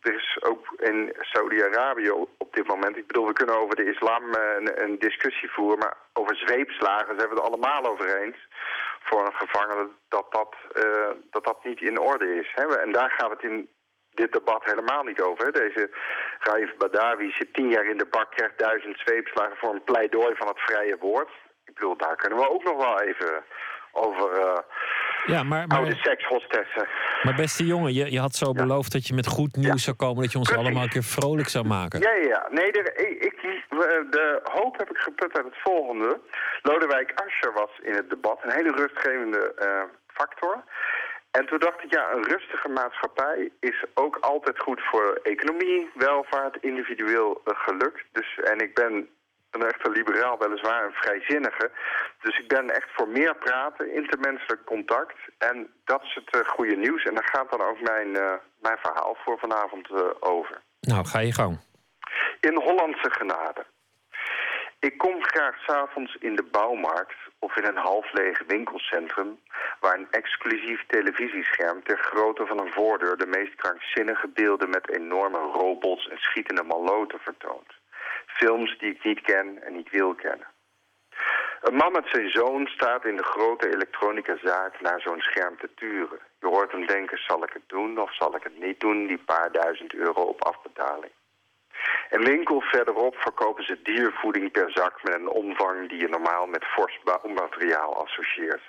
er 0.00 0.14
is 0.14 0.38
ook 0.42 0.72
in 0.76 1.14
Saudi-Arabië 1.20 2.10
op 2.10 2.54
dit 2.54 2.66
moment... 2.66 2.96
Ik 2.96 3.06
bedoel, 3.06 3.26
we 3.26 3.32
kunnen 3.32 3.60
over 3.60 3.76
de 3.76 3.90
islam 3.92 4.22
een, 4.34 4.82
een, 4.82 4.98
discussie 4.98 5.50
voeren... 5.50 5.78
maar 5.78 5.96
over 6.12 6.36
zweepslagen 6.36 7.18
zijn 7.18 7.28
we 7.28 7.34
het 7.34 7.44
allemaal 7.44 7.84
over 7.84 8.22
eens... 8.22 8.48
voor 9.00 9.26
een 9.26 9.34
gevangene 9.34 9.88
dat 10.08 10.26
dat, 10.32 10.54
uh, 10.84 11.10
dat, 11.30 11.44
dat 11.44 11.64
niet 11.64 11.80
in 11.80 12.00
orde 12.00 12.34
is. 12.34 12.52
Hè. 12.54 12.78
En 12.78 12.92
daar 12.92 13.10
gaan 13.10 13.28
we 13.28 13.34
het 13.34 13.50
in 13.50 13.68
dit 14.10 14.32
debat 14.32 14.64
helemaal 14.64 15.02
niet 15.02 15.20
over. 15.20 15.52
Deze 15.52 15.90
Raif 16.38 16.76
Badawi 16.76 17.30
zit 17.30 17.54
tien 17.54 17.68
jaar 17.68 17.86
in 17.86 17.98
de 17.98 18.06
bak, 18.06 18.30
krijgt 18.30 18.58
duizend 18.58 18.98
zweepslagen... 18.98 19.56
voor 19.56 19.74
een 19.74 19.84
pleidooi 19.84 20.34
van 20.36 20.48
het 20.48 20.60
vrije 20.60 20.96
woord. 21.00 21.30
Ik 21.64 21.74
bedoel, 21.74 21.96
daar 21.96 22.16
kunnen 22.16 22.38
we 22.38 22.50
ook 22.50 22.64
nog 22.64 22.76
wel 22.76 23.00
even 23.00 23.44
over... 23.92 24.64
ja, 25.26 25.42
maar, 25.42 25.66
maar, 25.66 25.78
oude 25.78 25.96
sekshostessen. 25.96 26.88
Maar 27.22 27.34
beste 27.34 27.66
jongen, 27.66 27.94
je, 27.94 28.10
je 28.10 28.20
had 28.20 28.34
zo 28.34 28.52
beloofd 28.52 28.92
dat 28.92 29.06
je 29.06 29.14
met 29.14 29.26
goed 29.26 29.56
nieuws 29.56 29.84
zou 29.84 29.96
komen... 29.96 30.22
dat 30.22 30.32
je 30.32 30.38
ons 30.38 30.56
allemaal 30.56 30.82
een 30.82 30.88
keer 30.88 31.02
vrolijk 31.02 31.48
zou 31.48 31.66
maken. 31.66 32.00
Ja, 32.00 32.12
ja. 32.12 32.46
Nee, 32.50 32.72
de, 32.72 32.80
ik, 33.18 33.36
de 34.10 34.40
hoop 34.42 34.78
heb 34.78 34.90
ik 34.90 34.96
geput 34.96 35.36
uit 35.36 35.44
het 35.44 35.62
volgende. 35.62 36.20
Lodewijk 36.62 37.12
Asscher 37.14 37.52
was 37.52 37.70
in 37.82 37.94
het 37.94 38.10
debat 38.10 38.38
een 38.42 38.52
hele 38.52 38.72
rustgevende 38.72 39.54
uh, 39.58 39.82
factor. 40.06 40.64
En 41.30 41.46
toen 41.46 41.58
dacht 41.58 41.84
ik, 41.84 41.92
ja, 41.92 42.12
een 42.12 42.24
rustige 42.24 42.68
maatschappij 42.68 43.50
is 43.60 43.84
ook 43.94 44.16
altijd 44.20 44.58
goed 44.58 44.80
voor 44.90 45.20
economie, 45.22 45.90
welvaart, 45.94 46.56
individueel 46.60 47.42
uh, 47.44 47.54
geluk. 47.58 48.06
Dus, 48.12 48.38
en 48.44 48.58
ik 48.58 48.74
ben 48.74 49.08
een 49.60 49.68
echte 49.68 49.90
liberaal, 49.90 50.38
weliswaar 50.38 50.84
een 50.84 50.92
vrijzinnige. 50.92 51.70
Dus 52.22 52.38
ik 52.38 52.48
ben 52.48 52.70
echt 52.70 52.88
voor 52.92 53.08
meer 53.08 53.36
praten, 53.36 53.94
intermenselijk 53.94 54.64
contact. 54.64 55.16
En 55.38 55.72
dat 55.84 56.02
is 56.02 56.14
het 56.14 56.34
uh, 56.34 56.48
goede 56.48 56.76
nieuws. 56.76 57.04
En 57.04 57.14
daar 57.14 57.30
gaat 57.32 57.50
dan 57.50 57.60
ook 57.60 57.80
mijn, 57.80 58.08
uh, 58.08 58.32
mijn 58.60 58.78
verhaal 58.78 59.16
voor 59.24 59.38
vanavond 59.38 59.90
uh, 59.90 60.00
over. 60.20 60.62
Nou, 60.80 61.06
ga 61.06 61.18
je 61.18 61.32
gang. 61.32 61.60
In 62.40 62.54
Hollandse 62.54 63.10
genade. 63.10 63.66
Ik 64.78 64.98
kom 64.98 65.22
graag 65.22 65.56
s'avonds 65.58 66.16
in 66.20 66.36
de 66.36 66.42
bouwmarkt 66.42 67.16
of 67.38 67.56
in 67.56 67.64
een 67.64 67.76
half 67.76 68.12
leeg 68.12 68.42
winkelcentrum... 68.46 69.38
waar 69.80 69.98
een 69.98 70.10
exclusief 70.10 70.86
televisiescherm 70.86 71.82
ter 71.82 71.98
grootte 71.98 72.46
van 72.46 72.60
een 72.60 72.72
voordeur... 72.72 73.16
de 73.16 73.26
meest 73.26 73.54
krankzinnige 73.54 74.28
beelden 74.28 74.70
met 74.70 74.90
enorme 74.90 75.38
robots 75.38 76.08
en 76.08 76.18
schietende 76.18 76.62
maloten 76.62 77.18
vertoont 77.18 77.72
films 78.36 78.78
die 78.78 78.90
ik 78.90 79.04
niet 79.04 79.20
ken 79.20 79.62
en 79.62 79.76
niet 79.76 79.90
wil 79.90 80.14
kennen. 80.14 80.46
Een 81.60 81.74
man 81.74 81.92
met 81.92 82.08
zijn 82.12 82.30
zoon 82.30 82.66
staat 82.66 83.04
in 83.04 83.16
de 83.16 83.22
grote 83.22 83.68
elektronicazaak 83.68 84.80
naar 84.80 85.00
zo'n 85.00 85.20
scherm 85.20 85.58
te 85.58 85.70
turen. 85.74 86.18
Je 86.40 86.46
hoort 86.46 86.72
hem 86.72 86.86
denken, 86.86 87.18
zal 87.18 87.42
ik 87.42 87.52
het 87.52 87.68
doen 87.68 87.98
of 87.98 88.14
zal 88.14 88.36
ik 88.36 88.42
het 88.42 88.58
niet 88.58 88.80
doen, 88.80 89.06
die 89.06 89.18
paar 89.18 89.52
duizend 89.52 89.94
euro 89.94 90.22
op 90.22 90.44
afbetaling. 90.44 91.12
Een 92.10 92.24
winkel 92.24 92.60
verderop 92.60 93.16
verkopen 93.16 93.64
ze 93.64 93.82
diervoeding 93.82 94.50
per 94.50 94.70
zak 94.70 95.02
met 95.02 95.14
een 95.14 95.28
omvang 95.28 95.88
die 95.88 96.00
je 96.00 96.08
normaal 96.08 96.46
met 96.46 96.64
fors 96.64 97.00
bouwmateriaal 97.04 98.02
associeert. 98.04 98.62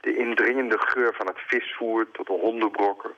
De 0.00 0.16
indringende 0.16 0.78
geur 0.78 1.14
van 1.14 1.26
het 1.26 1.38
visvoer 1.46 2.10
tot 2.10 2.26
de 2.26 2.32
hondenbrokken. 2.32 3.14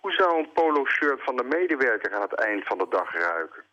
Hoe 0.00 0.12
zou 0.12 0.38
een 0.38 0.52
polo-shirt 0.52 1.22
van 1.22 1.36
de 1.36 1.44
medewerker 1.44 2.14
aan 2.14 2.22
het 2.22 2.34
eind 2.34 2.64
van 2.66 2.78
de 2.78 2.86
dag 2.88 3.12
ruiken? 3.12 3.64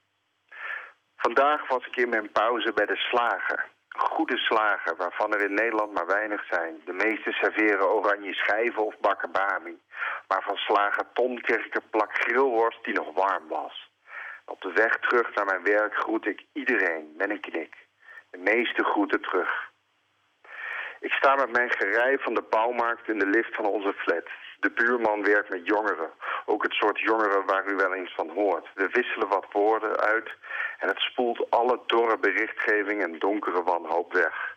Vandaag 1.25 1.67
was 1.67 1.85
ik 1.85 1.95
in 1.95 2.09
mijn 2.09 2.31
pauze 2.31 2.73
bij 2.73 2.85
de 2.85 2.95
slager. 2.95 3.65
Goede 3.89 4.37
slager, 4.37 4.95
waarvan 4.95 5.33
er 5.33 5.41
in 5.41 5.53
Nederland 5.53 5.93
maar 5.93 6.05
weinig 6.05 6.45
zijn. 6.49 6.81
De 6.85 6.93
meeste 6.93 7.31
serveren 7.31 7.89
oranje 7.89 8.33
schijven 8.33 8.85
of 8.85 8.99
bakkerbami. 8.99 9.77
Maar 10.27 10.41
van 10.43 10.55
slager 10.55 11.05
Ton 11.13 11.41
kreeg 11.41 11.65
ik 11.65 11.75
een 11.75 11.89
plak 11.89 12.13
grillworst 12.13 12.83
die 12.83 12.93
nog 12.93 13.13
warm 13.13 13.47
was. 13.47 13.91
Op 14.45 14.61
de 14.61 14.71
weg 14.71 14.99
terug 14.99 15.35
naar 15.35 15.45
mijn 15.45 15.63
werk 15.63 15.95
groet 15.95 16.25
ik 16.25 16.45
iedereen 16.53 17.13
met 17.17 17.29
een 17.29 17.39
knik. 17.39 17.75
De 18.29 18.37
meeste 18.37 18.83
groeten 18.83 19.21
terug. 19.21 19.71
Ik 20.99 21.11
sta 21.11 21.35
met 21.35 21.51
mijn 21.51 21.71
gerij 21.71 22.17
van 22.19 22.33
de 22.33 22.43
bouwmarkt 22.49 23.07
in 23.07 23.19
de 23.19 23.27
lift 23.27 23.55
van 23.55 23.65
onze 23.65 23.93
flat. 23.93 24.29
De 24.59 24.71
buurman 24.71 25.23
werkt 25.23 25.49
met 25.49 25.65
jongeren. 25.65 26.09
Ook 26.45 26.63
het 26.63 26.73
soort 26.73 26.99
jongeren 26.99 27.45
waar 27.45 27.67
u 27.67 27.75
wel 27.75 27.93
eens 27.93 28.13
van 28.15 28.29
hoort. 28.29 28.67
We 28.73 28.87
wisselen 28.91 29.27
wat 29.27 29.45
woorden 29.51 29.97
uit 29.97 30.29
en 30.79 30.87
het 30.87 30.99
spoelt 30.99 31.49
alle 31.49 31.79
dorre 31.85 32.17
berichtgeving 32.17 33.03
en 33.03 33.19
donkere 33.19 33.63
wanhoop 33.63 34.13
weg. 34.13 34.55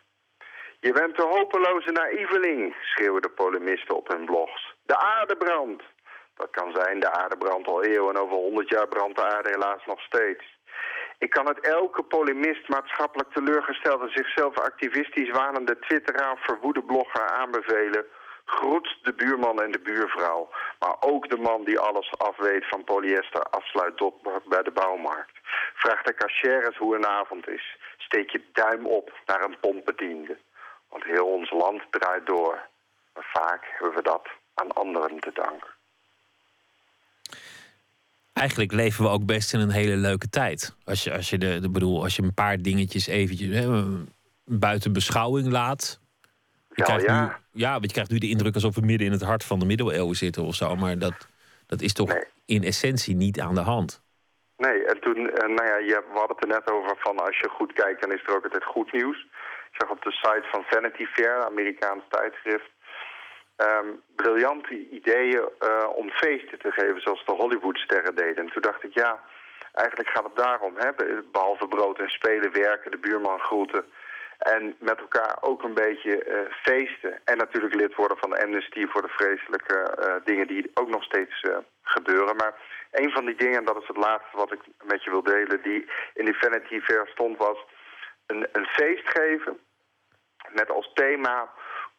Je 0.79 0.91
bent 0.91 1.15
de 1.15 1.23
hopeloze 1.23 1.91
naïveling, 1.91 2.75
schreeuwen 2.81 3.21
de 3.21 3.29
polemisten 3.29 3.95
op 3.95 4.07
hun 4.07 4.25
blogs. 4.25 4.75
De 4.85 4.97
aarde 4.97 5.35
brandt. 5.35 5.83
Dat 6.35 6.49
kan 6.51 6.71
zijn, 6.73 6.99
de 6.99 7.11
aarde 7.11 7.37
brandt 7.37 7.67
al 7.67 7.83
eeuwen 7.83 8.15
en 8.15 8.21
over 8.21 8.35
honderd 8.35 8.69
jaar 8.69 8.87
brandt 8.87 9.17
de 9.17 9.23
aarde 9.23 9.49
helaas 9.49 9.85
nog 9.85 10.01
steeds. 10.01 10.57
Ik 11.17 11.29
kan 11.29 11.47
het 11.47 11.59
elke 11.59 12.03
polemist 12.03 12.67
maatschappelijk 12.67 13.31
teleurgestelde 13.33 14.09
zichzelf 14.09 14.59
activistisch 14.59 15.29
wanende 15.29 15.79
twitteraar 15.79 16.37
verwoede 16.37 16.83
blogger 16.83 17.27
aanbevelen 17.27 18.05
Groet 18.55 18.97
de 19.01 19.13
buurman 19.13 19.61
en 19.61 19.71
de 19.71 19.79
buurvrouw. 19.79 20.49
Maar 20.79 20.95
ook 20.99 21.29
de 21.29 21.37
man 21.37 21.63
die 21.63 21.79
alles 21.79 22.17
afweet 22.17 22.65
van 22.67 22.83
polyester 22.83 23.43
afsluit 23.43 24.01
op 24.01 24.41
bij 24.45 24.63
de 24.63 24.71
bouwmarkt. 24.71 25.37
Vraag 25.73 26.01
de 26.01 26.13
cashier 26.13 26.75
hoe 26.77 26.95
een 26.95 27.05
avond 27.07 27.47
is. 27.47 27.77
Steek 27.97 28.29
je 28.29 28.41
duim 28.53 28.85
op 28.85 29.11
naar 29.25 29.43
een 29.43 29.59
pompbediende. 29.59 30.37
Want 30.89 31.03
heel 31.03 31.27
ons 31.27 31.51
land 31.51 31.81
draait 31.89 32.25
door. 32.25 32.67
Maar 33.13 33.29
vaak 33.33 33.63
hebben 33.77 33.95
we 33.95 34.01
dat 34.01 34.27
aan 34.53 34.71
anderen 34.71 35.19
te 35.19 35.31
danken. 35.33 35.69
Eigenlijk 38.33 38.71
leven 38.71 39.03
we 39.03 39.09
ook 39.09 39.25
best 39.25 39.53
in 39.53 39.59
een 39.59 39.71
hele 39.71 39.95
leuke 39.95 40.29
tijd. 40.29 40.75
Als 40.85 41.03
je, 41.03 41.13
als 41.13 41.29
je, 41.29 41.37
de, 41.37 41.59
de 41.59 41.69
bedoel, 41.69 42.03
als 42.03 42.15
je 42.15 42.23
een 42.23 42.33
paar 42.33 42.57
dingetjes 42.57 43.07
eventjes 43.07 43.55
hè, 43.55 43.83
buiten 44.45 44.93
beschouwing 44.93 45.47
laat. 45.47 45.99
Ja, 46.69 46.97
ja. 46.97 47.23
Nu, 47.23 47.61
ja, 47.61 47.71
want 47.71 47.85
je 47.85 47.91
krijgt 47.91 48.11
nu 48.11 48.17
de 48.17 48.29
indruk 48.29 48.53
alsof 48.53 48.75
we 48.75 48.81
midden 48.81 49.07
in 49.07 49.13
het 49.13 49.21
hart 49.21 49.43
van 49.43 49.59
de 49.59 49.65
middeleeuwen 49.65 50.15
zitten 50.15 50.43
of 50.43 50.55
zo. 50.55 50.75
Maar 50.75 50.97
dat, 50.97 51.27
dat 51.67 51.81
is 51.81 51.93
toch 51.93 52.13
in 52.45 52.63
essentie 52.63 53.15
niet 53.15 53.39
aan 53.39 53.55
de 53.55 53.61
hand. 53.61 54.01
Nee, 54.57 54.85
en 54.85 54.99
toen, 54.99 55.29
eh, 55.29 55.47
nou 55.47 55.67
ja, 55.67 55.77
je, 55.77 56.03
we 56.11 56.17
hadden 56.17 56.35
het 56.35 56.43
er 56.43 56.55
net 56.57 56.71
over 56.71 56.95
van 56.97 57.19
als 57.19 57.39
je 57.39 57.49
goed 57.49 57.73
kijkt, 57.73 58.01
dan 58.01 58.11
is 58.11 58.23
er 58.23 58.35
ook 58.35 58.43
altijd 58.43 58.63
goed 58.63 58.91
nieuws. 58.91 59.17
Ik 59.71 59.75
zag 59.77 59.89
op 59.89 60.01
de 60.03 60.11
site 60.11 60.47
van 60.51 60.63
Vanity 60.67 61.05
Fair, 61.05 61.45
Amerikaans 61.45 62.03
tijdschrift, 62.09 62.69
um, 63.57 64.01
briljante 64.15 64.89
ideeën 64.89 65.49
uh, 65.59 65.87
om 65.95 66.09
feesten 66.09 66.59
te 66.59 66.71
geven, 66.71 67.01
zoals 67.01 67.25
de 67.25 67.31
Hollywoodsterren 67.31 68.15
deden. 68.15 68.43
En 68.43 68.51
toen 68.51 68.61
dacht 68.61 68.83
ik, 68.83 68.93
ja, 68.93 69.19
eigenlijk 69.73 70.09
gaat 70.09 70.23
het 70.23 70.35
daarom, 70.35 70.73
hè? 70.77 70.89
behalve 71.31 71.67
brood 71.67 71.99
en 71.99 72.09
spelen, 72.09 72.51
werken, 72.51 72.91
de 72.91 72.97
buurman 72.97 73.39
groeten. 73.39 73.85
En 74.39 74.75
met 74.79 74.99
elkaar 74.99 75.37
ook 75.41 75.63
een 75.63 75.73
beetje 75.73 76.25
uh, 76.25 76.53
feesten. 76.53 77.19
En 77.25 77.37
natuurlijk 77.37 77.75
lid 77.75 77.95
worden 77.95 78.17
van 78.17 78.37
Amnesty 78.37 78.87
voor 78.87 79.01
de 79.01 79.07
vreselijke 79.07 79.97
uh, 79.99 80.13
dingen 80.25 80.47
die 80.47 80.71
ook 80.73 80.89
nog 80.89 81.03
steeds 81.03 81.43
uh, 81.43 81.57
gebeuren. 81.81 82.35
Maar 82.35 82.53
een 82.91 83.11
van 83.11 83.25
die 83.25 83.35
dingen, 83.35 83.65
dat 83.65 83.81
is 83.81 83.87
het 83.87 83.97
laatste 83.97 84.37
wat 84.37 84.51
ik 84.51 84.59
met 84.83 85.03
je 85.03 85.09
wil 85.09 85.23
delen, 85.23 85.61
die 85.61 85.89
in 86.13 86.25
die 86.25 86.37
Vanity 86.37 86.79
Fair 86.79 87.07
stond, 87.07 87.37
was 87.37 87.57
een, 88.25 88.47
een 88.51 88.65
feest 88.65 89.09
geven 89.09 89.59
met 90.49 90.69
als 90.69 90.91
thema 90.93 91.49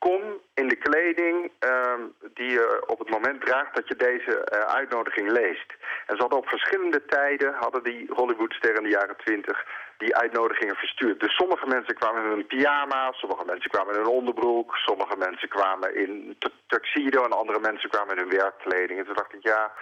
kom 0.06 0.22
in 0.54 0.68
de 0.68 0.76
kleding 0.76 1.36
uh, 1.60 2.04
die 2.34 2.50
je 2.50 2.82
op 2.86 2.98
het 2.98 3.10
moment 3.10 3.40
draagt 3.40 3.74
dat 3.74 3.88
je 3.88 3.96
deze 3.96 4.34
uh, 4.52 4.60
uitnodiging 4.60 5.30
leest. 5.30 5.70
En 6.06 6.14
ze 6.16 6.20
hadden 6.20 6.38
op 6.38 6.48
verschillende 6.48 7.04
tijden, 7.04 7.54
hadden 7.54 7.82
die 7.82 8.10
Hollywoodsterren 8.14 8.82
in 8.82 8.88
de 8.88 8.96
jaren 8.98 9.16
twintig, 9.16 9.64
die 9.98 10.16
uitnodigingen 10.16 10.76
verstuurd. 10.76 11.20
Dus 11.20 11.34
sommige 11.34 11.66
mensen 11.66 11.94
kwamen 11.94 12.22
in 12.22 12.30
hun 12.30 12.46
pyjama, 12.46 13.12
sommige 13.12 13.44
mensen 13.44 13.70
kwamen 13.70 13.94
in 13.94 14.00
hun 14.00 14.10
onderbroek, 14.10 14.76
sommige 14.76 15.16
mensen 15.16 15.48
kwamen 15.48 15.94
in 15.94 16.36
tuxedo 16.66 17.24
en 17.24 17.32
andere 17.32 17.60
mensen 17.60 17.90
kwamen 17.90 18.16
in 18.16 18.22
hun 18.22 18.38
werkkleding. 18.38 18.98
En 18.98 19.04
toen 19.04 19.14
dacht 19.14 19.34
ik, 19.34 19.42
ja, 19.42 19.72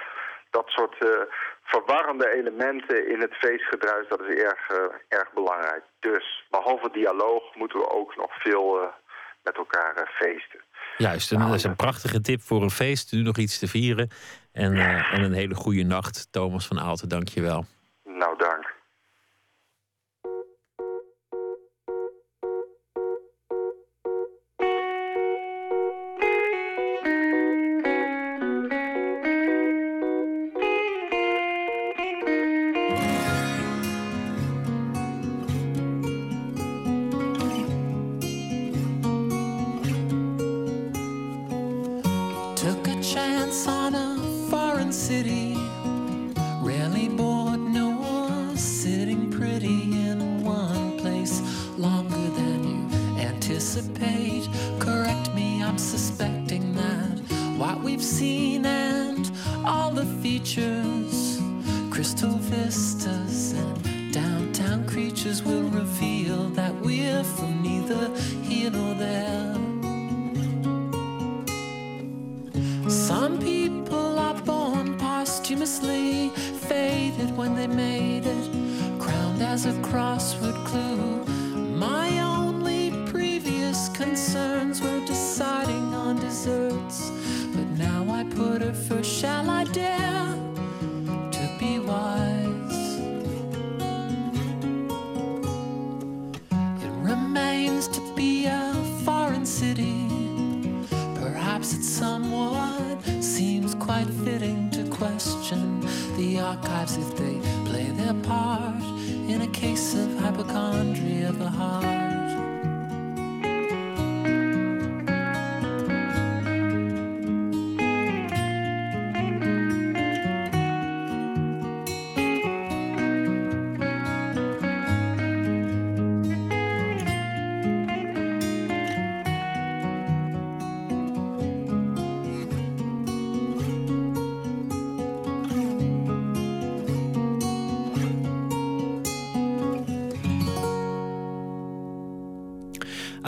dat 0.51 0.69
soort 0.69 0.97
uh, 0.99 1.09
verwarrende 1.63 2.31
elementen 2.31 3.09
in 3.09 3.21
het 3.21 3.35
feestgedruis, 3.35 4.09
dat 4.09 4.21
is 4.21 4.43
erg, 4.43 4.71
uh, 4.71 4.79
erg 5.09 5.33
belangrijk. 5.33 5.83
Dus, 6.01 6.47
behalve 6.51 6.91
dialoog 6.91 7.55
moeten 7.55 7.79
we 7.79 7.91
ook 7.91 8.17
nog 8.17 8.33
veel 8.41 8.93
met 9.43 9.57
elkaar 9.57 10.11
feesten. 10.19 10.61
Juist, 10.97 11.33
en 11.33 11.39
dat 11.39 11.55
is 11.55 11.65
een 11.65 11.77
prachtige 11.77 12.21
tip 12.21 12.43
voor 12.43 12.63
een 12.63 12.71
feest. 12.71 13.13
Nu 13.13 13.23
nog 13.23 13.37
iets 13.37 13.59
te 13.59 13.69
vieren. 13.69 14.11
En, 14.53 14.75
en 15.13 15.23
een 15.23 15.33
hele 15.33 15.55
goede 15.55 15.83
nacht, 15.83 16.29
Thomas 16.31 16.67
van 16.67 16.81
Aalten. 16.81 17.09
Dank 17.09 17.29
je 17.29 17.41
wel. 17.41 17.65
Nou, 18.05 18.39
dank. 18.39 18.75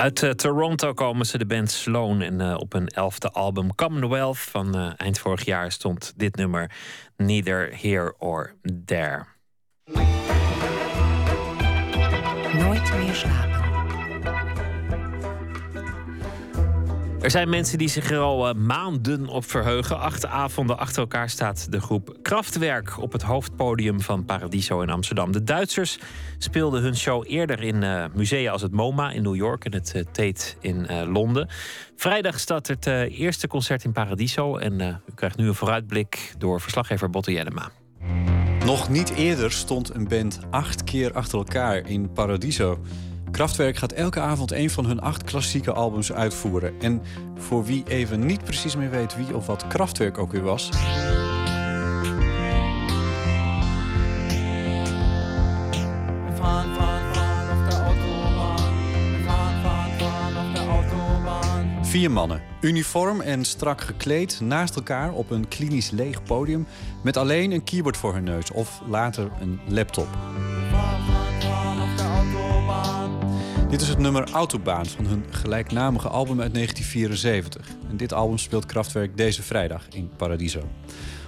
Uit 0.00 0.22
eh, 0.22 0.30
Toronto 0.30 0.92
komen 0.92 1.26
ze, 1.26 1.38
de 1.38 1.46
band 1.46 1.70
Sloan. 1.70 2.20
En 2.20 2.40
eh, 2.40 2.54
op 2.58 2.72
een 2.72 2.88
elfde 2.88 3.30
album 3.30 3.74
Commonwealth 3.74 4.38
van 4.38 4.74
eh, 4.74 4.90
eind 4.96 5.18
vorig 5.18 5.44
jaar 5.44 5.72
stond 5.72 6.12
dit 6.16 6.36
nummer 6.36 6.70
Neither 7.16 7.80
Here 7.80 8.14
or 8.18 8.54
There. 8.84 9.24
Nooit 12.52 12.92
meer 12.98 13.14
slapen. 13.14 13.49
Er 17.20 17.30
zijn 17.30 17.48
mensen 17.48 17.78
die 17.78 17.88
zich 17.88 18.10
er 18.10 18.18
al 18.18 18.48
eh, 18.48 18.54
maanden 18.54 19.26
op 19.26 19.44
verheugen. 19.44 19.98
Acht 19.98 20.26
avonden 20.26 20.78
achter 20.78 21.00
elkaar 21.00 21.30
staat 21.30 21.72
de 21.72 21.80
groep 21.80 22.16
Kraftwerk 22.22 22.98
op 22.98 23.12
het 23.12 23.22
hoofdpodium 23.22 24.00
van 24.00 24.24
Paradiso 24.24 24.80
in 24.80 24.90
Amsterdam. 24.90 25.32
De 25.32 25.44
Duitsers 25.44 25.98
speelden 26.38 26.82
hun 26.82 26.96
show 26.96 27.24
eerder 27.26 27.62
in 27.62 27.82
eh, 27.82 28.04
musea 28.14 28.52
als 28.52 28.62
het 28.62 28.72
MoMA 28.72 29.10
in 29.10 29.22
New 29.22 29.36
York 29.36 29.64
en 29.64 29.72
het 29.72 29.92
eh, 29.94 30.02
Tate 30.02 30.54
in 30.60 31.08
Londen. 31.12 31.48
Vrijdag 31.96 32.38
staat 32.38 32.66
het 32.66 32.86
eerste 32.86 33.46
concert 33.46 33.84
in 33.84 33.92
Paradiso 33.92 34.56
en 34.56 34.80
u 34.80 35.12
krijgt 35.14 35.36
nu 35.36 35.46
een 35.46 35.54
vooruitblik 35.54 36.34
door 36.38 36.60
verslaggever 36.60 37.10
Botte 37.10 37.32
Jellema. 37.32 37.70
Nog 38.64 38.88
niet 38.88 39.10
eerder 39.10 39.52
stond 39.52 39.94
een 39.94 40.08
band 40.08 40.40
acht 40.50 40.84
keer 40.84 41.12
achter 41.12 41.38
elkaar 41.38 41.88
in 41.88 42.12
Paradiso. 42.12 42.78
Kraftwerk 43.30 43.76
gaat 43.76 43.92
elke 43.92 44.20
avond 44.20 44.52
een 44.52 44.70
van 44.70 44.86
hun 44.86 45.00
acht 45.00 45.24
klassieke 45.24 45.72
albums 45.72 46.12
uitvoeren. 46.12 46.80
En 46.80 47.02
voor 47.38 47.64
wie 47.64 47.84
even 47.88 48.26
niet 48.26 48.44
precies 48.44 48.76
meer 48.76 48.90
weet 48.90 49.16
wie 49.16 49.36
of 49.36 49.46
wat 49.46 49.66
Kraftwerk 49.66 50.18
ook 50.18 50.32
weer 50.32 50.42
was... 50.42 50.68
Vier 61.82 62.10
mannen, 62.10 62.42
uniform 62.60 63.20
en 63.20 63.44
strak 63.44 63.80
gekleed, 63.80 64.40
naast 64.40 64.76
elkaar 64.76 65.12
op 65.12 65.30
een 65.30 65.48
klinisch 65.48 65.90
leeg 65.90 66.22
podium... 66.22 66.66
met 67.02 67.16
alleen 67.16 67.50
een 67.50 67.64
keyboard 67.64 67.96
voor 67.96 68.14
hun 68.14 68.24
neus 68.24 68.50
of 68.50 68.82
later 68.86 69.30
een 69.40 69.60
laptop. 69.68 70.08
Dit 73.70 73.80
is 73.80 73.88
het 73.88 73.98
nummer 73.98 74.30
Autobaan 74.30 74.86
van 74.86 75.06
hun 75.06 75.24
gelijknamige 75.30 76.08
album 76.08 76.40
uit 76.40 76.54
1974. 76.54 77.66
En 77.90 77.96
dit 77.96 78.12
album 78.12 78.38
speelt 78.38 78.66
Kraftwerk 78.66 79.16
deze 79.16 79.42
vrijdag 79.42 79.88
in 79.88 80.10
Paradiso. 80.16 80.68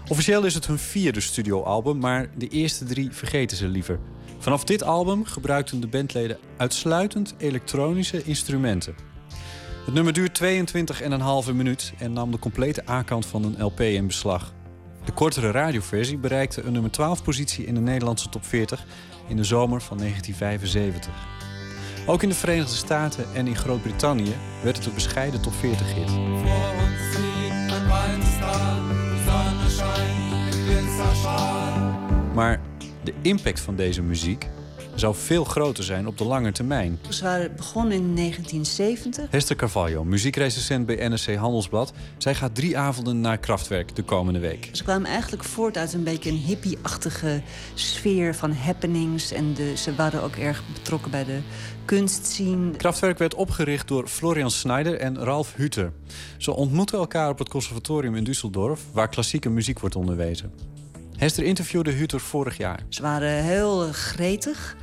Officieel 0.08 0.44
is 0.44 0.54
het 0.54 0.66
hun 0.66 0.78
vierde 0.78 1.20
studioalbum, 1.20 1.98
maar 1.98 2.30
de 2.38 2.48
eerste 2.48 2.84
drie 2.84 3.12
vergeten 3.12 3.56
ze 3.56 3.68
liever. 3.68 3.98
Vanaf 4.38 4.64
dit 4.64 4.82
album 4.82 5.24
gebruikten 5.24 5.80
de 5.80 5.86
bandleden 5.86 6.38
uitsluitend 6.56 7.34
elektronische 7.38 8.22
instrumenten. 8.22 8.94
Het 9.84 9.94
nummer 9.94 10.12
duurt 10.12 10.40
22,5 11.48 11.54
minuut 11.54 11.92
en 11.98 12.12
nam 12.12 12.30
de 12.30 12.38
complete 12.38 12.88
A-kant 12.88 13.26
van 13.26 13.44
een 13.44 13.64
LP 13.64 13.80
in 13.80 14.06
beslag. 14.06 14.54
De 15.04 15.12
kortere 15.12 15.50
radioversie 15.50 16.18
bereikte 16.18 16.62
een 16.62 16.72
nummer 16.72 16.90
12 16.90 17.22
positie 17.22 17.66
in 17.66 17.74
de 17.74 17.80
Nederlandse 17.80 18.28
top 18.28 18.44
40 18.44 18.86
in 19.28 19.36
de 19.36 19.44
zomer 19.44 19.80
van 19.82 19.98
1975. 19.98 21.41
Ook 22.06 22.22
in 22.22 22.28
de 22.28 22.34
Verenigde 22.34 22.74
Staten 22.74 23.26
en 23.34 23.46
in 23.46 23.56
Groot-Brittannië 23.56 24.36
werd 24.62 24.76
het 24.76 24.86
een 24.86 24.94
bescheiden 24.94 25.40
top 25.40 25.54
40 25.54 25.94
hit. 25.94 26.10
Maar 32.34 32.60
de 33.04 33.14
impact 33.22 33.60
van 33.60 33.76
deze 33.76 34.02
muziek 34.02 34.48
zou 35.02 35.14
veel 35.14 35.44
groter 35.44 35.84
zijn 35.84 36.06
op 36.06 36.18
de 36.18 36.24
lange 36.24 36.52
termijn. 36.52 36.98
Ze 37.08 37.24
waren 37.24 37.56
begonnen 37.56 37.92
in 37.92 38.14
1970. 38.14 39.30
Hester 39.30 39.56
Carvalho, 39.56 40.04
muziekrecensent 40.04 40.86
bij 40.86 41.08
NRC 41.08 41.34
Handelsblad. 41.34 41.92
Zij 42.18 42.34
gaat 42.34 42.54
drie 42.54 42.78
avonden 42.78 43.20
naar 43.20 43.38
Kraftwerk 43.38 43.96
de 43.96 44.02
komende 44.02 44.38
week. 44.38 44.68
Ze 44.72 44.82
kwamen 44.82 45.10
eigenlijk 45.10 45.44
voort 45.44 45.76
uit 45.76 45.92
een 45.92 46.04
beetje 46.04 46.30
een 46.30 46.36
hippie-achtige 46.36 47.42
sfeer 47.74 48.34
van 48.34 48.52
happenings. 48.52 49.32
En 49.32 49.54
de, 49.54 49.76
ze 49.76 49.94
waren 49.94 50.22
ook 50.22 50.36
erg 50.36 50.62
betrokken 50.72 51.10
bij 51.10 51.24
de 51.24 51.38
kunstscene. 51.84 52.76
Kraftwerk 52.76 53.18
werd 53.18 53.34
opgericht 53.34 53.88
door 53.88 54.06
Florian 54.06 54.50
Schneider 54.50 54.98
en 54.98 55.18
Ralf 55.18 55.54
Huter. 55.54 55.92
Ze 56.36 56.54
ontmoeten 56.54 56.98
elkaar 56.98 57.30
op 57.30 57.38
het 57.38 57.48
conservatorium 57.48 58.14
in 58.14 58.26
Düsseldorf... 58.26 58.92
waar 58.92 59.08
klassieke 59.08 59.48
muziek 59.48 59.78
wordt 59.78 59.96
onderwezen. 59.96 60.52
Hester 61.16 61.44
interviewde 61.44 61.90
Huter 61.90 62.20
vorig 62.20 62.56
jaar. 62.56 62.80
Ze 62.88 63.02
waren 63.02 63.42
heel 63.42 63.92
gretig. 63.92 64.76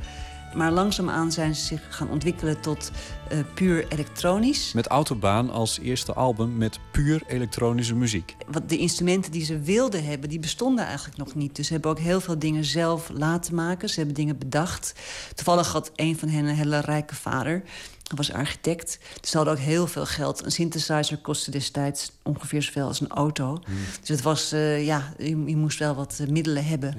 Maar 0.54 0.72
langzaamaan 0.72 1.32
zijn 1.32 1.54
ze 1.54 1.64
zich 1.64 1.80
gaan 1.88 2.10
ontwikkelen 2.10 2.60
tot 2.60 2.90
eh, 3.28 3.38
puur 3.54 3.86
elektronisch. 3.88 4.72
Met 4.72 4.86
Autobaan 4.86 5.50
als 5.50 5.78
eerste 5.78 6.12
album 6.12 6.56
met 6.56 6.78
puur 6.90 7.22
elektronische 7.26 7.94
muziek. 7.94 8.36
Wat 8.46 8.68
de 8.68 8.76
instrumenten 8.76 9.32
die 9.32 9.44
ze 9.44 9.58
wilden 9.58 10.04
hebben, 10.04 10.28
die 10.28 10.38
bestonden 10.38 10.84
eigenlijk 10.84 11.16
nog 11.16 11.34
niet. 11.34 11.56
Dus 11.56 11.66
ze 11.66 11.72
hebben 11.72 11.90
ook 11.90 11.98
heel 11.98 12.20
veel 12.20 12.38
dingen 12.38 12.64
zelf 12.64 13.10
laten 13.14 13.54
maken. 13.54 13.88
Ze 13.88 13.96
hebben 13.96 14.14
dingen 14.14 14.38
bedacht. 14.38 14.94
Toevallig 15.34 15.72
had 15.72 15.92
een 15.94 16.18
van 16.18 16.28
hen 16.28 16.44
een 16.44 16.54
hele 16.54 16.80
rijke 16.80 17.14
vader. 17.14 17.62
Hij 18.10 18.16
was 18.16 18.32
architect. 18.32 18.98
Dus 19.20 19.30
ze 19.30 19.36
hadden 19.36 19.54
ook 19.54 19.60
heel 19.60 19.86
veel 19.86 20.06
geld. 20.06 20.44
Een 20.44 20.50
synthesizer 20.50 21.18
kostte 21.18 21.50
destijds 21.50 22.12
ongeveer 22.22 22.62
zoveel 22.62 22.86
als 22.86 23.00
een 23.00 23.10
auto. 23.10 23.62
Dus 24.00 24.08
het 24.08 24.22
was, 24.22 24.52
eh, 24.52 24.86
ja, 24.86 25.12
je, 25.18 25.44
je 25.44 25.56
moest 25.56 25.78
wel 25.78 25.94
wat 25.94 26.18
eh, 26.20 26.26
middelen 26.26 26.64
hebben. 26.64 26.94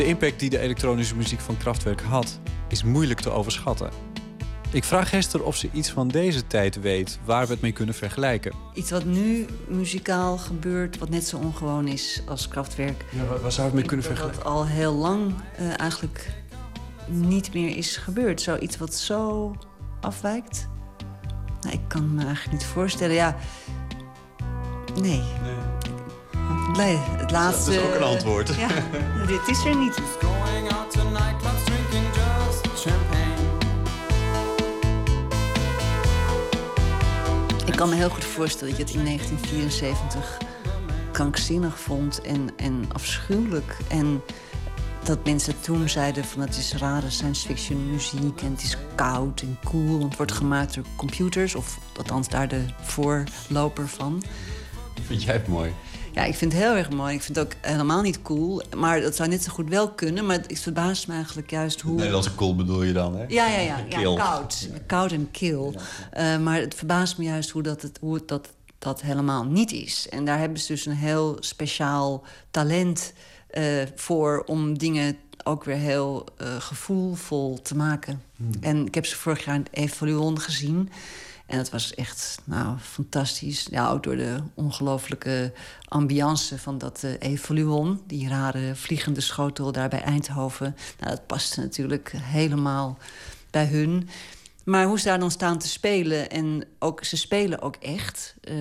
De 0.00 0.06
impact 0.06 0.40
die 0.40 0.50
de 0.50 0.58
elektronische 0.58 1.16
muziek 1.16 1.40
van 1.40 1.56
Kraftwerk 1.56 2.00
had, 2.00 2.40
is 2.68 2.82
moeilijk 2.82 3.20
te 3.20 3.30
overschatten. 3.30 3.90
Ik 4.70 4.84
vraag 4.84 5.10
Hester 5.10 5.44
of 5.44 5.56
ze 5.56 5.68
iets 5.72 5.90
van 5.90 6.08
deze 6.08 6.46
tijd 6.46 6.80
weet 6.80 7.18
waar 7.24 7.46
we 7.46 7.52
het 7.52 7.60
mee 7.60 7.72
kunnen 7.72 7.94
vergelijken. 7.94 8.52
Iets 8.74 8.90
wat 8.90 9.04
nu 9.04 9.46
muzikaal 9.68 10.38
gebeurt, 10.38 10.98
wat 10.98 11.08
net 11.08 11.26
zo 11.26 11.36
ongewoon 11.36 11.88
is 11.88 12.22
als 12.26 12.48
Kraftwerk. 12.48 13.04
Ja, 13.10 13.24
waar, 13.24 13.40
waar 13.40 13.52
zou 13.52 13.66
het 13.66 13.74
mee 13.76 13.84
kunnen 13.84 14.06
vergelijken? 14.06 14.42
dat 14.42 14.52
al 14.52 14.66
heel 14.66 14.94
lang 14.94 15.34
eh, 15.56 15.80
eigenlijk 15.80 16.32
niet 17.06 17.54
meer 17.54 17.76
is 17.76 17.96
gebeurd. 17.96 18.40
Zoiets 18.40 18.76
wat 18.76 18.94
zo 18.94 19.54
afwijkt. 20.00 20.68
Nou, 21.60 21.74
ik 21.74 21.88
kan 21.88 22.14
me 22.14 22.24
eigenlijk 22.24 22.52
niet 22.52 22.66
voorstellen. 22.66 23.14
Ja, 23.14 23.36
nee. 24.94 25.22
Nee, 25.42 25.56
het 26.78 27.30
laatste... 27.30 27.70
Dat 27.70 27.80
is 27.80 27.88
ook 27.88 27.94
een 27.94 28.02
antwoord. 28.02 28.54
Ja, 28.54 28.68
dit 29.26 29.48
is 29.48 29.64
er 29.64 29.76
niet. 29.76 29.94
Going 30.20 30.72
out 30.72 30.90
to 30.90 31.02
nightclubs, 31.10 31.64
drinking 31.64 32.06
just 32.14 32.80
champagne. 32.80 33.48
Ik 37.66 37.76
kan 37.76 37.88
me 37.88 37.94
heel 37.94 38.08
goed 38.08 38.24
voorstellen 38.24 38.68
dat 38.68 38.76
je 38.76 38.84
het 38.84 38.94
in 38.94 39.04
1974 39.04 40.38
krankzinnig 41.12 41.80
vond 41.80 42.20
en, 42.20 42.50
en 42.56 42.84
afschuwelijk. 42.92 43.76
En 43.88 44.22
dat 45.04 45.24
mensen 45.24 45.60
toen 45.60 45.88
zeiden 45.88 46.24
van 46.24 46.40
het 46.40 46.56
is 46.56 46.74
rare 46.74 47.10
science 47.10 47.46
fiction 47.46 47.90
muziek 47.90 48.42
en 48.42 48.50
het 48.50 48.62
is 48.62 48.76
koud 48.94 49.40
en 49.40 49.58
cool. 49.64 49.90
Want 49.90 50.02
het 50.02 50.16
wordt 50.16 50.32
gemaakt 50.32 50.74
door 50.74 50.84
computers, 50.96 51.54
of 51.54 51.78
althans 51.96 52.28
daar 52.28 52.48
de 52.48 52.64
voorloper 52.82 53.88
van. 53.88 54.22
Vind 55.06 55.22
jij 55.22 55.34
het 55.34 55.48
mooi? 55.48 55.72
Ja, 56.12 56.24
ik 56.24 56.34
vind 56.34 56.52
het 56.52 56.62
heel 56.62 56.74
erg 56.74 56.90
mooi. 56.90 57.14
Ik 57.14 57.22
vind 57.22 57.36
het 57.36 57.46
ook 57.46 57.52
helemaal 57.60 58.02
niet 58.02 58.22
cool. 58.22 58.62
Maar 58.76 59.00
dat 59.00 59.16
zou 59.16 59.28
net 59.28 59.42
zo 59.42 59.52
goed 59.52 59.68
wel 59.68 59.90
kunnen. 59.90 60.26
Maar 60.26 60.36
het 60.36 60.60
verbaast 60.60 61.08
me 61.08 61.14
eigenlijk 61.14 61.50
juist 61.50 61.80
hoe... 61.80 61.94
Nederlandse 61.94 62.34
cool 62.34 62.56
bedoel 62.56 62.82
je 62.82 62.92
dan, 62.92 63.16
hè? 63.16 63.24
Ja, 63.28 63.46
ja, 63.46 63.84
ja. 63.88 64.14
koud. 64.14 64.68
Koud 64.86 65.12
en 65.12 65.30
kil. 65.30 65.74
Eh, 66.10 66.38
maar 66.38 66.60
het 66.60 66.74
verbaast 66.74 67.18
me 67.18 67.24
juist 67.24 67.50
hoe 67.50 67.62
dat, 67.62 67.82
het, 67.82 67.98
hoe 68.00 68.14
het 68.14 68.28
dat, 68.28 68.48
dat 68.78 69.00
helemaal 69.00 69.44
niet 69.44 69.72
is. 69.72 70.06
En 70.10 70.24
daar 70.24 70.38
hebben 70.38 70.58
ze 70.58 70.72
dus 70.72 70.86
een 70.86 70.96
heel 70.96 71.36
speciaal 71.40 72.24
talent 72.50 73.12
eh, 73.50 73.64
voor... 73.94 74.42
om 74.46 74.78
dingen 74.78 75.16
ook 75.44 75.64
weer 75.64 75.76
heel 75.76 76.26
eh, 76.36 76.56
gevoelvol 76.58 77.62
te 77.62 77.76
maken. 77.76 78.22
En 78.60 78.86
ik 78.86 78.94
heb 78.94 79.06
ze 79.06 79.16
vorig 79.16 79.44
jaar 79.44 79.54
in 79.54 79.66
het 79.70 79.76
Evoluon 79.76 80.40
gezien... 80.40 80.90
En 81.50 81.56
dat 81.56 81.70
was 81.70 81.94
echt 81.94 82.38
nou, 82.44 82.78
fantastisch. 82.78 83.66
Ja, 83.70 83.90
ook 83.90 84.02
door 84.02 84.16
de 84.16 84.42
ongelooflijke 84.54 85.52
ambiance 85.88 86.58
van 86.58 86.78
dat 86.78 87.02
eh 87.02 87.12
Evoluon. 87.18 88.02
Die 88.06 88.28
rare 88.28 88.74
vliegende 88.74 89.20
schotel 89.20 89.72
daar 89.72 89.88
bij 89.88 90.02
Eindhoven. 90.02 90.76
Nou, 90.98 91.10
dat 91.10 91.26
paste 91.26 91.60
natuurlijk 91.60 92.12
helemaal 92.16 92.98
bij 93.50 93.66
hun. 93.66 94.08
Maar 94.64 94.86
hoe 94.86 94.98
ze 94.98 95.04
daar 95.04 95.18
dan 95.18 95.30
staan 95.30 95.58
te 95.58 95.68
spelen... 95.68 96.30
en 96.30 96.64
ook, 96.78 97.04
ze 97.04 97.16
spelen 97.16 97.62
ook 97.62 97.76
echt... 97.76 98.34
eh, 98.40 98.56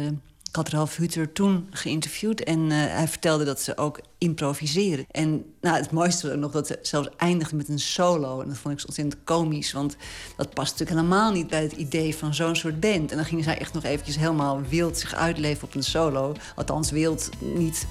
ik 0.49 0.55
had 0.55 0.69
Ralf 0.69 0.95
Hutter 0.95 1.31
toen 1.31 1.67
geïnterviewd 1.69 2.43
en 2.43 2.71
eh, 2.71 2.77
hij 2.77 3.07
vertelde 3.07 3.43
dat 3.43 3.61
ze 3.61 3.77
ook 3.77 3.99
improviseren. 4.17 5.05
En 5.11 5.45
nou, 5.61 5.77
het 5.77 5.91
mooiste 5.91 6.27
was 6.27 6.37
nog 6.37 6.51
dat 6.51 6.67
ze 6.67 6.79
zelfs 6.81 7.09
eindigde 7.17 7.55
met 7.55 7.69
een 7.69 7.79
solo. 7.79 8.41
En 8.41 8.47
dat 8.47 8.57
vond 8.57 8.79
ik 8.79 8.87
ontzettend 8.87 9.23
komisch, 9.23 9.71
want 9.71 9.95
dat 10.37 10.53
past 10.53 10.71
natuurlijk 10.71 10.99
helemaal 10.99 11.31
niet 11.31 11.47
bij 11.47 11.61
het 11.61 11.71
idee 11.71 12.15
van 12.15 12.33
zo'n 12.33 12.55
soort 12.55 12.79
band. 12.79 13.11
En 13.11 13.17
dan 13.17 13.25
gingen 13.25 13.43
zij 13.43 13.59
echt 13.59 13.73
nog 13.73 13.83
eventjes 13.83 14.17
helemaal 14.17 14.61
wild 14.69 14.97
zich 14.97 15.13
uitleven 15.15 15.63
op 15.63 15.75
een 15.75 15.83
solo. 15.83 16.33
Althans, 16.55 16.91
wild 16.91 17.29
niet 17.39 17.87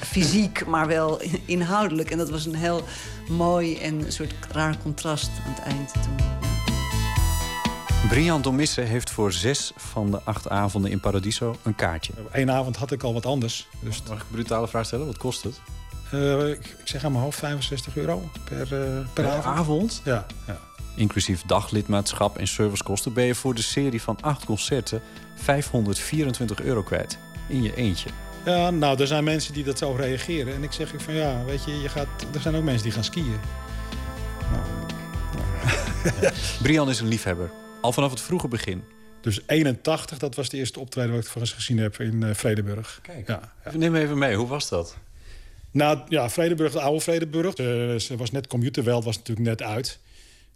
fysiek, 0.00 0.66
maar 0.66 0.86
wel 0.86 1.20
inhoudelijk. 1.44 2.10
En 2.10 2.18
dat 2.18 2.30
was 2.30 2.46
een 2.46 2.54
heel 2.54 2.82
mooi 3.28 3.78
en 3.78 4.04
een 4.04 4.12
soort 4.12 4.34
raar 4.50 4.78
contrast 4.82 5.30
aan 5.46 5.52
het 5.52 5.62
eind 5.62 5.92
toen. 5.92 6.65
Brian 8.08 8.42
Domisse 8.42 8.80
heeft 8.80 9.10
voor 9.10 9.32
zes 9.32 9.72
van 9.76 10.10
de 10.10 10.20
acht 10.24 10.48
avonden 10.48 10.90
in 10.90 11.00
Paradiso 11.00 11.56
een 11.62 11.74
kaartje. 11.74 12.12
Eén 12.30 12.50
avond 12.50 12.76
had 12.76 12.90
ik 12.92 13.02
al 13.02 13.12
wat 13.12 13.26
anders. 13.26 13.68
Dus 13.80 14.02
Mag 14.08 14.16
ik 14.16 14.22
een 14.22 14.30
brutale 14.30 14.68
vraag 14.68 14.86
stellen? 14.86 15.06
Wat 15.06 15.16
kost 15.16 15.42
het? 15.42 15.60
eh, 16.10 16.48
ik, 16.48 16.76
ik 16.78 16.88
zeg 16.88 17.04
aan 17.04 17.12
mijn 17.12 17.24
hoofd 17.24 17.38
65 17.38 17.96
euro 17.96 18.30
per, 18.44 18.60
eh, 18.60 18.68
per, 18.68 19.06
Per 19.12 19.26
avond. 19.28 19.44
avond? 19.44 20.00
Ja, 20.04 20.26
ja. 20.46 20.58
Inclusief 20.94 21.42
daglidmaatschap 21.46 22.38
en 22.38 22.46
servicekosten 22.48 23.12
ben 23.12 23.24
je 23.24 23.34
voor 23.34 23.54
de 23.54 23.62
serie 23.62 24.02
van 24.02 24.18
acht 24.20 24.44
concerten 24.44 25.02
524 25.34 26.60
euro 26.62 26.82
kwijt. 26.82 27.18
In 27.48 27.62
je 27.62 27.74
eentje. 27.74 28.10
ja, 28.44 28.70
nou, 28.70 29.00
er 29.00 29.06
zijn 29.06 29.24
mensen 29.24 29.52
die 29.54 29.64
dat 29.64 29.78
zo 29.78 29.92
reageren. 29.92 30.54
En 30.54 30.62
ik 30.62 30.72
zeg 30.72 30.92
van 30.96 31.14
ja, 31.14 31.44
weet 31.44 31.64
je, 31.64 31.80
je 31.80 31.88
gaat, 31.88 32.06
er 32.34 32.40
zijn 32.40 32.54
ook 32.56 32.62
mensen 32.64 32.82
die 32.82 32.92
gaan 32.92 33.04
skiën. 33.04 33.40
Brian 36.62 36.88
is 36.90 37.00
een 37.00 37.08
liefhebber. 37.08 37.50
Al 37.86 37.92
vanaf 37.92 38.10
het 38.10 38.20
vroege 38.20 38.48
begin. 38.48 38.82
Dus 39.20 39.40
81, 39.46 40.18
dat 40.18 40.34
was 40.34 40.48
de 40.48 40.56
eerste 40.56 40.80
optreden 40.80 41.10
wat 41.14 41.20
ik 41.24 41.28
voor 41.28 41.40
eens 41.40 41.52
gezien 41.52 41.78
heb 41.78 42.00
in 42.00 42.22
eh, 42.22 42.34
Vredeburg. 42.34 42.98
Kijk. 43.02 43.28
Ja, 43.28 43.52
Neem 43.72 43.92
me 43.92 44.00
even 44.00 44.18
mee, 44.18 44.36
hoe 44.36 44.46
was 44.46 44.68
dat? 44.68 44.96
Nou 45.70 45.98
ja, 46.08 46.30
Vredeburg, 46.30 46.72
de 46.72 46.80
oude 46.80 47.00
Vredeburg. 47.00 47.54
Eh, 47.54 47.64
ze 47.96 48.16
was 48.16 48.30
net 48.30 48.46
Computerweld, 48.46 49.04
was 49.04 49.16
natuurlijk 49.16 49.48
net 49.48 49.62
uit. 49.62 49.98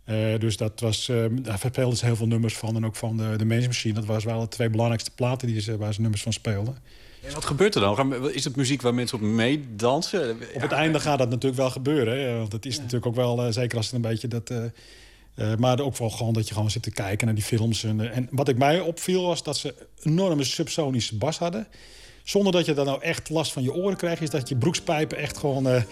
Eh, 0.05 0.39
dus 0.39 0.57
dat 0.57 0.81
was, 0.81 1.09
eh, 1.09 1.25
daar 1.31 1.59
speelden 1.59 1.99
ze 1.99 2.05
heel 2.05 2.17
veel 2.17 2.27
nummers 2.27 2.57
van. 2.57 2.77
En 2.77 2.87
ook 2.87 2.97
van 2.97 3.17
de, 3.17 3.37
de 3.37 3.45
Machine. 3.45 3.95
Dat 3.95 4.05
was 4.05 4.25
wel 4.25 4.41
de 4.41 4.49
twee 4.49 4.71
belangrijkste 4.71 5.11
platen 5.11 5.49
die 5.49 5.61
ze, 5.61 5.77
waar 5.77 5.95
ze 5.95 6.01
nummers 6.01 6.23
van 6.23 6.33
speelden. 6.33 6.77
En 7.23 7.35
wat 7.35 7.45
gebeurt 7.45 7.75
er 7.75 7.81
dan? 7.81 8.31
Is 8.33 8.45
het 8.45 8.57
muziek 8.57 8.83
waar 8.83 8.95
mensen 8.95 9.19
op 9.19 9.25
meedansen? 9.25 10.31
Op 10.55 10.61
het 10.61 10.73
einde 10.73 11.01
gaat 11.01 11.19
dat 11.19 11.31
natuurlijk 11.31 11.61
wel 11.61 11.71
gebeuren. 11.71 12.21
Hè? 12.21 12.39
Want 12.39 12.53
het 12.53 12.67
is 12.67 12.77
natuurlijk 12.77 13.07
ook 13.07 13.15
wel, 13.15 13.53
zeker 13.53 13.77
als 13.77 13.87
het 13.87 13.95
een 13.95 14.01
beetje 14.01 14.29
dat... 14.29 14.53
eh, 15.41 15.55
maar 15.59 15.81
ook 15.81 15.97
wel 15.97 16.11
gewoon 16.11 16.33
dat 16.33 16.49
je 16.49 16.55
gewoon 16.55 16.71
zit 16.71 16.83
te 16.83 16.91
kijken 16.91 17.27
naar 17.27 17.35
die 17.35 17.45
films. 17.45 17.85
En, 17.85 18.01
eh, 18.01 18.17
en 18.17 18.29
wat 18.31 18.49
ik 18.49 18.59
mij 18.59 18.81
opviel 18.81 19.27
was 19.27 19.43
dat 19.43 19.57
ze 19.57 19.75
enorme 20.03 20.45
subsonische 20.45 21.17
bas 21.17 21.39
hadden. 21.39 21.67
Zonder 22.31 22.53
dat 22.53 22.67
je 22.67 22.75
dan 22.75 22.87
nou 22.87 23.03
echt 23.03 23.29
last 23.29 23.53
van 23.53 23.63
je 23.63 23.75
oren 23.75 23.97
krijgt... 23.97 24.23
is 24.23 24.31
dat 24.31 24.49
je 24.49 24.57
broekspijpen 24.57 25.19
echt 25.19 25.39
gewoon 25.39 25.69
eh, 25.69 25.83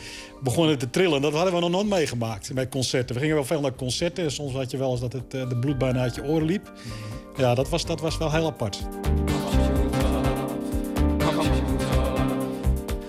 begonnen 0.43 0.79
te 0.79 0.91
trillen. 0.91 1.20
Dat 1.20 1.33
hadden 1.33 1.55
we 1.55 1.61
nog 1.61 1.70
nooit 1.70 1.89
meegemaakt 1.89 2.55
bij 2.55 2.69
concerten. 2.69 3.15
We 3.15 3.20
gingen 3.20 3.37
wel 3.37 3.45
veel 3.45 3.61
naar 3.61 3.75
concerten. 3.75 4.25
En 4.25 4.31
soms 4.31 4.53
had 4.53 4.70
je 4.70 4.77
wel 4.77 4.91
eens 4.91 5.01
dat 5.01 5.12
het 5.12 5.35
eh, 5.35 5.49
de 5.49 5.57
bloed 5.57 5.79
bijna 5.79 6.01
uit 6.01 6.15
je 6.15 6.25
oren 6.25 6.47
liep. 6.47 6.73
Ja, 7.37 7.55
dat 7.55 7.69
was, 7.69 7.87
dat 7.87 8.01
was 8.01 8.19
wel 8.19 8.33
heel 8.33 8.47
apart. 8.47 8.79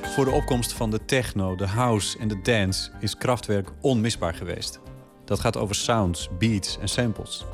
Voor 0.02 0.26
de 0.26 0.32
opkomst 0.32 0.74
van 0.74 0.92
de 0.92 1.06
techno, 1.06 1.56
de 1.56 1.68
house 1.68 2.18
en 2.20 2.28
de 2.28 2.42
dance 2.42 2.90
is 3.00 3.18
Kraftwerk 3.18 3.72
onmisbaar 3.82 4.34
geweest. 4.34 4.80
Dat 5.30 5.40
gaat 5.40 5.58
over 5.58 5.76
sounds, 5.76 6.30
beats 6.38 6.78
en 6.80 6.90
samples. 6.90 7.46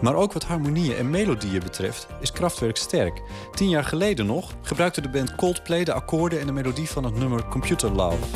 Maar 0.00 0.14
ook 0.14 0.32
wat 0.32 0.44
harmonieën 0.44 0.96
en 0.96 1.10
melodieën 1.10 1.60
betreft 1.60 2.06
is 2.20 2.32
Kraftwerk 2.32 2.76
sterk. 2.76 3.22
Tien 3.54 3.68
jaar 3.68 3.84
geleden 3.84 4.26
nog 4.26 4.50
gebruikte 4.62 5.00
de 5.00 5.08
band 5.08 5.34
Coldplay 5.34 5.84
de 5.84 5.92
akkoorden 5.92 6.40
en 6.40 6.46
de 6.46 6.52
melodie 6.52 6.88
van 6.88 7.04
het 7.04 7.16
nummer 7.16 7.44
Computer 7.44 7.90
Love. 7.90 8.26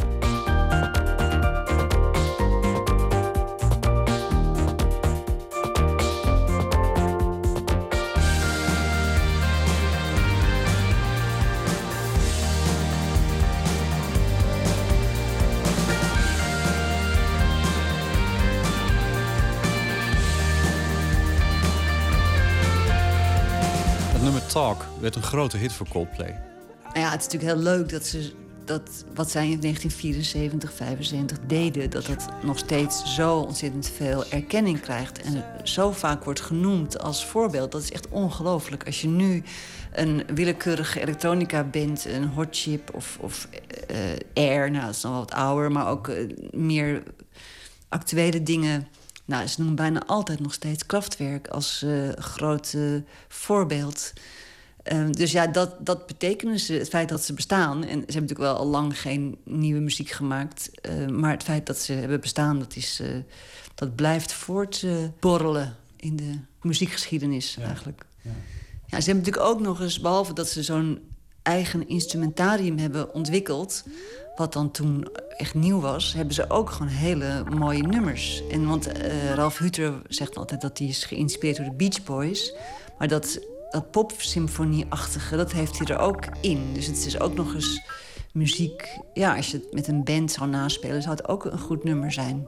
Talk 24.49 24.85
werd 25.01 25.17
een 25.17 25.23
grote 25.23 25.57
hit 25.57 25.73
voor 25.73 25.89
Coldplay. 25.89 26.41
Nou 26.85 26.99
ja, 26.99 27.11
het 27.11 27.21
is 27.21 27.25
natuurlijk 27.25 27.53
heel 27.53 27.63
leuk 27.63 27.89
dat 27.89 28.07
ze 28.07 28.33
dat 28.69 29.05
wat 29.15 29.31
zij 29.31 29.51
in 29.51 29.61
1974, 29.61 30.73
75 30.73 31.39
deden, 31.47 31.91
dat 31.91 32.07
dat 32.07 32.29
nog 32.43 32.59
steeds 32.59 33.15
zo 33.15 33.37
ontzettend 33.39 33.91
veel 33.97 34.25
erkenning 34.31 34.81
krijgt 34.81 35.23
en 35.23 35.45
zo 35.63 35.93
vaak 35.93 36.25
wordt 36.25 36.41
genoemd 36.41 36.99
als 36.99 37.27
voorbeeld. 37.27 37.73
Dat 37.73 37.83
is 37.83 37.93
echt 37.93 38.09
ongelooflijk. 38.09 38.87
Als 38.87 39.01
je 39.01 39.09
nu 39.09 39.43
een 39.93 40.23
willekeurige 40.35 41.01
elektronica 41.01 41.65
bent, 41.65 42.05
een 42.05 42.27
hot 42.27 42.49
chip 42.51 42.95
of, 42.95 43.19
of 43.21 43.49
eh, 43.87 43.97
air, 44.35 44.71
nou 44.71 44.85
dat 44.85 44.95
is 44.95 45.03
wel 45.03 45.13
wat 45.13 45.33
ouder, 45.33 45.73
maar 45.73 45.89
ook 45.89 46.09
eh, 46.09 46.29
meer 46.51 47.03
actuele 47.89 48.43
dingen. 48.43 48.89
Nou, 49.29 49.47
ze 49.47 49.55
noemen 49.59 49.77
bijna 49.77 50.07
altijd 50.07 50.41
nog 50.41 50.53
steeds 50.53 50.87
krachtwerk 50.87 51.49
als 51.49 51.83
eh 51.83 52.09
groot 52.17 52.77
voorbeeld. 53.29 54.13
Ehm, 54.89 55.11
dus 55.13 55.33
ja, 55.33 55.47
dat, 55.47 55.75
dat 55.87 56.07
betekenen 56.07 56.59
ze, 56.59 56.73
het 56.73 56.89
feit 56.89 57.09
dat 57.09 57.25
ze 57.25 57.33
bestaan. 57.33 57.77
En 57.77 57.89
ze 57.89 57.89
hebben 57.89 58.05
natuurlijk 58.05 58.39
wel 58.39 58.57
al 58.57 58.67
lang 58.67 59.01
geen 59.01 59.39
nieuwe 59.45 59.81
muziek 59.81 60.11
gemaakt. 60.11 60.71
eh, 60.81 61.07
maar 61.07 61.31
het 61.31 61.43
feit 61.43 61.67
dat 61.67 61.79
ze 61.79 61.93
hebben 61.93 62.21
bestaan, 62.21 62.59
dat, 62.59 62.77
is, 62.77 63.01
eh, 63.01 63.09
dat 63.75 63.95
blijft 63.95 64.33
voortborrelen 64.33 65.77
in 65.97 66.17
de 66.17 66.39
muziekgeschiedenis 66.63 67.57
eigenlijk. 67.57 68.05
Ja. 68.23 69.01
ze 69.01 69.11
hebben 69.11 69.17
natuurlijk 69.17 69.55
ook 69.55 69.61
nog 69.61 69.81
eens, 69.81 70.01
behalve 70.01 70.33
dat 70.33 70.49
ze 70.49 70.63
zo'n 70.63 71.01
eigen 71.43 71.89
instrumentarium 71.89 72.79
hebben 72.79 73.15
ontwikkeld 73.15 73.85
wat 74.39 74.53
dan 74.53 74.71
toen 74.71 75.09
echt 75.37 75.55
nieuw 75.55 75.81
was, 75.81 76.13
hebben 76.13 76.35
ze 76.35 76.51
ook 76.51 76.71
gewoon 76.71 76.89
hele 76.89 77.45
mooie 77.55 77.83
nummers. 77.83 78.43
En 78.51 78.67
want 78.67 78.87
eh, 78.87 79.25
uh, 79.25 79.35
Ralf 79.35 79.59
Huter 79.59 79.93
zegt 80.09 80.37
altijd 80.37 80.61
dat 80.61 80.79
hij 80.79 80.87
is 80.87 81.05
geïnspireerd 81.05 81.57
door 81.57 81.67
de 81.67 81.73
Beach 81.73 82.03
Boys. 82.03 82.55
Maar 82.99 83.09
dat, 83.09 83.41
dat 83.71 83.91
popsymfonieachtige, 83.91 85.37
dat 85.37 85.53
heeft 85.53 85.79
hij 85.79 85.87
er 85.87 85.99
ook 85.99 86.25
in. 86.41 86.71
Dus 86.73 86.87
het 86.87 87.07
is 87.07 87.21
ook 87.21 87.35
nog 87.35 87.55
eens 87.55 87.83
muziek. 88.33 88.99
Ja, 89.13 89.37
als 89.37 89.51
je 89.51 89.57
het 89.57 89.73
met 89.73 89.89
een 89.89 90.05
band 90.05 90.33
zou 90.33 90.51
naspelen, 90.51 91.03
zou 91.03 91.17
het 91.17 91.29
ook 91.29 91.45
een 91.45 91.59
goed 91.59 91.85
nummer 91.85 92.13
zijn. 92.13 92.47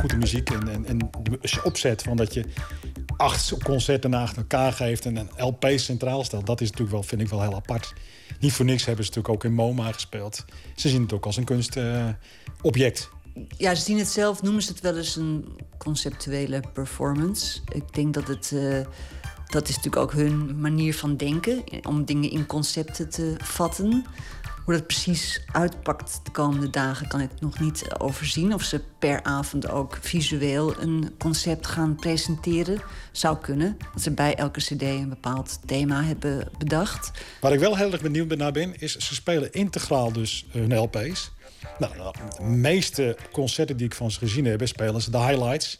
Goede 0.00 0.16
muziek 0.16 0.50
en, 0.50 0.68
en, 0.68 0.86
en 0.86 1.10
opzet 1.64 2.02
van 2.02 2.16
dat 2.16 2.34
je 2.34 2.44
acht 3.16 3.54
concerten 3.64 4.10
naast 4.10 4.36
elkaar 4.36 4.72
geeft 4.72 5.06
en 5.06 5.16
een 5.16 5.30
LP 5.36 5.66
centraal 5.76 6.24
stelt. 6.24 6.46
Dat 6.46 6.60
is 6.60 6.66
natuurlijk 6.70 6.96
wel, 6.96 7.02
vind 7.02 7.20
ik 7.20 7.28
wel 7.28 7.42
heel 7.42 7.54
apart. 7.54 7.92
Niet 8.40 8.52
voor 8.52 8.64
niks 8.64 8.84
hebben 8.84 9.04
ze 9.04 9.10
natuurlijk 9.10 9.34
ook 9.34 9.50
in 9.50 9.56
MoMA 9.56 9.92
gespeeld. 9.92 10.44
Ze 10.76 10.88
zien 10.88 11.02
het 11.02 11.12
ook 11.12 11.26
als 11.26 11.36
een 11.36 11.44
kunstobject. 11.44 13.08
Ja, 13.56 13.74
ze 13.74 13.82
zien 13.82 13.98
het 13.98 14.08
zelf, 14.08 14.42
noemen 14.42 14.62
ze 14.62 14.72
het 14.72 14.80
wel 14.80 14.96
eens 14.96 15.16
een 15.16 15.48
conceptuele 15.78 16.62
performance. 16.72 17.60
Ik 17.72 17.94
denk 17.94 18.14
dat 18.14 18.28
het. 18.28 18.52
eh, 18.54 18.80
dat 19.46 19.68
is 19.68 19.76
natuurlijk 19.76 20.02
ook 20.02 20.12
hun 20.12 20.60
manier 20.60 20.94
van 20.94 21.16
denken, 21.16 21.64
om 21.82 22.04
dingen 22.04 22.30
in 22.30 22.46
concepten 22.46 23.08
te 23.10 23.34
vatten. 23.42 24.04
Hoe 24.66 24.74
dat 24.74 24.86
precies 24.86 25.40
uitpakt 25.52 26.20
de 26.24 26.30
komende 26.30 26.70
dagen 26.70 27.08
kan 27.08 27.20
ik 27.20 27.30
nog 27.40 27.60
niet 27.60 27.84
overzien. 27.98 28.54
Of 28.54 28.62
ze 28.62 28.80
per 28.98 29.22
avond 29.22 29.68
ook 29.68 29.98
visueel 30.00 30.80
een 30.80 31.14
concept 31.18 31.66
gaan 31.66 31.94
presenteren. 31.94 32.80
Zou 33.12 33.38
kunnen. 33.38 33.76
Dat 33.92 34.02
ze 34.02 34.10
bij 34.10 34.34
elke 34.34 34.60
cd 34.60 34.82
een 34.82 35.08
bepaald 35.08 35.58
thema 35.66 36.02
hebben 36.02 36.48
bedacht. 36.58 37.10
Waar 37.40 37.52
ik 37.52 37.60
wel 37.60 37.76
heel 37.76 37.92
erg 37.92 38.02
benieuwd 38.02 38.36
naar 38.36 38.52
ben, 38.52 38.80
is 38.80 38.96
ze 38.96 39.14
spelen 39.14 39.52
integraal 39.52 40.12
dus 40.12 40.46
hun 40.50 40.78
LP's. 40.78 41.30
Nou, 41.78 41.94
de 42.36 42.42
meeste 42.42 43.16
concerten 43.32 43.76
die 43.76 43.86
ik 43.86 43.94
van 43.94 44.10
ze 44.10 44.18
gezien 44.18 44.44
heb, 44.44 44.66
spelen 44.66 45.02
ze 45.02 45.10
de 45.10 45.18
highlights. 45.18 45.76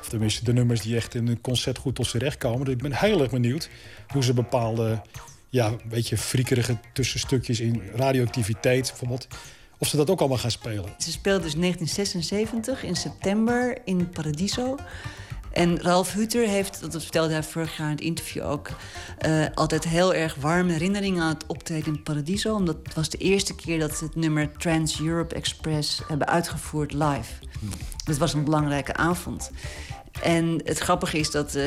Of 0.00 0.08
tenminste 0.08 0.44
de 0.44 0.52
nummers 0.52 0.80
die 0.80 0.96
echt 0.96 1.14
in 1.14 1.28
een 1.28 1.40
concert 1.40 1.78
goed 1.78 1.94
tot 1.94 2.06
z'n 2.06 2.18
recht 2.18 2.38
komen. 2.38 2.64
Dus 2.64 2.74
ik 2.74 2.82
ben 2.82 2.92
heel 2.92 3.20
erg 3.20 3.30
benieuwd 3.30 3.68
hoe 4.08 4.24
ze 4.24 4.34
bepaalde, 4.34 5.02
ja, 5.50 5.66
een 5.66 5.80
beetje 5.88 6.18
friekerige 6.18 6.78
tussenstukjes 6.92 7.60
in 7.60 7.82
radioactiviteit 7.94 8.88
bijvoorbeeld. 8.88 9.26
Of 9.78 9.88
ze 9.88 9.96
dat 9.96 10.10
ook 10.10 10.18
allemaal 10.20 10.38
gaan 10.38 10.50
spelen. 10.50 10.94
Ze 10.98 11.10
speelde 11.10 11.42
dus 11.42 11.54
1976 11.54 12.82
in 12.82 12.96
september 12.96 13.78
in 13.84 14.08
Paradiso. 14.08 14.76
En 15.52 15.80
Ralf 15.80 16.12
Hutter 16.12 16.48
heeft, 16.48 16.80
dat 16.80 17.02
vertelde 17.02 17.32
hij 17.32 17.42
vorig 17.42 17.76
jaar 17.76 17.86
in 17.86 17.92
het 17.92 18.04
interview 18.04 18.44
ook... 18.44 18.70
eh, 19.18 19.44
altijd 19.54 19.84
heel 19.84 20.14
erg 20.14 20.34
warme 20.34 20.72
herinneringen 20.72 21.22
aan 21.22 21.34
het 21.34 21.46
optreden 21.46 21.94
in 21.94 22.02
Paradiso. 22.02 22.54
Omdat 22.54 22.76
het 22.82 22.94
was 22.94 23.08
de 23.08 23.18
eerste 23.18 23.54
keer 23.54 23.78
dat 23.78 23.96
ze 23.96 24.04
het 24.04 24.14
nummer 24.14 24.52
Trans-Europe 24.52 25.34
Express 25.34 26.00
hebben 26.08 26.28
uitgevoerd 26.28 26.92
live. 26.92 27.32
Dat 28.04 28.16
was 28.16 28.34
een 28.34 28.44
belangrijke 28.44 28.94
avond. 28.94 29.50
En 30.22 30.60
het 30.64 30.78
grappige 30.78 31.18
is 31.18 31.30
dat, 31.30 31.54
eh, 31.54 31.64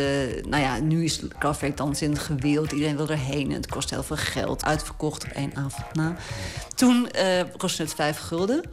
nou 0.48 0.64
ja, 0.64 0.80
nu 0.80 1.04
is 1.04 1.22
Kraftwerk 1.38 1.78
dan 1.78 1.96
in 2.00 2.10
het 2.10 2.20
gewild. 2.20 2.72
Iedereen 2.72 2.96
wil 2.96 3.10
erheen 3.10 3.50
en 3.50 3.56
het 3.56 3.70
kost 3.70 3.90
heel 3.90 4.04
veel 4.04 4.18
geld. 4.18 4.66
Uitverkocht 4.66 5.24
op 5.24 5.30
één 5.30 5.56
avond 5.56 5.94
na. 5.94 6.16
Toen 6.76 7.10
eh, 7.10 7.44
kostte 7.58 7.82
het 7.82 7.94
vijf 7.94 8.18
gulden. 8.18 8.64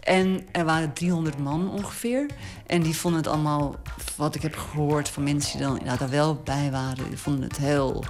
En 0.00 0.46
er 0.52 0.64
waren 0.64 0.92
300 0.92 1.38
man 1.38 1.70
ongeveer. 1.70 2.26
En 2.66 2.82
die 2.82 2.96
vonden 2.96 3.20
het 3.20 3.30
allemaal, 3.30 3.76
wat 4.16 4.34
ik 4.34 4.42
heb 4.42 4.56
gehoord 4.56 5.08
van 5.08 5.22
mensen 5.22 5.58
die 5.58 5.66
dan 5.66 5.78
inderdaad 5.78 5.98
daar 5.98 6.10
wel 6.10 6.34
bij 6.44 6.70
waren, 6.70 7.08
die 7.08 7.18
vonden 7.18 7.42
het 7.42 7.56
heel 7.56 8.04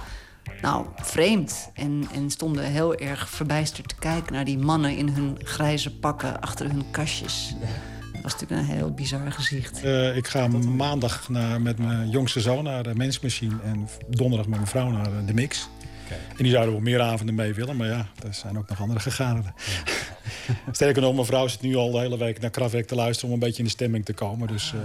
nou, 0.61 0.85
vreemd. 0.95 1.69
En, 1.73 2.07
en 2.13 2.29
stonden 2.29 2.63
heel 2.63 2.95
erg 2.95 3.29
verbijsterd 3.29 3.87
te 3.87 3.95
kijken 3.95 4.33
naar 4.33 4.45
die 4.45 4.57
mannen 4.57 4.97
in 4.97 5.09
hun 5.09 5.37
grijze 5.43 5.95
pakken 5.95 6.41
achter 6.41 6.65
hun 6.65 6.91
kastjes. 6.91 7.55
Dat 8.21 8.31
was 8.31 8.41
natuurlijk 8.41 8.69
een 8.69 8.75
heel 8.75 8.91
bizar 8.91 9.31
gezicht. 9.31 9.83
Eh, 9.83 10.15
ik 10.15 10.27
ga 10.27 10.47
maandag 10.47 11.29
naar, 11.29 11.61
met 11.61 11.77
mijn 11.77 12.09
jongste 12.09 12.39
zoon 12.39 12.63
naar 12.63 12.83
de 12.83 12.95
Mensmachine... 12.95 13.55
en 13.63 13.87
donderdag 14.07 14.47
met 14.47 14.55
mijn 14.55 14.69
vrouw 14.69 14.89
naar 14.89 15.25
de 15.25 15.33
Mix. 15.33 15.69
En 16.37 16.43
die 16.43 16.51
zouden 16.51 16.73
wel 16.73 16.81
meer 16.81 17.01
avonden 17.01 17.35
mee 17.35 17.53
willen, 17.53 17.77
maar 17.77 17.87
ja, 17.87 18.07
er 18.25 18.33
zijn 18.33 18.57
ook 18.57 18.69
nog 18.69 18.81
andere 18.81 18.99
gegadigden. 18.99 19.53
Sterker 20.71 21.01
nog, 21.01 21.13
mijn 21.13 21.25
vrouw 21.25 21.47
zit 21.47 21.61
nu 21.61 21.75
al 21.75 21.91
de 21.91 21.99
hele 21.99 22.17
week 22.17 22.39
naar 22.39 22.49
Kraftwerk 22.49 22.87
te 22.87 22.95
luisteren... 22.95 23.27
om 23.27 23.33
een 23.33 23.47
beetje 23.47 23.57
in 23.57 23.63
de 23.63 23.69
stemming 23.69 24.05
te 24.05 24.13
komen. 24.13 24.47
Dus, 24.47 24.73
eh, 24.73 24.79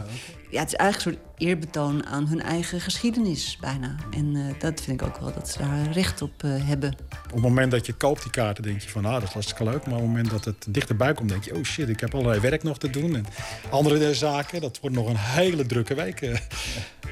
Ja, 0.51 0.60
het 0.60 0.73
is 0.73 0.74
eigenlijk 0.74 1.18
een 1.18 1.23
soort 1.28 1.40
eerbetoon 1.48 2.06
aan 2.06 2.27
hun 2.27 2.43
eigen 2.43 2.81
geschiedenis 2.81 3.59
bijna. 3.60 3.97
En 4.10 4.36
eh, 4.36 4.60
dat 4.60 4.81
vind 4.81 5.01
ik 5.01 5.06
ook 5.06 5.18
wel 5.18 5.32
dat 5.32 5.48
ze 5.48 5.59
daar 5.59 5.90
recht 5.93 6.23
op 6.23 6.43
eh, 6.43 6.51
hebben. 6.66 6.97
op 7.24 7.32
het 7.32 7.43
moment 7.43 7.70
dat 7.70 7.86
je 7.86 7.93
koopt 7.93 8.23
die 8.23 8.31
kaarten, 8.31 8.62
denk 8.62 8.81
je 8.81 8.89
van... 8.89 9.05
ah, 9.05 9.12
dat 9.12 9.23
is 9.23 9.32
hartstikke 9.32 9.64
leuk. 9.64 9.86
Maar 9.86 9.94
op 9.94 10.01
het 10.01 10.09
moment 10.09 10.31
dat 10.31 10.44
het 10.44 10.66
dichterbij 10.68 11.12
komt, 11.12 11.28
denk 11.28 11.44
je... 11.44 11.56
oh 11.56 11.62
shit, 11.62 11.89
ik 11.89 12.01
heb 12.01 12.14
allerlei 12.14 12.40
werk 12.40 12.62
nog 12.62 12.78
te 12.78 12.90
doen. 12.90 13.16
En 13.16 13.27
andere 13.70 14.14
zaken, 14.14 14.60
dat 14.60 14.81
wordt 14.81 14.97
nog 14.97 15.09
een 15.09 15.18
hele 15.18 15.66
drukke 15.66 15.94
week. 15.94 16.20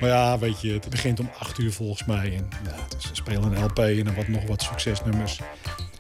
maar 0.01 0.09
ja, 0.09 0.39
weet 0.39 0.61
je, 0.61 0.73
het 0.73 0.89
begint 0.89 1.21
om 1.21 1.31
acht 1.39 1.59
uur 1.59 1.73
volgens 1.73 2.05
mij. 2.05 2.37
En 2.37 2.49
ja, 2.65 2.77
dus 2.97 3.07
ze 3.07 3.15
spelen 3.15 3.43
een 3.43 3.65
LP 3.65 3.79
en 3.79 4.05
dan 4.05 4.15
wat, 4.15 4.29
nog 4.29 4.47
wat 4.47 4.63
succesnummers. 4.63 5.41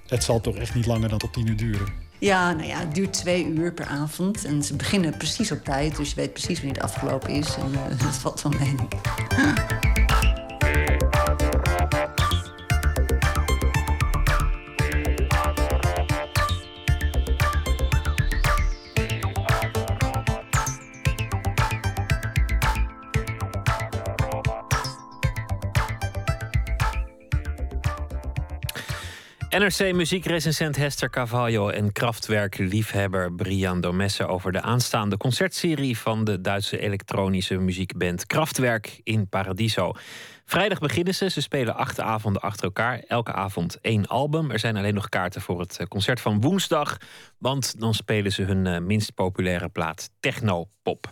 Het 0.06 0.24
zal 0.24 0.40
toch 0.40 0.56
echt 0.56 0.74
niet 0.74 0.86
langer 0.86 1.08
dan 1.08 1.18
tot 1.18 1.32
tien 1.32 1.46
uur 1.46 1.56
duren. 1.56 2.03
Ja, 2.24 2.52
nou 2.52 2.68
ja, 2.68 2.78
het 2.78 2.94
duurt 2.94 3.12
twee 3.12 3.46
uur 3.46 3.72
per 3.72 3.86
avond. 3.86 4.44
En 4.44 4.62
ze 4.62 4.76
beginnen 4.76 5.16
precies 5.16 5.52
op 5.52 5.64
tijd, 5.64 5.96
dus 5.96 6.08
je 6.08 6.14
weet 6.14 6.32
precies 6.32 6.58
wanneer 6.58 6.74
het 6.74 6.82
afgelopen 6.82 7.28
is. 7.28 7.56
En 7.56 7.74
eh, 7.74 7.98
dat 8.04 8.16
valt 8.16 8.42
wel 8.42 8.52
mee, 8.52 8.74
denk 29.58 29.72
ik. 29.72 29.78
NRC 29.78 29.94
muziekrecensent 29.94 30.76
Hester 30.76 31.10
Carvalho 31.10 31.68
en 31.68 31.92
Kraftwerk-liefhebber 31.92 33.32
Brian 33.32 33.80
Domesse 33.80 34.26
over 34.26 34.52
de 34.52 34.60
aanstaande 34.60 35.16
concertserie 35.16 35.98
van 35.98 36.24
de 36.24 36.40
Duitse 36.40 36.78
elektronische 36.78 37.58
muziekband 37.58 38.26
Kraftwerk 38.26 39.00
in 39.02 39.28
Paradiso. 39.28 39.92
Vrijdag 40.44 40.78
beginnen 40.78 41.14
ze. 41.14 41.30
Ze 41.30 41.40
spelen 41.40 41.74
acht 41.76 42.00
avonden 42.00 42.42
achter 42.42 42.64
elkaar. 42.64 42.98
Elke 43.06 43.32
avond 43.32 43.78
één 43.80 44.06
album. 44.06 44.50
Er 44.50 44.58
zijn 44.58 44.76
alleen 44.76 44.94
nog 44.94 45.08
kaarten 45.08 45.40
voor 45.40 45.60
het 45.60 45.78
eh, 45.78 45.86
concert 45.86 46.20
van 46.20 46.40
woensdag. 46.40 46.96
Want 47.38 47.80
dan 47.80 47.94
spelen 47.94 48.32
ze 48.32 48.42
hun 48.42 48.66
eh, 48.66 48.80
minst 48.80 49.14
populaire 49.14 49.68
plaat 49.68 50.10
Techno 50.20 50.68
Pop. 50.82 51.08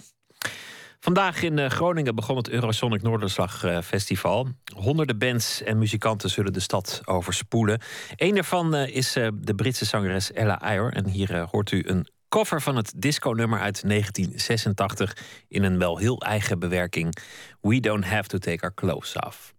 Vandaag 1.02 1.42
in 1.42 1.58
eh, 1.58 1.70
Groningen 1.70 2.14
begon 2.14 2.36
het 2.36 2.48
Eurosonic 2.48 3.02
Noorderslag 3.02 3.64
eh, 3.64 3.80
Festival. 3.80 4.48
Honderden 4.76 5.18
bands 5.18 5.62
en 5.62 5.78
muzikanten 5.78 6.30
zullen 6.30 6.52
de 6.52 6.60
stad 6.60 7.00
overspoelen. 7.04 7.80
Eén 8.16 8.34
daarvan 8.34 8.74
eh, 8.74 8.96
is 8.96 9.12
de 9.34 9.54
Britse 9.56 9.84
zangeres 9.84 10.32
Ella 10.32 10.54
Ayer. 10.54 10.92
En 10.92 11.08
hier 11.08 11.46
hoort 11.50 11.70
u 11.70 11.82
een 11.86 12.08
cover 12.28 12.60
van 12.60 12.76
het 12.76 12.92
disco-nummer 12.96 13.60
uit 13.60 13.88
1986... 13.88 15.16
in 15.48 15.62
een 15.62 15.78
wel 15.78 15.98
heel 15.98 16.20
eigen 16.20 16.58
bewerking. 16.58 17.16
We 17.60 17.80
don't 17.80 18.04
have 18.04 18.28
to 18.28 18.38
take 18.38 18.62
our 18.62 18.74
clothes 18.74 19.16
off. 19.16 19.51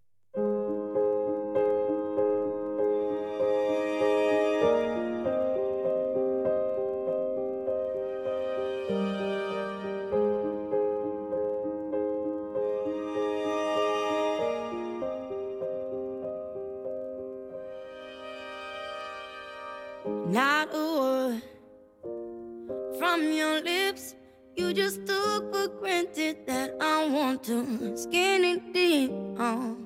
You 24.74 24.82
just 24.86 25.06
took 25.06 25.54
for 25.54 25.68
granted 25.68 26.48
that 26.48 26.76
I 26.82 27.08
want 27.08 27.44
to 27.44 27.96
skin 27.96 28.44
it 28.44 28.74
deep 28.74 29.12
on 29.38 29.86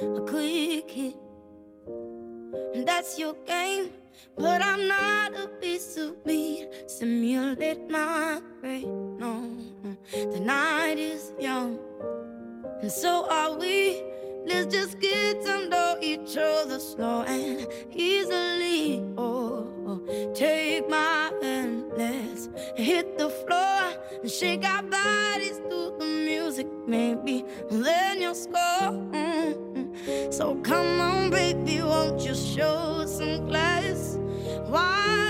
a 0.00 0.20
quick 0.22 0.90
hit. 0.90 1.14
That's 2.84 3.16
your 3.16 3.34
game, 3.46 3.90
but 4.36 4.60
I'm 4.60 4.88
not 4.88 5.38
a 5.38 5.46
piece 5.60 5.96
of 5.98 6.16
meat. 6.26 6.66
Simulate 6.88 7.88
my 7.88 8.40
fate. 8.60 8.88
No, 8.88 9.56
the 10.10 10.40
night 10.40 10.98
is 10.98 11.32
young, 11.38 11.78
and 12.82 12.90
so 12.90 13.28
are 13.30 13.56
we. 13.56 14.02
Let's 14.46 14.74
just 14.74 14.98
get 14.98 15.44
to 15.44 15.68
know 15.68 15.96
each 16.02 16.36
other 16.36 16.80
slow 16.80 17.22
and 17.22 17.68
easily. 17.92 19.00
Oh, 19.16 19.70
oh. 19.86 20.32
take 20.34 20.88
my 20.90 21.30
hand, 21.40 21.92
let's 21.96 22.48
hit 22.74 23.16
the 23.16 23.30
floor 23.30 23.94
and 24.24 24.32
shake 24.32 24.64
our 24.64 24.82
bodies 24.82 25.60
to 25.68 25.94
the 25.98 26.06
music, 26.06 26.66
maybe. 26.86 27.44
Then 27.70 28.22
you'll 28.22 28.34
score. 28.34 29.04
So 30.30 30.54
come 30.62 30.98
on, 30.98 31.28
baby, 31.28 31.82
won't 31.82 32.24
you 32.24 32.34
show 32.34 33.04
some 33.06 33.46
class? 33.46 34.18
Why 34.68 35.23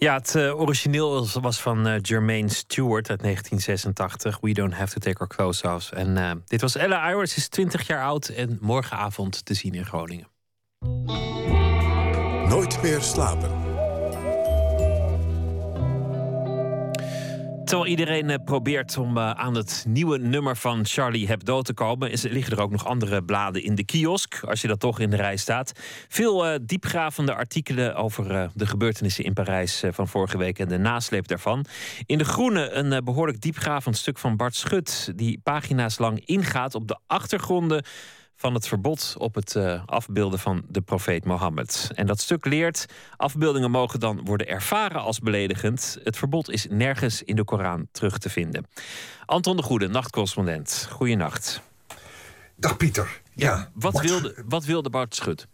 Ja, 0.00 0.14
het 0.14 0.34
eh, 0.34 0.60
origineel 0.60 1.28
was 1.40 1.60
van 1.60 1.86
eh, 1.86 1.94
Jermaine 2.02 2.48
Stewart 2.48 3.10
uit 3.10 3.22
1986. 3.22 4.40
We 4.40 4.52
don't 4.52 4.74
have 4.74 4.92
to 4.92 5.00
take 5.00 5.18
our 5.18 5.28
clothes 5.28 5.62
off. 5.62 5.92
En 5.92 6.16
eh, 6.16 6.30
dit 6.46 6.60
was 6.60 6.76
Ella 6.76 7.10
Iris, 7.10 7.36
is 7.36 7.48
20 7.48 7.86
jaar 7.86 8.02
oud 8.02 8.28
en 8.28 8.58
morgenavond 8.60 9.44
te 9.44 9.54
zien 9.54 9.74
in 9.74 9.84
Groningen. 9.84 10.28
Nooit 12.48 12.82
meer 12.82 13.00
slapen. 13.00 13.59
Terwijl 17.70 17.90
iedereen 17.90 18.30
eh, 18.30 18.44
probeert 18.44 18.96
om 18.96 19.16
eh, 19.16 19.30
aan 19.30 19.54
het 19.54 19.84
nieuwe 19.88 20.18
nummer 20.18 20.56
van 20.56 20.86
Charlie 20.86 21.26
Hebdo 21.26 21.62
te 21.62 21.74
komen, 21.74 22.10
is, 22.10 22.22
liggen 22.22 22.56
er 22.56 22.62
ook 22.62 22.70
nog 22.70 22.86
andere 22.86 23.22
bladen 23.22 23.62
in 23.62 23.74
de 23.74 23.84
kiosk, 23.84 24.40
als 24.44 24.60
je 24.60 24.68
dat 24.68 24.80
toch 24.80 25.00
in 25.00 25.10
de 25.10 25.16
rij 25.16 25.36
staat. 25.36 25.72
Veel 26.08 26.46
eh, 26.46 26.58
diepgravende 26.62 27.34
artikelen 27.34 27.94
over 27.94 28.50
de 28.54 28.66
gebeurtenissen 28.66 29.24
in 29.24 29.32
Parijs 29.32 29.82
van 29.90 30.08
vorige 30.08 30.38
week 30.38 30.58
en 30.58 30.68
de 30.68 30.78
nasleep 30.78 31.28
daarvan. 31.28 31.64
In 32.06 32.18
De 32.18 32.24
Groene 32.24 32.70
een 32.70 32.92
eh, 32.92 33.02
behoorlijk 33.02 33.40
diepgravend 33.40 33.96
stuk 33.96 34.18
van 34.18 34.36
Bart 34.36 34.54
Schut, 34.54 35.12
die 35.16 35.40
pagina's 35.42 35.98
lang 35.98 36.22
ingaat 36.24 36.74
op 36.74 36.88
de 36.88 36.98
achtergronden 37.06 37.84
van 38.40 38.54
het 38.54 38.68
verbod 38.68 39.14
op 39.18 39.34
het 39.34 39.56
eh, 39.56 39.82
afbeelden 39.86 40.38
van 40.38 40.62
de 40.68 40.80
profeet 40.80 41.24
Mohammed. 41.24 41.90
En 41.94 42.06
dat 42.06 42.20
stuk 42.20 42.44
leert: 42.44 42.86
afbeeldingen 43.16 43.70
mogen 43.70 44.00
dan 44.00 44.24
worden 44.24 44.46
ervaren 44.48 45.00
als 45.00 45.18
beledigend. 45.18 45.98
Het 46.04 46.16
verbod 46.16 46.50
is 46.50 46.66
nergens 46.70 47.22
in 47.22 47.36
de 47.36 47.44
Koran 47.44 47.88
terug 47.92 48.18
te 48.18 48.30
vinden. 48.30 48.66
Anton 49.26 49.56
de 49.56 49.62
Goede, 49.62 49.88
nachtcorrespondent. 49.88 50.86
Goeienacht. 50.90 51.60
Dag 52.56 52.76
Pieter. 52.76 53.20
Ja, 53.32 53.70
Wat 53.74 53.92
Bart- 53.92 54.06
wilde, 54.06 54.34
wat 54.46 54.64
wilde 54.64 54.90
Bart 54.90 55.14
Schut? 55.14 55.46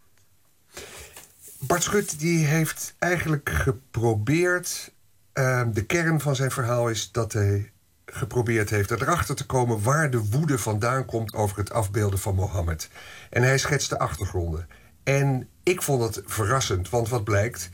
Bart 1.59 1.83
Schut 1.83 2.19
die 2.21 2.45
heeft 2.47 2.95
eigenlijk 2.99 3.51
geprobeerd. 3.53 4.93
ehm, 5.33 5.73
de 5.73 5.85
kern 5.85 6.21
van 6.21 6.37
zijn 6.37 6.51
verhaal 6.51 6.89
is 6.89 7.13
dat 7.13 7.33
hij 7.33 7.73
geprobeerd 8.07 8.71
heeft 8.71 8.91
erachter 8.91 9.35
te 9.35 9.47
komen 9.47 9.83
waar 9.83 10.11
de 10.11 10.25
woede 10.31 10.59
vandaan 10.59 11.05
komt 11.05 11.35
over 11.35 11.59
het 11.59 11.73
afbeelden 11.73 12.19
van 12.19 12.35
Mohammed. 12.35 12.89
En 13.31 13.43
hij 13.43 13.59
schetst 13.59 13.91
de 13.91 13.99
achtergronden. 13.99 14.69
En 15.03 15.49
ik 15.63 15.83
vond 15.83 16.03
het 16.03 16.23
verrassend, 16.27 16.91
want 16.91 17.09
wat 17.09 17.25
blijkt. 17.25 17.71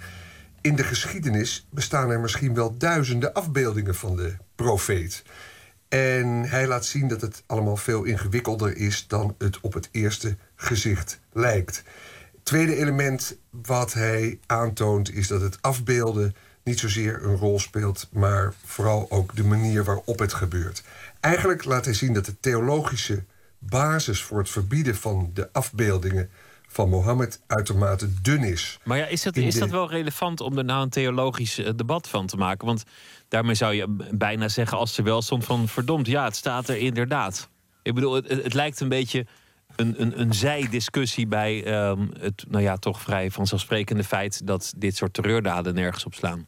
In 0.60 0.76
de 0.76 0.84
geschiedenis 0.84 1.66
bestaan 1.70 2.10
er 2.10 2.20
misschien 2.20 2.54
wel 2.54 2.76
duizenden 2.76 3.32
afbeeldingen 3.32 3.94
van 3.94 4.16
de 4.16 4.36
profeet. 4.54 5.22
En 5.88 6.26
hij 6.48 6.66
laat 6.66 6.84
zien 6.84 7.08
dat 7.08 7.20
het 7.20 7.42
allemaal 7.46 7.76
veel 7.76 8.04
ingewikkelder 8.04 8.76
is 8.76 9.06
dan 9.06 9.34
het 9.38 9.60
op 9.60 9.72
het 9.72 9.88
eerste 9.90 10.36
gezicht 10.56 11.20
lijkt. 11.32 11.82
Tweede 12.42 12.76
element 12.76 13.36
wat 13.50 13.92
hij 13.92 14.38
aantoont 14.46 15.12
is 15.14 15.28
dat 15.28 15.40
het 15.40 15.62
afbeelden 15.62 16.34
niet 16.64 16.78
zozeer 16.78 17.24
een 17.24 17.36
rol 17.36 17.58
speelt, 17.58 18.08
maar 18.12 18.54
vooral 18.64 19.06
ook 19.10 19.36
de 19.36 19.44
manier 19.44 19.84
waarop 19.84 20.18
het 20.18 20.34
gebeurt. 20.34 20.82
Eigenlijk 21.20 21.64
laat 21.64 21.84
hij 21.84 21.94
zien 21.94 22.12
dat 22.12 22.24
de 22.24 22.40
theologische 22.40 23.24
basis 23.58 24.22
voor 24.22 24.38
het 24.38 24.50
verbieden 24.50 24.96
van 24.96 25.30
de 25.34 25.48
afbeeldingen 25.52 26.30
van 26.66 26.88
Mohammed 26.88 27.40
uitermate 27.46 28.08
dun 28.22 28.42
is. 28.42 28.78
Maar 28.84 28.98
ja, 28.98 29.06
is 29.06 29.22
dat, 29.22 29.36
is 29.36 29.58
dat 29.58 29.70
wel 29.70 29.90
relevant 29.90 30.40
om 30.40 30.58
er 30.58 30.64
nou 30.64 30.82
een 30.82 30.90
theologisch 30.90 31.58
eh, 31.58 31.70
debat 31.76 32.08
van 32.08 32.26
te 32.26 32.36
maken? 32.36 32.66
Want 32.66 32.84
daarmee 33.28 33.54
zou 33.54 33.74
je 33.74 33.86
bijna 34.10 34.48
zeggen, 34.48 34.78
als 34.78 34.98
er 34.98 35.04
wel 35.04 35.22
stond 35.22 35.44
van 35.44 35.68
verdomd, 35.68 36.06
ja, 36.06 36.24
het 36.24 36.36
staat 36.36 36.68
er 36.68 36.76
inderdaad. 36.76 37.48
Ik 37.82 37.94
bedoel, 37.94 38.14
het, 38.14 38.28
het 38.28 38.42
het 38.42 38.54
lijkt 38.54 38.80
een 38.80 38.88
beetje 38.88 39.26
een, 39.76 40.02
een, 40.02 40.20
een 40.20 40.34
zijdiscussie 40.34 41.26
bij 41.26 41.64
ehm, 41.64 42.06
het, 42.18 42.44
nou 42.48 42.62
ja, 42.62 42.76
toch 42.76 43.00
vrij 43.00 43.30
vanzelfsprekende 43.30 44.04
feit 44.04 44.46
dat 44.46 44.72
dit 44.76 44.96
soort 44.96 45.14
terreurdaden 45.14 45.74
nergens 45.74 46.04
op 46.04 46.14
slaan. 46.14 46.46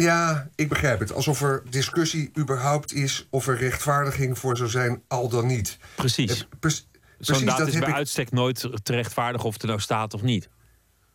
Ja, 0.00 0.48
ik 0.54 0.68
begrijp 0.68 0.98
het. 0.98 1.12
Alsof 1.12 1.42
er 1.42 1.62
discussie 1.70 2.30
überhaupt 2.38 2.92
is 2.92 3.26
of 3.30 3.46
er 3.46 3.56
rechtvaardiging 3.56 4.38
voor 4.38 4.56
zou 4.56 4.68
zijn, 4.68 5.02
al 5.08 5.28
dan 5.28 5.46
niet. 5.46 5.78
Precies. 5.94 6.48
Eh, 6.60 6.70
Zo'n 7.18 7.44
daad 7.44 7.58
dat 7.58 7.66
is 7.66 7.72
heb 7.74 7.82
bij 7.82 7.92
ik- 7.92 7.96
uitstek 7.98 8.30
nooit 8.30 8.68
te 8.82 8.92
rechtvaardigen 8.92 9.46
of 9.46 9.52
het 9.52 9.62
er 9.62 9.68
nou 9.68 9.80
staat 9.80 10.14
of 10.14 10.22
niet. 10.22 10.48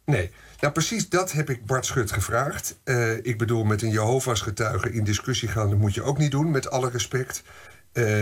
Nee, 0.06 0.32
nou 0.60 0.74
precies 0.74 1.10
dat 1.10 1.32
heb 1.32 1.50
ik 1.50 1.66
Bart 1.66 1.86
Schut 1.86 2.12
gevraagd. 2.12 2.80
Eh, 2.84 3.18
ik 3.26 3.38
bedoel, 3.38 3.64
met 3.64 3.82
een 3.82 3.90
Jehovah's 3.90 4.42
getuige 4.42 4.92
in 4.94 5.04
discussie 5.04 5.48
gaan... 5.50 5.70
dat 5.70 5.80
moet 5.80 5.94
je 5.94 6.02
ook 6.04 6.18
niet 6.18 6.32
doen, 6.32 6.52
met 6.52 6.70
alle 6.72 6.90
respect. 6.90 7.44
Eh, 7.94 8.22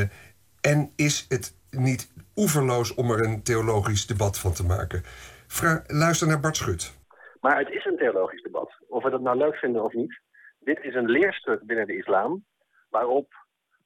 en 0.62 0.92
is 0.96 1.26
het 1.30 1.54
niet 1.70 2.12
oeverloos 2.36 2.94
om 2.94 3.12
er 3.12 3.24
een 3.24 3.44
theologisch 3.44 4.06
debat 4.08 4.40
van 4.40 4.54
te 4.54 4.64
maken? 4.66 5.04
Vra- 5.48 5.84
luister 5.88 6.28
naar 6.28 6.40
Bart 6.40 6.58
Schut. 6.58 6.94
Maar 7.42 7.58
het 7.60 7.70
is 7.70 7.86
een 7.86 7.98
theologisch 7.98 8.42
debat. 8.44 8.72
Of 8.88 9.04
we 9.04 9.10
dat 9.10 9.22
nou 9.22 9.38
leuk 9.38 9.56
vinden 9.56 9.84
of 9.84 9.94
niet. 9.94 10.20
Dit 10.70 10.84
is 10.84 10.96
een 10.96 11.10
leerstuk 11.10 11.62
binnen 11.64 11.88
de 11.88 11.98
islam 11.98 12.46
waarop 12.90 13.34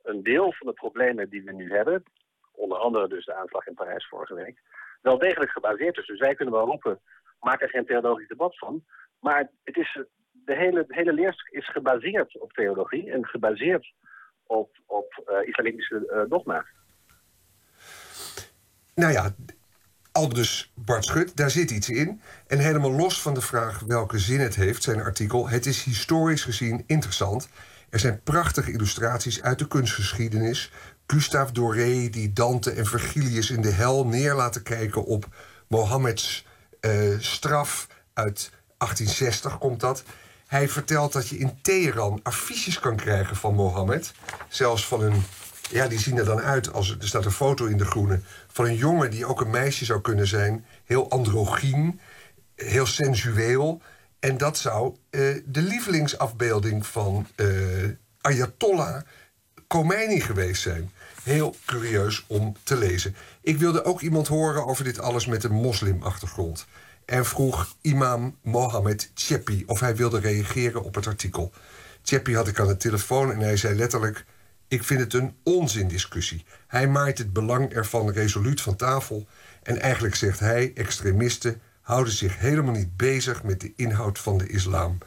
een 0.01 0.23
deel 0.23 0.53
van 0.53 0.67
de 0.67 0.73
problemen 0.73 1.29
die 1.29 1.43
we 1.43 1.51
nu 1.51 1.71
hebben 1.71 2.03
onder 2.51 2.77
andere 2.77 3.07
dus 3.07 3.25
de 3.25 3.33
aanslag 3.33 3.67
in 3.67 3.73
Parijs 3.73 4.07
vorige 4.07 4.33
week, 4.33 4.61
wel 5.01 5.17
degelijk 5.17 5.51
gebaseerd 5.51 5.97
is. 5.97 6.05
Dus 6.05 6.19
wij 6.19 6.35
kunnen 6.35 6.53
wel 6.53 6.65
roepen, 6.65 6.99
maak 7.39 7.61
er 7.61 7.69
geen 7.69 7.85
theologisch 7.85 8.27
debat 8.27 8.57
van. 8.57 8.83
Maar 9.19 9.49
het 9.63 9.77
is, 9.77 10.05
de, 10.31 10.55
hele, 10.55 10.85
hele 10.87 11.13
leer 11.13 11.49
is 11.49 11.69
gebaseerd 11.69 12.39
op 12.39 12.53
theologie 12.53 13.11
en 13.11 13.25
gebaseerd 13.25 13.93
op, 14.45 14.77
op 14.85 15.23
uh, 15.29 15.47
islamitische 15.47 16.09
uh, 16.11 16.29
dogma's. 16.29 16.67
Nou 18.95 19.11
ja, 19.11 19.35
Aldus 20.13 20.71
Bart 20.75 21.05
Schut, 21.05 21.31
daar 21.35 21.49
zit 21.51 21.71
iets 21.71 21.89
in. 21.89 22.21
En 22.47 22.59
helemaal 22.59 22.91
los 22.91 23.21
van 23.21 23.33
de 23.33 23.41
vraag 23.41 23.79
welke 23.79 24.19
zin 24.19 24.39
het 24.39 24.55
heeft, 24.55 24.83
zijn 24.83 25.03
artikel... 25.03 25.49
het 25.49 25.65
is 25.65 25.83
historisch 25.83 26.43
gezien 26.43 26.83
interessant. 26.87 27.47
Er 27.89 27.99
zijn 27.99 28.21
prachtige 28.23 28.71
illustraties 28.71 29.41
uit 29.41 29.59
de 29.59 29.67
kunstgeschiedenis. 29.67 30.71
Gustave 31.07 31.53
Doré 31.53 32.09
die 32.09 32.33
Dante 32.33 32.71
en 32.71 32.85
Virgilius 32.85 33.49
in 33.49 33.61
de 33.61 33.71
hel 33.71 34.05
neer 34.05 34.33
laten 34.33 34.63
kijken... 34.63 35.05
op 35.05 35.27
Mohammeds 35.67 36.45
uh, 36.81 37.19
straf 37.19 37.87
uit 38.13 38.51
1860 38.77 39.57
komt 39.57 39.79
dat. 39.79 40.03
Hij 40.47 40.69
vertelt 40.69 41.13
dat 41.13 41.27
je 41.27 41.37
in 41.37 41.61
Teheran 41.61 42.19
affiches 42.23 42.79
kan 42.79 42.95
krijgen 42.95 43.35
van 43.35 43.55
Mohammed. 43.55 44.13
Zelfs 44.47 44.87
van 44.87 45.03
een 45.03 45.23
ja, 45.69 45.87
die 45.87 45.99
zien 45.99 46.17
er 46.17 46.25
dan 46.25 46.41
uit 46.41 46.73
als 46.73 46.89
er 46.89 47.07
staat 47.07 47.25
een 47.25 47.31
foto 47.31 47.65
in 47.65 47.77
de 47.77 47.85
groene 47.85 48.19
van 48.47 48.65
een 48.65 48.75
jongen 48.75 49.11
die 49.11 49.25
ook 49.25 49.41
een 49.41 49.49
meisje 49.49 49.85
zou 49.85 50.01
kunnen 50.01 50.27
zijn, 50.27 50.65
heel 50.85 51.09
androgyn, 51.09 51.99
heel 52.55 52.85
sensueel. 52.85 53.81
En 54.19 54.37
dat 54.37 54.57
zou 54.57 54.95
uh, 55.11 55.41
de 55.45 55.61
lievelingsafbeelding 55.61 56.85
van 56.85 57.27
uh, 57.35 57.47
Ayatollah 58.21 59.01
Khomeini 59.67 60.19
geweest 60.19 60.61
zijn. 60.61 60.91
Heel 61.23 61.55
curieus 61.65 62.23
om 62.27 62.55
te 62.63 62.77
lezen. 62.77 63.15
Ik 63.41 63.57
wilde 63.57 63.83
ook 63.83 64.01
iemand 64.01 64.27
horen 64.27 64.65
over 64.65 64.83
dit 64.83 64.99
alles 64.99 65.25
met 65.25 65.43
een 65.43 65.51
moslimachtergrond. 65.51 66.65
En 67.05 67.25
vroeg 67.25 67.75
imam 67.81 68.37
Mohammed 68.41 69.11
Chepi 69.13 69.63
of 69.65 69.79
hij 69.79 69.95
wilde 69.95 70.19
reageren 70.19 70.83
op 70.83 70.95
het 70.95 71.07
artikel. 71.07 71.51
Chepi 72.03 72.35
had 72.35 72.47
ik 72.47 72.59
aan 72.59 72.67
de 72.67 72.77
telefoon 72.77 73.31
en 73.31 73.39
hij 73.39 73.57
zei 73.57 73.75
letterlijk... 73.75 74.25
Ik 74.73 74.83
vind 74.83 74.99
het 74.99 75.13
een 75.13 75.35
onzindiscussie. 75.43 76.45
Hij 76.67 76.87
maait 76.87 77.17
het 77.17 77.33
belang 77.33 77.73
ervan 77.73 78.11
resoluut 78.11 78.61
van 78.61 78.75
tafel. 78.75 79.27
En 79.63 79.79
eigenlijk 79.79 80.15
zegt 80.15 80.39
hij: 80.39 80.71
extremisten 80.75 81.61
houden 81.81 82.13
zich 82.13 82.39
helemaal 82.39 82.73
niet 82.73 82.97
bezig 82.97 83.43
met 83.43 83.61
de 83.61 83.73
inhoud 83.75 84.19
van 84.19 84.37
de 84.37 84.49
islam. 84.49 84.97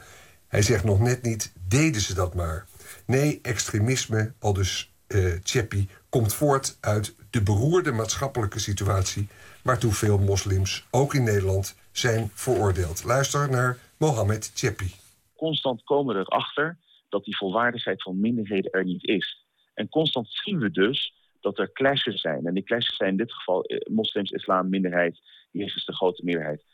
Hij 0.47 0.61
zegt 0.61 0.83
nog 0.83 0.99
net 0.99 1.21
niet: 1.21 1.53
deden 1.67 2.01
ze 2.01 2.13
dat 2.13 2.33
maar. 2.33 2.65
Nee, 3.05 3.39
extremisme, 3.41 4.33
al 4.39 4.53
dus 4.53 4.93
uh, 5.07 5.83
komt 6.09 6.33
voort 6.33 6.77
uit 6.79 7.15
de 7.29 7.43
beroerde 7.43 7.91
maatschappelijke 7.91 8.59
situatie 8.59 9.27
waartoe 9.63 9.93
veel 9.93 10.17
moslims, 10.17 10.87
ook 10.91 11.13
in 11.13 11.23
Nederland, 11.23 11.75
zijn 11.91 12.31
veroordeeld. 12.33 13.03
Luister 13.03 13.49
naar 13.49 13.77
Mohammed 13.97 14.51
Chepi. 14.53 14.91
Constant 15.35 15.83
komen 15.83 16.15
we 16.15 16.21
erachter 16.21 16.77
dat 17.09 17.23
die 17.23 17.37
volwaardigheid 17.37 18.01
van 18.03 18.19
minderheden 18.19 18.71
er 18.71 18.83
niet 18.83 19.03
is. 19.03 19.36
En 19.77 19.89
constant 19.89 20.27
zien 20.29 20.59
we 20.59 20.71
dus 20.71 21.13
dat 21.39 21.59
er 21.59 21.71
clashes 21.71 22.21
zijn. 22.21 22.45
En 22.45 22.53
die 22.53 22.63
clashes 22.63 22.95
zijn 22.95 23.09
in 23.09 23.17
dit 23.17 23.33
geval 23.33 23.63
eh, 23.63 23.93
moslims, 23.93 24.31
islam, 24.31 24.69
minderheid. 24.69 25.21
Is 25.51 25.85
de 25.85 25.95
grote 25.95 26.23
meerderheid. 26.23 26.65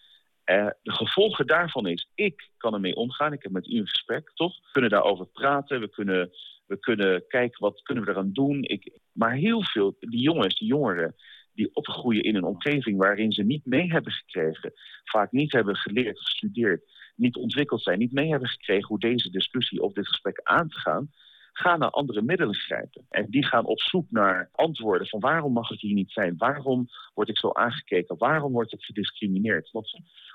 Uh, 0.46 0.68
de 0.82 0.92
gevolgen 0.92 1.48
daarvan 1.48 1.88
is, 1.88 2.10
ik 2.16 2.50
kan 2.58 2.74
ermee 2.74 2.96
omgaan. 2.96 3.34
Ik 3.34 3.44
heb 3.44 3.52
met 3.52 3.68
u 3.68 3.78
een 3.78 3.88
gesprek, 3.88 4.32
toch? 4.34 4.56
We 4.56 4.72
kunnen 4.72 4.90
daarover 4.90 5.26
praten. 5.26 5.80
We 5.80 5.90
kunnen, 5.90 6.32
we 6.66 6.80
kunnen 6.80 7.28
kijken, 7.28 7.60
wat 7.60 7.82
kunnen 7.82 8.04
we 8.04 8.12
eraan 8.12 8.34
doen? 8.34 8.64
Ik, 8.64 9.00
maar 9.12 9.34
heel 9.34 9.64
veel, 9.64 9.96
die 10.00 10.22
jongens, 10.22 10.60
die 10.60 10.68
jongeren... 10.68 11.16
die 11.54 11.76
opgroeien 11.76 12.24
in 12.24 12.36
een 12.36 12.44
omgeving 12.44 12.98
waarin 12.98 13.32
ze 13.32 13.44
niet 13.44 13.66
mee 13.66 13.92
hebben 13.92 14.12
gekregen... 14.12 14.74
vaak 15.04 15.32
niet 15.32 15.52
hebben 15.52 15.76
geleerd, 15.76 16.20
gestudeerd... 16.20 16.84
niet 17.16 17.36
ontwikkeld 17.36 17.82
zijn, 17.82 18.00
niet 18.00 18.14
mee 18.14 18.30
hebben 18.30 18.50
gekregen... 18.50 18.88
hoe 18.88 19.00
deze 19.00 19.30
discussie 19.30 19.82
of 19.82 19.94
dit 19.94 20.08
gesprek 20.08 20.40
aan 20.44 20.70
te 20.70 20.80
gaan 20.80 21.12
gaan 21.54 21.80
naar 21.80 21.90
andere 21.90 22.22
middelen 22.22 22.56
grijpen. 22.56 23.06
En 23.10 23.30
die 23.30 23.46
gaan 23.46 23.66
op 23.66 23.82
zoek 23.82 24.12
naar 24.12 24.50
antwoorden 24.52 25.08
van 25.08 25.20
waarom 25.20 25.54
mag 25.54 25.72
ik 25.72 25.80
hier 25.80 25.94
niet 25.94 26.12
zijn? 26.12 26.38
Waarom 26.38 26.88
word 27.14 27.30
ik 27.30 27.38
zo 27.38 27.50
aangekeken? 27.50 28.18
Waarom 28.18 28.52
word 28.52 28.74
ik 28.74 28.84
gediscrimineerd? 28.84 29.72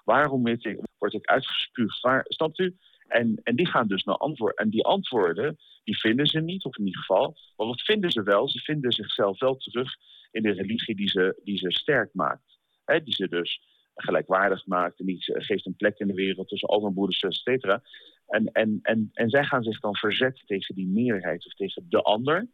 Waarom 0.04 0.42
word 0.42 0.64
ik, 0.64 0.80
word 0.98 1.14
ik 1.14 1.26
uitgespuugd? 1.26 2.00
Waar, 2.00 2.26
u? 2.54 2.76
En, 3.08 3.40
en 3.42 3.56
die 3.56 3.66
gaan 3.66 3.86
dus 3.86 4.04
naar 4.04 4.16
antwoorden. 4.16 4.56
En 4.56 4.70
die 4.70 4.84
antwoorden, 4.84 5.58
die 5.84 5.98
vinden 5.98 6.26
ze 6.26 6.40
niet, 6.40 6.64
of 6.64 6.78
in 6.78 6.86
ieder 6.86 7.00
geval. 7.00 7.36
Maar 7.56 7.66
wat 7.66 7.82
vinden 7.82 8.10
ze 8.10 8.22
wel? 8.22 8.48
Ze 8.48 8.58
vinden 8.58 8.92
zichzelf 8.92 9.38
wel 9.38 9.56
terug 9.56 9.96
in 10.30 10.42
de 10.42 10.52
religie 10.52 10.96
die 10.96 11.08
ze, 11.08 11.40
die 11.44 11.58
ze 11.58 11.70
sterk 11.70 12.14
maakt. 12.14 12.58
He, 12.84 13.02
die 13.02 13.14
ze 13.14 13.28
dus 13.28 13.60
gelijkwaardig 14.00 14.66
maakt 14.66 15.00
en 15.00 15.06
die 15.06 15.18
geeft 15.20 15.66
een 15.66 15.76
plek 15.76 15.98
in 15.98 16.06
de 16.06 16.14
wereld 16.14 16.48
tussen 16.48 16.68
overbroeders, 16.68 17.22
et 17.22 17.34
cetera. 17.34 17.82
En, 18.26 18.52
en, 18.52 18.78
en, 18.82 19.10
en 19.12 19.30
zij 19.30 19.44
gaan 19.44 19.62
zich 19.62 19.80
dan 19.80 19.96
verzetten 19.96 20.46
tegen 20.46 20.74
die 20.74 20.86
meerderheid 20.86 21.46
of 21.46 21.54
tegen 21.54 21.86
de 21.88 22.02
ander. 22.02 22.48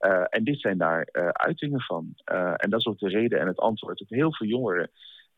Uh, 0.00 0.24
en 0.28 0.44
dit 0.44 0.60
zijn 0.60 0.78
daar 0.78 1.08
uh, 1.12 1.28
uitingen 1.28 1.80
van. 1.80 2.12
En 2.56 2.70
dat 2.70 2.80
is 2.80 2.86
ook 2.86 2.98
de 2.98 3.08
reden 3.08 3.40
en 3.40 3.46
het 3.46 3.58
antwoord 3.58 3.98
dat 3.98 4.08
heel 4.08 4.34
veel 4.34 4.46
jongeren 4.46 4.90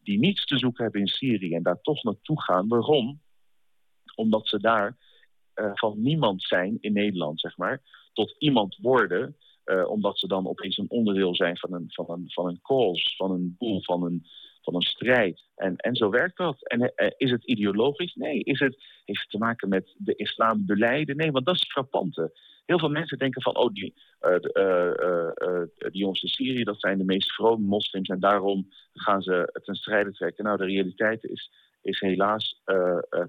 die 0.02 0.18
niets 0.18 0.44
te 0.44 0.58
zoeken 0.58 0.82
hebben 0.82 1.00
in 1.00 1.06
Syrië 1.06 1.54
en 1.54 1.62
daar 1.62 1.80
toch 1.80 2.02
naartoe 2.02 2.42
gaan. 2.42 2.68
Waarom? 2.68 3.20
Omdat 4.14 4.48
ze 4.48 4.60
daar 4.60 4.96
van 5.74 6.02
niemand 6.02 6.42
zijn 6.42 6.78
in 6.80 6.92
Nederland, 6.92 7.40
zeg 7.40 7.56
maar, 7.56 7.82
tot 8.12 8.34
iemand 8.38 8.76
worden. 8.76 9.36
omdat 9.86 10.18
ze 10.18 10.26
dan 10.26 10.46
opeens 10.46 10.78
een 10.78 10.90
onderdeel 10.90 11.34
zijn 11.34 11.58
van 11.58 11.74
een, 11.74 11.84
van 11.88 12.10
een, 12.10 12.24
van 12.26 12.48
een 12.48 12.60
cause, 12.62 13.16
van 13.16 13.30
een 13.30 13.54
boel, 13.58 13.82
van 13.82 14.02
een, 14.02 14.26
van 14.62 14.74
een 14.74 14.82
strijd. 14.82 15.42
En, 15.56 15.76
en 15.76 15.96
zo 15.96 16.10
werkt 16.10 16.36
dat. 16.36 16.68
En 16.68 16.80
uh, 16.80 16.88
is 17.16 17.30
het 17.30 17.44
ideologisch? 17.44 18.14
Nee. 18.14 18.42
Is 18.42 18.58
het, 18.58 18.76
heeft 19.04 19.20
het 19.20 19.30
te 19.30 19.38
maken 19.38 19.68
met 19.68 19.94
de 19.98 20.14
islam 20.14 20.66
beleiden? 20.66 21.16
Nee, 21.16 21.30
want 21.30 21.46
dat 21.46 21.54
is 21.54 21.60
het 21.60 21.70
frappante. 21.70 22.38
Heel 22.66 22.78
veel 22.78 22.88
mensen 22.88 23.18
denken 23.18 23.42
van, 23.42 23.56
oh, 23.56 23.72
die, 23.72 23.94
uh, 24.20 25.62
die 25.76 26.00
jongens 26.00 26.22
in 26.22 26.28
Syrië, 26.28 26.64
dat 26.64 26.80
zijn 26.80 26.98
de 26.98 27.04
meest 27.04 27.32
vrome 27.32 27.66
moslims 27.66 28.08
en 28.08 28.20
daarom 28.20 28.68
gaan 28.92 29.22
ze 29.22 29.60
ten 29.64 29.74
strijde 29.74 30.12
trekken. 30.12 30.44
Nou, 30.44 30.56
de 30.56 30.64
realiteit 30.64 31.24
is, 31.24 31.50
is 31.82 32.00
helaas 32.00 32.62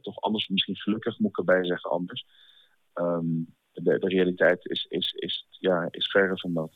toch 0.02 0.22
anders, 0.22 0.48
misschien 0.48 0.76
gelukkig 0.76 1.20
moet 1.20 1.30
ik 1.30 1.38
erbij 1.38 1.66
zeggen 1.66 1.90
anders. 1.90 2.26
Um, 2.94 3.56
de, 3.74 4.00
de 4.00 4.08
realiteit 4.08 4.66
is, 4.66 4.86
is, 4.90 5.12
is, 5.12 5.48
ja, 5.60 5.88
is 5.92 6.12
verre 6.12 6.38
van 6.38 6.54
dat. 6.54 6.72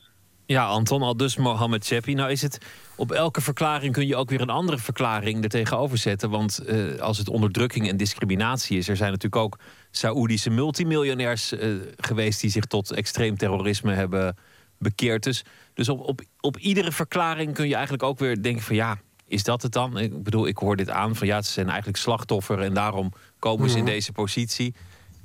Ja, 0.46 0.66
Anton, 0.66 1.02
al 1.02 1.16
dus 1.16 1.36
Mohammed 1.36 1.86
Chepi. 1.86 2.14
Nou 2.14 2.30
is 2.30 2.42
het, 2.42 2.58
op 2.96 3.12
elke 3.12 3.40
verklaring 3.40 3.92
kun 3.92 4.06
je 4.06 4.16
ook 4.16 4.30
weer 4.30 4.40
een 4.40 4.50
andere 4.50 4.78
verklaring 4.78 5.42
er 5.42 5.48
tegenover 5.48 5.98
zetten. 5.98 6.30
Want 6.30 6.60
uh, 6.66 7.00
als 7.00 7.18
het 7.18 7.28
onderdrukking 7.28 7.88
en 7.88 7.96
discriminatie 7.96 8.78
is... 8.78 8.88
er 8.88 8.96
zijn 8.96 9.10
natuurlijk 9.10 9.42
ook 9.42 9.58
Saoedische 9.90 10.50
multimiljonairs 10.50 11.52
uh, 11.52 11.80
geweest... 11.96 12.40
die 12.40 12.50
zich 12.50 12.64
tot 12.64 12.90
extreem 12.90 13.36
terrorisme 13.36 13.92
hebben 13.92 14.36
bekeerd. 14.78 15.22
Dus, 15.22 15.44
dus 15.74 15.88
op, 15.88 16.00
op, 16.00 16.20
op 16.40 16.58
iedere 16.58 16.92
verklaring 16.92 17.54
kun 17.54 17.68
je 17.68 17.74
eigenlijk 17.74 18.02
ook 18.02 18.18
weer 18.18 18.42
denken 18.42 18.62
van... 18.62 18.76
ja, 18.76 18.98
is 19.26 19.42
dat 19.42 19.62
het 19.62 19.72
dan? 19.72 19.98
Ik 19.98 20.22
bedoel, 20.22 20.46
ik 20.46 20.58
hoor 20.58 20.76
dit 20.76 20.90
aan 20.90 21.16
van 21.16 21.26
ja, 21.26 21.42
ze 21.42 21.52
zijn 21.52 21.68
eigenlijk 21.68 21.98
slachtoffer... 21.98 22.60
en 22.60 22.74
daarom 22.74 23.12
komen 23.38 23.70
ze 23.70 23.78
in 23.78 23.84
deze 23.84 24.12
positie. 24.12 24.74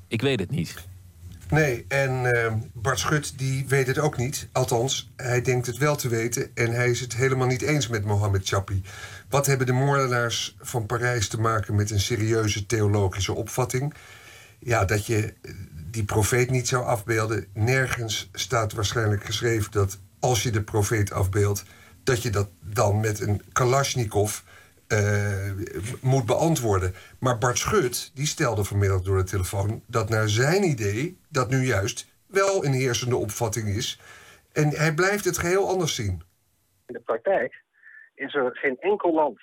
Ik 0.07 0.21
weet 0.21 0.39
het 0.39 0.51
niet. 0.51 0.89
Nee, 1.51 1.85
en 1.87 2.23
uh, 2.23 2.53
Bart 2.73 2.99
Schut 2.99 3.37
die 3.37 3.65
weet 3.67 3.87
het 3.87 3.99
ook 3.99 4.17
niet. 4.17 4.47
Althans, 4.51 5.11
hij 5.15 5.41
denkt 5.41 5.67
het 5.67 5.77
wel 5.77 5.95
te 5.95 6.07
weten. 6.07 6.51
En 6.53 6.71
hij 6.71 6.89
is 6.89 6.99
het 6.99 7.15
helemaal 7.15 7.47
niet 7.47 7.61
eens 7.61 7.87
met 7.87 8.05
Mohammed 8.05 8.47
Chapi. 8.47 8.83
Wat 9.29 9.45
hebben 9.45 9.67
de 9.67 9.73
moordenaars 9.73 10.55
van 10.59 10.85
Parijs 10.85 11.27
te 11.27 11.39
maken 11.39 11.75
met 11.75 11.91
een 11.91 11.99
serieuze 11.99 12.65
theologische 12.65 13.33
opvatting? 13.33 13.93
Ja, 14.59 14.85
dat 14.85 15.05
je 15.05 15.33
die 15.73 16.03
profeet 16.03 16.49
niet 16.49 16.67
zou 16.67 16.85
afbeelden. 16.85 17.45
Nergens 17.53 18.29
staat 18.33 18.73
waarschijnlijk 18.73 19.23
geschreven 19.23 19.71
dat 19.71 19.97
als 20.19 20.43
je 20.43 20.51
de 20.51 20.63
profeet 20.63 21.11
afbeeldt, 21.11 21.63
dat 22.03 22.21
je 22.21 22.29
dat 22.29 22.49
dan 22.59 22.99
met 22.99 23.19
een 23.19 23.41
Kalashnikov 23.51 24.39
moet 26.01 26.25
beantwoorden. 26.25 26.93
Maar 27.19 27.37
Bart 27.37 27.57
Schut 27.57 28.11
die 28.15 28.25
stelde 28.25 28.63
vanmiddag 28.63 29.01
door 29.01 29.17
de 29.17 29.23
telefoon 29.23 29.83
dat 29.87 30.09
naar 30.09 30.29
zijn 30.29 30.63
idee 30.63 31.17
dat 31.29 31.49
nu 31.49 31.57
juist 31.57 32.07
wel 32.25 32.65
een 32.65 32.73
heersende 32.73 33.15
opvatting 33.15 33.67
is. 33.67 33.99
En 34.53 34.69
hij 34.69 34.93
blijft 34.93 35.25
het 35.25 35.37
geheel 35.37 35.67
anders 35.67 35.95
zien. 35.95 36.21
In 36.87 36.93
de 36.93 36.99
praktijk 36.99 37.63
is 38.15 38.33
er 38.33 38.57
geen 38.57 38.77
enkel 38.79 39.13
land 39.13 39.39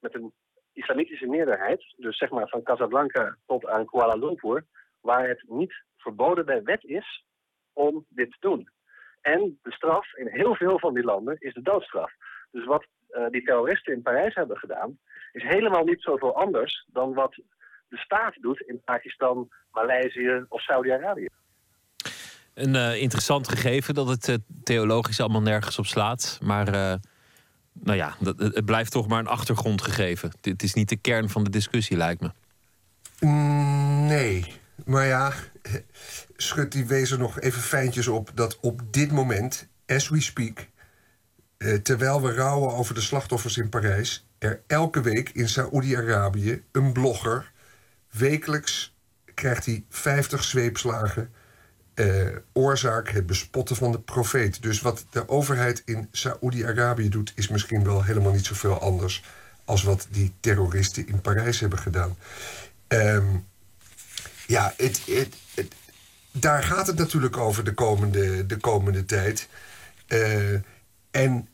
met 0.00 0.14
een 0.14 0.32
islamitische 0.72 1.26
meerderheid, 1.26 1.94
dus 1.96 2.18
zeg 2.18 2.30
maar 2.30 2.48
van 2.48 2.62
Casablanca 2.62 3.36
tot 3.46 3.66
aan 3.66 3.86
Kuala 3.86 4.14
Lumpur, 4.14 4.64
waar 5.00 5.28
het 5.28 5.44
niet 5.48 5.84
verboden 5.96 6.46
bij 6.46 6.62
wet 6.62 6.84
is 6.84 7.24
om 7.72 8.06
dit 8.08 8.30
te 8.30 8.36
doen. 8.40 8.70
En 9.20 9.58
de 9.62 9.72
straf 9.72 10.16
in 10.16 10.28
heel 10.28 10.54
veel 10.54 10.78
van 10.78 10.94
die 10.94 11.04
landen 11.04 11.36
is 11.38 11.54
de 11.54 11.62
doodstraf. 11.62 12.12
Dus 12.50 12.64
wat 12.64 12.86
die 13.30 13.42
terroristen 13.42 13.94
in 13.94 14.02
Parijs 14.02 14.34
hebben 14.34 14.56
gedaan, 14.56 14.98
is 15.32 15.42
helemaal 15.42 15.84
niet 15.84 16.02
zoveel 16.02 16.36
anders 16.36 16.86
dan 16.92 17.14
wat 17.14 17.34
de 17.88 17.96
staat 17.96 18.34
doet 18.40 18.60
in 18.60 18.80
Pakistan, 18.84 19.48
Maleisië 19.70 20.44
of 20.48 20.60
Saudi-Arabië. 20.60 21.28
Een 22.54 22.76
eh, 22.76 23.00
interessant 23.00 23.48
gegeven 23.48 23.94
dat 23.94 24.08
het 24.08 24.28
eh, 24.28 24.34
theologisch 24.62 25.20
allemaal 25.20 25.42
nergens 25.42 25.78
op 25.78 25.86
slaat. 25.86 26.38
Maar 26.42 26.68
eh, 26.68 26.94
nou 27.72 27.96
ja, 27.96 28.14
dat, 28.20 28.38
het 28.38 28.64
blijft 28.64 28.92
toch 28.92 29.08
maar 29.08 29.18
een 29.18 29.26
achtergrondgegeven. 29.26 30.30
Het 30.40 30.62
is 30.62 30.74
niet 30.74 30.88
de 30.88 30.96
kern 30.96 31.28
van 31.28 31.44
de 31.44 31.50
discussie, 31.50 31.96
lijkt 31.96 32.20
me. 32.20 32.30
Nee, 34.06 34.52
maar 34.84 35.06
ja, 35.06 35.32
Schut 36.36 36.72
die 36.72 36.86
wees 36.86 37.10
er 37.10 37.18
nog 37.18 37.40
even 37.40 37.62
fijntjes 37.62 38.08
op... 38.08 38.30
dat 38.34 38.58
op 38.60 38.80
dit 38.90 39.12
moment, 39.12 39.68
as 39.86 40.08
we 40.08 40.20
speak... 40.20 40.68
eh, 41.58 41.74
terwijl 41.74 42.22
we 42.22 42.34
rouwen 42.34 42.74
over 42.74 42.94
de 42.94 43.00
slachtoffers 43.00 43.56
in 43.56 43.68
Parijs... 43.68 44.26
er 44.38 44.60
elke 44.66 45.00
week 45.00 45.30
in 45.30 45.48
Saoedi-Arabië 45.48 46.62
een 46.72 46.92
blogger... 46.92 47.52
wekelijks 48.10 48.94
krijgt 49.34 49.66
hij 49.66 49.84
50 49.90 50.44
zweepslagen... 50.44 51.32
eh, 51.94 52.26
oorzaak 52.52 53.08
het 53.08 53.26
bespotten 53.26 53.76
van 53.76 53.92
de 53.92 54.00
profeet. 54.00 54.62
Dus 54.62 54.80
wat 54.80 55.06
de 55.10 55.28
overheid 55.28 55.82
in 55.84 56.08
Saoedi-Arabië 56.12 57.08
doet... 57.08 57.32
is 57.34 57.48
misschien 57.48 57.84
wel 57.84 58.04
helemaal 58.04 58.32
niet 58.32 58.46
zoveel 58.46 58.80
anders... 58.80 59.24
als 59.64 59.82
wat 59.82 60.06
die 60.10 60.32
terroristen 60.40 61.08
in 61.08 61.20
Parijs 61.20 61.60
hebben 61.60 61.78
gedaan. 61.78 62.16
Ehm, 62.88 63.36
ja, 64.46 64.74
het, 64.76 65.02
het, 65.06 65.34
daar 66.30 66.62
gaat 66.62 66.86
het 66.86 66.98
natuurlijk 66.98 67.36
over 67.36 67.64
de 67.64 67.74
komende, 67.74 68.46
de 68.46 68.56
komende 68.56 69.04
tijd. 69.04 69.48
Eh, 70.06 70.54
en 71.16 71.48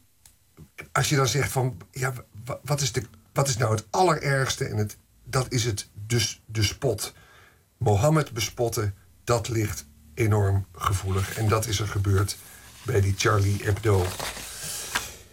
als 0.92 1.08
je 1.08 1.16
dan 1.16 1.28
zegt 1.28 1.52
van, 1.52 1.76
ja, 1.90 2.12
wa- 2.44 2.60
wat 2.64 2.80
is, 2.80 2.92
de, 2.92 3.02
wat 3.32 3.48
is 3.48 3.56
nou 3.56 3.74
het 3.74 3.86
allerergste? 3.90 4.64
En 4.64 4.76
het, 4.76 4.96
dat 5.24 5.46
is 5.52 5.64
het, 5.64 5.88
dus 6.06 6.42
de 6.46 6.62
spot. 6.62 7.12
Mohammed 7.76 8.32
bespotten, 8.32 8.94
dat 9.24 9.48
ligt 9.48 9.86
enorm 10.14 10.66
gevoelig. 10.74 11.36
En 11.36 11.48
dat 11.48 11.66
is 11.66 11.80
er 11.80 11.88
gebeurd 11.88 12.36
bij 12.82 13.00
die 13.00 13.14
Charlie 13.16 13.62
Hebdo. 13.64 14.06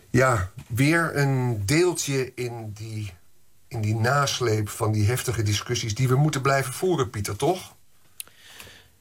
Ja, 0.09 0.51
weer 0.67 1.17
een 1.17 1.65
deeltje 1.65 2.31
in 2.35 2.71
die, 2.73 3.13
in 3.67 3.81
die 3.81 3.95
nasleep 3.95 4.69
van 4.69 4.91
die 4.91 5.07
heftige 5.07 5.43
discussies... 5.43 5.95
die 5.95 6.07
we 6.07 6.15
moeten 6.15 6.41
blijven 6.41 6.73
voeren, 6.73 7.09
Pieter, 7.09 7.35
toch? 7.35 7.75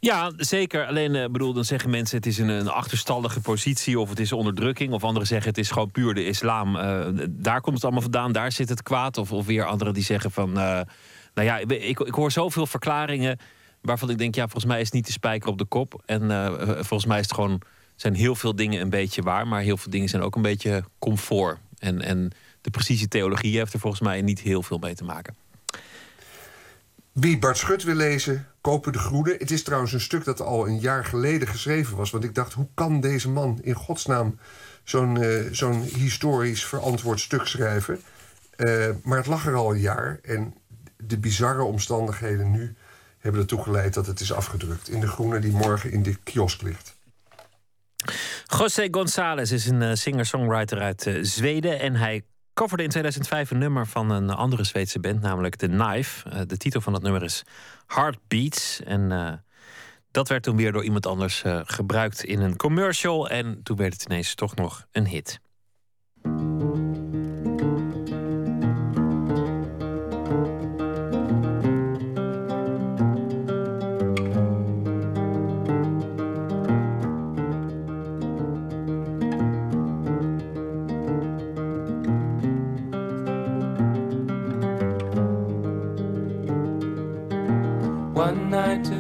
Ja, 0.01 0.33
zeker. 0.37 0.87
Alleen, 0.87 1.15
eh, 1.15 1.29
bedoel, 1.31 1.53
dan 1.53 1.65
zeggen 1.65 1.91
mensen 1.91 2.16
het 2.16 2.27
is 2.27 2.39
een, 2.39 2.49
een 2.49 2.69
achterstallige 2.69 3.41
positie 3.41 4.01
of 4.01 4.09
het 4.09 4.20
is 4.20 4.33
onderdrukking. 4.33 4.93
Of 4.93 5.05
anderen 5.05 5.29
zeggen 5.29 5.49
het 5.49 5.59
is 5.59 5.70
gewoon 5.70 5.91
puur 5.91 6.15
de 6.15 6.27
islam. 6.27 6.77
Eh, 6.77 7.07
daar 7.31 7.61
komt 7.61 7.75
het 7.75 7.85
allemaal 7.85 8.03
vandaan, 8.03 8.33
daar 8.33 8.53
zit 8.53 8.69
het 8.69 8.83
kwaad. 8.83 9.19
Of, 9.19 9.33
of 9.33 9.47
weer 9.47 9.65
anderen 9.65 9.95
die 9.95 10.03
zeggen 10.03 10.31
van, 10.31 10.49
eh, 10.49 10.81
nou 11.35 11.47
ja, 11.47 11.59
ik, 11.59 12.01
ik, 12.01 12.15
hoor 12.15 12.33
zoveel 12.33 12.66
verklaringen 12.66 13.39
waarvan 13.81 14.11
ik 14.11 14.19
denk, 14.19 14.35
ja, 14.35 14.43
volgens 14.43 14.65
mij 14.65 14.79
is 14.79 14.85
het 14.85 14.95
niet 14.95 15.07
de 15.07 15.12
spijker 15.12 15.49
op 15.49 15.59
de 15.59 15.65
kop. 15.65 16.03
En 16.07 16.20
volgens 16.85 17.07
mij 17.07 17.19
is 17.19 17.25
het 17.25 17.35
gewoon, 17.35 17.61
zijn 17.97 18.15
heel 18.15 18.35
veel 18.35 18.57
dingen 18.57 18.81
een 18.81 18.91
beetje 18.91 19.23
waar, 19.23 19.47
maar 19.47 19.61
heel 19.61 19.77
veel 19.77 19.91
dingen 19.91 20.09
zijn 20.09 20.23
ook 20.23 20.37
een 20.37 20.43
beetje 20.43 20.85
comfort. 20.99 21.59
En, 21.79 22.03
en 22.03 22.31
de 22.61 22.70
precieze 22.70 23.09
theologie 23.09 23.59
heeft 23.59 23.73
er 23.73 23.81
volgens 23.81 24.03
mij 24.03 24.23
niet 24.23 24.41
heel 24.41 24.62
veel 24.62 24.79
mee 24.79 24.95
te 24.95 25.05
maken. 25.05 25.35
Wie 27.20 27.39
Bart 27.39 27.59
Schut 27.59 27.82
wil 27.82 27.95
lezen, 27.95 28.47
kopen 28.61 28.93
de 28.93 28.99
groene. 28.99 29.36
Het 29.39 29.51
is 29.51 29.62
trouwens 29.62 29.93
een 29.93 30.01
stuk 30.01 30.24
dat 30.24 30.40
al 30.40 30.66
een 30.66 30.78
jaar 30.78 31.05
geleden 31.05 31.49
geschreven 31.49 31.97
was. 31.97 32.11
Want 32.11 32.24
ik 32.24 32.35
dacht, 32.35 32.53
hoe 32.53 32.69
kan 32.74 33.01
deze 33.01 33.28
man 33.28 33.59
in 33.62 33.74
godsnaam 33.74 34.39
zo'n 34.85 35.23
eh, 35.23 35.45
zo'n 35.51 35.82
historisch 35.82 36.65
verantwoord 36.65 37.20
stuk 37.20 37.47
schrijven? 37.47 38.01
Eh, 38.57 38.89
maar 39.03 39.19
het 39.19 39.27
lag 39.27 39.47
er 39.47 39.55
al 39.55 39.70
een 39.70 39.81
jaar. 39.81 40.19
En 40.23 40.55
de 40.97 41.19
bizarre 41.19 41.62
omstandigheden 41.62 42.51
nu 42.51 42.74
hebben 43.19 43.40
ertoe 43.40 43.62
geleid 43.62 43.95
dat 43.95 44.07
het 44.07 44.20
is 44.20 44.32
afgedrukt. 44.32 44.89
In 44.89 45.01
de 45.01 45.09
groene 45.09 45.39
die 45.39 45.53
morgen 45.53 45.90
in 45.93 46.03
de 46.03 46.15
kiosk 46.15 46.62
ligt. 46.62 46.97
José 48.59 48.89
González 48.90 49.51
is 49.51 49.66
een 49.66 49.82
eh, 49.82 49.95
singer-songwriter 49.95 50.81
uit 50.81 51.19
Zweden. 51.20 51.81
En 51.81 51.95
hij 51.95 52.23
coverde 52.59 52.83
in 52.83 52.89
2005 52.89 53.51
een 53.51 53.59
nummer 53.59 53.87
van 53.87 54.11
een 54.11 54.31
andere 54.31 54.65
Zweedse 54.65 55.01
band, 55.01 55.21
namelijk 55.21 55.57
The 55.57 55.67
Knife. 55.67 56.31
Eh, 56.31 56.41
de 56.47 56.57
titel 56.57 56.81
van 56.81 56.93
dat 56.93 57.03
nummer 57.03 57.23
is 57.23 57.45
Heartbeats. 57.87 58.83
En 58.83 59.13
eh, 59.13 59.33
dat 60.11 60.29
werd 60.29 60.43
toen 60.43 60.57
weer 60.57 60.73
door 60.73 60.85
iemand 60.85 61.07
anders 61.07 61.43
eh, 61.43 61.61
gebruikt 61.65 62.25
in 62.25 62.41
een 62.41 62.57
commercial. 62.57 63.29
En 63.29 63.63
toen 63.63 63.77
werd 63.77 63.93
het 63.93 64.05
ineens 64.05 64.35
toch 64.35 64.55
nog 64.55 64.87
een 64.93 65.07
hit. 65.07 65.41
One 88.19 88.51
night 88.51 88.82
to 88.86 88.98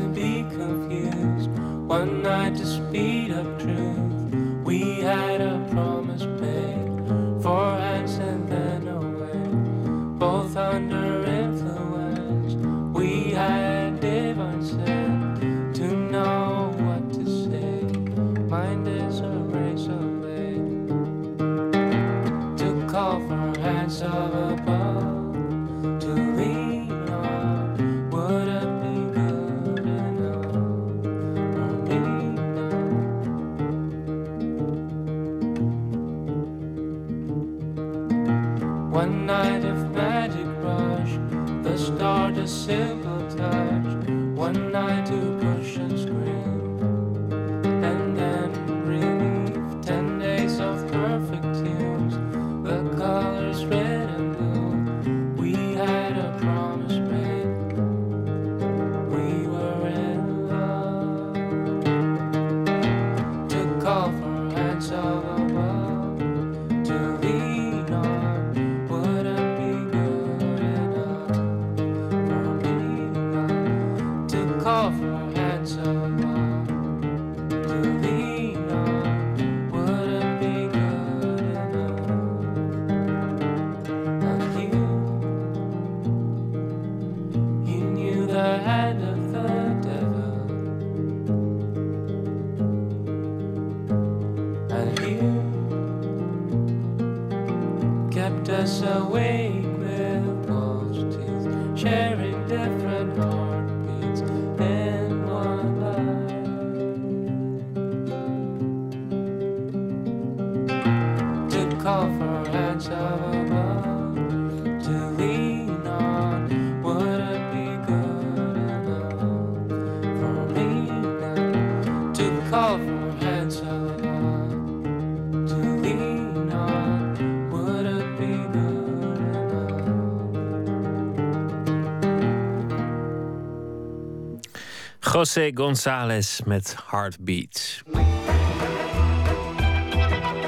José 135.18 135.50
González 135.54 136.40
met 136.44 136.76
Heartbeat. 136.90 137.82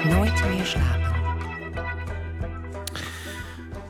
Nooit 0.05 0.45
meer 0.49 0.65
slapen. 0.65 1.15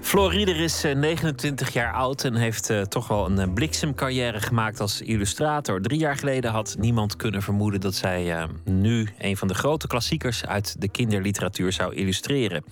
Floride 0.00 0.54
is 0.54 0.84
eh, 0.84 0.94
29 0.94 1.72
jaar 1.72 1.92
oud 1.92 2.24
en 2.24 2.34
heeft 2.34 2.70
eh, 2.70 2.80
toch 2.80 3.08
wel 3.08 3.26
een 3.26 3.38
eh, 3.38 3.52
bliksemcarrière 3.52 4.40
gemaakt 4.40 4.80
als 4.80 5.00
illustrator. 5.00 5.80
Drie 5.80 5.98
jaar 5.98 6.16
geleden 6.16 6.50
had 6.50 6.76
niemand 6.78 7.16
kunnen 7.16 7.42
vermoeden 7.42 7.80
dat 7.80 7.94
zij 7.94 8.36
eh, 8.36 8.44
nu 8.64 9.08
een 9.18 9.36
van 9.36 9.48
de 9.48 9.54
grote 9.54 9.86
klassiekers 9.86 10.46
uit 10.46 10.80
de 10.80 10.88
kinderliteratuur 10.88 11.72
zou 11.72 11.94
illustreren. 11.94 12.64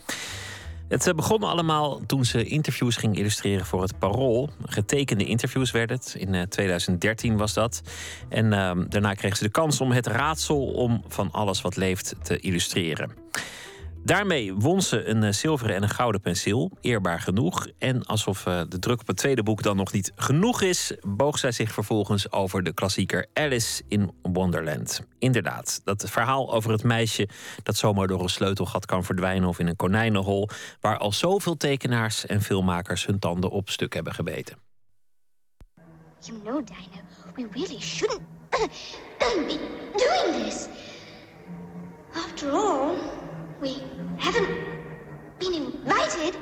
Het 0.89 1.07
eh, 1.07 1.15
begon 1.15 1.43
allemaal 1.43 2.01
toen 2.07 2.25
ze 2.25 2.45
interviews 2.45 2.97
ging 2.97 3.17
illustreren 3.17 3.67
voor 3.67 3.83
het 3.83 3.99
Parool. 3.99 4.51
Getekende 4.65 5.25
interviews 5.25 5.71
werd 5.71 5.91
het. 5.91 6.15
In 6.19 6.35
eh, 6.35 6.43
2013 6.43 7.37
was 7.37 7.53
dat. 7.55 7.83
En 8.29 8.53
ehm, 8.53 8.85
daarna 8.89 9.15
kreeg 9.15 9.37
ze 9.37 9.45
de 9.45 9.51
kans 9.51 9.81
om 9.81 9.93
het 9.93 10.07
raadsel 10.07 10.67
om 10.67 11.03
van 11.09 11.31
alles 11.33 11.61
wat 11.61 11.77
leeft 11.77 12.15
te 12.23 12.39
illustreren. 12.39 13.13
Daarmee 14.05 14.55
won 14.55 14.83
ze 14.83 15.05
een 15.05 15.23
eh, 15.23 15.33
zilveren 15.33 15.75
en 15.75 15.83
een 15.83 15.89
gouden 15.89 16.21
penseel. 16.21 16.71
Eerbaar 16.81 17.21
genoeg. 17.21 17.67
En 17.79 18.05
alsof 18.05 18.47
eh, 18.47 18.63
de 18.69 18.79
druk 18.79 19.01
op 19.01 19.07
het 19.07 19.17
tweede 19.17 19.43
boek 19.43 19.63
dan 19.63 19.77
nog 19.77 19.93
niet 19.93 20.13
genoeg 20.17 20.63
is, 20.63 20.93
boog 21.07 21.39
zij 21.39 21.53
zich 21.53 21.73
vervolgens 21.73 22.33
over 22.33 22.63
de 22.63 22.73
klassieker 22.73 23.27
Alice 23.33 23.83
in 23.89 24.11
Wonderland. 24.23 25.01
Inderdaad, 25.19 25.81
dat 25.85 26.11
verhaal 26.11 26.53
over 26.53 26.71
het 26.71 26.83
meisje 26.83 27.29
dat 27.63 27.77
zomaar 27.77 28.07
door 28.07 28.23
een 28.23 28.29
sleutelgat 28.29 28.87
kan 28.87 29.05
verdwijnen 29.05 29.49
of 29.49 29.59
in 29.59 29.67
een 29.67 29.77
konijnenhol, 29.77 30.49
waar 30.81 30.99
al 30.99 31.13
zoveel 31.13 31.57
tekenaars 31.57 32.27
en 32.27 32.43
filmmakers 32.43 33.07
hun 33.07 33.19
tanden 33.19 33.51
op 33.51 33.71
stuk 33.71 33.95
hebben 33.95 34.15
gebeten. 34.15 34.57
You 36.21 36.41
know, 36.43 36.65
we 37.37 37.47
really 37.53 37.81
shouldn't 37.81 38.23
be 39.47 39.59
doing 39.97 40.45
this. 40.45 40.69
After 42.15 42.51
all, 42.51 42.97
we 43.61 43.77
haven't 44.19 44.49
been 45.39 45.55
invited, 45.55 46.37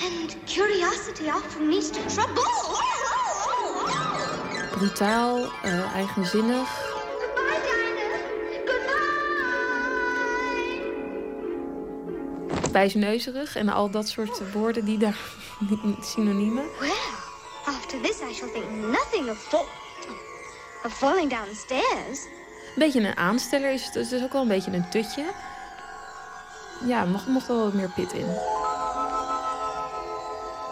and 0.00 0.36
curiosity 0.46 1.28
often 1.30 1.70
leads 1.70 1.90
to 1.90 2.00
trouble. 2.14 2.42
Brutaal, 4.76 5.50
eh, 5.62 5.94
eigenzinnig. 5.94 6.94
Wijsneuzerig 12.72 13.56
en 13.56 13.68
al 13.68 13.90
dat 13.90 14.08
soort 14.08 14.52
woorden 14.52 14.84
die 14.84 14.98
daar 14.98 15.18
synoniemen. 16.00 16.64
Well, 16.80 16.90
after 17.64 18.00
this, 18.00 18.20
I 18.20 18.34
shall 18.34 18.48
think 18.48 18.70
nothing 18.70 19.30
of, 19.30 19.38
fall 19.38 19.64
of 20.84 20.92
falling 20.92 21.30
down 21.30 21.48
the 21.48 21.54
stairs. 21.54 22.24
Een 22.74 22.82
beetje 22.82 23.00
een 23.00 23.16
aansteller 23.16 23.72
is 23.72 23.84
het, 23.84 23.92
dus 23.92 24.10
het 24.10 24.20
is 24.20 24.26
ook 24.26 24.32
wel 24.32 24.42
een 24.42 24.48
beetje 24.48 24.72
een 24.72 24.90
tutje. 24.90 25.24
Ja, 26.84 27.04
mocht, 27.04 27.26
mocht 27.26 27.46
wel 27.46 27.64
wat 27.64 27.72
meer 27.72 27.90
pit 27.94 28.12
in. 28.12 28.26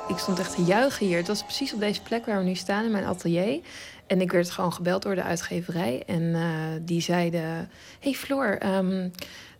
Ik 0.08 0.18
stond 0.18 0.38
echt 0.38 0.54
te 0.54 0.62
juichen 0.62 1.06
hier. 1.06 1.16
Het 1.16 1.28
was 1.28 1.42
precies 1.42 1.72
op 1.72 1.80
deze 1.80 2.02
plek 2.02 2.26
waar 2.26 2.38
we 2.38 2.44
nu 2.44 2.54
staan 2.54 2.84
in 2.84 2.90
mijn 2.90 3.04
atelier. 3.04 3.60
En 4.06 4.20
ik 4.20 4.32
werd 4.32 4.50
gewoon 4.50 4.72
gebeld 4.72 5.02
door 5.02 5.14
de 5.14 5.22
uitgeverij. 5.22 6.02
En 6.06 6.34
eh, 6.34 6.42
die 6.80 7.00
zeiden: 7.00 7.68
Hey 8.00 8.12
Floor, 8.12 8.56
ehm, 8.58 9.08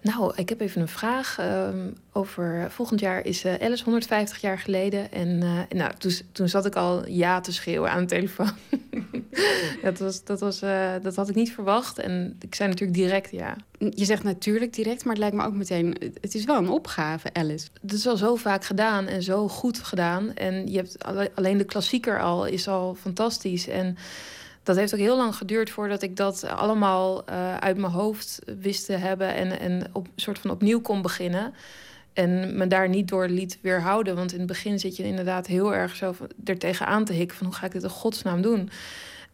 nou, 0.05 0.33
ik 0.37 0.49
heb 0.49 0.61
even 0.61 0.81
een 0.81 0.89
vraag. 0.89 1.39
ehm, 1.39 1.91
over 2.13 2.71
volgend 2.71 3.01
jaar 3.01 3.25
is 3.27 3.45
eh, 3.45 3.55
Alice 3.61 3.85
150 3.85 4.41
jaar 4.41 4.59
geleden. 4.59 5.13
En 5.13 5.43
eh, 5.43 5.79
nou, 5.79 5.93
toen, 5.99 6.13
toen 6.33 6.49
zat 6.49 6.67
ik 6.67 6.75
al 6.75 7.09
ja 7.09 7.41
te 7.41 7.53
schreeuwen 7.53 7.91
aan 7.91 8.01
de 8.01 8.07
telefoon. 8.07 8.51
dat, 9.83 9.99
was, 9.99 10.25
dat, 10.25 10.41
was, 10.41 10.63
eh, 10.63 10.93
dat 11.03 11.17
had 11.17 11.29
ik 11.29 11.35
niet 11.35 11.53
verwacht. 11.53 11.99
En 11.99 12.37
ik 12.41 12.55
zei 12.55 12.69
natuurlijk 12.69 12.99
direct 12.99 13.31
ja. 13.31 13.57
Je 13.79 14.05
zegt 14.05 14.23
natuurlijk 14.23 14.75
direct, 14.75 15.05
maar 15.05 15.13
het 15.13 15.23
lijkt 15.23 15.37
me 15.37 15.45
ook 15.45 15.55
meteen... 15.55 15.97
Het 16.21 16.35
is 16.35 16.45
wel 16.45 16.57
een 16.57 16.69
opgave, 16.71 17.33
Alice. 17.33 17.69
Het 17.83 17.93
is 17.93 18.07
al 18.07 18.17
zo 18.17 18.35
vaak 18.37 18.65
gedaan 18.65 19.07
en 19.07 19.23
zo 19.23 19.49
goed 19.49 19.79
gedaan. 19.79 20.35
En 20.35 20.67
je 20.67 20.77
hebt 20.77 21.05
alle- 21.05 21.31
alleen 21.35 21.59
de 21.59 21.65
klassieker 21.65 22.21
al 22.21 22.47
is 22.47 22.69
al 22.69 22.95
fantastisch. 22.95 23.69
En 23.69 23.97
dat 24.65 24.77
heeft 24.77 24.95
ook 24.95 25.01
heel 25.01 25.17
lang 25.17 25.37
geduurd 25.37 25.71
voordat 25.71 26.03
ik 26.03 26.17
dat 26.17 26.45
allemaal 26.45 27.25
eh, 27.27 27.57
uit 27.57 27.77
mijn 27.77 27.93
hoofd 27.93 28.39
wist 28.61 28.87
te 28.87 28.93
hebben. 28.93 29.35
En, 29.35 29.61
en 29.61 29.87
op 29.93 30.09
soort 30.17 30.39
van 30.39 30.51
opnieuw 30.51 30.81
kon 30.81 31.03
beginnen. 31.03 31.55
En 32.13 32.57
me 32.57 32.67
daar 32.67 32.89
niet 32.89 33.09
door 33.09 33.29
liet 33.29 33.59
weerhouden. 33.61 34.17
Want 34.17 34.33
in 34.33 34.39
het 34.39 34.49
begin 34.49 34.79
zit 34.79 34.97
je 34.97 35.05
inderdaad 35.05 35.47
heel 35.47 35.75
erg 35.75 35.97
zo 35.97 36.15
er 36.45 36.59
tegenaan 36.59 37.05
te 37.05 37.13
hikken. 37.13 37.37
Van 37.37 37.47
hoe 37.47 37.57
ga 37.57 37.67
ik 37.67 37.73
dit 37.73 37.83
in 37.83 37.89
godsnaam 37.89 38.43
doen? 38.43 38.71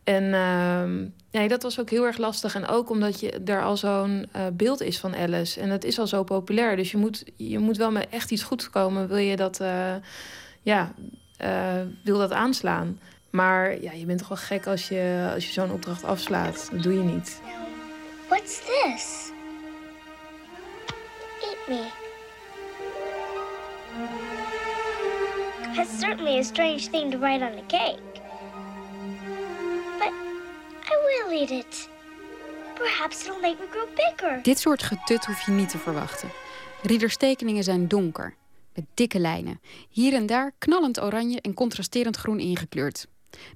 En 0.05 0.35
ehm, 0.35 1.07
ja, 1.31 1.49
dat 1.49 1.63
was 1.63 1.81
ook 1.81 1.91
heel 1.91 2.05
erg 2.05 2.19
lastig. 2.19 2.55
En 2.55 2.67
ook 2.67 2.91
omdat 2.91 3.21
je 3.21 3.31
er 3.31 3.63
al 3.63 3.77
zo'n 3.77 4.27
eh, 4.33 4.43
beeld 4.53 4.81
is 4.81 4.99
van 4.99 5.17
Alice. 5.17 5.61
En 5.61 5.71
het 5.71 5.85
is 5.85 5.99
al 5.99 6.07
zo 6.07 6.25
populair. 6.25 6.77
Dus 6.77 6.91
je 6.91 6.97
moet, 6.97 7.25
je 7.37 7.59
moet 7.59 7.77
wel 7.77 7.91
met 7.91 8.09
echt 8.11 8.31
iets 8.31 8.43
goeds 8.43 8.71
komen. 8.71 9.09
Wil 9.09 9.17
je 9.17 9.37
dat, 9.37 9.61
eh, 9.61 9.95
ja, 10.63 10.93
eh, 11.37 11.81
wil 12.05 12.19
dat 12.19 12.33
aanslaan. 12.33 12.99
Maar 13.31 13.81
ja, 13.83 13.93
je 13.93 14.07
bent 14.07 14.19
toch 14.19 14.29
wel 14.29 14.37
gek 14.37 14.67
als 14.67 14.89
je, 14.89 15.31
als 15.35 15.47
je 15.47 15.53
zo'n 15.53 15.73
opdracht 15.73 16.05
afslaat. 16.05 16.69
Dat 16.73 16.83
doe 16.83 16.93
je 16.93 17.03
niet. 17.03 17.41
What's 18.29 18.59
this? 18.59 19.31
Eat 21.41 21.69
me. 21.69 21.89
That's 25.75 25.99
certainly 25.99 26.39
a 26.39 26.43
strange 26.43 26.91
thing 26.91 27.11
to 27.11 27.19
write 27.19 27.45
on 27.45 27.59
a 27.59 27.67
cake. 27.67 28.21
But 29.99 30.13
I 30.85 30.97
will 31.07 31.41
eat 31.41 31.51
it. 31.51 31.89
Perhaps 32.75 33.27
it'll 33.27 33.41
make 33.41 33.57
me 33.61 33.67
grow 33.71 33.89
bigger. 33.95 34.43
Dit 34.43 34.59
soort 34.59 34.83
getut 34.83 35.27
hoef 35.27 35.47
je 35.47 35.53
niet 35.53 35.69
te 35.69 35.79
verwachten. 35.79 36.29
Rieders 36.83 37.17
tekeningen 37.17 37.65
zijn 37.65 37.89
donker, 37.89 38.35
met 38.75 38.85
dikke 38.95 39.19
lijnen. 39.19 39.61
Hier 39.89 40.15
en 40.15 40.27
daar 40.27 40.53
knallend 40.59 41.01
oranje 41.01 41.41
en 41.41 41.55
contrasterend 41.55 42.17
groen 42.17 42.41
ingekleurd. 42.41 43.07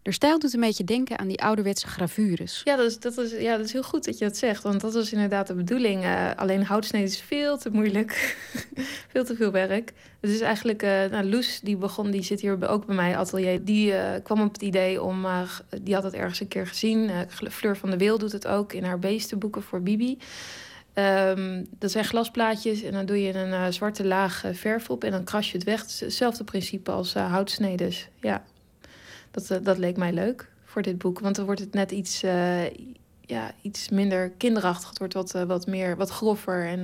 De 0.02 0.12
stijl 0.12 0.38
doet 0.38 0.54
een 0.54 0.60
beetje 0.60 0.84
denken 0.84 1.18
aan 1.18 1.28
die 1.28 1.42
ouderwetse 1.42 1.86
gravures. 1.86 2.60
Ja 2.64 2.76
dat, 2.76 2.86
is, 2.86 2.98
dat 2.98 3.18
is, 3.18 3.32
ja, 3.32 3.56
dat 3.56 3.66
is 3.66 3.72
heel 3.72 3.82
goed 3.82 4.04
dat 4.04 4.18
je 4.18 4.24
dat 4.24 4.36
zegt. 4.36 4.62
Want 4.62 4.80
dat 4.80 4.94
was 4.94 5.12
inderdaad 5.12 5.46
de 5.46 5.54
bedoeling. 5.54 6.02
Eh, 6.02 6.30
alleen 6.36 6.64
houtsneden 6.64 7.08
is 7.08 7.20
veel 7.20 7.58
te 7.58 7.70
moeilijk. 7.70 8.36
veel 9.12 9.24
te 9.24 9.36
veel 9.36 9.50
werk. 9.50 9.92
Het 10.20 10.30
is 10.30 10.40
eigenlijk... 10.40 10.82
eh 10.82 11.04
nou, 11.10 11.24
Loes, 11.28 11.60
die 11.60 11.76
begon, 11.76 12.10
die 12.10 12.22
zit 12.22 12.40
hier 12.40 12.68
ook 12.68 12.86
bij 12.86 12.94
mij 12.94 13.16
atelier. 13.16 13.64
Die 13.64 13.92
eh, 13.92 14.22
kwam 14.22 14.40
op 14.40 14.52
het 14.52 14.62
idee 14.62 15.02
om... 15.02 15.26
die 15.82 15.94
had 15.94 16.02
het 16.02 16.14
ergens 16.14 16.40
een 16.40 16.48
keer 16.48 16.66
gezien. 16.66 17.10
Fleur 17.50 17.76
van 17.76 17.90
de 17.90 17.96
Wil 17.96 18.18
doet 18.18 18.32
het 18.32 18.46
ook 18.46 18.72
in 18.72 18.84
haar 18.84 18.98
beestenboeken 18.98 19.62
voor 19.62 19.82
Bibi. 19.82 20.18
Ehm, 20.92 21.64
dat 21.78 21.90
zijn 21.90 22.04
glasplaatjes 22.04 22.82
en 22.82 22.92
dan 22.92 23.06
doe 23.06 23.22
je 23.22 23.34
een 23.34 23.72
zwarte 23.72 24.04
laag 24.04 24.44
verf 24.52 24.90
op... 24.90 25.04
en 25.04 25.10
dan 25.10 25.24
kras 25.24 25.50
je 25.50 25.56
het 25.56 25.66
weg. 25.66 25.98
Hetzelfde 25.98 26.44
principe 26.44 26.90
als 26.90 27.14
uh, 27.14 27.30
houtsneders. 27.30 28.08
Ja, 28.20 28.44
dat, 29.34 29.50
eh, 29.50 29.58
dat 29.62 29.78
leek 29.78 29.96
mij 29.96 30.12
leuk 30.12 30.50
voor 30.64 30.82
dit 30.82 30.98
boek. 30.98 31.20
Want 31.20 31.36
dan 31.36 31.44
wordt 31.44 31.60
het 31.60 31.72
net 31.72 31.90
iets, 31.90 32.22
eh, 32.22 32.70
ja, 33.20 33.54
iets 33.62 33.88
minder 33.88 34.30
kinderachtig. 34.30 34.88
Het 34.88 34.98
wordt 34.98 35.14
wat, 35.14 35.34
eh, 35.34 35.42
wat 35.42 35.66
meer, 35.66 35.96
wat 35.96 36.10
groffer. 36.10 36.66
En 36.66 36.80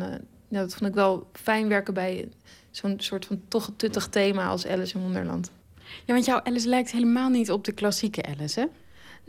ja, 0.49 0.61
dat 0.61 0.75
vond 0.75 0.91
ik 0.91 0.95
wel 0.95 1.31
fijn 1.33 1.69
werken 1.69 1.95
bij 1.95 2.29
zo'n 2.71 2.95
soort 3.01 3.27
van 3.27 3.43
toch 3.49 3.71
tuttig 3.77 4.09
thema 4.09 4.49
als 4.49 4.67
Alice 4.67 4.97
in 4.97 5.03
Wonderland. 5.03 5.51
Ja, 6.05 6.13
want 6.13 6.25
jouw 6.25 6.41
Alice 6.43 6.69
lijkt 6.69 6.91
helemaal 6.91 7.29
niet 7.29 7.51
op 7.51 7.65
de 7.65 7.73
klassieke 7.73 8.23
Alice, 8.23 8.61
hè? 8.61 8.67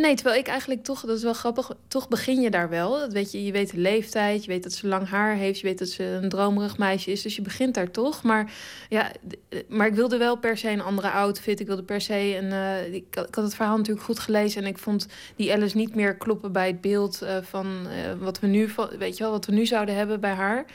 Nee, 0.01 0.15
terwijl 0.15 0.39
ik 0.39 0.47
eigenlijk 0.47 0.83
toch, 0.83 1.01
dat 1.01 1.17
is 1.17 1.23
wel 1.23 1.33
grappig, 1.33 1.71
toch 1.87 2.07
begin 2.07 2.41
je 2.41 2.49
daar 2.49 2.69
wel. 2.69 3.09
Weet 3.09 3.31
je, 3.31 3.45
je 3.45 3.51
weet 3.51 3.71
de 3.71 3.77
leeftijd, 3.77 4.43
je 4.43 4.51
weet 4.51 4.63
dat 4.63 4.73
ze 4.73 4.87
lang 4.87 5.07
haar 5.07 5.35
heeft, 5.35 5.59
je 5.59 5.67
weet 5.67 5.79
dat 5.79 5.87
ze 5.87 6.03
een 6.03 6.29
dromerig 6.29 6.77
meisje 6.77 7.11
is. 7.11 7.21
Dus 7.21 7.35
je 7.35 7.41
begint 7.41 7.73
daar 7.73 7.91
toch. 7.91 8.23
Maar, 8.23 8.51
ja, 8.89 9.11
d- 9.27 9.69
maar 9.69 9.87
ik 9.87 9.93
wilde 9.93 10.17
wel 10.17 10.37
per 10.37 10.57
se 10.57 10.69
een 10.69 10.81
andere 10.81 11.09
outfit. 11.09 11.59
Ik 11.59 11.67
wilde 11.67 11.83
per 11.83 12.01
se 12.01 12.37
een. 12.41 12.51
eh, 12.51 12.93
ik, 12.93 13.03
had- 13.15 13.35
het 13.35 13.55
verhaal 13.55 13.77
natuurlijk 13.77 14.05
goed 14.05 14.19
gelezen 14.19 14.61
en 14.63 14.67
ik 14.67 14.77
vond 14.77 15.07
die 15.35 15.53
Alice 15.53 15.77
niet 15.77 15.95
meer 15.95 16.15
kloppen 16.15 16.51
bij 16.51 16.67
het 16.67 16.81
beeld 16.81 17.21
eh, 17.21 17.37
van 17.41 17.87
eh, 17.87 17.93
wat 18.19 18.39
we 18.39 18.47
nu, 18.47 18.69
weet 18.99 19.17
je 19.17 19.23
wel, 19.23 19.31
wat 19.31 19.45
we 19.45 19.51
nu 19.53 19.65
zouden 19.65 19.95
hebben 19.95 20.19
bij 20.19 20.33
haar. 20.33 20.65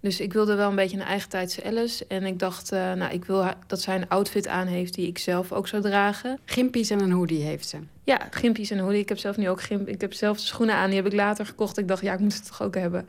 Dus 0.00 0.20
ik 0.20 0.32
wilde 0.32 0.54
wel 0.54 0.68
een 0.70 0.76
beetje 0.76 0.96
een 0.96 1.02
eigen 1.06 1.28
tijdse 1.28 1.64
Alice. 1.64 2.04
En 2.08 2.24
ik 2.24 2.38
dacht, 2.38 2.72
eh, 2.72 2.92
nou, 2.92 3.12
ik 3.12 3.24
wil 3.24 3.44
dat 3.66 3.80
zij 3.80 3.96
een 3.96 4.08
outfit 4.08 4.46
aan 4.48 4.66
heeft 4.66 4.94
die 4.94 5.06
ik 5.06 5.18
zelf 5.18 5.52
ook 5.52 5.68
zou 5.68 5.82
dragen. 5.82 6.38
Gimpies 6.44 6.90
en 6.90 7.00
een 7.00 7.12
hoodie 7.12 7.42
heeft 7.42 7.68
ze. 7.68 7.76
Ja, 8.04 8.28
gimpies 8.30 8.70
en 8.70 8.78
hoodie. 8.78 9.00
Ik 9.00 9.08
heb 9.08 9.18
zelf 9.18 9.36
nu 9.36 9.48
ook 9.48 9.62
gimp. 9.62 9.88
Ik 9.88 10.00
heb 10.00 10.12
zelf 10.12 10.38
schoenen 10.38 10.74
aan, 10.74 10.86
die 10.86 10.96
heb 10.96 11.06
ik 11.06 11.12
later 11.12 11.46
gekocht. 11.46 11.78
Ik 11.78 11.88
dacht, 11.88 12.02
ja, 12.02 12.12
ik 12.12 12.18
moet 12.18 12.34
het 12.34 12.46
toch 12.46 12.62
ook 12.62 12.74
hebben. 12.74 13.08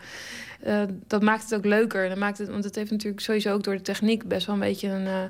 Eh, 0.61 0.83
dat 1.07 1.21
maakt 1.21 1.43
het 1.43 1.55
ook 1.55 1.65
leuker. 1.65 2.09
Dat 2.09 2.17
maakt 2.17 2.37
het, 2.37 2.49
want 2.49 2.63
het 2.63 2.75
heeft 2.75 2.91
natuurlijk 2.91 3.21
sowieso 3.21 3.53
ook 3.53 3.63
door 3.63 3.75
de 3.75 3.81
techniek 3.81 4.27
best 4.27 4.45
wel 4.45 4.55
een 4.55 4.61
beetje 4.61 4.87
een 4.87 5.07
eh, 5.07 5.23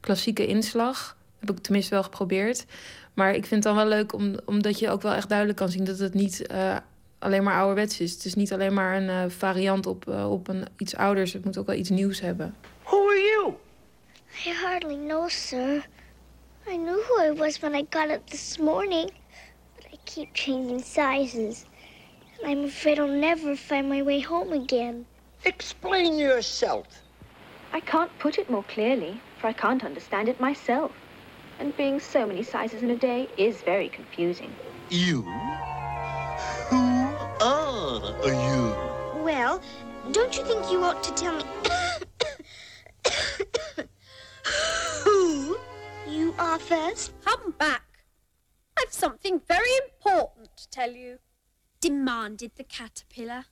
klassieke 0.00 0.46
inslag. 0.46 1.16
Heb 1.38 1.50
ik 1.50 1.58
tenminste 1.58 1.94
wel 1.94 2.02
geprobeerd. 2.02 2.66
Maar 3.14 3.34
ik 3.34 3.46
vind 3.46 3.64
het 3.64 3.74
dan 3.74 3.74
wel 3.74 3.96
leuk 3.96 4.12
om, 4.12 4.34
omdat 4.44 4.78
je 4.78 4.90
ook 4.90 5.02
wel 5.02 5.12
echt 5.12 5.28
duidelijk 5.28 5.58
kan 5.58 5.68
zien 5.68 5.84
dat 5.84 5.98
het 5.98 6.14
niet 6.14 6.46
eh, 6.46 6.76
alleen 7.18 7.42
maar 7.42 7.58
ouderwets 7.58 8.00
is. 8.00 8.12
Het 8.12 8.24
is 8.24 8.34
niet 8.34 8.52
alleen 8.52 8.74
maar 8.74 8.96
een 8.96 9.08
eh, 9.08 9.24
variant 9.28 9.86
op, 9.86 10.08
op 10.08 10.48
een, 10.48 10.64
iets 10.76 10.96
ouders. 10.96 11.32
Het 11.32 11.44
moet 11.44 11.58
ook 11.58 11.66
wel 11.66 11.76
iets 11.76 11.90
nieuws 11.90 12.20
hebben. 12.20 12.54
Who 12.82 13.08
are 13.08 13.18
you? 13.18 13.54
I 14.46 14.52
hardly 14.62 14.96
know, 14.96 15.28
sir. 15.28 15.86
I 16.70 16.76
knew 16.76 17.02
who 17.02 17.20
I 17.20 17.30
was 17.32 17.60
when 17.60 17.74
I 17.74 17.82
got 17.82 18.12
up 18.12 18.30
this 18.30 18.56
morning, 18.56 19.10
but 19.74 19.86
I 19.92 19.96
keep 20.04 20.32
changing 20.34 20.80
sizes. 20.80 21.66
And 22.38 22.48
I'm 22.48 22.64
afraid 22.66 23.00
I'll 23.00 23.08
never 23.08 23.56
find 23.56 23.88
my 23.88 24.02
way 24.02 24.20
home 24.20 24.52
again. 24.52 25.04
Explain 25.44 26.16
yourself. 26.16 26.86
I 27.72 27.80
can't 27.80 28.16
put 28.20 28.38
it 28.38 28.48
more 28.48 28.62
clearly, 28.62 29.20
for 29.40 29.48
I 29.48 29.52
can't 29.52 29.84
understand 29.84 30.28
it 30.28 30.38
myself. 30.38 30.92
And 31.58 31.76
being 31.76 31.98
so 31.98 32.24
many 32.24 32.44
sizes 32.44 32.84
in 32.84 32.90
a 32.90 32.96
day 32.96 33.28
is 33.36 33.62
very 33.62 33.88
confusing. 33.88 34.54
You? 34.90 35.22
Who 36.68 36.76
are 37.40 38.14
you? 38.22 39.24
Well, 39.24 39.60
don't 40.12 40.36
you 40.36 40.44
think 40.44 40.70
you 40.70 40.84
ought 40.84 41.02
to 41.02 41.12
tell 41.14 41.36
me 41.36 41.42
first? 46.58 47.12
Come 47.24 47.54
back. 47.56 47.82
I've 48.76 48.92
something 48.92 49.40
very 49.46 49.74
important 49.88 50.56
to 50.56 50.68
tell 50.68 50.92
you. 50.92 51.18
Demanded 51.80 52.50
the 52.54 52.64
caterpillar. 52.64 53.44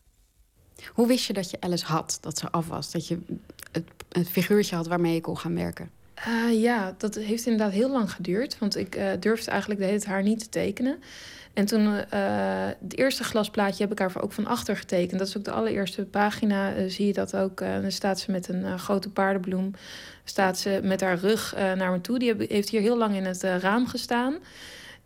Hoe 0.92 1.06
wist 1.06 1.26
je 1.26 1.32
dat 1.32 1.50
je 1.50 1.60
Alice 1.60 1.84
had, 1.84 2.18
dat 2.20 2.38
ze 2.38 2.50
af 2.50 2.68
was? 2.68 2.90
Dat 2.90 3.08
je 3.08 3.18
het, 3.72 3.84
het 4.08 4.28
figuurtje 4.28 4.76
had 4.76 4.86
waarmee 4.86 5.14
je 5.14 5.20
kon 5.20 5.38
gaan 5.38 5.54
werken? 5.54 5.90
Eh, 6.24 6.62
ja, 6.62 6.94
dat 6.98 7.14
heeft 7.14 7.46
inderdaad 7.46 7.72
heel 7.72 7.90
lang 7.90 8.12
geduurd. 8.12 8.58
Want 8.58 8.76
ik 8.76 8.94
eh, 8.94 9.06
durfde 9.20 9.50
eigenlijk 9.50 9.80
de 9.80 9.86
hele 9.86 10.04
haar 10.06 10.22
niet 10.22 10.38
te 10.38 10.48
tekenen. 10.48 11.02
En 11.52 11.64
toen, 11.64 11.94
eh, 12.10 12.66
het 12.82 12.98
eerste 12.98 13.24
glasplaatje 13.24 13.82
heb 13.82 13.92
ik 13.92 13.98
haar 13.98 14.22
ook 14.22 14.32
van 14.32 14.46
achter 14.46 14.76
getekend. 14.76 15.18
Dat 15.18 15.28
is 15.28 15.36
ook 15.36 15.44
de 15.44 15.50
allereerste 15.50 16.04
pagina. 16.04 16.88
zie 16.88 17.06
je 17.06 17.12
dat 17.12 17.36
ook. 17.36 17.58
dan 17.58 17.92
staat 17.92 18.20
ze 18.20 18.30
met 18.30 18.48
een 18.48 18.78
grote 18.78 19.10
paardenbloem. 19.10 19.70
Staat 20.24 20.58
ze 20.58 20.80
met 20.82 21.00
haar 21.00 21.18
rug 21.18 21.54
naar 21.56 21.90
me 21.90 22.00
toe. 22.00 22.18
Die 22.18 22.34
heeft 22.38 22.68
hier 22.68 22.80
heel 22.80 22.98
lang 22.98 23.14
in 23.14 23.24
het 23.24 23.42
raam 23.42 23.86
gestaan. 23.86 24.34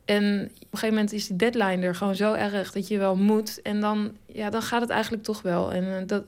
En 0.04 0.24
op 0.44 0.72
een 0.72 0.78
gegeven 0.78 0.94
moment 0.94 1.12
is 1.12 1.26
die 1.26 1.36
deadline 1.36 1.86
er 1.86 1.94
gewoon 1.94 2.16
zo 2.16 2.32
erg 2.32 2.72
dat 2.72 2.88
je 2.88 2.98
wel 2.98 3.16
moet. 3.16 3.62
En 3.62 3.80
dan, 3.80 4.16
ja, 4.26 4.50
dan 4.50 4.62
gaat 4.62 4.80
het 4.80 4.90
eigenlijk 4.90 5.22
toch 5.22 5.42
wel. 5.42 5.72
En 5.72 6.06
dat, 6.06 6.24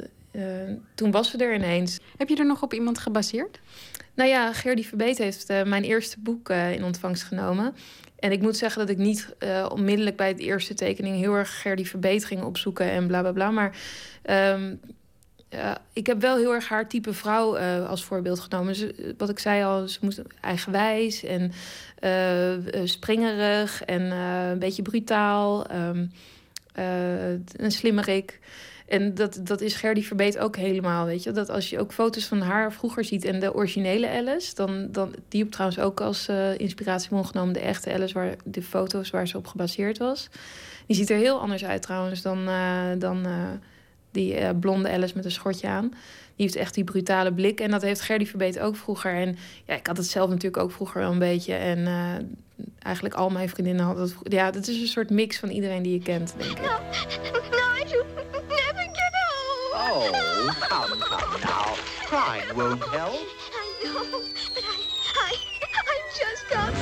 toen 0.95 1.11
was 1.11 1.31
ze 1.31 1.39
er 1.39 1.55
ineens. 1.55 1.99
Heb 2.17 2.29
je 2.29 2.37
er 2.37 2.47
nog 2.47 2.63
op 2.63 2.75
iemand 2.75 2.99
gebaseerd? 2.99 3.61
Nou 4.15 4.29
ja, 4.29 4.53
Gerdy 4.53 4.83
Verbeet 4.83 5.19
heeft 5.19 5.49
eh, 5.49 5.63
mijn 5.63 5.83
eerste 5.83 6.17
boek 6.21 6.49
eh, 6.49 6.73
in 6.73 6.85
ontvangst 6.85 7.23
genomen. 7.23 7.77
En 8.19 8.33
ik 8.33 8.41
moet 8.41 8.57
zeggen 8.57 8.81
dat 8.81 8.91
ik 8.91 8.99
niet 8.99 9.35
eh, 9.39 9.67
onmiddellijk 9.73 10.17
bij 10.17 10.29
het 10.29 10.39
eerste 10.39 10.75
tekening 10.75 11.17
heel 11.17 11.35
erg 11.35 11.61
Gerdy 11.61 11.85
Verbeet 11.85 12.25
ging 12.25 12.43
opzoeken 12.43 12.91
en 12.91 13.07
bla 13.07 13.21
bla 13.21 13.33
bla. 13.33 13.51
Maar 13.51 13.77
ehm, 14.23 14.75
ik 15.93 16.07
heb 16.07 16.21
wel 16.21 16.37
heel 16.37 16.53
erg 16.53 16.69
haar 16.69 16.89
type 16.89 17.13
vrouw 17.13 17.59
als 17.87 18.05
voorbeeld 18.05 18.41
genomen. 18.41 18.77
Wat 19.19 19.29
ik 19.29 19.39
zei 19.39 19.65
al, 19.65 19.89
ze 19.89 19.99
moest 20.01 20.23
eigenwijs 20.41 21.25
en 21.25 21.53
springerig 22.85 23.83
en 23.85 24.03
een 24.03 24.59
beetje 24.59 24.83
brutaal. 24.83 25.67
eh, 26.75 27.31
een 27.33 27.73
slimmerik. 27.73 28.41
En 28.85 29.15
dat, 29.15 29.41
dat 29.43 29.61
is 29.61 29.75
Gerdy 29.75 30.03
Verbeet 30.03 30.39
ook 30.39 30.57
helemaal, 30.57 31.07
weet 31.07 31.23
je. 31.23 31.31
Dat 31.31 31.51
als 31.51 31.71
je 31.71 31.79
ook 31.79 31.93
foto's 31.93 32.27
van 32.27 32.41
haar 32.41 32.73
vroeger 32.73 33.05
ziet 33.05 33.25
en 33.25 33.41
de 33.41 33.55
originele 33.55 34.09
Alice... 34.09 34.55
dan, 34.55 34.89
dan 34.91 35.15
die 35.29 35.43
heb 35.43 35.51
trouwens 35.53 35.81
ook 35.81 36.01
als 36.01 36.29
eh, 36.29 36.59
inspiratiebron 36.59 37.27
genomen... 37.27 37.53
de 37.53 37.61
echte 37.61 37.93
Alice, 37.93 38.15
waar, 38.15 38.37
de 38.45 38.63
foto's 38.63 39.11
waar 39.11 39.29
ze 39.29 39.37
op 39.37 39.47
gebaseerd 39.47 39.99
was. 39.99 40.29
Die 40.87 40.97
ziet 40.97 41.11
er 41.11 41.17
heel 41.17 41.41
anders 41.41 41.65
uit 41.65 41.83
trouwens 41.83 42.23
dan, 42.23 42.49
eh, 42.49 42.83
dan 42.99 43.27
eh, 43.27 43.33
die 44.11 44.55
blonde 44.55 44.91
Alice 44.91 45.17
met 45.17 45.25
een 45.25 45.31
schortje 45.31 45.69
aan. 45.69 45.89
Die 46.37 46.47
heeft 46.47 46.57
echt 46.57 46.75
die 46.75 46.85
brutale 46.85 47.33
blik. 47.33 47.61
En 47.61 47.71
dat 47.71 47.83
heeft 47.83 48.01
Gerdy 48.01 48.27
Verbeet 48.27 48.61
ook 48.61 48.77
vroeger. 48.77 49.15
En 49.15 49.37
ja, 49.65 49.75
ik 49.75 49.87
had 49.87 49.97
het 49.97 50.07
zelf 50.07 50.29
natuurlijk 50.29 50.63
ook 50.63 50.73
vroeger 50.73 51.01
wel 51.01 51.13
een 51.13 51.19
beetje. 51.19 51.55
En 51.55 51.87
eigenlijk 52.79 53.15
al 53.15 53.31
mijn 53.31 53.49
vriendinnen 53.49 53.85
hadden 53.85 54.05
het. 54.05 54.33
Ja, 54.33 54.51
dat 54.51 54.69
is 54.69 54.81
een 54.81 54.87
soort 54.87 55.11
mix 55.11 55.39
van 55.39 55.49
iedereen 55.49 55.83
die 55.83 55.93
je 55.93 56.03
kent, 56.03 56.35
denk 56.37 56.51
ik. 56.51 56.63
No, 57.51 57.75
I 57.81 58.54
get 58.75 59.13
home. 59.23 59.73
Oh, 59.75 60.11
come, 60.69 60.99
come 61.01 61.41
now. 61.41 61.75
Crying 62.07 62.57
won't 62.57 62.83
help. 62.83 63.21
I 63.53 63.67
know, 63.85 64.21
but 64.55 64.65
I, 64.65 64.77
I, 65.21 65.35
I 65.93 65.97
just 66.19 66.45
got. 66.49 66.73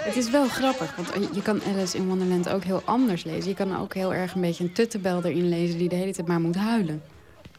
Het 0.00 0.16
is 0.16 0.30
wel 0.30 0.48
grappig, 0.48 0.96
want 0.96 1.34
je 1.34 1.42
kan 1.42 1.62
Alice 1.62 1.96
in 1.96 2.06
Wonderland 2.06 2.48
ook 2.48 2.64
heel 2.64 2.82
anders 2.84 3.24
lezen. 3.24 3.48
Je 3.48 3.54
kan 3.54 3.80
ook 3.80 3.94
heel 3.94 4.14
erg 4.14 4.34
een 4.34 4.40
beetje 4.40 4.64
een 4.64 4.72
tuttebel 4.72 5.24
erin 5.24 5.48
lezen 5.48 5.78
die 5.78 5.88
de 5.88 5.94
hele 5.94 6.12
tijd 6.12 6.26
maar 6.26 6.40
moet 6.40 6.56
huilen. 6.56 7.02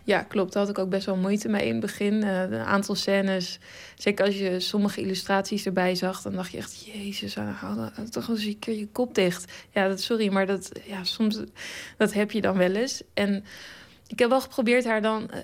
Ja, 0.09 0.23
klopt. 0.23 0.53
Daar 0.53 0.61
had 0.65 0.71
ik 0.71 0.79
ook 0.83 0.89
best 0.89 1.05
wel 1.05 1.15
moeite 1.15 1.49
mee 1.49 1.65
in 1.65 1.71
het 1.71 1.79
begin. 1.79 2.23
Eh, 2.23 2.41
een 2.41 2.53
aantal 2.53 2.95
scènes, 2.95 3.59
zeker 3.95 4.25
als 4.25 4.37
je 4.37 4.59
sommige 4.59 5.01
illustraties 5.01 5.65
erbij 5.65 5.95
zag, 5.95 6.21
dan 6.21 6.33
dacht 6.33 6.51
je 6.51 6.57
echt, 6.57 6.85
jezus, 6.85 7.35
hou 7.35 7.89
toch 8.09 8.29
eens 8.29 8.43
een 8.43 8.59
keer 8.59 8.77
je 8.77 8.87
kop 8.87 9.15
dicht. 9.15 9.51
Ja, 9.71 9.87
dat, 9.87 10.01
sorry, 10.01 10.31
maar 10.31 10.45
dat, 10.45 10.71
ja, 10.85 11.03
soms 11.03 11.39
dat 11.97 12.13
heb 12.13 12.31
je 12.31 12.41
dan 12.41 12.57
wel 12.57 12.71
eens. 12.75 13.01
En 13.13 13.43
ik 14.07 14.19
heb 14.19 14.29
wel 14.29 14.41
geprobeerd 14.41 14.85
haar 14.85 15.01
dan 15.01 15.31
eh, 15.31 15.39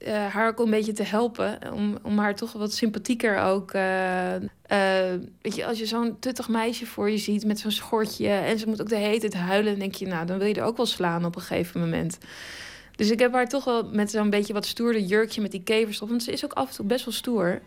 eh, 0.00 0.26
haar 0.32 0.48
ook 0.48 0.58
een 0.58 0.70
beetje 0.70 0.92
te 0.92 1.02
helpen. 1.02 1.72
Om, 1.72 1.98
om 2.02 2.18
haar 2.18 2.34
toch 2.34 2.52
wat 2.52 2.74
sympathieker 2.74 3.38
ook. 3.38 3.72
eh, 3.72 4.34
eh, 4.34 5.20
weet 5.42 5.54
je, 5.54 5.66
als 5.66 5.78
je 5.78 5.86
zo'n 5.86 6.18
tuttig 6.18 6.48
meisje 6.48 6.86
voor 6.86 7.10
je 7.10 7.18
ziet 7.18 7.44
met 7.44 7.58
zo'n 7.58 7.70
schortje. 7.70 8.28
en 8.28 8.58
ze 8.58 8.68
moet 8.68 8.80
ook 8.80 8.88
de 8.88 8.96
hele 8.96 9.20
tijd 9.20 9.34
huilen. 9.34 9.70
dan 9.70 9.80
denk 9.80 9.94
je, 9.94 10.06
nou, 10.06 10.26
dan 10.26 10.38
wil 10.38 10.46
je 10.46 10.54
er 10.54 10.64
ook 10.64 10.76
wel 10.76 10.86
slaan 10.86 11.24
op 11.24 11.36
een 11.36 11.42
gegeven 11.42 11.80
moment. 11.80 12.18
Dus 13.00 13.10
ik 13.10 13.18
heb 13.18 13.32
haar 13.32 13.48
toch 13.48 13.64
wel 13.64 13.88
met 13.92 14.10
zo'n 14.10 14.30
beetje 14.30 14.52
wat 14.52 14.66
stoerder 14.66 15.02
jurkje 15.02 15.40
met 15.40 15.50
die 15.50 15.62
kevers 15.62 16.02
op. 16.02 16.08
Want 16.08 16.22
ze 16.22 16.32
is 16.32 16.44
ook 16.44 16.52
af 16.52 16.68
en 16.68 16.74
toe 16.74 16.86
best 16.86 17.04
wel 17.04 17.14
stoer. 17.14 17.60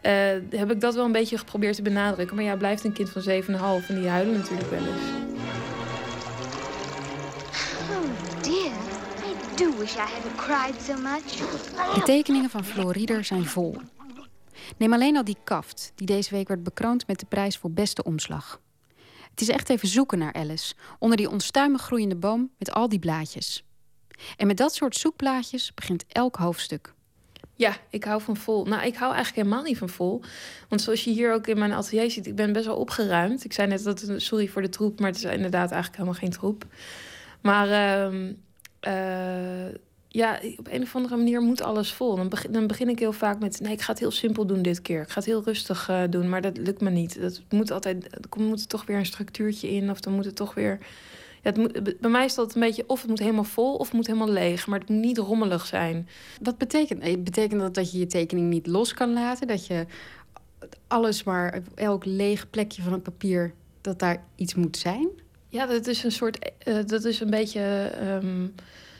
eh, 0.00 0.12
heb 0.50 0.70
ik 0.70 0.80
dat 0.80 0.94
wel 0.94 1.04
een 1.04 1.12
beetje 1.12 1.38
geprobeerd 1.38 1.76
te 1.76 1.82
benadrukken. 1.82 2.36
Maar 2.36 2.44
ja, 2.44 2.56
blijft 2.56 2.84
een 2.84 2.92
kind 2.92 3.10
van 3.10 3.22
7,5 3.22 3.88
en 3.88 4.00
die 4.00 4.08
huilen 4.08 4.34
natuurlijk 4.34 4.70
wel 4.70 4.78
eens. 4.78 5.02
Oh. 11.76 11.94
De 11.94 12.02
tekeningen 12.04 12.50
van 12.50 12.64
Floor 12.64 12.92
Rieder 12.92 13.24
zijn 13.24 13.44
vol. 13.44 13.76
Neem 14.76 14.92
alleen 14.92 15.16
al 15.16 15.24
die 15.24 15.38
kaft, 15.44 15.92
die 15.94 16.06
deze 16.06 16.30
week 16.34 16.48
werd 16.48 16.62
bekroond 16.62 17.06
met 17.06 17.20
de 17.20 17.26
prijs 17.26 17.58
voor 17.58 17.70
beste 17.70 18.02
omslag. 18.04 18.60
Het 19.30 19.40
is 19.40 19.48
echt 19.48 19.70
even 19.70 19.88
zoeken 19.88 20.18
naar 20.18 20.32
Alice, 20.32 20.74
onder 20.98 21.16
die 21.16 21.30
onstuimig 21.30 21.82
groeiende 21.82 22.16
boom 22.16 22.50
met 22.58 22.72
al 22.72 22.88
die 22.88 22.98
blaadjes. 22.98 23.64
En 24.36 24.46
met 24.46 24.56
dat 24.56 24.74
soort 24.74 24.96
zoekblaadjes 24.96 25.74
begint 25.74 26.04
elk 26.08 26.36
hoofdstuk. 26.36 26.92
Ja, 27.56 27.76
ik 27.90 28.04
hou 28.04 28.22
van 28.22 28.36
vol. 28.36 28.64
Nou, 28.64 28.86
ik 28.86 28.94
hou 28.94 29.14
eigenlijk 29.14 29.46
helemaal 29.46 29.64
niet 29.64 29.78
van 29.78 29.88
vol. 29.88 30.22
Want 30.68 30.82
zoals 30.82 31.04
je 31.04 31.10
hier 31.10 31.32
ook 31.32 31.46
in 31.46 31.58
mijn 31.58 31.72
atelier 31.72 32.10
ziet, 32.10 32.26
ik 32.26 32.34
ben 32.34 32.52
best 32.52 32.66
wel 32.66 32.76
opgeruimd. 32.76 33.44
Ik 33.44 33.52
zei 33.52 33.68
net 33.68 33.84
dat 33.84 34.04
sorry 34.16 34.48
voor 34.48 34.62
de 34.62 34.68
troep, 34.68 35.00
maar 35.00 35.08
het 35.08 35.18
is 35.18 35.24
inderdaad 35.24 35.70
eigenlijk 35.70 35.96
helemaal 35.96 36.20
geen 36.20 36.30
troep. 36.30 36.64
Maar 37.40 37.68
eh, 38.80 39.74
ja, 40.08 40.40
op 40.56 40.68
een 40.70 40.82
of 40.82 40.94
andere 40.94 41.16
manier 41.16 41.40
moet 41.40 41.62
alles 41.62 41.92
vol. 41.92 42.16
Dan 42.16 42.28
begin, 42.28 42.52
dan 42.52 42.66
begin 42.66 42.88
ik 42.88 42.98
heel 42.98 43.12
vaak 43.12 43.38
met, 43.40 43.60
nee, 43.60 43.72
ik 43.72 43.80
ga 43.80 43.90
het 43.90 44.00
heel 44.00 44.10
simpel 44.10 44.46
doen 44.46 44.62
dit 44.62 44.82
keer. 44.82 45.02
Ik 45.02 45.08
ga 45.08 45.14
het 45.14 45.24
heel 45.24 45.42
rustig 45.42 45.88
eh, 45.88 46.02
doen, 46.10 46.28
maar 46.28 46.40
dat 46.40 46.56
lukt 46.56 46.80
me 46.80 46.90
niet. 46.90 47.20
Dat 47.20 47.42
moet 47.48 47.70
altijd, 47.70 48.12
er 48.12 48.40
moet 48.40 48.68
toch 48.68 48.86
weer 48.86 48.96
een 48.96 49.06
structuurtje 49.06 49.70
in, 49.70 49.90
of 49.90 50.00
dan 50.00 50.12
moet 50.12 50.24
het 50.24 50.36
toch 50.36 50.54
weer... 50.54 50.78
Het 51.44 51.56
moet, 51.56 52.00
bij 52.00 52.10
mij 52.10 52.24
is 52.24 52.34
dat 52.34 52.54
een 52.54 52.60
beetje 52.60 52.84
of 52.86 53.00
het 53.00 53.10
moet 53.10 53.18
helemaal 53.18 53.44
vol 53.44 53.74
of 53.74 53.86
het 53.86 53.96
moet 53.96 54.06
helemaal 54.06 54.30
leeg. 54.30 54.66
Maar 54.66 54.78
het 54.78 54.88
moet 54.88 54.98
niet 54.98 55.18
rommelig 55.18 55.66
zijn. 55.66 56.08
Wat 56.42 56.58
betekent, 56.58 57.02
eh, 57.02 57.16
betekent 57.18 57.60
dat 57.60 57.74
dat 57.74 57.92
je 57.92 57.98
je 57.98 58.06
tekening 58.06 58.48
niet 58.48 58.66
los 58.66 58.94
kan 58.94 59.12
laten? 59.12 59.46
Dat 59.46 59.66
je 59.66 59.86
alles 60.86 61.22
maar, 61.22 61.62
elk 61.74 62.04
leeg 62.04 62.50
plekje 62.50 62.82
van 62.82 62.92
het 62.92 63.02
papier, 63.02 63.52
dat 63.80 63.98
daar 63.98 64.22
iets 64.34 64.54
moet 64.54 64.76
zijn? 64.76 65.08
Ja, 65.48 65.66
dat 65.66 65.86
is 65.86 66.04
een 66.04 66.12
soort. 66.12 66.52
eh, 66.58 66.74
dat 66.86 67.04
is 67.04 67.20
een 67.20 67.30
beetje. 67.30 67.60
ehm, 68.00 68.46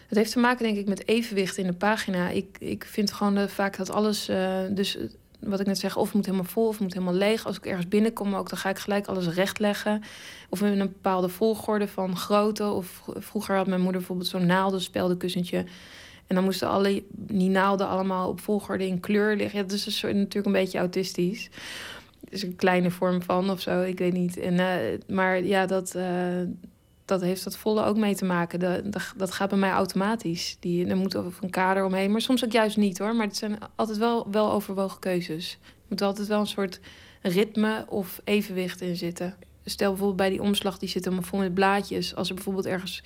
het 0.08 0.18
heeft 0.18 0.32
te 0.32 0.38
maken, 0.38 0.64
denk 0.64 0.76
ik, 0.76 0.88
met 0.88 1.08
evenwicht 1.08 1.56
in 1.56 1.66
de 1.66 1.72
pagina. 1.72 2.28
Ik, 2.28 2.56
ik 2.58 2.84
vind 2.84 3.12
gewoon 3.12 3.36
eh, 3.36 3.48
vaak 3.48 3.76
dat 3.76 3.90
alles. 3.90 4.30
dus 4.70 4.98
wat 5.46 5.60
ik 5.60 5.66
net 5.66 5.78
zeg, 5.78 5.96
of 5.96 6.04
het 6.04 6.14
moet 6.14 6.24
helemaal 6.24 6.46
vol 6.46 6.68
of 6.68 6.80
moet 6.80 6.92
helemaal 6.92 7.14
leeg. 7.14 7.46
Als 7.46 7.56
ik 7.56 7.66
ergens 7.66 7.88
binnenkom, 7.88 8.34
ook, 8.34 8.48
dan 8.48 8.58
ga 8.58 8.68
ik 8.68 8.78
gelijk 8.78 9.06
alles 9.06 9.28
rechtleggen. 9.28 10.02
Of 10.48 10.62
in 10.62 10.80
een 10.80 10.92
bepaalde 10.92 11.28
volgorde 11.28 11.88
van 11.88 12.16
grootte. 12.16 12.64
Of 12.64 13.02
vroeger 13.06 13.56
had 13.56 13.66
mijn 13.66 13.80
moeder 13.80 13.98
bijvoorbeeld 13.98 14.28
zo'n 14.28 14.46
naaldenspeldenkussentje. 14.46 15.64
En 16.26 16.34
dan 16.34 16.44
moesten 16.44 16.68
alle 16.68 17.02
die 17.10 17.50
naalden 17.50 17.88
allemaal 17.88 18.28
op 18.28 18.40
volgorde 18.40 18.86
in 18.86 19.00
kleur 19.00 19.36
liggen. 19.36 19.58
Ja, 19.58 19.66
dat 19.66 19.72
is 19.72 20.00
natuurlijk 20.02 20.46
een 20.46 20.52
beetje 20.52 20.78
autistisch. 20.78 21.50
is 22.28 22.42
een 22.42 22.56
kleine 22.56 22.90
vorm 22.90 23.22
van 23.22 23.50
of 23.50 23.60
zo, 23.60 23.82
ik 23.82 23.98
weet 23.98 24.12
niet. 24.12 24.36
En, 24.36 24.58
eh, 24.58 24.98
maar 25.08 25.44
ja, 25.44 25.66
dat, 25.66 25.94
eh, 25.94 26.40
dat 27.04 27.20
heeft 27.20 27.44
dat 27.44 27.56
volle 27.56 27.84
ook 27.84 27.96
mee 27.96 28.14
te 28.14 28.24
maken. 28.24 28.60
Dat, 28.60 28.92
dat, 28.92 29.12
dat 29.16 29.32
gaat 29.32 29.48
bij 29.48 29.58
mij 29.58 29.70
automatisch. 29.70 30.56
Die, 30.60 30.86
er 30.86 30.96
moet 30.96 31.16
over 31.16 31.44
een 31.44 31.50
kader 31.50 31.84
omheen, 31.84 32.10
maar 32.10 32.20
soms 32.20 32.44
ook 32.44 32.52
juist 32.52 32.76
niet 32.76 32.98
hoor. 32.98 33.14
Maar 33.14 33.26
het 33.26 33.36
zijn 33.36 33.58
altijd 33.74 33.98
wel, 33.98 34.30
wel 34.30 34.52
overwogen 34.52 35.00
keuzes. 35.00 35.58
Er 35.62 35.68
moet 35.88 36.02
altijd 36.02 36.28
wel 36.28 36.40
een 36.40 36.46
soort 36.46 36.80
ritme 37.22 37.84
of 37.88 38.20
evenwicht 38.24 38.80
in 38.80 38.96
zitten. 38.96 39.36
Stel 39.64 39.88
bijvoorbeeld 39.88 40.18
bij 40.18 40.30
die 40.30 40.42
omslag, 40.42 40.78
die 40.78 40.88
zit 40.88 41.04
helemaal 41.04 41.28
vol 41.28 41.38
met 41.38 41.54
blaadjes. 41.54 42.14
Als 42.14 42.28
er 42.28 42.34
bijvoorbeeld 42.34 42.66
ergens, 42.66 43.02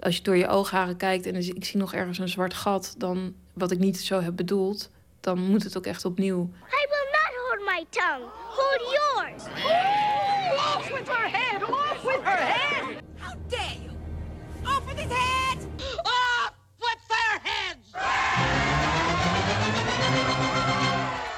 als 0.00 0.16
je 0.16 0.22
door 0.22 0.36
je 0.36 0.48
oogharen 0.48 0.96
kijkt 0.96 1.26
en 1.26 1.34
ik 1.34 1.64
zie 1.64 1.78
nog 1.78 1.94
ergens 1.94 2.18
een 2.18 2.28
zwart 2.28 2.54
gat, 2.54 2.94
dan 2.98 3.34
wat 3.52 3.70
ik 3.70 3.78
niet 3.78 4.00
zo 4.00 4.20
heb 4.20 4.36
bedoeld, 4.36 4.90
dan 5.20 5.38
moet 5.38 5.62
het 5.62 5.76
ook 5.76 5.86
echt 5.86 6.04
opnieuw. 6.04 6.42
I 6.42 6.86
will 6.88 7.08
not 7.12 7.32
hold 7.46 7.60
my 7.66 7.84
tongue. 7.90 8.28
Hold 8.32 8.92
yours. 8.92 9.42
Off 10.56 10.90
with 10.90 11.08
her 11.08 11.28
head! 11.28 11.62
Off 11.62 12.02
with 12.04 12.22
her 12.22 12.46
head! 12.46 12.93
Dare 13.56 13.76
you! 13.84 13.90
Off 14.64 14.84
with 14.86 14.98
his 14.98 15.12
head! 15.12 15.58
Off 16.02 16.52
with 16.78 17.00
their 17.08 17.40
heads! 17.42 17.90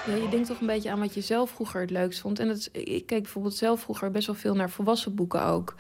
Ja, 0.06 0.14
je 0.14 0.28
denkt 0.30 0.46
toch 0.46 0.60
een 0.60 0.66
beetje 0.66 0.90
aan 0.90 1.00
wat 1.00 1.14
je 1.14 1.20
zelf 1.20 1.50
vroeger 1.50 1.80
het 1.80 1.90
leukst 1.90 2.20
vond. 2.20 2.38
En 2.38 2.48
dat 2.48 2.56
is, 2.56 2.68
ik 2.70 3.06
keek 3.06 3.22
bijvoorbeeld 3.22 3.54
zelf 3.54 3.80
vroeger 3.80 4.10
best 4.10 4.26
wel 4.26 4.36
veel 4.36 4.54
naar 4.54 4.70
volwassen 4.70 5.14
boeken 5.14 5.42
ook. 5.42 5.74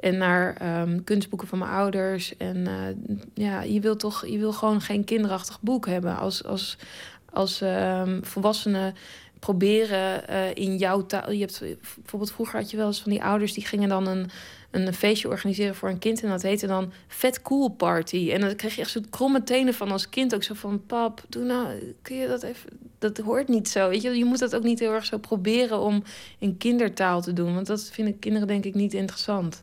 En 0.00 0.18
naar 0.18 0.56
ehm, 0.56 1.04
kunstboeken 1.04 1.48
van 1.48 1.58
mijn 1.58 1.70
ouders. 1.70 2.36
En 2.36 2.66
eh, 2.66 3.14
ja, 3.34 3.62
je 3.62 3.80
wil 3.80 3.96
toch 3.96 4.26
je 4.26 4.38
wil 4.38 4.52
gewoon 4.52 4.80
geen 4.80 5.04
kinderachtig 5.04 5.60
boek 5.60 5.86
hebben. 5.86 6.16
Als, 6.16 6.44
als, 6.44 6.76
als 7.30 7.60
ehm, 7.60 8.22
volwassenen 8.22 8.94
proberen 9.42 10.28
eh, 10.28 10.54
in 10.54 10.76
jouw 10.76 11.06
taal. 11.06 11.30
Je 11.30 11.40
hebt 11.40 11.60
bijvoorbeeld 12.02 12.32
vroeger 12.32 12.58
had 12.60 12.70
je 12.70 12.76
wel 12.76 12.86
eens 12.86 13.02
van 13.02 13.10
die 13.10 13.22
ouders 13.22 13.52
die 13.52 13.66
gingen 13.66 13.88
dan 13.88 14.06
een, 14.06 14.30
een 14.70 14.94
feestje 14.94 15.28
organiseren 15.28 15.74
voor 15.74 15.88
een 15.88 15.98
kind. 15.98 16.22
En 16.22 16.28
dat 16.28 16.42
heette 16.42 16.66
dan 16.66 16.92
Vet 17.08 17.42
Cool 17.42 17.68
Party. 17.68 18.30
En 18.32 18.40
dan 18.40 18.56
kreeg 18.56 18.74
je 18.74 18.80
echt 18.80 18.90
zo'n 18.90 19.10
kromme 19.10 19.42
tenen 19.42 19.74
van 19.74 19.90
als 19.90 20.08
kind. 20.08 20.34
Ook 20.34 20.42
zo 20.42 20.54
van: 20.54 20.86
Pap, 20.86 21.24
doe 21.28 21.44
nou, 21.44 21.94
kun 22.02 22.16
je 22.16 22.26
dat 22.26 22.42
even. 22.42 22.70
Dat 22.98 23.18
hoort 23.18 23.48
niet 23.48 23.68
zo. 23.68 23.88
Weet 23.88 24.02
je, 24.02 24.10
je 24.10 24.24
moet 24.24 24.38
dat 24.38 24.54
ook 24.54 24.62
niet 24.62 24.78
heel 24.78 24.92
erg 24.92 25.04
zo 25.04 25.18
proberen 25.18 25.80
om 25.80 26.02
in 26.38 26.56
kindertaal 26.56 27.22
te 27.22 27.32
doen. 27.32 27.54
Want 27.54 27.66
dat 27.66 27.90
vinden 27.90 28.18
kinderen 28.18 28.48
denk 28.48 28.64
ik 28.64 28.74
niet 28.74 28.94
interessant. 28.94 29.62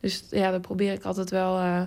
Dus 0.00 0.24
ja, 0.30 0.50
dat 0.50 0.60
probeer 0.60 0.92
ik 0.92 1.04
altijd 1.04 1.30
wel. 1.30 1.58
eh, 1.58 1.82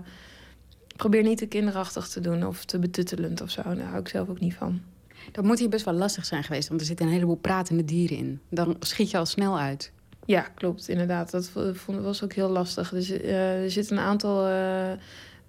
probeer 0.95 1.24
niet 1.24 1.38
te 1.38 1.45
kinderachtig 1.45 2.08
te 2.08 2.20
doen 2.20 2.45
of 2.45 2.66
te 2.66 2.80
betuttelend 2.80 3.41
of 3.41 3.49
zo. 3.49 3.62
Daar 3.64 3.88
hou 3.88 3.99
ik 3.99 4.08
zelf 4.08 4.30
ook 4.30 4.40
niet 4.40 4.53
van. 4.53 4.90
Dat 5.31 5.43
moet 5.43 5.60
hier 5.60 5.69
best 5.69 5.85
wel 5.85 5.93
lastig 5.93 6.26
zijn 6.26 6.43
geweest, 6.43 6.68
want 6.68 6.80
er 6.81 6.88
zitten 6.88 7.06
een 7.06 7.11
heleboel 7.11 7.35
pratende 7.35 7.85
dieren 7.85 8.18
in. 8.18 8.39
Dan 8.49 8.76
schiet 8.80 9.11
je 9.11 9.18
al 9.18 9.26
snel 9.26 9.60
uit. 9.60 9.91
Ja, 10.26 10.41
klopt, 10.41 10.88
inderdaad. 10.89 11.31
Dat 11.31 11.52
was 11.85 12.23
ook 12.23 12.34
heel 12.34 12.49
lastig. 12.49 12.89
Dus, 12.89 13.10
eh, 13.10 13.64
er 13.64 13.72
zitten 13.72 13.98
een 13.98 14.03
aantal. 14.03 14.48
eh, 14.48 14.91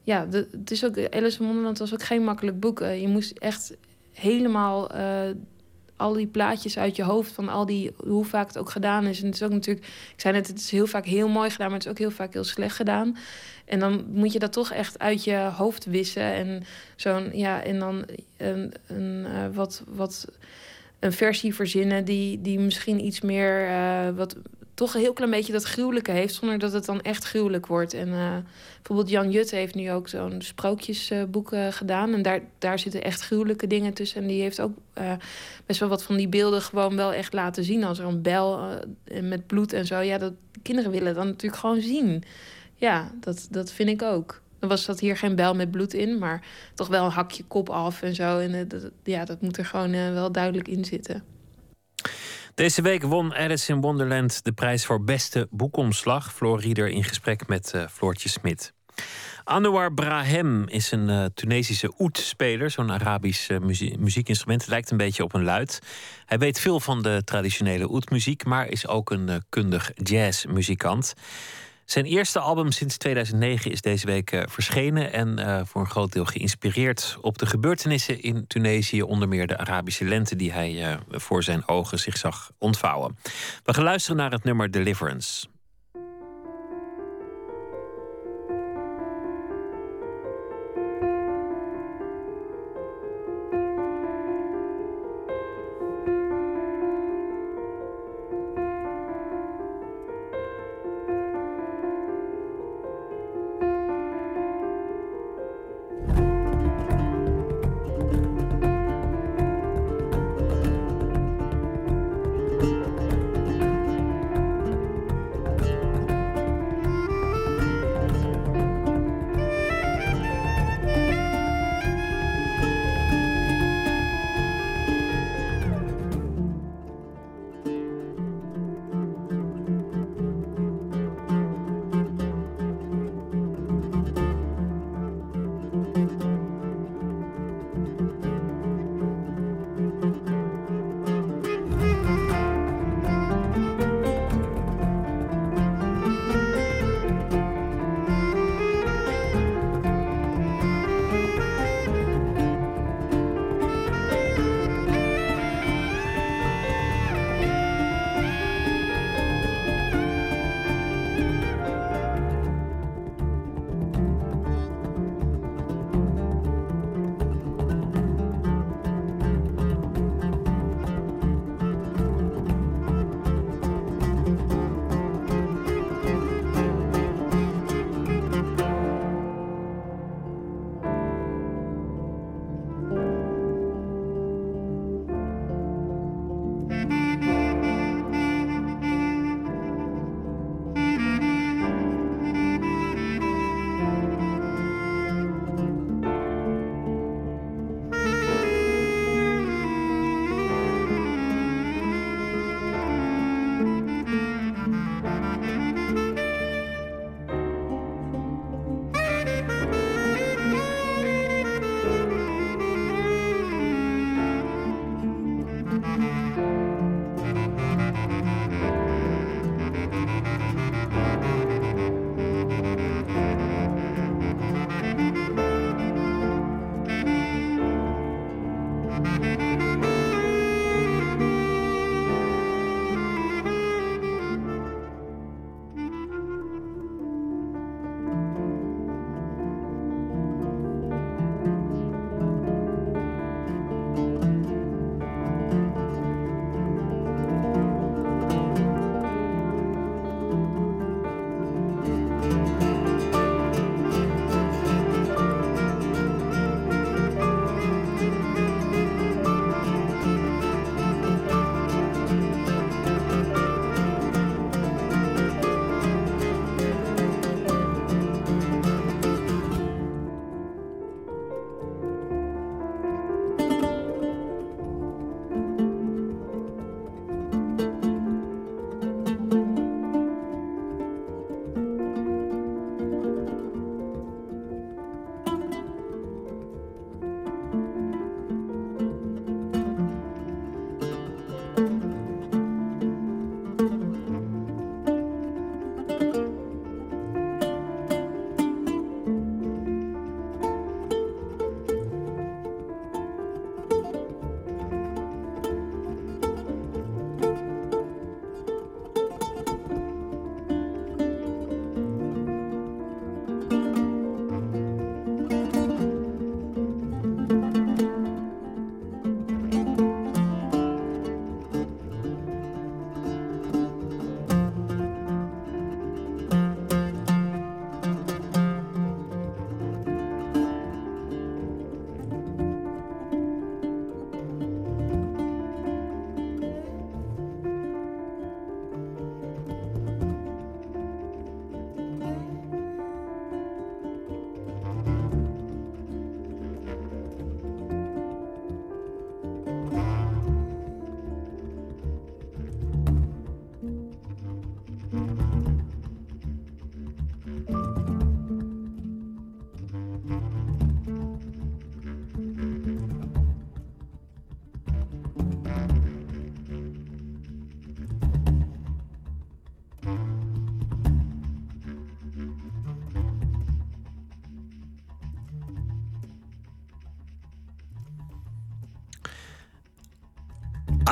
ja, 0.02 0.26
de, 0.26 0.48
het 0.50 0.70
is 0.70 0.84
ook. 0.84 1.10
Alice 1.10 1.40
in 1.40 1.46
Wonderland 1.46 1.78
was 1.78 1.92
ook 1.92 2.02
geen 2.02 2.24
makkelijk 2.24 2.60
boek. 2.60 2.80
Eh, 2.80 3.00
je 3.00 3.08
moest 3.08 3.38
echt 3.38 3.76
helemaal. 4.12 4.90
Al 6.02 6.12
die 6.12 6.26
plaatjes 6.26 6.78
uit 6.78 6.96
je 6.96 7.02
hoofd 7.02 7.32
van 7.32 7.48
al 7.48 7.66
die, 7.66 7.92
hoe 7.96 8.24
vaak 8.24 8.46
het 8.46 8.58
ook 8.58 8.70
gedaan 8.70 9.06
is. 9.06 9.20
En 9.20 9.26
het 9.26 9.34
is 9.34 9.42
ook 9.42 9.50
natuurlijk, 9.50 9.86
ik 9.86 10.20
zei 10.20 10.34
net, 10.34 10.46
het 10.46 10.58
is 10.58 10.70
heel 10.70 10.86
vaak 10.86 11.04
heel 11.04 11.28
mooi 11.28 11.50
gedaan, 11.50 11.66
maar 11.66 11.76
het 11.76 11.86
is 11.86 11.92
ook 11.92 11.98
heel 11.98 12.10
vaak 12.10 12.32
heel 12.32 12.44
slecht 12.44 12.76
gedaan. 12.76 13.16
En 13.64 13.78
dan 13.78 14.04
moet 14.08 14.32
je 14.32 14.38
dat 14.38 14.52
toch 14.52 14.72
echt 14.72 14.98
uit 14.98 15.24
je 15.24 15.36
hoofd 15.36 15.84
wissen. 15.84 16.22
En 16.22 16.62
zo'n, 16.96 17.30
ja, 17.32 17.62
en 17.62 17.78
dan 17.78 18.04
een, 18.36 18.72
een 18.86 19.26
eh, 19.26 19.46
wat, 19.54 19.82
wat 19.88 20.26
een 20.98 21.12
versie 21.12 21.54
verzinnen 21.54 22.04
die, 22.04 22.40
die 22.40 22.58
misschien 22.58 23.04
iets 23.04 23.20
meer, 23.20 23.68
eh, 23.68 24.08
wat 24.16 24.36
toch 24.74 24.94
een 24.94 25.00
heel 25.00 25.12
klein 25.12 25.30
beetje 25.30 25.52
dat 25.52 25.64
gruwelijke 25.64 26.10
heeft, 26.10 26.34
zonder 26.34 26.58
dat 26.58 26.72
het 26.72 26.84
dan 26.84 27.00
echt 27.00 27.24
gruwelijk 27.24 27.66
wordt. 27.66 27.94
En 27.94 28.08
eh, 28.08 28.36
bijvoorbeeld 28.76 29.08
Jan 29.08 29.30
Jutte 29.30 29.56
heeft 29.56 29.74
nu 29.74 29.92
ook 29.92 30.08
zo'n 30.08 30.42
sprookjesboek 30.42 31.52
eh, 31.52 31.66
gedaan. 31.70 32.12
En 32.12 32.22
daar, 32.22 32.40
daar 32.58 32.78
zitten 32.78 33.02
echt 33.02 33.20
gruwelijke 33.20 33.66
dingen 33.66 33.92
tussen. 33.92 34.22
En 34.22 34.28
die 34.28 34.42
heeft 34.42 34.60
ook 34.60 34.72
eh, 34.92 35.12
best 35.66 35.80
wel 35.80 35.88
wat 35.88 36.02
van 36.02 36.16
die 36.16 36.28
beelden 36.28 36.62
gewoon 36.62 36.96
wel 36.96 37.12
echt 37.12 37.32
laten 37.32 37.64
zien. 37.64 37.84
Als 37.84 37.98
er 37.98 38.06
een 38.06 38.22
bel 38.22 38.60
met 39.22 39.46
bloed 39.46 39.72
en 39.72 39.86
zo. 39.86 39.98
Ja, 39.98 40.18
dat, 40.18 40.32
kinderen 40.62 40.90
willen 40.90 41.14
dat 41.14 41.24
natuurlijk 41.24 41.60
gewoon 41.60 41.80
zien. 41.80 42.22
Ja, 42.74 43.12
dat, 43.20 43.46
dat 43.50 43.72
vind 43.72 43.88
ik 43.88 44.02
ook. 44.02 44.40
Er 44.58 44.68
was 44.68 44.86
dat 44.86 45.00
hier 45.00 45.16
geen 45.16 45.34
bel 45.34 45.54
met 45.54 45.70
bloed 45.70 45.94
in, 45.94 46.18
maar 46.18 46.44
toch 46.74 46.88
wel 46.88 47.04
een 47.04 47.10
hakje 47.10 47.44
kop 47.44 47.70
af 47.70 48.02
en 48.02 48.14
zo. 48.14 48.38
En 48.38 48.68
ja, 49.04 49.24
dat 49.24 49.40
moet 49.40 49.56
er 49.56 49.64
gewoon 49.64 49.90
wel 49.90 50.32
duidelijk 50.32 50.68
in 50.68 50.84
zitten. 50.84 51.24
Deze 52.54 52.82
week 52.82 53.02
won 53.02 53.34
Alice 53.34 53.72
in 53.72 53.80
Wonderland 53.80 54.44
de 54.44 54.52
prijs 54.52 54.86
voor 54.86 55.04
beste 55.04 55.48
boekomslag. 55.50 56.32
Floor 56.32 56.60
Rieder 56.60 56.88
in 56.88 57.04
gesprek 57.04 57.46
met 57.46 57.72
eh, 57.74 57.86
Floortje 57.88 58.28
Smit. 58.28 58.72
Anouar 59.44 59.92
Brahem 59.94 60.68
is 60.68 60.90
een 60.90 61.08
eh, 61.08 61.24
Tunesische 61.34 61.92
oud-speler, 61.98 62.70
zo'n 62.70 62.90
Arabisch 62.90 63.50
eh, 63.50 63.58
muzie- 63.58 63.98
muziekinstrument. 63.98 64.66
Lijkt 64.66 64.90
een 64.90 64.96
beetje 64.96 65.22
op 65.22 65.34
een 65.34 65.44
luid. 65.44 65.78
Hij 66.26 66.38
weet 66.38 66.60
veel 66.60 66.80
van 66.80 67.02
de 67.02 67.22
traditionele 67.24 67.88
oud-muziek, 67.88 68.44
maar 68.44 68.68
is 68.68 68.86
ook 68.86 69.10
een 69.10 69.42
kundig 69.48 69.90
jazzmuzikant. 69.94 71.14
Zijn 71.84 72.04
eerste 72.04 72.38
album 72.38 72.70
sinds 72.70 72.96
2009 72.96 73.70
is 73.70 73.80
deze 73.80 74.06
week 74.06 74.32
eh, 74.32 74.42
verschenen 74.46 75.12
en 75.12 75.38
eh, 75.38 75.60
voor 75.64 75.80
een 75.80 75.90
groot 75.90 76.12
deel 76.12 76.24
geïnspireerd 76.24 77.16
op 77.20 77.38
de 77.38 77.46
gebeurtenissen 77.46 78.22
in 78.22 78.46
Tunesië, 78.46 79.02
onder 79.02 79.28
meer 79.28 79.46
de 79.46 79.58
Arabische 79.58 80.04
lente 80.04 80.36
die 80.36 80.52
hij 80.52 80.84
eh, 80.84 80.96
voor 81.10 81.42
zijn 81.42 81.68
ogen 81.68 81.98
zich 81.98 82.16
zag 82.16 82.50
ontvouwen. 82.58 83.18
We 83.64 83.74
gaan 83.74 83.84
luisteren 83.84 84.16
naar 84.16 84.30
het 84.30 84.44
nummer 84.44 84.70
Deliverance. 84.70 85.46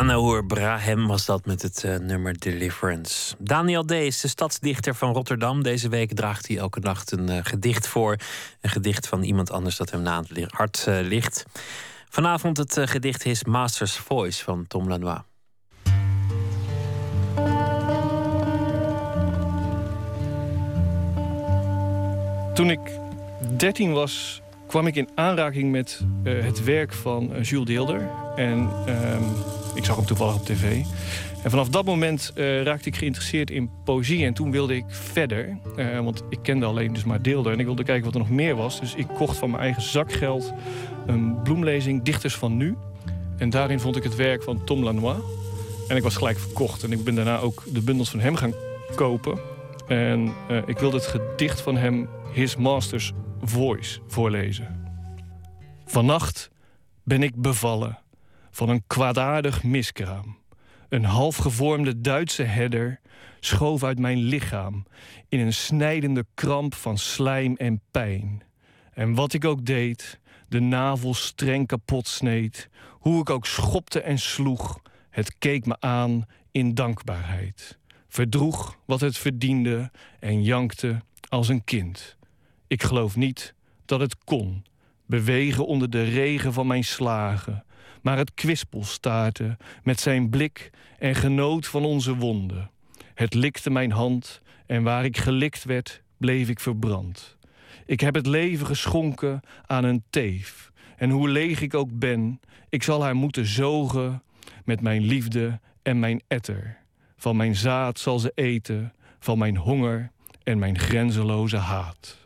Anahour 0.01 0.45
Brahem 0.45 1.07
was 1.07 1.25
dat 1.25 1.47
met 1.47 1.63
het 1.63 1.85
eh, 1.85 1.97
nummer 1.97 2.39
Deliverance. 2.39 3.35
Daniel 3.39 3.85
D. 3.85 3.91
is 3.91 4.21
de 4.21 4.29
stadsdichter 4.29 4.95
van 4.95 5.13
Rotterdam. 5.13 5.63
Deze 5.63 5.89
week 5.89 6.13
draagt 6.15 6.49
hij 6.49 6.59
elke 6.59 6.81
nacht 6.81 7.13
een 7.13 7.29
eh, 7.29 7.39
gedicht 7.43 7.87
voor. 7.87 8.17
Een 8.61 8.71
gedicht 8.71 9.09
van 9.09 9.23
iemand 9.23 9.51
anders 9.51 9.77
dat 9.77 9.91
hem 9.91 10.03
na 10.03 10.23
het 10.29 10.53
hart 10.53 10.85
eh, 10.87 10.99
ligt. 11.01 11.45
Vanavond 12.09 12.57
het 12.57 12.81
gedicht 12.85 13.23
His 13.23 13.45
Master's 13.45 13.97
Voice 13.97 14.45
van 14.45 14.67
Tom 14.67 14.89
Lanois. 14.89 15.21
Toen 22.55 22.71
ik 22.71 22.81
13 23.57 23.93
was, 23.93 24.43
kwam 24.67 24.87
ik 24.87 24.97
in 24.97 25.09
aanraking 25.15 25.71
met 25.71 26.01
het 26.25 26.65
werk 26.65 26.93
van 26.93 27.41
Jules 27.43 27.67
Deelder. 27.67 28.11
En 28.37 28.71
ehm, 28.87 29.23
ik 29.75 29.85
zag 29.85 29.97
hem 29.97 30.07
toevallig 30.07 30.35
op 30.35 30.45
tv. 30.45 30.83
En 31.43 31.51
vanaf 31.51 31.69
dat 31.69 31.85
moment 31.85 32.33
eh, 32.35 32.63
raakte 32.63 32.89
ik 32.89 32.97
geïnteresseerd 32.97 33.51
in 33.51 33.71
poëzie. 33.85 34.25
En 34.25 34.35
toen 34.35 34.51
wilde 34.51 34.77
ik 34.77 34.85
verder. 34.89 35.59
eh, 35.77 36.01
want 36.01 36.23
ik 36.29 36.39
kende 36.43 36.67
alleen 36.67 36.93
dus 36.93 37.05
maar 37.05 37.23
Deelder. 37.23 37.53
En 37.53 37.59
ik 37.59 37.65
wilde 37.65 37.85
kijken 37.85 38.05
wat 38.05 38.15
er 38.15 38.21
nog 38.21 38.31
meer 38.31 38.57
was. 38.57 38.81
Dus 38.81 38.95
ik 38.95 39.07
kocht 39.07 39.37
van 39.37 39.51
mijn 39.51 39.63
eigen 39.63 39.83
zakgeld 39.83 40.53
een 41.07 41.43
bloemlezing 41.43 42.03
Dichters 42.03 42.35
van 42.35 42.57
Nu. 42.57 42.77
En 43.37 43.51
daarin 43.51 43.81
vond 43.81 43.97
ik 43.97 44.03
het 44.03 44.17
werk 44.17 44.43
van 44.43 44.65
Tom 44.65 44.83
Lanois. 44.83 45.19
En 45.89 45.97
ik 45.97 46.03
was 46.03 46.17
gelijk 46.17 46.39
verkocht. 46.39 46.83
En 46.83 46.93
ik 46.93 47.05
ben 47.05 47.15
daarna 47.15 47.39
ook 47.39 47.63
de 47.67 47.83
bundels 47.83 48.11
van 48.11 48.21
hem 48.21 48.37
gaan 48.37 48.55
kopen. 48.95 49.41
En 49.89 50.33
eh, 50.49 50.57
ik 50.67 50.79
wilde 50.79 50.97
het 50.97 51.07
gedicht 51.07 51.61
van 51.61 51.77
hem, 51.77 52.09
His 52.33 52.57
Master's 52.57 53.13
Voice, 53.43 54.01
voorlezen. 54.07 54.93
Vannacht 55.85 56.51
ben 57.05 57.23
ik 57.23 57.37
bevallen 57.37 57.99
van 58.51 58.69
een 58.69 58.83
kwaadaardig 58.87 59.63
miskraam. 59.63 60.39
Een 60.89 61.05
halfgevormde 61.05 62.01
Duitse 62.01 62.43
herder 62.43 63.01
schoof 63.41 63.85
uit 63.85 63.99
mijn 63.99 64.19
lichaam 64.19 64.87
in 65.29 65.41
een 65.41 65.53
snijdende 65.53 66.27
kramp 66.35 66.75
van 66.75 66.99
slijm 66.99 67.57
en 67.57 67.81
pijn. 67.91 68.43
En 68.93 69.15
wat 69.15 69.33
ik 69.33 69.45
ook 69.45 69.65
deed, 69.65 70.21
de 70.49 70.61
navel 70.61 71.15
streng 71.15 71.67
kapot 71.67 72.09
sneed, 72.09 72.69
hoe 72.91 73.21
ik 73.21 73.31
ook 73.31 73.47
schopte 73.47 74.01
en 74.01 74.19
sloeg, 74.19 74.81
het 75.11 75.39
keek 75.39 75.67
me 75.67 75.77
aan 75.81 76.27
in 76.53 76.75
dankbaarheid. 76.75 77.79
Verdroeg 78.09 78.79
wat 78.85 79.01
het 79.01 79.19
verdiende 79.19 79.91
en 80.21 80.43
jankte 80.43 81.03
als 81.29 81.49
een 81.49 81.65
kind. 81.65 82.17
Ik 82.67 82.83
geloof 82.83 83.17
niet 83.17 83.55
dat 83.85 84.01
het 84.01 84.25
kon, 84.25 84.65
bewegen 85.07 85.67
onder 85.67 85.91
de 85.91 86.03
regen 86.03 86.53
van 86.53 86.67
mijn 86.67 86.85
slagen, 86.85 87.65
maar 88.03 88.17
het 88.17 88.35
kwispel 88.35 88.85
staarde 88.85 89.57
met 89.83 90.01
zijn 90.01 90.31
blik 90.31 90.71
en 90.99 91.15
genoot 91.15 91.67
van 91.67 91.85
onze 91.85 92.17
wonden. 92.17 92.71
Het 93.15 93.35
likte 93.35 93.71
mijn 93.71 93.93
hand 93.93 94.41
en 94.67 94.83
waar 94.83 95.05
ik 95.05 95.17
gelikt 95.17 95.65
werd, 95.65 96.03
bleef 96.17 96.49
ik 96.49 96.61
verbrand. 96.61 97.37
Ik 97.87 98.01
heb 98.01 98.15
het 98.15 98.27
leven 98.27 98.67
geschonken 98.67 99.41
aan 99.67 99.85
een 99.85 100.03
teef. 100.11 100.73
En 100.97 101.11
hoe 101.11 101.29
leeg 101.29 101.61
ik 101.61 101.75
ook 101.75 101.99
ben, 101.99 102.41
ik 102.69 102.83
zal 102.83 103.03
haar 103.03 103.17
moeten 103.17 103.47
zogen 103.47 104.23
met 104.65 104.81
mijn 104.81 105.03
liefde 105.03 105.61
en 105.83 105.99
mijn 105.99 106.23
etter. 106.29 106.79
Van 107.17 107.37
mijn 107.37 107.57
zaad 107.57 107.99
zal 107.99 108.19
ze 108.19 108.33
eten, 108.35 108.93
van 109.19 109.39
mijn 109.39 109.57
honger 109.57 110.11
en 110.43 110.59
mijn 110.59 110.79
grenzeloze 110.79 111.57
haat. 111.57 112.20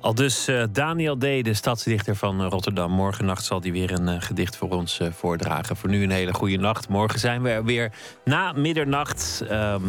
Al 0.00 0.14
dus 0.14 0.48
eh, 0.48 0.62
Daniel 0.72 1.16
D., 1.16 1.20
de 1.20 1.54
stadsdichter 1.54 2.16
van 2.16 2.42
Rotterdam. 2.42 2.90
Morgennacht 2.90 3.44
zal 3.44 3.60
hij 3.60 3.72
weer 3.72 3.92
een 3.92 4.08
eh, 4.08 4.16
gedicht 4.18 4.56
voor 4.56 4.70
ons 4.70 5.00
eh, 5.00 5.08
voordragen. 5.12 5.76
Voor 5.76 5.88
nu 5.88 6.02
een 6.02 6.10
hele 6.10 6.34
goede 6.34 6.56
nacht. 6.56 6.88
Morgen 6.88 7.18
zijn 7.18 7.42
we 7.42 7.50
er 7.50 7.64
weer 7.64 7.92
na 8.24 8.52
middernacht. 8.52 9.44
Ehm, 9.48 9.82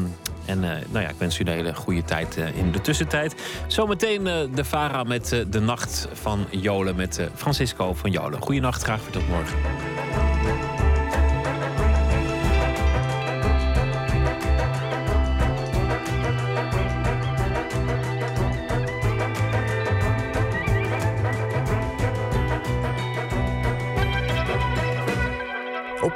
en 0.45 0.59
nou 0.59 0.99
ja, 0.99 1.09
ik 1.09 1.15
wens 1.17 1.39
u 1.39 1.41
een 1.41 1.47
hele 1.47 1.75
goede 1.75 2.03
tijd 2.03 2.35
in 2.35 2.71
de 2.71 2.81
tussentijd. 2.81 3.35
Zometeen 3.67 4.23
de 4.53 4.63
Vara 4.63 5.03
met 5.03 5.45
de 5.49 5.59
Nacht 5.59 6.07
van 6.13 6.45
Jolen 6.49 6.95
met 6.95 7.29
Francisco 7.35 7.93
van 7.93 8.11
Jolen. 8.11 8.41
Goeienacht, 8.41 8.83
graag 8.83 9.01
weer 9.01 9.11
tot 9.11 9.27
morgen. 9.27 9.57